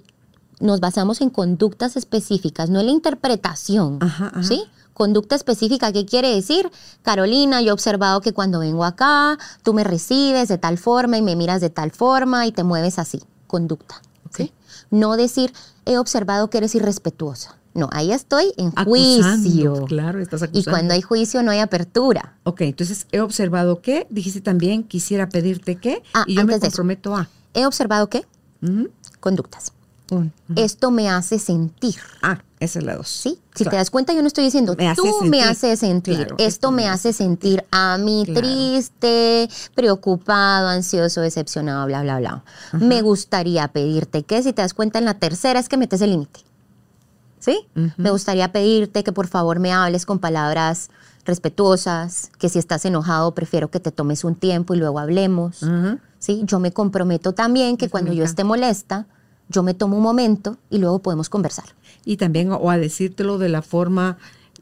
nos 0.59 0.79
basamos 0.79 1.21
en 1.21 1.29
conductas 1.29 1.95
específicas, 1.95 2.71
no 2.71 2.79
en 2.79 2.87
la 2.87 2.91
interpretación. 2.91 3.99
Ajá, 4.01 4.27
ajá. 4.33 4.43
¿Sí? 4.43 4.63
Conducta 4.93 5.35
específica, 5.35 5.91
¿qué 5.91 6.05
quiere 6.05 6.33
decir? 6.33 6.69
Carolina, 7.01 7.61
yo 7.61 7.69
he 7.69 7.71
observado 7.73 8.21
que 8.21 8.33
cuando 8.33 8.59
vengo 8.59 8.85
acá, 8.85 9.37
tú 9.63 9.73
me 9.73 9.83
recibes 9.83 10.47
de 10.47 10.57
tal 10.57 10.77
forma 10.77 11.17
y 11.17 11.21
me 11.21 11.35
miras 11.35 11.61
de 11.61 11.69
tal 11.69 11.91
forma 11.91 12.45
y 12.45 12.51
te 12.51 12.63
mueves 12.63 12.99
así. 12.99 13.21
Conducta. 13.47 14.01
¿sí? 14.35 14.51
No 14.91 15.15
decir, 15.15 15.51
he 15.85 15.97
observado 15.97 16.49
que 16.49 16.59
eres 16.59 16.75
irrespetuosa. 16.75 17.57
No, 17.73 17.89
ahí 17.91 18.11
estoy 18.11 18.53
en 18.57 18.67
acusando. 18.75 19.43
juicio. 19.43 19.85
Claro, 19.85 20.19
estás 20.19 20.47
Y 20.51 20.63
cuando 20.63 20.93
hay 20.93 21.01
juicio 21.01 21.41
no 21.41 21.49
hay 21.49 21.59
apertura. 21.59 22.37
Ok, 22.43 22.61
entonces 22.61 23.07
he 23.11 23.19
observado 23.19 23.81
que, 23.81 24.05
dijiste 24.11 24.41
también, 24.41 24.83
quisiera 24.83 25.27
pedirte 25.27 25.77
que, 25.77 26.03
Ah, 26.13 26.23
y 26.27 26.35
yo 26.35 26.45
me 26.45 26.59
comprometo 26.59 27.15
a. 27.15 27.27
He 27.55 27.65
observado 27.65 28.09
que 28.09 28.25
conductas. 29.19 29.73
Esto 30.55 30.91
me 30.91 31.09
hace 31.09 31.39
sentir. 31.39 31.95
Ah, 32.21 32.39
esa 32.63 32.79
es 32.79 32.85
la 32.85 32.95
dos. 32.95 33.07
¿Sí? 33.09 33.39
Si 33.55 33.63
Claro. 33.63 33.71
te 33.71 33.77
das 33.77 33.89
cuenta, 33.91 34.13
yo 34.13 34.21
no 34.21 34.27
estoy 34.27 34.43
diciendo, 34.45 34.75
Me 34.77 34.87
hace 34.89 35.01
tú 35.01 35.21
me 35.25 35.41
haces 35.43 35.79
sentir. 35.79 36.15
Claro, 36.17 36.35
esto 36.39 36.71
me 36.71 36.87
hace 36.87 37.13
sentir 37.13 37.63
a 37.71 37.97
mí 37.97 38.23
Claro. 38.25 38.41
triste, 38.41 39.49
preocupado, 39.75 40.67
ansioso, 40.69 41.21
decepcionado, 41.21 41.85
bla, 41.85 42.01
bla, 42.01 42.19
bla. 42.19 42.43
Me 42.73 43.01
gustaría 43.01 43.67
pedirte 43.67 44.23
que, 44.23 44.41
si 44.43 44.53
te 44.53 44.61
das 44.61 44.73
cuenta, 44.73 44.99
en 44.99 45.05
la 45.05 45.13
tercera 45.15 45.59
es 45.59 45.69
que 45.69 45.77
metes 45.77 46.01
el 46.01 46.11
límite. 46.11 46.39
¿Sí? 47.39 47.67
Me 47.97 48.09
gustaría 48.09 48.51
pedirte 48.53 49.03
que 49.03 49.11
por 49.11 49.27
favor 49.27 49.59
me 49.59 49.73
hables 49.73 50.05
con 50.05 50.19
palabras 50.19 50.89
respetuosas, 51.25 52.31
que 52.37 52.47
si 52.49 52.57
estás 52.59 52.85
enojado 52.85 53.33
prefiero 53.35 53.69
que 53.69 53.79
te 53.79 53.91
tomes 53.91 54.23
un 54.23 54.35
tiempo 54.35 54.73
y 54.73 54.77
luego 54.77 54.99
hablemos. 54.99 55.59
¿sí? 56.19 56.41
Yo 56.45 56.59
me 56.59 56.71
comprometo 56.71 57.33
también 57.33 57.75
que 57.75 57.89
cuando 57.89 58.13
yo 58.13 58.23
esté 58.23 58.43
molesta, 58.45 59.07
yo 59.53 59.63
me 59.63 59.73
tomo 59.73 59.95
un 59.97 60.03
momento 60.03 60.57
y 60.69 60.79
luego 60.79 60.99
podemos 60.99 61.29
conversar. 61.29 61.65
Y 62.03 62.17
también, 62.17 62.51
o 62.51 62.69
a 62.69 62.77
decírtelo 62.77 63.37
de 63.37 63.47
la 63.49 63.61
forma 63.61 64.17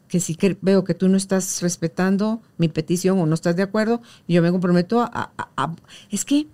que 0.06 0.20
si 0.20 0.34
que 0.36 0.56
veo 0.60 0.84
que 0.84 0.94
tú 0.94 1.08
no 1.08 1.16
estás 1.16 1.60
respetando 1.62 2.40
mi 2.58 2.68
petición 2.68 3.18
o 3.18 3.26
no 3.26 3.34
estás 3.34 3.56
de 3.56 3.62
acuerdo, 3.62 4.00
yo 4.28 4.42
me 4.42 4.50
comprometo 4.52 5.00
a, 5.00 5.32
a- 5.36 5.48
a- 5.56 5.74
es 6.10 6.24
que 6.24 6.46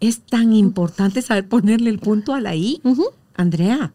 es 0.00 0.20
tan 0.20 0.52
importante 0.52 1.22
saber 1.22 1.48
ponerle 1.48 1.90
el 1.90 1.98
punto 1.98 2.34
a 2.34 2.40
la 2.40 2.54
I, 2.54 2.80
Andrea, 3.36 3.92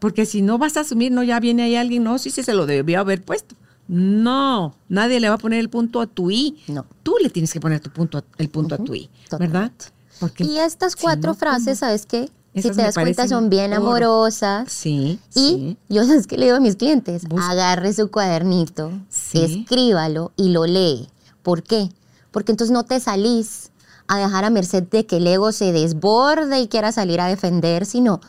porque 0.00 0.26
si 0.26 0.42
no 0.42 0.58
vas 0.58 0.76
a 0.76 0.80
asumir, 0.80 1.12
no, 1.12 1.22
ya 1.22 1.38
viene 1.40 1.62
ahí 1.62 1.76
alguien, 1.76 2.02
no, 2.04 2.18
sí, 2.18 2.30
sí, 2.30 2.42
se 2.42 2.52
lo 2.54 2.66
debió 2.66 2.98
haber 3.00 3.22
puesto. 3.22 3.54
No, 3.88 4.74
nadie 4.88 5.20
le 5.20 5.28
va 5.28 5.36
a 5.36 5.38
poner 5.38 5.60
el 5.60 5.68
punto 5.68 6.00
a 6.00 6.06
tu 6.06 6.30
I. 6.30 6.56
No. 6.68 6.86
Tú 7.02 7.14
le 7.22 7.30
tienes 7.30 7.52
que 7.52 7.60
poner 7.60 7.78
tu 7.80 7.90
punto, 7.90 8.24
el 8.38 8.48
punto 8.48 8.74
a 8.74 8.78
tu 8.78 8.94
I, 8.94 9.08
¿verdad? 9.38 9.70
Porque 10.18 10.44
Y 10.44 10.58
estas 10.58 10.92
si 10.92 10.98
cuatro 11.02 11.32
no, 11.32 11.34
frases, 11.38 11.78
¿sabes 11.80 12.06
qué? 12.06 12.28
Si 12.54 12.62
te 12.70 12.82
das 12.82 12.94
cuenta, 12.94 13.26
son 13.28 13.48
bien 13.48 13.72
oro. 13.72 13.82
amorosas. 13.82 14.70
Sí, 14.70 15.18
Y 15.34 15.40
sí. 15.40 15.76
yo 15.88 16.04
sabes 16.04 16.26
que 16.26 16.36
le 16.36 16.44
digo 16.46 16.56
a 16.58 16.60
mis 16.60 16.76
clientes, 16.76 17.22
agarre 17.40 17.92
su 17.94 18.10
cuadernito, 18.10 18.92
Sí. 19.08 19.62
escríbalo 19.62 20.32
y 20.36 20.50
lo 20.50 20.66
lee. 20.66 21.08
¿Por 21.42 21.62
qué? 21.62 21.88
Porque 22.30 22.52
entonces 22.52 22.72
no 22.72 22.84
te 22.84 23.00
salís 23.00 23.70
a 24.06 24.18
dejar 24.18 24.44
a 24.44 24.50
merced 24.50 24.82
de 24.82 25.06
que 25.06 25.16
el 25.16 25.26
ego 25.26 25.52
se 25.52 25.72
desborde 25.72 26.60
y 26.60 26.68
quiera 26.68 26.92
salir 26.92 27.20
a 27.22 27.26
defender, 27.26 27.86
sino 27.86 28.20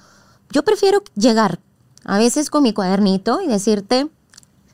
yo 0.51 0.63
prefiero 0.63 1.03
llegar 1.15 1.59
a 2.05 2.17
veces 2.17 2.49
con 2.49 2.63
mi 2.63 2.71
cuadernito 2.73 3.41
y 3.41 3.47
decirte, 3.47 4.07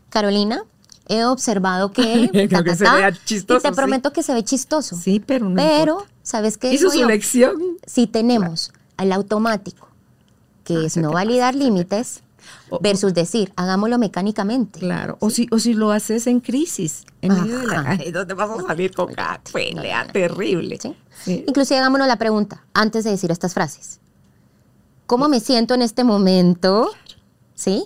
Carolina, 0.09 0.63
he 1.07 1.25
observado 1.25 1.91
que... 1.91 2.29
Ta, 2.51 2.63
ta, 2.63 2.75
se 2.75 2.83
vea 2.83 3.09
y 3.09 3.13
chistoso, 3.25 3.61
te 3.61 3.69
sí. 3.69 3.73
prometo 3.75 4.11
que 4.13 4.21
se 4.23 4.33
ve 4.33 4.43
chistoso. 4.43 4.95
Sí, 4.95 5.19
pero 5.25 5.49
no 5.49 5.55
Pero, 5.55 5.93
importa. 5.93 6.11
¿sabes 6.23 6.57
qué? 6.57 6.73
Hizo 6.73 6.91
su 6.91 7.03
lección. 7.05 7.55
si 7.85 8.05
tenemos 8.07 8.71
al 8.99 9.13
automático, 9.13 9.87
que 10.65 10.75
Ah, 10.75 10.85
es 10.85 10.97
no 10.97 11.11
validar 11.11 11.55
límites, 11.55 12.21
versus 12.81 13.13
decir, 13.13 13.51
hagámoslo 13.55 13.97
mecánicamente. 13.97 14.79
Claro, 14.79 15.17
o 15.21 15.29
si, 15.29 15.47
o 15.51 15.59
si 15.59 15.73
lo 15.73 15.91
haces 15.91 16.27
en 16.27 16.41
crisis, 16.41 17.05
en 17.21 17.33
medio 17.33 17.59
de 17.59 17.67
la. 17.67 17.97
Ay, 17.97 18.11
¿dónde 18.11 18.33
vas 18.33 18.49
a 18.49 18.61
salir 18.67 18.93
con 18.93 19.13
cada 19.13 19.41
pelea 19.53 20.05
terrible? 20.11 20.77
¿sí? 20.81 20.95
Sí. 21.23 21.45
Inclusive 21.47 21.79
hagámonos 21.79 22.07
la 22.07 22.17
pregunta, 22.17 22.65
antes 22.73 23.05
de 23.05 23.11
decir 23.11 23.31
estas 23.31 23.53
frases. 23.53 23.99
¿Cómo 25.07 25.29
me 25.29 25.39
siento 25.39 25.73
en 25.73 25.81
este 25.81 26.03
momento? 26.03 26.91
¿Sí? 27.55 27.85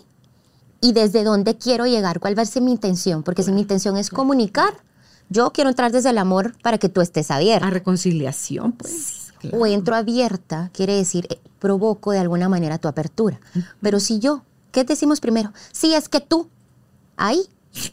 ¿Y 0.81 0.93
desde 0.93 1.23
dónde 1.23 1.57
quiero 1.57 1.85
llegar? 1.85 2.19
¿Cuál 2.19 2.37
va 2.37 2.41
a 2.41 2.45
ser 2.45 2.63
mi 2.63 2.71
intención? 2.71 3.21
Porque 3.23 3.43
si 3.43 3.51
mi 3.51 3.61
intención 3.61 3.97
es 3.97 4.09
comunicar, 4.09 4.73
yo 5.29 5.51
quiero 5.51 5.69
entrar 5.69 5.91
desde 5.91 6.09
el 6.09 6.17
amor 6.17 6.55
para 6.61 6.79
que 6.79 6.89
tú 6.89 7.01
estés 7.01 7.31
abierta. 7.31 7.67
A 7.67 7.69
reconciliación, 7.69 8.73
pues. 8.73 9.22
Claro. 9.49 9.57
o 9.59 9.65
entro 9.67 9.95
abierta, 9.95 10.69
quiere 10.73 10.95
decir, 10.95 11.27
eh, 11.29 11.39
provoco 11.59 12.11
de 12.11 12.19
alguna 12.19 12.49
manera 12.49 12.77
tu 12.77 12.87
apertura. 12.87 13.39
Pero 13.81 13.99
si 13.99 14.19
yo, 14.19 14.41
¿qué 14.71 14.83
decimos 14.83 15.19
primero? 15.21 15.53
Si 15.71 15.93
es 15.93 16.09
que 16.09 16.19
tú, 16.19 16.49
ahí, 17.15 17.41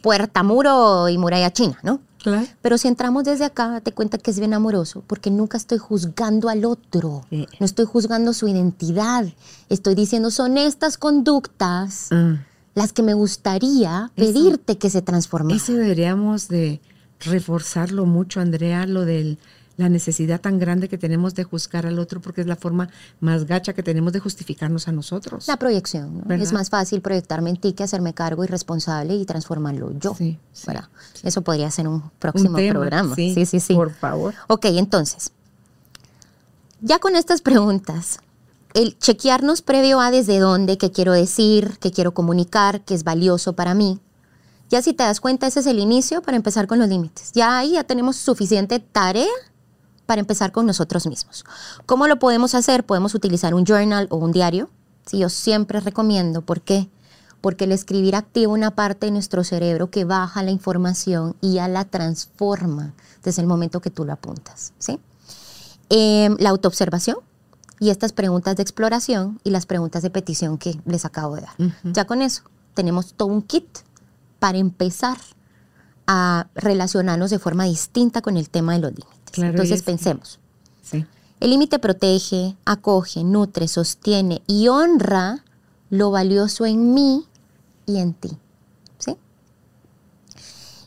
puerta, 0.01 0.43
muro 0.43 1.07
y 1.09 1.17
muralla 1.17 1.51
china, 1.53 1.77
¿no? 1.83 2.01
Claro. 2.21 2.45
Pero 2.61 2.77
si 2.77 2.87
entramos 2.87 3.23
desde 3.23 3.45
acá, 3.45 3.81
te 3.81 3.93
cuenta 3.93 4.17
que 4.19 4.29
es 4.29 4.37
bien 4.39 4.53
amoroso, 4.53 5.03
porque 5.07 5.31
nunca 5.31 5.57
estoy 5.57 5.79
juzgando 5.79 6.49
al 6.49 6.65
otro, 6.65 7.25
Sí. 7.31 7.47
no 7.59 7.65
estoy 7.65 7.85
juzgando 7.85 8.33
su 8.33 8.47
identidad, 8.47 9.25
estoy 9.69 9.95
diciendo, 9.95 10.29
son 10.29 10.57
estas 10.59 10.97
conductas 10.99 12.09
Ah, 12.11 12.35
las 12.75 12.93
que 12.93 13.01
me 13.03 13.13
gustaría 13.15 14.11
Eso- 14.15 14.33
pedirte 14.33 14.77
que 14.77 14.89
se 14.91 15.01
transformen. 15.01 15.55
Eso 15.57 15.73
deberíamos 15.73 16.47
de 16.47 16.79
reforzarlo 17.21 18.05
mucho, 18.05 18.39
Andrea, 18.39 18.85
lo 18.85 19.05
de 19.05 19.37
la 19.77 19.89
necesidad 19.89 20.39
tan 20.41 20.59
grande 20.59 20.89
que 20.89 20.97
tenemos 20.97 21.33
de 21.33 21.43
juzgar 21.43 21.85
al 21.85 21.97
otro, 21.99 22.21
porque 22.21 22.41
es 22.41 22.47
la 22.47 22.55
forma 22.55 22.89
más 23.19 23.45
gacha 23.45 23.73
que 23.73 23.83
tenemos 23.83 24.13
de 24.13 24.19
justificarnos 24.19 24.87
a 24.87 24.91
nosotros. 24.91 25.47
La 25.47 25.57
proyección. 25.57 26.23
Es 26.29 26.53
más 26.53 26.69
fácil 26.69 27.01
proyectarme 27.01 27.49
en 27.49 27.57
ti 27.57 27.73
que 27.73 27.83
hacerme 27.83 28.13
cargo 28.13 28.43
y 28.43 28.47
responsable 28.47 29.15
y 29.15 29.25
transformarlo 29.25 29.91
yo. 29.97 30.13
Sí, 30.15 30.37
sí, 30.53 30.63
¿verdad? 30.67 30.89
Eso 31.23 31.41
podría 31.41 31.71
ser 31.71 31.87
un 31.87 32.09
próximo 32.19 32.51
Un 32.51 32.55
tema, 32.57 32.79
programa. 32.79 33.15
sí, 33.15 33.33
sí, 33.33 33.45
sí. 33.45 33.59
sí. 33.59 33.73
por 33.73 33.91
favor. 33.91 34.33
Ok, 34.47 34.65
entonces, 34.65 35.31
ya 36.81 36.99
con 36.99 37.15
estas 37.15 37.41
preguntas, 37.41 38.19
el 38.73 38.97
chequearnos 38.99 39.61
previo 39.61 39.99
a 39.99 40.11
desde 40.11 40.39
dónde, 40.39 40.77
qué 40.77 40.91
quiero 40.91 41.13
decir, 41.13 41.77
qué 41.79 41.91
quiero 41.91 42.13
comunicar, 42.13 42.81
qué 42.81 42.93
es 42.93 43.03
valioso 43.03 43.53
para 43.53 43.73
mí. 43.73 43.99
Ya 44.69 44.81
si 44.81 44.93
te 44.93 45.03
das 45.03 45.19
cuenta, 45.19 45.47
ese 45.47 45.59
es 45.59 45.65
el 45.65 45.79
inicio 45.79 46.21
para 46.21 46.37
empezar 46.37 46.65
con 46.67 46.79
los 46.79 46.87
límites. 46.87 47.33
Ya 47.33 47.57
ahí 47.57 47.73
ya 47.73 47.83
tenemos 47.83 48.15
suficiente 48.15 48.79
tarea 48.79 49.27
para 50.05 50.21
empezar 50.21 50.51
con 50.51 50.65
nosotros 50.65 51.07
mismos. 51.07 51.45
¿Cómo 51.85 52.07
lo 52.07 52.19
podemos 52.19 52.55
hacer? 52.55 52.85
Podemos 52.85 53.15
utilizar 53.15 53.53
un 53.53 53.65
journal 53.65 54.07
o 54.09 54.17
un 54.17 54.31
diario. 54.31 54.69
Sí, 55.05 55.19
yo 55.19 55.29
siempre 55.29 55.79
recomiendo. 55.79 56.41
¿Por 56.41 56.61
qué? 56.61 56.89
Porque 57.41 57.65
el 57.65 57.71
escribir 57.71 58.15
activa 58.15 58.53
una 58.53 58.71
parte 58.71 59.07
de 59.07 59.11
nuestro 59.11 59.43
cerebro 59.43 59.89
que 59.89 60.05
baja 60.05 60.43
la 60.43 60.51
información 60.51 61.35
y 61.41 61.53
ya 61.53 61.67
la 61.67 61.85
transforma 61.85 62.93
desde 63.23 63.41
el 63.41 63.47
momento 63.47 63.81
que 63.81 63.89
tú 63.89 64.05
lo 64.05 64.13
apuntas. 64.13 64.73
¿sí? 64.77 64.99
Em, 65.89 66.35
la 66.39 66.49
autoobservación 66.49 67.17
y 67.79 67.89
estas 67.89 68.13
preguntas 68.13 68.55
de 68.55 68.63
exploración 68.63 69.39
y 69.43 69.49
las 69.49 69.65
preguntas 69.65 70.03
de 70.03 70.09
petición 70.09 70.57
que 70.57 70.79
les 70.85 71.03
acabo 71.03 71.35
de 71.35 71.41
dar. 71.41 71.55
Ya 71.83 72.05
con 72.05 72.21
eso 72.21 72.43
tenemos 72.73 73.13
todo 73.13 73.29
un 73.29 73.41
kit 73.41 73.67
para 74.39 74.57
empezar 74.57 75.17
a 76.07 76.47
relacionarnos 76.55 77.29
de 77.29 77.39
forma 77.39 77.65
distinta 77.65 78.21
con 78.21 78.37
el 78.37 78.49
tema 78.49 78.73
de 78.73 78.79
los 78.79 78.91
límites. 78.91 79.20
Claro, 79.31 79.51
Entonces 79.51 79.77
es- 79.77 79.83
pensemos. 79.83 80.39
Sí. 80.81 81.05
El 81.39 81.49
límite 81.49 81.79
protege, 81.79 82.55
acoge, 82.65 83.23
nutre, 83.23 83.67
sostiene 83.67 84.41
y 84.47 84.67
honra 84.67 85.43
lo 85.89 86.11
valioso 86.11 86.65
en 86.65 86.93
mí 86.93 87.25
y 87.85 87.97
en 87.97 88.13
ti. 88.13 88.29
¿Sí? 88.99 89.17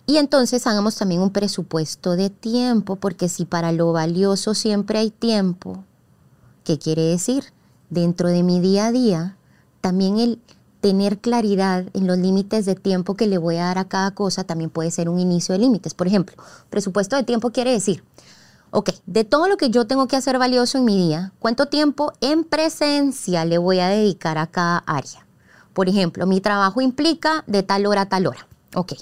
Y 0.06 0.18
entonces 0.18 0.66
hagamos 0.66 0.96
también 0.96 1.20
un 1.22 1.30
presupuesto 1.30 2.14
de 2.16 2.30
tiempo, 2.30 2.96
porque 2.96 3.28
si 3.28 3.44
para 3.46 3.72
lo 3.72 3.92
valioso 3.92 4.54
siempre 4.54 4.98
hay 4.98 5.10
tiempo, 5.10 5.82
¿qué 6.64 6.78
quiere 6.78 7.02
decir? 7.02 7.44
Dentro 7.90 8.28
de 8.28 8.42
mi 8.42 8.60
día 8.60 8.86
a 8.86 8.92
día, 8.92 9.36
también 9.80 10.18
el 10.18 10.38
tener 10.80 11.18
claridad 11.18 11.86
en 11.94 12.06
los 12.06 12.18
límites 12.18 12.66
de 12.66 12.74
tiempo 12.74 13.14
que 13.14 13.26
le 13.26 13.38
voy 13.38 13.56
a 13.56 13.64
dar 13.64 13.78
a 13.78 13.88
cada 13.88 14.10
cosa 14.10 14.44
también 14.44 14.68
puede 14.68 14.90
ser 14.90 15.08
un 15.08 15.18
inicio 15.18 15.54
de 15.54 15.58
límites. 15.60 15.94
Por 15.94 16.06
ejemplo, 16.06 16.36
presupuesto 16.68 17.16
de 17.16 17.22
tiempo 17.22 17.50
quiere 17.50 17.72
decir, 17.72 18.04
ok, 18.74 18.90
de 19.06 19.24
todo 19.24 19.46
lo 19.46 19.56
que 19.56 19.70
yo 19.70 19.86
tengo 19.86 20.08
que 20.08 20.16
hacer 20.16 20.36
valioso 20.38 20.78
en 20.78 20.84
mi 20.84 20.96
día, 20.96 21.32
¿cuánto 21.38 21.66
tiempo 21.66 22.12
en 22.20 22.42
presencia 22.42 23.44
le 23.44 23.58
voy 23.58 23.78
a 23.78 23.88
dedicar 23.88 24.36
a 24.36 24.48
cada 24.48 24.78
área? 24.78 25.26
Por 25.72 25.88
ejemplo, 25.88 26.26
mi 26.26 26.40
trabajo 26.40 26.80
implica 26.80 27.44
de 27.46 27.62
tal 27.62 27.86
hora 27.86 28.02
a 28.02 28.08
tal 28.08 28.26
hora. 28.26 28.46
Ok. 28.74 28.94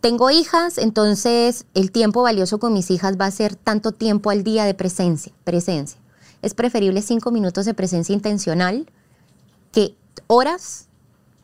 Tengo 0.00 0.30
hijas, 0.30 0.78
entonces 0.78 1.66
el 1.74 1.90
tiempo 1.90 2.22
valioso 2.22 2.58
con 2.58 2.72
mis 2.72 2.90
hijas 2.90 3.16
va 3.20 3.26
a 3.26 3.30
ser 3.30 3.56
tanto 3.56 3.92
tiempo 3.92 4.30
al 4.30 4.44
día 4.44 4.64
de 4.64 4.74
presencia. 4.74 5.32
Presencia. 5.42 5.98
Es 6.42 6.54
preferible 6.54 7.02
cinco 7.02 7.32
minutos 7.32 7.64
de 7.64 7.74
presencia 7.74 8.14
intencional 8.14 8.86
que 9.72 9.96
horas 10.28 10.88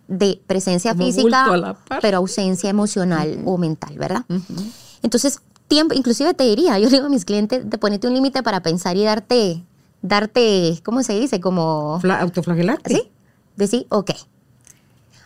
de 0.07 0.41
presencia 0.47 0.93
Como 0.93 1.05
física, 1.05 1.77
pero 2.01 2.19
ausencia 2.19 2.71
emocional 2.71 3.43
o 3.45 3.59
mental, 3.59 3.97
¿verdad? 3.97 4.25
Entonces, 5.03 5.41
tiempo, 5.71 5.95
inclusive 5.95 6.35
te 6.35 6.45
diría, 6.45 6.79
yo 6.83 6.91
digo 6.91 7.07
a 7.07 7.09
mis 7.09 7.25
clientes, 7.25 7.71
de 7.71 7.79
ponerte 7.79 8.07
un 8.09 8.13
límite 8.13 8.43
para 8.43 8.61
pensar 8.63 8.99
y 8.99 9.05
darte, 9.05 9.65
darte, 10.03 10.79
¿cómo 10.85 11.03
se 11.03 11.15
dice? 11.19 11.41
Como... 11.41 11.99
Fla- 12.03 12.21
autoflagelarte. 12.21 12.95
¿Sí? 12.95 13.11
Decir, 13.57 13.87
ok. 13.89 14.11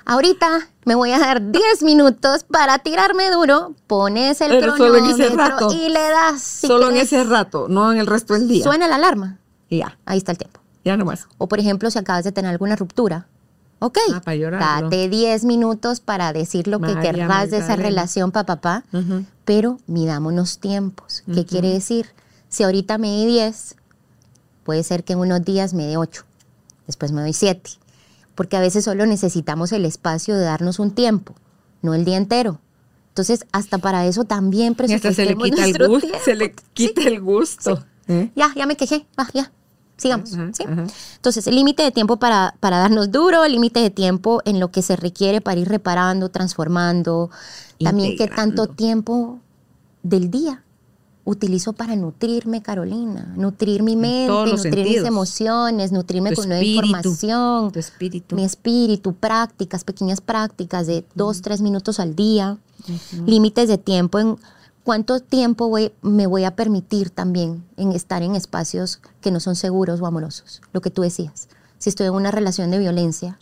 Ahorita 0.06 0.68
me 0.84 0.94
voy 0.94 1.12
a 1.12 1.18
dar 1.18 1.40
10 1.50 1.82
minutos 1.82 2.44
para 2.44 2.78
tirarme 2.78 3.30
duro, 3.30 3.74
pones 3.86 4.40
el 4.40 4.50
Pero 4.50 4.76
solo 4.76 4.96
en 4.98 5.06
ese 5.06 5.26
cronómetro 5.28 5.58
rato. 5.68 5.72
y 5.74 5.88
le 5.88 6.00
das. 6.10 6.42
si 6.42 6.66
Solo 6.66 6.90
en 6.90 6.96
ese 6.96 7.24
rato, 7.24 7.66
no 7.68 7.90
en 7.92 7.98
el 7.98 8.06
resto 8.06 8.34
del 8.34 8.46
día. 8.48 8.62
Suena 8.64 8.86
la 8.86 8.96
alarma. 8.96 9.38
Y 9.70 9.78
ya, 9.78 9.98
Ahí 10.04 10.18
está 10.18 10.32
el 10.32 10.38
tiempo. 10.38 10.60
ya 10.84 10.96
nomás. 10.96 11.26
O 11.38 11.48
por 11.48 11.58
ejemplo, 11.58 11.90
si 11.90 11.98
acabas 11.98 12.22
de 12.24 12.32
tener 12.32 12.50
alguna 12.50 12.76
ruptura. 12.76 13.26
Ok, 13.80 13.98
Ah, 14.14 14.22
para 14.22 14.80
date 14.82 15.08
10 15.08 15.44
minutos 15.44 16.00
para 16.00 16.32
decir 16.32 16.68
lo 16.68 16.80
que 16.80 16.94
querrás 17.00 17.50
de 17.50 17.58
esa 17.58 17.76
relación, 17.76 18.30
papá, 18.32 18.56
papá. 18.56 18.84
Ujú. 18.98 19.24
pero 19.44 19.78
midámonos 19.86 20.58
tiempos. 20.58 21.22
¿Qué 21.32 21.44
quiere 21.44 21.68
decir? 21.70 22.06
Si 22.48 22.62
ahorita 22.62 22.96
me 22.98 23.08
di 23.10 23.26
10, 23.26 23.76
puede 24.62 24.82
ser 24.84 25.04
que 25.04 25.12
en 25.14 25.18
unos 25.18 25.44
días 25.44 25.74
me 25.74 25.84
dé 25.86 25.96
8, 25.98 26.24
después 26.86 27.12
me 27.12 27.20
doy 27.20 27.32
7, 27.34 27.70
porque 28.34 28.56
a 28.56 28.60
veces 28.60 28.84
solo 28.84 29.04
necesitamos 29.06 29.72
el 29.72 29.84
espacio 29.84 30.36
de 30.36 30.44
darnos 30.44 30.78
un 30.78 30.92
tiempo, 30.92 31.34
no 31.82 31.92
el 31.94 32.04
día 32.04 32.16
entero. 32.16 32.60
Entonces, 33.08 33.44
hasta 33.52 33.78
para 33.78 34.06
eso 34.06 34.24
también 34.24 34.74
hasta 34.80 35.12
se 35.12 35.24
le 35.26 35.36
presupuestemos 35.36 35.66
quita 35.66 35.84
el 35.84 35.88
gusto. 35.88 36.08
Se 36.24 36.34
le 36.34 36.54
quita 36.72 37.02
el 37.02 37.20
gusto. 37.20 37.84
¿Eh? 38.08 38.30
Ya, 38.34 38.52
ya 38.56 38.66
me 38.66 38.76
quejé, 38.76 39.06
va, 39.18 39.28
ya, 39.34 39.52
sigamos. 39.96 40.30
¿sí? 40.30 40.64
Entonces, 41.16 41.46
el 41.46 41.54
límite 41.54 41.82
de 41.82 41.90
tiempo 41.90 42.16
para, 42.18 42.54
para 42.60 42.78
darnos 42.78 43.10
duro, 43.10 43.44
el 43.44 43.52
límite 43.52 43.80
de 43.80 43.90
tiempo 43.90 44.40
en 44.44 44.60
lo 44.60 44.70
que 44.70 44.82
se 44.82 44.96
requiere 44.96 45.40
para 45.40 45.60
ir 45.60 45.68
reparando, 45.68 46.28
transformando, 46.28 47.30
también 47.78 48.16
qué 48.16 48.28
tanto 48.28 48.66
tiempo 48.66 49.40
del 50.02 50.30
día 50.30 50.64
utilizo 51.24 51.72
para 51.72 51.96
nutrirme, 51.96 52.62
Carolina, 52.62 53.32
nutrir 53.36 53.82
mi 53.82 53.96
mente, 53.96 54.52
nutrir 54.52 54.86
mis 54.86 55.04
emociones, 55.04 55.90
nutrirme 55.90 56.30
Tu 56.30 56.36
con 56.36 56.48
nueva 56.48 56.62
información, 56.62 57.72
tu 57.72 57.78
espíritu. 57.78 58.36
mi 58.36 58.44
espíritu, 58.44 59.14
prácticas, 59.14 59.84
pequeñas 59.84 60.20
prácticas 60.20 60.86
de 60.86 61.04
dos, 61.14 61.40
tres 61.40 61.62
minutos 61.62 61.98
al 61.98 62.14
día, 62.14 62.58
límites 63.26 63.68
de 63.68 63.78
tiempo 63.78 64.18
en 64.18 64.36
cuánto 64.84 65.20
tiempo 65.20 65.68
voy- 65.68 65.92
me 66.02 66.26
voy 66.26 66.44
a 66.44 66.54
permitir 66.54 67.10
también 67.10 67.64
en 67.76 67.92
estar 67.92 68.22
en 68.22 68.36
espacios 68.36 69.00
que 69.20 69.30
no 69.30 69.40
son 69.40 69.56
seguros 69.56 70.00
o 70.00 70.06
amorosos, 70.06 70.60
lo 70.72 70.80
que 70.80 70.90
tú 70.90 71.02
decías. 71.02 71.48
Si 71.78 71.88
estoy 71.88 72.06
en 72.06 72.12
una 72.14 72.30
relación 72.30 72.70
de 72.70 72.78
violencia, 72.78 73.38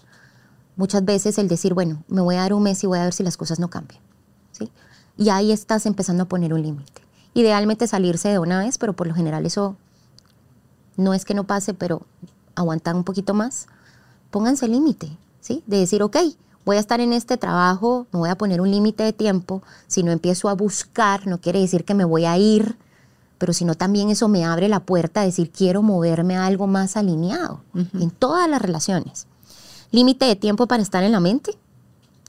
muchas 0.76 1.04
veces 1.04 1.38
el 1.38 1.48
decir, 1.48 1.74
bueno, 1.74 2.02
me 2.08 2.20
voy 2.20 2.36
a 2.36 2.40
dar 2.40 2.54
un 2.54 2.62
mes 2.62 2.82
y 2.82 2.86
voy 2.86 2.98
a 2.98 3.04
ver 3.04 3.12
si 3.12 3.22
las 3.22 3.36
cosas 3.36 3.58
no 3.58 3.68
cambian. 3.68 4.00
¿sí? 4.52 4.70
Y 5.16 5.28
ahí 5.28 5.52
estás 5.52 5.84
empezando 5.86 6.22
a 6.24 6.28
poner 6.28 6.54
un 6.54 6.62
límite. 6.62 7.02
Idealmente 7.34 7.86
salirse 7.86 8.28
de 8.28 8.38
una 8.38 8.60
vez, 8.60 8.78
pero 8.78 8.94
por 8.94 9.06
lo 9.06 9.14
general 9.14 9.44
eso 9.44 9.76
no 10.96 11.14
es 11.14 11.24
que 11.24 11.34
no 11.34 11.44
pase, 11.44 11.74
pero 11.74 12.02
aguantar 12.54 12.94
un 12.94 13.04
poquito 13.04 13.34
más. 13.34 13.66
Pónganse 14.30 14.68
límite, 14.68 15.16
¿sí? 15.40 15.62
De 15.66 15.78
decir, 15.78 16.02
ok, 16.02 16.16
voy 16.64 16.76
a 16.76 16.80
estar 16.80 17.00
en 17.00 17.12
este 17.12 17.36
trabajo, 17.36 18.06
me 18.12 18.20
voy 18.20 18.30
a 18.30 18.36
poner 18.36 18.60
un 18.60 18.70
límite 18.70 19.02
de 19.02 19.12
tiempo. 19.12 19.62
Si 19.86 20.02
no 20.02 20.12
empiezo 20.12 20.48
a 20.48 20.54
buscar, 20.54 21.26
no 21.26 21.40
quiere 21.40 21.60
decir 21.60 21.84
que 21.84 21.94
me 21.94 22.04
voy 22.04 22.24
a 22.24 22.36
ir, 22.38 22.76
pero 23.38 23.52
sino 23.52 23.74
también 23.74 24.10
eso 24.10 24.28
me 24.28 24.44
abre 24.44 24.68
la 24.68 24.80
puerta 24.80 25.22
a 25.22 25.24
decir, 25.24 25.50
quiero 25.50 25.82
moverme 25.82 26.36
a 26.36 26.46
algo 26.46 26.66
más 26.66 26.96
alineado 26.96 27.62
en 27.74 28.10
todas 28.10 28.48
las 28.48 28.62
relaciones. 28.62 29.26
Límite 29.90 30.24
de 30.24 30.36
tiempo 30.36 30.66
para 30.66 30.82
estar 30.82 31.02
en 31.02 31.12
la 31.12 31.20
mente. 31.20 31.56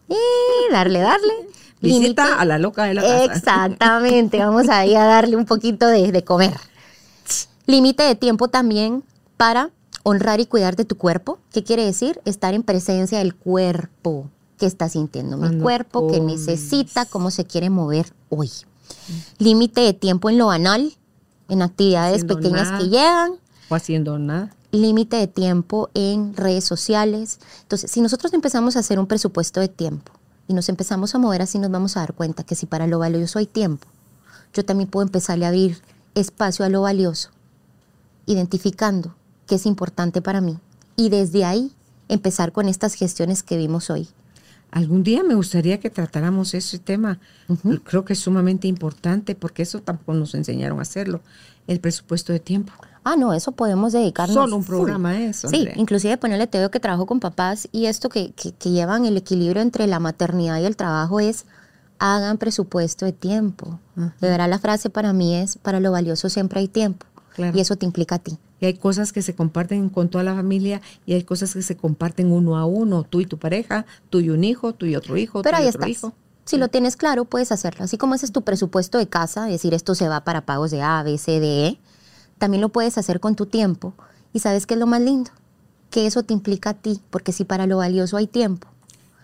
Y 0.09 0.71
darle, 0.71 0.99
darle. 0.99 1.33
Visita 1.81 2.39
a 2.39 2.45
la 2.45 2.57
loca 2.57 2.85
de 2.85 2.95
la 2.95 3.01
casa. 3.01 3.23
Exactamente, 3.25 4.39
vamos 4.39 4.69
ahí 4.69 4.95
a 4.95 5.03
darle 5.03 5.35
un 5.35 5.45
poquito 5.45 5.87
de, 5.87 6.11
de 6.11 6.23
comer. 6.23 6.57
Límite 7.65 8.03
de 8.03 8.15
tiempo 8.15 8.47
también 8.47 9.03
para 9.37 9.69
honrar 10.03 10.39
y 10.39 10.45
cuidar 10.45 10.75
de 10.75 10.85
tu 10.85 10.97
cuerpo. 10.97 11.39
¿Qué 11.51 11.63
quiere 11.63 11.85
decir? 11.85 12.21
Estar 12.25 12.53
en 12.53 12.63
presencia 12.63 13.19
del 13.19 13.35
cuerpo 13.35 14.29
que 14.57 14.65
está 14.65 14.89
sintiendo. 14.89 15.37
Mi 15.37 15.43
Cuando 15.47 15.63
cuerpo 15.63 16.07
que 16.07 16.19
comes. 16.19 16.39
necesita, 16.39 17.05
cómo 17.05 17.31
se 17.31 17.45
quiere 17.45 17.69
mover 17.69 18.13
hoy. 18.29 18.51
Límite 19.39 19.81
de 19.81 19.93
tiempo 19.93 20.29
en 20.29 20.37
lo 20.37 20.47
banal, 20.47 20.93
en 21.49 21.61
actividades 21.61 22.23
Haciendo 22.23 22.35
pequeñas 22.37 22.67
nada. 22.71 22.77
que 22.79 22.89
llegan. 22.89 23.31
O 23.69 23.75
haciendo 23.75 24.19
nada. 24.19 24.53
Límite 24.71 25.17
de 25.17 25.27
tiempo 25.27 25.89
en 25.93 26.35
redes 26.35 26.65
sociales. 26.65 27.39
Entonces, 27.61 27.91
si 27.91 28.01
nosotros 28.01 28.33
empezamos 28.33 28.75
a 28.75 28.79
hacer 28.79 28.99
un 28.99 29.07
presupuesto 29.07 29.59
de 29.59 29.67
tiempo 29.67 30.11
y 30.47 30.53
nos 30.53 30.67
empezamos 30.69 31.15
a 31.15 31.19
mover 31.19 31.41
así, 31.41 31.59
nos 31.59 31.71
vamos 31.71 31.95
a 31.95 32.01
dar 32.01 32.13
cuenta 32.13 32.43
que 32.43 32.55
si 32.55 32.65
para 32.65 32.87
lo 32.87 32.99
valioso 32.99 33.39
hay 33.39 33.45
tiempo, 33.45 33.87
yo 34.53 34.65
también 34.65 34.89
puedo 34.89 35.05
empezarle 35.05 35.45
a 35.45 35.49
abrir 35.49 35.81
espacio 36.15 36.65
a 36.65 36.69
lo 36.69 36.81
valioso, 36.81 37.29
identificando 38.25 39.15
qué 39.47 39.55
es 39.55 39.65
importante 39.65 40.21
para 40.21 40.41
mí 40.41 40.57
y 40.95 41.09
desde 41.09 41.45
ahí 41.45 41.71
empezar 42.09 42.51
con 42.51 42.67
estas 42.67 42.93
gestiones 42.93 43.43
que 43.43 43.57
vimos 43.57 43.89
hoy. 43.89 44.07
Algún 44.71 45.03
día 45.03 45.23
me 45.23 45.35
gustaría 45.35 45.79
que 45.79 45.91
tratáramos 45.91 46.55
ese 46.55 46.79
tema. 46.79 47.19
Creo 47.83 48.05
que 48.05 48.13
es 48.13 48.19
sumamente 48.19 48.67
importante 48.67 49.35
porque 49.35 49.61
eso 49.61 49.81
tampoco 49.81 50.15
nos 50.15 50.33
enseñaron 50.33 50.79
a 50.79 50.81
hacerlo. 50.81 51.21
El 51.67 51.79
presupuesto 51.79 52.33
de 52.33 52.39
tiempo. 52.39 52.73
Ah, 53.03 53.15
no, 53.15 53.33
eso 53.33 53.51
podemos 53.51 53.93
dedicarnos. 53.93 54.33
Solo 54.33 54.55
un 54.55 54.63
full. 54.63 54.77
programa 54.77 55.09
a 55.09 55.19
eso, 55.21 55.47
Sí, 55.47 55.67
inclusive 55.75 56.17
ponerle 56.17 56.47
te 56.47 56.57
veo 56.57 56.71
que 56.71 56.79
trabajo 56.79 57.05
con 57.05 57.19
papás 57.19 57.67
y 57.71 57.85
esto 57.85 58.09
que, 58.09 58.31
que, 58.31 58.53
que 58.53 58.71
llevan 58.71 59.05
el 59.05 59.15
equilibrio 59.15 59.61
entre 59.61 59.85
la 59.85 59.99
maternidad 59.99 60.59
y 60.59 60.65
el 60.65 60.75
trabajo 60.75 61.19
es 61.19 61.45
hagan 61.99 62.37
presupuesto 62.37 63.05
de 63.05 63.13
tiempo. 63.13 63.79
De 63.95 64.29
verdad 64.29 64.49
la 64.49 64.59
frase 64.59 64.89
para 64.89 65.13
mí 65.13 65.35
es, 65.35 65.57
para 65.57 65.79
lo 65.79 65.91
valioso 65.91 66.29
siempre 66.29 66.59
hay 66.59 66.67
tiempo. 66.67 67.05
Claro. 67.35 67.57
Y 67.57 67.61
eso 67.61 67.75
te 67.75 67.85
implica 67.85 68.15
a 68.15 68.19
ti. 68.19 68.37
Y 68.63 68.65
hay 68.65 68.75
cosas 68.75 69.11
que 69.11 69.21
se 69.21 69.35
comparten 69.35 69.89
con 69.89 70.07
toda 70.07 70.23
la 70.23 70.33
familia 70.35 70.81
y 71.05 71.15
hay 71.15 71.23
cosas 71.25 71.53
que 71.53 71.61
se 71.61 71.75
comparten 71.75 72.31
uno 72.31 72.55
a 72.57 72.65
uno, 72.65 73.03
tú 73.03 73.19
y 73.19 73.25
tu 73.25 73.37
pareja, 73.37 73.85
tú 74.09 74.21
y 74.21 74.29
un 74.29 74.45
hijo, 74.45 74.71
tú 74.71 74.85
y 74.85 74.95
otro 74.95 75.17
hijo, 75.17 75.41
Pero 75.41 75.57
tú 75.57 75.59
ahí 75.59 75.65
y 75.65 75.67
otro 75.67 75.81
estás. 75.81 75.89
hijo. 75.89 76.13
Si 76.45 76.55
lo 76.57 76.69
tienes 76.69 76.95
claro, 76.95 77.25
puedes 77.25 77.51
hacerlo. 77.51 77.83
Así 77.83 77.97
como 77.97 78.15
ese 78.15 78.25
es 78.25 78.31
tu 78.31 78.43
presupuesto 78.43 78.99
de 78.99 79.07
casa, 79.09 79.43
decir 79.47 79.73
esto 79.73 79.95
se 79.95 80.07
va 80.07 80.23
para 80.23 80.45
pagos 80.45 80.71
de 80.71 80.81
A, 80.81 81.03
B, 81.03 81.17
C, 81.17 81.41
D, 81.41 81.67
E, 81.67 81.79
también 82.37 82.61
lo 82.61 82.69
puedes 82.69 82.97
hacer 82.97 83.19
con 83.19 83.35
tu 83.35 83.47
tiempo. 83.47 83.95
Y 84.31 84.39
sabes 84.39 84.65
qué 84.65 84.75
es 84.75 84.79
lo 84.79 84.87
más 84.87 85.01
lindo? 85.01 85.31
Que 85.89 86.05
eso 86.07 86.23
te 86.23 86.33
implica 86.33 86.69
a 86.69 86.73
ti, 86.75 87.01
porque 87.09 87.33
si 87.33 87.43
para 87.43 87.67
lo 87.67 87.75
valioso 87.79 88.15
hay 88.15 88.27
tiempo, 88.27 88.69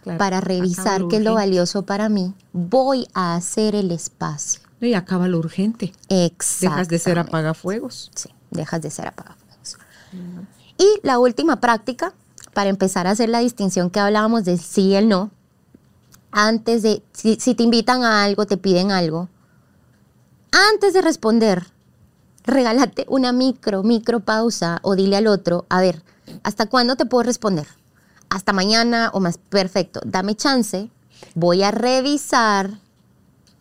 Claro. 0.04 0.18
para 0.18 0.42
revisar 0.42 1.08
qué 1.10 1.16
es 1.16 1.24
lo 1.24 1.34
valioso 1.36 1.84
para 1.86 2.10
mí, 2.10 2.34
voy 2.52 3.08
a 3.14 3.36
hacer 3.36 3.74
el 3.74 3.92
espacio. 3.92 4.60
Y 4.82 4.96
acaba 4.96 5.30
lo 5.30 5.40
urgente. 5.40 5.94
Exacto. 6.10 6.70
Dejas 6.76 6.88
de 6.90 7.00
ser 7.00 7.20
apagafuegos. 7.20 8.12
Sí, 8.16 8.30
dejas 8.52 8.82
de 8.82 8.90
ser 8.90 9.08
apagafuegos. 9.08 9.78
Y 10.78 11.00
la 11.04 11.20
última 11.20 11.60
práctica, 11.60 12.14
para 12.54 12.70
empezar 12.70 13.08
a 13.08 13.12
hacer 13.12 13.30
la 13.30 13.40
distinción 13.40 13.90
que 13.90 14.00
hablábamos 14.00 14.46
del 14.46 14.60
sí 14.60 14.88
y 14.88 14.96
el 14.96 15.10
no, 15.10 15.32
antes 16.32 16.84
de, 16.84 17.04
si, 17.12 17.36
te 17.38 17.64
invitan 17.64 18.04
a 18.04 18.24
algo, 18.24 18.46
te 18.46 18.58
piden 18.58 18.92
algo, 18.92 19.30
antes 20.52 20.94
de 20.94 21.02
responder, 21.02 21.68
regálate 22.44 23.06
una 23.10 23.32
micro, 23.32 23.84
micro 23.84 24.20
pausa 24.22 24.80
o 24.84 24.96
dile 24.96 25.18
al 25.18 25.28
otro, 25.28 25.66
a 25.70 25.82
ver, 25.82 26.04
¿hasta 26.44 26.68
cuándo 26.68 26.96
te 26.96 27.06
puedo 27.06 27.24
responder? 27.24 27.68
Hasta 28.30 28.54
mañana 28.54 29.10
o 29.14 29.20
más, 29.20 29.38
perfecto, 29.38 30.02
dame 30.06 30.36
chance, 30.36 30.90
voy 31.36 31.64
a 31.64 31.72
revisar 31.72 32.80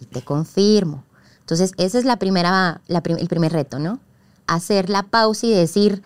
y 0.00 0.06
te 0.06 0.22
confirmo. 0.22 1.04
Entonces, 1.40 1.72
ese 1.78 1.98
es 1.98 2.04
la 2.04 2.18
primera, 2.18 2.82
el 2.88 3.28
primer 3.28 3.52
reto, 3.52 3.78
¿no? 3.78 4.00
Hacer 4.48 4.90
la 4.90 5.04
pausa 5.04 5.46
y 5.46 5.52
decir, 5.52 6.02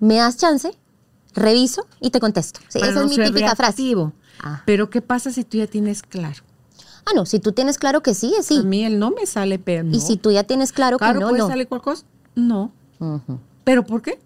¿me 0.00 0.16
das 0.16 0.36
chance? 0.36 0.70
Reviso 1.34 1.86
y 2.00 2.10
te 2.10 2.18
contesto. 2.18 2.58
Sí, 2.68 2.78
esa 2.78 2.92
no 2.92 3.02
es 3.02 3.16
mi 3.18 3.24
típica 3.24 3.54
frase. 3.54 3.94
Ah. 4.42 4.62
Pero 4.66 4.90
¿qué 4.90 5.00
pasa 5.02 5.30
si 5.30 5.44
tú 5.44 5.58
ya 5.58 5.66
tienes 5.68 6.02
claro? 6.02 6.42
Ah, 7.06 7.10
no, 7.14 7.26
si 7.26 7.38
tú 7.38 7.52
tienes 7.52 7.78
claro 7.78 8.02
que 8.02 8.14
sí, 8.14 8.34
es 8.38 8.46
sí. 8.46 8.58
A 8.58 8.62
mí 8.62 8.84
él 8.84 8.98
no 8.98 9.10
me 9.10 9.26
sale, 9.26 9.58
pero 9.58 9.84
no. 9.84 9.94
Y 9.96 10.00
si 10.00 10.16
tú 10.16 10.30
ya 10.32 10.44
tienes 10.44 10.72
claro, 10.72 10.96
claro, 10.98 11.14
que 11.14 11.20
no, 11.20 11.28
puede 11.28 11.40
no. 11.42 11.46
cualquier 11.46 11.80
cosa. 11.80 12.04
No. 12.34 12.72
¿Pero 13.64 13.84
por 13.84 14.00
qué? 14.02 14.18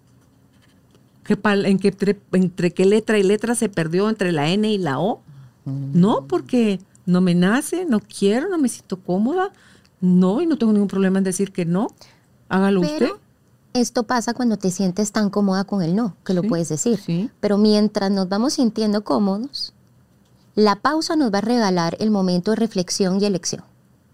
¿Qué 1.23 1.35
pal- 1.37 1.65
¿En 1.65 1.77
qué 1.77 1.89
entre, 1.89 2.19
entre 2.31 2.71
qué 2.71 2.85
letra 2.85 3.19
y 3.19 3.23
letra 3.23 3.53
se 3.53 3.69
perdió 3.69 4.09
entre 4.09 4.31
la 4.31 4.49
N 4.49 4.71
y 4.71 4.77
la 4.77 4.99
O? 4.99 5.21
No, 5.65 6.25
porque 6.25 6.79
no 7.05 7.21
me 7.21 7.35
nace, 7.35 7.85
no 7.85 7.99
quiero, 7.99 8.49
no 8.49 8.57
me 8.57 8.69
siento 8.69 8.97
cómoda. 8.99 9.51
No, 10.01 10.41
y 10.41 10.45
no 10.47 10.57
tengo 10.57 10.71
ningún 10.71 10.87
problema 10.87 11.17
en 11.17 11.23
decir 11.25 11.51
que 11.51 11.65
no. 11.65 11.87
Hágalo 12.47 12.81
usted. 12.81 13.09
Esto 13.73 14.03
pasa 14.03 14.33
cuando 14.33 14.57
te 14.57 14.71
sientes 14.71 15.11
tan 15.11 15.29
cómoda 15.29 15.63
con 15.63 15.81
el 15.81 15.95
no, 15.95 16.15
que 16.25 16.33
lo 16.33 16.41
Sí, 16.41 16.47
puedes 16.47 16.69
decir. 16.69 16.99
sí. 16.99 17.29
Pero 17.39 17.57
mientras 17.57 18.09
nos 18.11 18.27
vamos 18.27 18.53
sintiendo 18.53 19.03
cómodos, 19.03 19.73
la 20.55 20.75
pausa 20.77 21.15
nos 21.15 21.31
va 21.33 21.37
a 21.37 21.41
regalar 21.41 21.95
el 21.99 22.09
momento 22.11 22.51
de 22.51 22.57
reflexión 22.57 23.21
y 23.21 23.25
elección. 23.25 23.63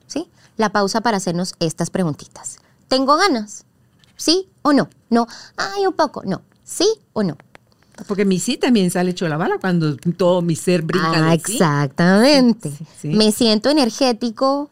¿Sí? 0.07 0.30
La 0.57 0.69
pausa 0.72 1.02
para 1.02 1.18
hacernos 1.18 1.56
estas 1.60 1.90
preguntitas. 1.90 2.57
¿Tengo 2.88 3.15
ganas? 3.18 3.65
¿Sí 4.18 4.49
o 4.61 4.72
no? 4.73 4.90
No. 5.10 5.26
Ay, 5.57 5.88
un 5.88 5.94
poco. 5.94 6.22
No. 6.26 6.41
¿Sí 6.64 6.88
o 7.14 7.23
no? 7.23 7.38
Porque 8.07 8.26
mi 8.26 8.40
sí 8.40 8.57
también 8.57 8.91
sale 8.91 9.11
hecho 9.11 9.27
la 9.30 9.38
bala 9.38 9.57
cuando 9.60 9.95
todo 10.18 10.41
mi 10.41 10.56
ser 10.57 10.82
brinca 10.82 11.11
Ah, 11.15 11.32
de 11.32 11.40
sí. 11.40 11.53
exactamente. 11.53 12.72
Sí, 12.72 12.86
sí. 12.99 13.07
Me 13.10 13.32
siento 13.32 13.69
energético 13.69 14.69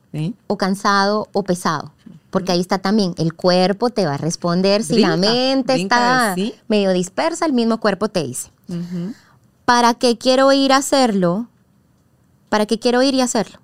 o 0.48 0.58
cansado 0.58 1.30
o 1.32 1.44
pesado. 1.44 1.94
Porque 2.34 2.52
ahí 2.52 2.60
está 2.60 2.80
también, 2.80 3.14
el 3.20 3.36
cuerpo 3.36 3.92
te 3.92 4.08
va 4.08 4.16
a 4.16 4.18
responder. 4.18 4.84
Si 4.84 4.98
la 4.98 5.18
mente 5.18 5.76
está 5.76 6.34
sí. 6.34 6.56
medio 6.68 6.92
dispersa, 6.92 7.46
el 7.46 7.54
mismo 7.54 7.80
cuerpo 7.80 8.10
te 8.10 8.24
dice. 8.24 8.50
¿Para 9.66 9.94
qué 9.94 10.18
quiero 10.18 10.52
ir 10.52 10.74
a 10.74 10.78
hacerlo? 10.78 11.48
¿Para 12.50 12.66
qué 12.66 12.80
quiero 12.80 13.04
ir 13.04 13.14
y 13.14 13.22
hacerlo? 13.22 13.60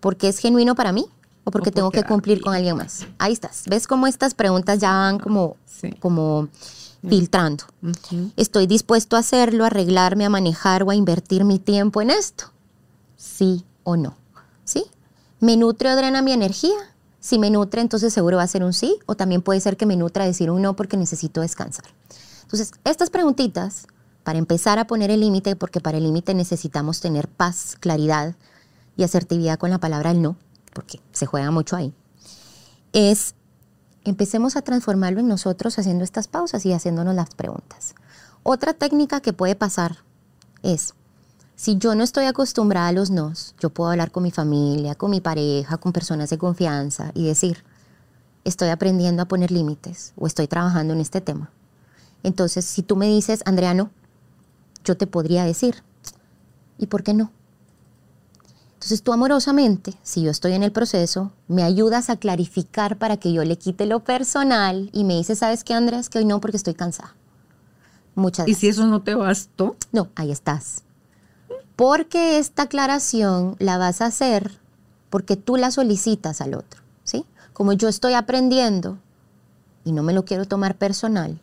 ¿Porque 0.00 0.26
es 0.28 0.38
genuino 0.38 0.74
para 0.74 0.90
mí? 0.90 1.06
¿O 1.44 1.52
porque 1.52 1.70
O 1.70 1.72
tengo 1.72 1.90
que 1.92 2.02
cumplir 2.02 2.40
con 2.40 2.54
alguien 2.54 2.76
más? 2.76 3.06
Ahí 3.18 3.32
estás. 3.32 3.62
¿Ves 3.68 3.86
cómo 3.86 4.08
estas 4.08 4.34
preguntas 4.34 4.80
ya 4.80 4.90
van 4.90 5.20
como, 5.20 5.54
Sí. 5.64 5.90
como 6.00 6.48
filtrando? 7.08 7.66
¿Estoy 8.36 8.66
dispuesto 8.66 9.14
a 9.14 9.20
hacerlo, 9.20 9.62
a 9.62 9.68
arreglarme, 9.68 10.24
a 10.24 10.28
manejar 10.28 10.82
o 10.82 10.90
a 10.90 10.96
invertir 10.96 11.44
mi 11.44 11.60
tiempo 11.60 12.02
en 12.02 12.10
esto? 12.10 12.46
¿Sí 13.16 13.64
o 13.84 13.96
no? 13.96 14.16
¿Sí? 14.64 14.86
¿Me 15.38 15.56
nutre 15.56 15.92
o 15.92 15.96
drena 15.96 16.20
mi 16.20 16.32
energía? 16.32 16.74
Si 17.20 17.38
me 17.38 17.50
nutre, 17.50 17.80
entonces 17.80 18.12
seguro 18.12 18.36
va 18.36 18.44
a 18.44 18.48
ser 18.48 18.62
un 18.62 18.72
sí, 18.72 18.98
o 19.06 19.16
también 19.16 19.42
puede 19.42 19.60
ser 19.60 19.76
que 19.76 19.86
me 19.86 19.96
nutra 19.96 20.24
decir 20.24 20.50
un 20.50 20.62
no 20.62 20.76
porque 20.76 20.96
necesito 20.96 21.40
descansar. 21.40 21.86
Entonces, 22.42 22.72
estas 22.84 23.10
preguntitas, 23.10 23.86
para 24.22 24.38
empezar 24.38 24.78
a 24.78 24.86
poner 24.86 25.10
el 25.10 25.20
límite, 25.20 25.56
porque 25.56 25.80
para 25.80 25.98
el 25.98 26.04
límite 26.04 26.34
necesitamos 26.34 27.00
tener 27.00 27.28
paz, 27.28 27.76
claridad 27.80 28.36
y 28.96 29.02
asertividad 29.02 29.58
con 29.58 29.70
la 29.70 29.78
palabra 29.78 30.12
el 30.12 30.22
no, 30.22 30.36
porque 30.72 31.00
se 31.12 31.26
juega 31.26 31.50
mucho 31.50 31.76
ahí, 31.76 31.92
es 32.92 33.34
empecemos 34.04 34.56
a 34.56 34.62
transformarlo 34.62 35.20
en 35.20 35.28
nosotros 35.28 35.78
haciendo 35.78 36.04
estas 36.04 36.28
pausas 36.28 36.64
y 36.64 36.72
haciéndonos 36.72 37.14
las 37.14 37.34
preguntas. 37.34 37.94
Otra 38.42 38.72
técnica 38.72 39.20
que 39.20 39.32
puede 39.32 39.54
pasar 39.54 39.98
es, 40.62 40.94
si 41.58 41.76
yo 41.76 41.96
no 41.96 42.04
estoy 42.04 42.26
acostumbrada 42.26 42.86
a 42.86 42.92
los 42.92 43.10
nos, 43.10 43.56
yo 43.58 43.70
puedo 43.70 43.90
hablar 43.90 44.12
con 44.12 44.22
mi 44.22 44.30
familia, 44.30 44.94
con 44.94 45.10
mi 45.10 45.20
pareja, 45.20 45.76
con 45.78 45.92
personas 45.92 46.30
de 46.30 46.38
confianza 46.38 47.10
y 47.14 47.26
decir, 47.26 47.64
estoy 48.44 48.68
aprendiendo 48.68 49.22
a 49.22 49.26
poner 49.26 49.50
límites 49.50 50.12
o 50.14 50.28
estoy 50.28 50.46
trabajando 50.46 50.94
en 50.94 51.00
este 51.00 51.20
tema. 51.20 51.50
Entonces, 52.22 52.64
si 52.64 52.84
tú 52.84 52.94
me 52.94 53.08
dices, 53.08 53.42
Andrea, 53.44 53.74
yo 54.84 54.96
te 54.96 55.08
podría 55.08 55.42
decir, 55.42 55.82
¿y 56.78 56.86
por 56.86 57.02
qué 57.02 57.12
no? 57.12 57.32
Entonces 58.74 59.02
tú 59.02 59.12
amorosamente, 59.12 59.94
si 60.04 60.22
yo 60.22 60.30
estoy 60.30 60.52
en 60.52 60.62
el 60.62 60.70
proceso, 60.70 61.32
me 61.48 61.64
ayudas 61.64 62.08
a 62.08 62.18
clarificar 62.18 62.98
para 62.98 63.16
que 63.16 63.32
yo 63.32 63.42
le 63.42 63.58
quite 63.58 63.84
lo 63.86 64.04
personal 64.04 64.90
y 64.92 65.02
me 65.02 65.16
dices, 65.16 65.40
¿sabes 65.40 65.64
qué, 65.64 65.74
Andrés? 65.74 66.08
Que 66.08 66.18
hoy 66.18 66.24
no 66.24 66.40
porque 66.40 66.56
estoy 66.56 66.74
cansada. 66.74 67.16
Muchas 68.14 68.46
gracias. 68.46 68.58
¿Y 68.58 68.60
si 68.60 68.68
eso 68.68 68.86
no 68.86 69.02
te 69.02 69.16
bastó? 69.16 69.76
No, 69.90 70.10
ahí 70.14 70.30
estás. 70.30 70.84
Porque 71.78 72.40
esta 72.40 72.64
aclaración 72.64 73.54
la 73.60 73.78
vas 73.78 74.00
a 74.00 74.06
hacer 74.06 74.58
porque 75.10 75.36
tú 75.36 75.54
la 75.54 75.70
solicitas 75.70 76.40
al 76.40 76.54
otro, 76.54 76.80
¿sí? 77.04 77.24
Como 77.52 77.72
yo 77.72 77.86
estoy 77.86 78.14
aprendiendo 78.14 78.98
y 79.84 79.92
no 79.92 80.02
me 80.02 80.12
lo 80.12 80.24
quiero 80.24 80.44
tomar 80.44 80.74
personal, 80.76 81.38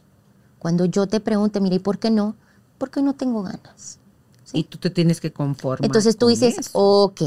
cuando 0.60 0.84
yo 0.84 1.08
te 1.08 1.22
pregunte, 1.22 1.62
mire, 1.62 1.78
¿y 1.78 1.80
por 1.80 2.00
qué 2.00 2.12
no? 2.12 2.36
Porque 2.78 3.02
no 3.02 3.14
tengo 3.14 3.44
ganas. 3.44 4.00
Y 4.52 4.66
tú 4.66 4.78
te 4.78 4.90
tienes 4.90 5.22
que 5.22 5.32
conformar. 5.32 5.86
Entonces 5.86 6.18
tú 6.18 6.28
dices, 6.28 6.70
ok, 6.74 7.22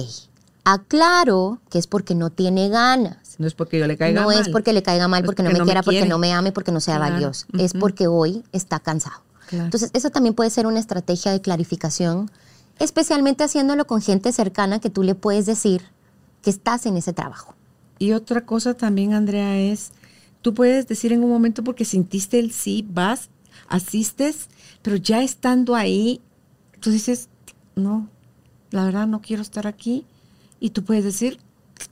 aclaro 0.65 1.61
que 1.71 1.79
es 1.79 1.87
porque 1.87 2.15
no 2.15 2.29
tiene 2.29 2.69
ganas. 2.69 3.37
No 3.39 3.47
es 3.47 3.55
porque 3.55 3.79
yo 3.79 3.87
le 3.87 3.97
caiga 3.97 4.23
mal. 4.23 4.35
No 4.35 4.39
es 4.39 4.51
porque 4.51 4.75
le 4.75 4.83
caiga 4.83 5.09
mal, 5.09 5.25
porque, 5.25 5.43
no 5.43 5.51
me 5.51 5.61
quiera, 5.61 5.83
porque 5.83 6.05
no 6.05 6.19
me 6.19 6.35
ame, 6.35 6.53
porque 6.53 6.73
no 6.73 6.81
sea 6.81 6.99
valioso. 6.99 7.47
Es 7.55 7.73
porque 7.73 8.07
hoy 8.07 8.45
está 8.53 8.81
cansado. 8.81 9.23
Entonces, 9.51 9.89
eso 9.95 10.11
también 10.11 10.35
puede 10.35 10.51
ser 10.51 10.67
una 10.67 10.79
estrategia 10.79 11.33
de 11.33 11.41
clarificación, 11.41 12.31
especialmente 12.79 13.45
haciéndolo 13.45 13.87
con 13.87 14.01
gente 14.01 14.33
cercana 14.33 14.81
que 14.81 14.91
tú 14.91 15.03
le 15.03 15.15
puedes 15.15 15.47
decir 15.47 15.83
que 16.43 16.51
estás 16.51 16.87
en 16.87 16.97
ese 16.97 17.13
trabajo. 17.13 17.55
Y 17.99 18.13
otra 18.13 18.47
cosa 18.47 18.75
también, 18.75 19.13
Andrea, 19.13 19.59
es, 19.59 19.91
tú 20.43 20.55
puedes 20.55 20.87
decir 20.87 21.13
en 21.13 21.25
un 21.25 21.31
momento 21.31 21.65
porque 21.65 21.85
sintiste 21.85 22.39
el 22.39 22.53
sí, 22.53 22.87
vas, 22.89 23.31
asistes, 23.69 24.49
pero 24.83 24.97
ya 24.97 25.23
estando 25.23 25.75
ahí, 25.75 26.21
tú 26.81 26.91
dices, 26.91 27.29
no, 27.75 28.09
la 28.71 28.85
verdad 28.85 29.07
no 29.07 29.21
quiero 29.21 29.43
estar 29.43 29.67
aquí. 29.67 30.05
Y 30.61 30.71
tú 30.71 30.85
puedes 30.85 31.05
decir, 31.05 31.39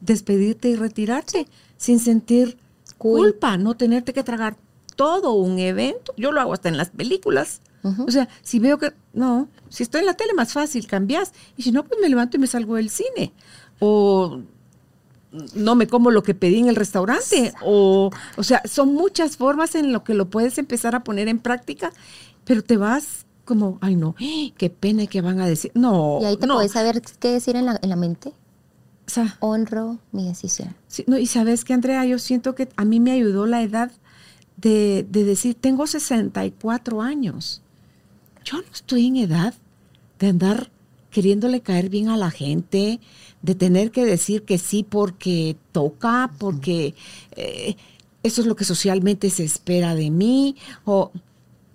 despedirte 0.01 0.69
y 0.69 0.77
retirarte 0.77 1.47
sin 1.77 1.99
sentir 1.99 2.59
culpa, 2.99 3.57
no 3.57 3.77
tenerte 3.77 4.13
que 4.13 4.25
tragar 4.25 4.57
todo 4.97 5.35
un 5.35 5.59
evento. 5.59 6.15
Yo 6.17 6.33
lo 6.33 6.41
hago 6.41 6.53
hasta 6.53 6.69
en 6.69 6.77
las 6.77 6.91
películas. 6.91 7.61
O 8.05 8.11
sea, 8.11 8.29
si 8.43 8.59
veo 8.59 8.79
que, 8.79 8.93
no, 9.17 9.49
si 9.69 9.83
estoy 9.83 10.01
en 10.01 10.07
la 10.07 10.15
tele 10.15 10.35
más 10.35 10.53
fácil, 10.53 10.87
cambias. 10.87 11.33
Y 11.57 11.63
si 11.63 11.73
no, 11.73 11.85
pues 11.85 12.01
me 12.01 12.09
levanto 12.09 12.37
y 12.37 12.41
me 12.41 12.47
salgo 12.47 12.77
del 12.77 12.91
cine. 12.91 13.33
O 13.81 14.41
no 15.55 15.75
me 15.75 15.87
como 15.87 16.11
lo 16.11 16.23
que 16.23 16.35
pedí 16.35 16.59
en 16.59 16.69
el 16.69 16.77
restaurante. 16.77 17.53
O, 17.63 18.11
o 18.37 18.43
sea, 18.43 18.63
son 18.65 18.95
muchas 18.95 19.37
formas 19.37 19.75
en 19.75 19.93
lo 19.93 20.05
que 20.05 20.15
lo 20.15 20.29
puedes 20.29 20.59
empezar 20.59 20.95
a 20.95 21.03
poner 21.03 21.29
en 21.29 21.39
práctica, 21.39 21.93
pero 22.45 22.63
te 22.63 22.77
vas 22.77 23.27
como, 23.45 23.79
ay 23.81 23.97
no, 23.97 24.15
qué 24.59 24.71
pena 24.71 25.07
que 25.07 25.23
van 25.23 25.41
a 25.41 25.47
decir. 25.47 25.73
No. 25.75 26.19
Y 26.21 26.27
ahí 26.27 26.37
te 26.37 26.47
no. 26.47 26.55
puedes 26.57 26.73
saber 26.73 27.01
qué 27.19 27.33
decir 27.33 27.57
en 27.57 27.67
la, 27.67 27.79
en 27.81 27.89
la 27.89 27.97
mente. 27.97 28.35
O 29.07 29.11
sea, 29.11 29.37
Honro 29.41 29.99
mi 30.13 30.27
decisión. 30.27 30.75
Sí, 30.89 31.05
no, 31.07 31.17
y 31.17 31.27
sabes 31.27 31.65
que, 31.65 31.73
Andrea, 31.73 32.05
yo 32.05 32.19
siento 32.19 32.55
que 32.55 32.69
a 32.77 32.85
mí 32.85 33.01
me 33.01 33.13
ayudó 33.13 33.47
la 33.47 33.63
edad 33.63 33.93
de, 34.57 35.07
de 35.09 35.25
decir, 35.25 35.55
tengo 35.55 35.87
64 35.87 37.01
años. 37.03 37.63
Yo 38.47 38.59
no 38.59 38.69
estoy 38.73 39.09
en 39.09 39.17
edad 39.17 39.55
de 40.21 40.29
andar 40.29 40.71
queriéndole 41.11 41.61
caer 41.63 41.89
bien 41.89 42.09
a 42.09 42.17
la 42.17 42.31
gente, 42.31 43.01
de 43.43 43.55
tener 43.55 43.91
que 43.91 44.05
decir 44.05 44.45
que 44.45 44.57
sí 44.59 44.87
porque 44.89 45.57
toca, 45.73 46.31
porque 46.39 46.95
eh, 47.33 47.77
eso 48.23 48.41
es 48.41 48.47
lo 48.47 48.55
que 48.55 48.65
socialmente 48.65 49.31
se 49.31 49.45
espera 49.45 49.95
de 49.97 50.11
mí, 50.11 50.57
o 50.85 51.11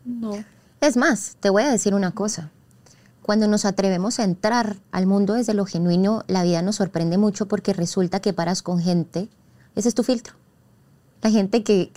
no. 0.05 0.43
Es 0.79 0.95
más, 0.95 1.37
te 1.39 1.49
voy 1.49 1.63
a 1.63 1.71
decir 1.71 1.93
una 1.93 2.11
cosa. 2.11 2.51
Cuando 3.21 3.47
nos 3.47 3.65
atrevemos 3.65 4.19
a 4.19 4.23
entrar 4.23 4.77
al 4.91 5.07
mundo 5.07 5.33
desde 5.33 5.53
lo 5.53 5.65
genuino, 5.65 6.23
la 6.27 6.43
vida 6.43 6.61
nos 6.61 6.77
sorprende 6.77 7.17
mucho 7.17 7.47
porque 7.47 7.73
resulta 7.73 8.19
que 8.21 8.33
paras 8.33 8.61
con 8.61 8.79
gente, 8.79 9.27
ese 9.75 9.89
es 9.89 9.95
tu 9.95 10.03
filtro. 10.03 10.35
La 11.21 11.29
gente 11.29 11.63
que, 11.63 11.91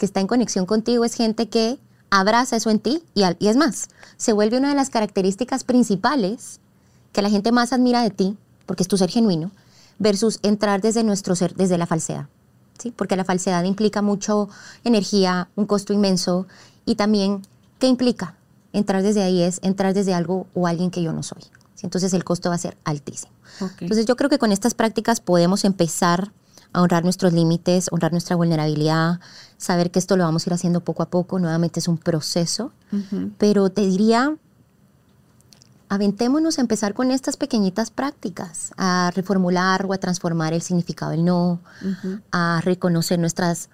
está 0.00 0.20
en 0.20 0.26
conexión 0.26 0.66
contigo 0.66 1.04
es 1.04 1.14
gente 1.14 1.48
que 1.48 1.78
abraza 2.18 2.56
eso 2.56 2.70
en 2.70 2.78
ti 2.78 3.02
y, 3.14 3.22
y 3.38 3.48
es 3.48 3.56
más, 3.56 3.88
se 4.16 4.32
vuelve 4.32 4.58
una 4.58 4.70
de 4.70 4.74
las 4.74 4.90
características 4.90 5.64
principales 5.64 6.60
que 7.12 7.22
la 7.22 7.30
gente 7.30 7.52
más 7.52 7.72
admira 7.72 8.02
de 8.02 8.10
ti, 8.10 8.36
porque 8.66 8.82
es 8.82 8.88
tu 8.88 8.96
ser 8.96 9.10
genuino, 9.10 9.50
versus 9.98 10.40
entrar 10.42 10.80
desde 10.80 11.04
nuestro 11.04 11.36
ser, 11.36 11.54
desde 11.54 11.78
la 11.78 11.86
falsedad. 11.86 12.26
¿sí? 12.78 12.90
Porque 12.90 13.16
la 13.16 13.24
falsedad 13.24 13.64
implica 13.64 14.02
mucho 14.02 14.48
energía, 14.82 15.48
un 15.54 15.66
costo 15.66 15.92
inmenso 15.92 16.46
y 16.84 16.96
también 16.96 17.42
¿Qué 17.78 17.88
implica? 17.88 18.34
Entrar 18.72 19.02
desde 19.02 19.22
ahí 19.22 19.42
es 19.42 19.60
entrar 19.62 19.94
desde 19.94 20.14
algo 20.14 20.46
o 20.54 20.66
alguien 20.66 20.90
que 20.90 21.02
yo 21.02 21.12
no 21.12 21.22
soy. 21.22 21.42
Entonces 21.82 22.14
el 22.14 22.24
costo 22.24 22.48
va 22.48 22.54
a 22.54 22.58
ser 22.58 22.78
altísimo. 22.84 23.30
Entonces 23.78 24.06
yo 24.06 24.16
creo 24.16 24.30
que 24.30 24.38
con 24.38 24.52
estas 24.52 24.72
prácticas 24.72 25.20
podemos 25.20 25.66
empezar 25.66 26.32
a 26.74 26.82
honrar 26.82 27.04
nuestros 27.04 27.32
límites, 27.32 27.88
honrar 27.92 28.10
nuestra 28.10 28.36
vulnerabilidad, 28.36 29.20
saber 29.56 29.90
que 29.90 30.00
esto 30.00 30.16
lo 30.16 30.24
vamos 30.24 30.44
a 30.44 30.50
ir 30.50 30.54
haciendo 30.54 30.80
poco 30.80 31.04
a 31.04 31.08
poco, 31.08 31.38
nuevamente 31.38 31.80
es 31.80 31.88
un 31.88 31.96
proceso, 31.96 32.72
pero 33.38 33.70
te 33.70 33.82
diría, 33.82 34.36
aventémonos 35.88 36.58
a 36.58 36.60
empezar 36.60 36.92
con 36.92 37.12
estas 37.12 37.36
pequeñitas 37.36 37.90
prácticas, 37.90 38.72
a 38.76 39.12
reformular 39.14 39.86
o 39.86 39.92
a 39.92 39.98
transformar 39.98 40.52
el 40.52 40.62
significado 40.62 41.12
del 41.12 41.24
no, 41.24 41.60
a 42.32 42.60
reconocer 42.62 43.18
nuestras 43.18 43.70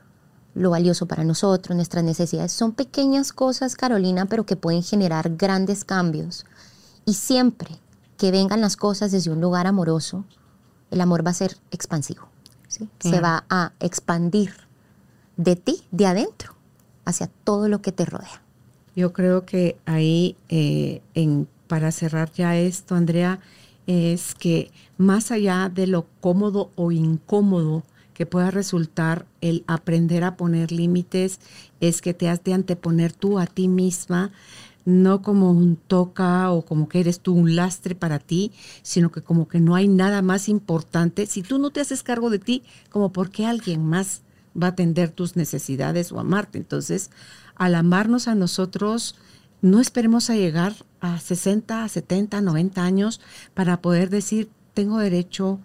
lo 0.55 0.71
valioso 0.71 1.07
para 1.07 1.25
nosotros, 1.25 1.77
nuestras 1.77 2.05
necesidades. 2.05 2.53
Son 2.53 2.73
pequeñas 2.73 3.33
cosas, 3.33 3.77
Carolina, 3.77 4.27
pero 4.27 4.45
que 4.45 4.57
pueden 4.57 4.83
generar 4.83 5.37
grandes 5.37 5.85
cambios. 5.85 6.45
Y 7.07 7.15
siempre 7.15 7.79
que 8.19 8.33
vengan 8.33 8.61
las 8.61 8.77
cosas 8.77 9.13
desde 9.13 9.31
un 9.31 9.41
lugar 9.41 9.69
amoroso, 9.69 10.25
el 10.91 11.01
amor 11.01 11.25
va 11.25 11.31
a 11.31 11.35
ser 11.35 11.57
expansivo. 11.71 12.30
Se 12.99 13.21
va 13.21 13.45
a 13.49 13.73
expandir 13.81 14.53
de 15.37 15.57
ti, 15.57 15.83
de 15.91 16.07
adentro, 16.07 16.55
hacia 17.05 17.29
todo 17.45 17.69
lo 17.69 17.81
que 17.83 17.93
te 17.93 18.05
rodea. 18.05 18.43
Yo 18.95 19.13
creo 19.13 19.47
que 19.47 19.79
ahí, 19.87 20.37
eh, 20.49 21.01
en, 21.15 21.49
para 21.67 21.93
cerrar 21.93 22.31
ya 22.33 22.57
esto, 22.57 22.95
Andrea, 22.95 23.41
es 23.87 24.35
que 24.35 24.71
más 24.99 25.31
allá 25.31 25.71
de 25.73 25.87
lo 25.87 26.07
cómodo 26.21 26.71
o 26.77 26.93
incómodo 26.93 27.83
que 28.21 28.27
pueda 28.27 28.51
resultar 28.51 29.25
el 29.41 29.65
aprender 29.67 30.25
a 30.25 30.37
poner 30.37 30.73
límites 30.73 31.41
es 31.81 32.03
que 32.03 32.13
te 32.13 32.29
has 32.29 32.45
de 32.45 32.53
anteponer 32.53 33.15
tú 33.15 33.39
a 33.39 33.47
ti 33.47 33.67
misma, 33.67 34.31
no 34.85 35.23
como 35.23 35.51
un 35.51 35.77
toca 35.77 36.51
o 36.51 36.65
como 36.65 36.89
que 36.89 37.01
eres 37.01 37.21
tú 37.21 37.35
un 37.35 37.57
lastre 37.57 37.95
para 37.95 38.19
ti, 38.19 38.53
sino 38.83 39.11
que 39.13 39.23
como 39.23 39.49
que 39.49 39.61
no 39.61 39.75
hay 39.75 39.89
nada 39.89 40.23
más 40.23 40.49
importante. 40.49 41.27
Si 41.27 41.43
tú 41.43 41.59
no 41.59 41.71
te 41.71 41.81
haces 41.81 42.03
cargo 42.03 42.31
de 42.31 42.39
ti, 42.39 42.63
como 42.91 43.13
porque 43.13 43.47
alguien 43.47 43.85
más 43.85 44.23
va 44.61 44.69
a 44.69 44.71
atender 44.71 45.11
tus 45.11 45.37
necesidades 45.37 46.13
o 46.13 46.21
amarte. 46.21 46.59
Entonces, 46.59 47.11
al 47.55 47.75
amarnos 47.75 48.29
a 48.29 48.35
nosotros, 48.35 49.17
no 49.63 49.81
esperemos 49.81 50.31
a 50.31 50.37
llegar 50.37 50.75
a 51.01 51.19
60, 51.19 51.89
70, 51.89 52.41
90 52.41 52.83
años 52.83 53.21
para 53.55 53.81
poder 53.81 54.11
decir, 54.11 54.51
tengo 54.75 54.99
derecho 54.99 55.61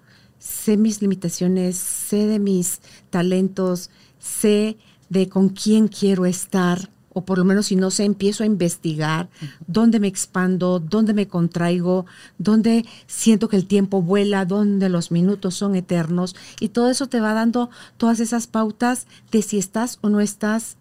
sé 0.45 0.77
mis 0.77 1.01
limitaciones, 1.01 1.75
sé 1.77 2.27
de 2.27 2.39
mis 2.39 2.79
talentos, 3.09 3.89
sé 4.19 4.77
de 5.09 5.27
con 5.27 5.49
quién 5.49 5.87
quiero 5.87 6.25
estar, 6.25 6.89
o 7.15 7.23
por 7.23 7.37
lo 7.37 7.45
menos 7.45 7.67
si 7.67 7.77
no 7.77 7.91
sé, 7.91 8.03
empiezo 8.03 8.43
a 8.43 8.45
investigar 8.45 9.29
dónde 9.67 10.01
me 10.01 10.07
expando, 10.07 10.79
dónde 10.79 11.13
me 11.13 11.29
contraigo, 11.29 12.05
dónde 12.37 12.85
siento 13.07 13.47
que 13.47 13.55
el 13.55 13.67
tiempo 13.67 14.01
vuela, 14.01 14.43
dónde 14.43 14.89
los 14.89 15.11
minutos 15.11 15.55
son 15.55 15.75
eternos, 15.75 16.35
y 16.59 16.69
todo 16.69 16.89
eso 16.89 17.07
te 17.07 17.21
va 17.21 17.33
dando 17.33 17.69
todas 17.95 18.19
esas 18.19 18.47
pautas 18.47 19.07
de 19.31 19.41
si 19.41 19.57
estás 19.57 19.97
o 20.01 20.09
no 20.09 20.19
estás 20.19 20.75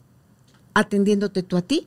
atendiéndote 0.75 1.45
tú 1.45 1.57
a 1.57 1.63
ti. 1.63 1.87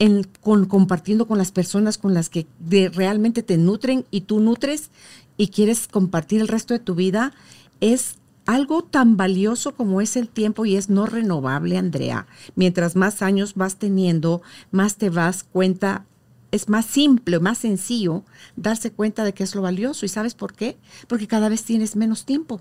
En, 0.00 0.24
con, 0.40 0.66
compartiendo 0.66 1.28
con 1.28 1.38
las 1.38 1.52
personas 1.52 1.98
con 1.98 2.14
las 2.14 2.28
que 2.28 2.48
realmente 2.92 3.44
te 3.44 3.56
nutren 3.56 4.06
y 4.10 4.22
tú 4.22 4.40
nutres 4.40 4.90
y 5.36 5.48
quieres 5.48 5.86
compartir 5.86 6.40
el 6.40 6.48
resto 6.48 6.74
de 6.74 6.80
tu 6.80 6.96
vida, 6.96 7.32
es 7.80 8.16
algo 8.46 8.82
tan 8.82 9.16
valioso 9.16 9.74
como 9.74 10.00
es 10.00 10.16
el 10.16 10.28
tiempo 10.28 10.66
y 10.66 10.76
es 10.76 10.90
no 10.90 11.06
renovable, 11.06 11.78
Andrea. 11.78 12.26
Mientras 12.56 12.96
más 12.96 13.22
años 13.22 13.54
vas 13.54 13.76
teniendo, 13.76 14.42
más 14.70 14.96
te 14.96 15.10
vas 15.10 15.44
cuenta, 15.44 16.04
es 16.50 16.68
más 16.68 16.86
simple, 16.86 17.40
más 17.40 17.58
sencillo 17.58 18.22
darse 18.56 18.92
cuenta 18.92 19.24
de 19.24 19.32
que 19.32 19.44
es 19.44 19.54
lo 19.54 19.62
valioso. 19.62 20.04
¿Y 20.04 20.08
sabes 20.08 20.34
por 20.34 20.54
qué? 20.54 20.76
Porque 21.08 21.26
cada 21.26 21.48
vez 21.48 21.64
tienes 21.64 21.96
menos 21.96 22.24
tiempo. 22.24 22.60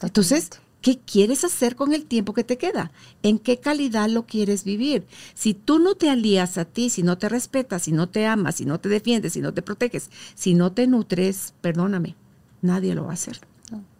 Entonces, 0.00 0.50
¿qué 0.80 0.98
quieres 0.98 1.44
hacer 1.44 1.76
con 1.76 1.92
el 1.92 2.04
tiempo 2.04 2.32
que 2.32 2.44
te 2.44 2.56
queda? 2.56 2.92
¿En 3.22 3.38
qué 3.38 3.58
calidad 3.58 4.08
lo 4.08 4.26
quieres 4.26 4.64
vivir? 4.64 5.06
Si 5.34 5.54
tú 5.54 5.78
no 5.78 5.96
te 5.96 6.08
alías 6.08 6.56
a 6.56 6.64
ti, 6.64 6.88
si 6.88 7.02
no 7.02 7.18
te 7.18 7.28
respetas, 7.28 7.82
si 7.82 7.92
no 7.92 8.08
te 8.08 8.26
amas, 8.26 8.56
si 8.56 8.64
no 8.64 8.78
te 8.78 8.88
defiendes, 8.88 9.32
si 9.32 9.40
no 9.40 9.52
te 9.52 9.62
proteges, 9.62 10.10
si 10.34 10.54
no 10.54 10.72
te 10.72 10.86
nutres, 10.86 11.54
perdóname, 11.60 12.14
nadie 12.62 12.94
lo 12.94 13.04
va 13.04 13.10
a 13.10 13.14
hacer. 13.14 13.40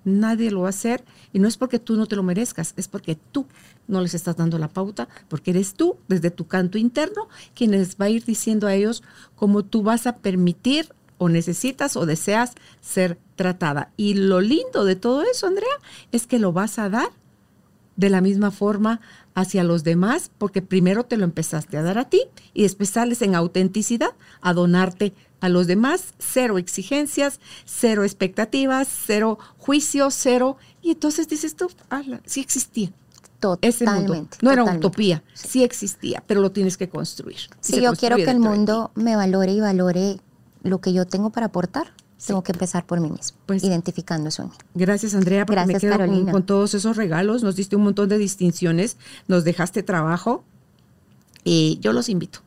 Nadie 0.05 0.51
lo 0.51 0.61
va 0.61 0.67
a 0.67 0.71
hacer 0.71 1.05
y 1.33 1.39
no 1.39 1.49
es 1.49 1.57
porque 1.57 1.79
tú 1.79 1.97
no 1.97 2.07
te 2.07 2.17
lo 2.17 2.23
merezcas, 2.23 2.75
es 2.77 2.89
porque 2.89 3.17
tú 3.17 3.47
no 3.89 4.01
les 4.01 4.15
estás 4.15 4.37
dando 4.37 4.59
la 4.59 4.69
pauta, 4.69 5.09
porque 5.29 5.51
eres 5.51 5.75
tú, 5.75 5.97
desde 6.09 6.31
tu 6.31 6.47
canto 6.47 6.79
interno, 6.79 7.29
quien 7.55 7.71
les 7.71 7.97
va 7.97 8.07
a 8.07 8.11
ir 8.11 8.25
diciendo 8.25 8.67
a 8.67 8.75
ellos 8.75 9.03
cómo 9.35 9.65
tú 9.65 9.83
vas 9.83 10.07
a 10.07 10.17
permitir 10.17 10.93
o 11.19 11.29
necesitas 11.29 11.97
o 11.97 12.07
deseas 12.07 12.53
ser 12.81 13.19
tratada. 13.37 13.93
Y 13.97 14.15
lo 14.15 14.41
lindo 14.41 14.85
de 14.85 14.97
todo 14.97 15.23
eso, 15.23 15.47
Andrea, 15.47 15.67
es 16.13 16.27
que 16.27 16.39
lo 16.39 16.53
vas 16.53 16.79
a 16.79 16.91
dar 16.91 17.09
de 17.97 18.11
la 18.11 18.21
misma 18.21 18.51
forma 18.51 19.01
hacia 19.35 19.65
los 19.65 19.85
demás, 19.85 20.31
porque 20.39 20.63
primero 20.63 21.05
te 21.05 21.17
lo 21.17 21.25
empezaste 21.25 21.77
a 21.77 21.83
dar 21.83 21.99
a 21.99 22.09
ti 22.09 22.23
y 22.53 22.63
después 22.63 22.91
sales 22.91 23.23
en 23.23 23.35
autenticidad 23.35 24.11
a 24.41 24.53
donarte 24.53 25.15
a 25.45 25.51
los 25.51 25.67
demás, 25.67 26.15
cero 26.19 26.57
exigencias, 26.57 27.39
cero 27.67 28.03
expectativas, 28.03 28.89
cero 28.89 29.39
juicios, 29.59 30.15
cero. 30.15 30.57
Y 30.81 30.93
entonces 30.93 31.29
dices 31.29 31.55
tú, 31.55 31.71
sí 32.25 32.41
existía. 32.41 32.91
Totalmente. 33.41 34.39
No 34.41 34.53
era 34.53 34.65
utopía, 34.65 35.23
sí 35.35 35.63
existía, 35.63 36.25
pero 36.27 36.41
lo 36.41 36.51
tienes 36.51 36.79
que 36.79 36.89
construir. 36.89 37.37
Si 37.61 37.79
yo 37.79 37.93
quiero 37.93 38.17
que 38.17 38.31
el 38.31 38.41
mundo 38.41 38.91
me 38.95 39.17
valore 39.17 39.53
y 39.53 39.61
valore 39.61 40.19
lo 40.63 40.81
que 40.81 40.95
yo 40.95 41.07
tengo 41.07 41.29
para 41.29 41.47
aportar 41.47 41.93
tengo 42.27 42.43
que 42.43 42.53
empezar 42.53 42.87
por 42.87 43.01
mí 43.01 43.11
mismo, 43.11 43.37
pues, 43.45 43.63
identificando 43.65 44.31
eso 44.31 44.45
en 44.45 44.49
mí. 44.49 44.55
Gracias, 44.73 45.15
Andrea, 45.15 45.45
porque 45.45 45.67
me 45.67 45.75
quedo 45.79 45.99
con, 46.33 46.47
todos 46.47 46.73
esos 46.73 46.97
regalos. 46.97 47.43
Nos 47.43 47.55
diste 47.55 47.77
un 47.77 47.83
montón 47.83 48.09
de 48.09 48.17
distinciones, 48.17 48.97
nos 49.29 49.45
dejaste 49.45 49.83
trabajo 49.83 50.43
y 51.45 51.79
yo 51.83 51.93
los 51.93 52.09
invito 52.09 52.41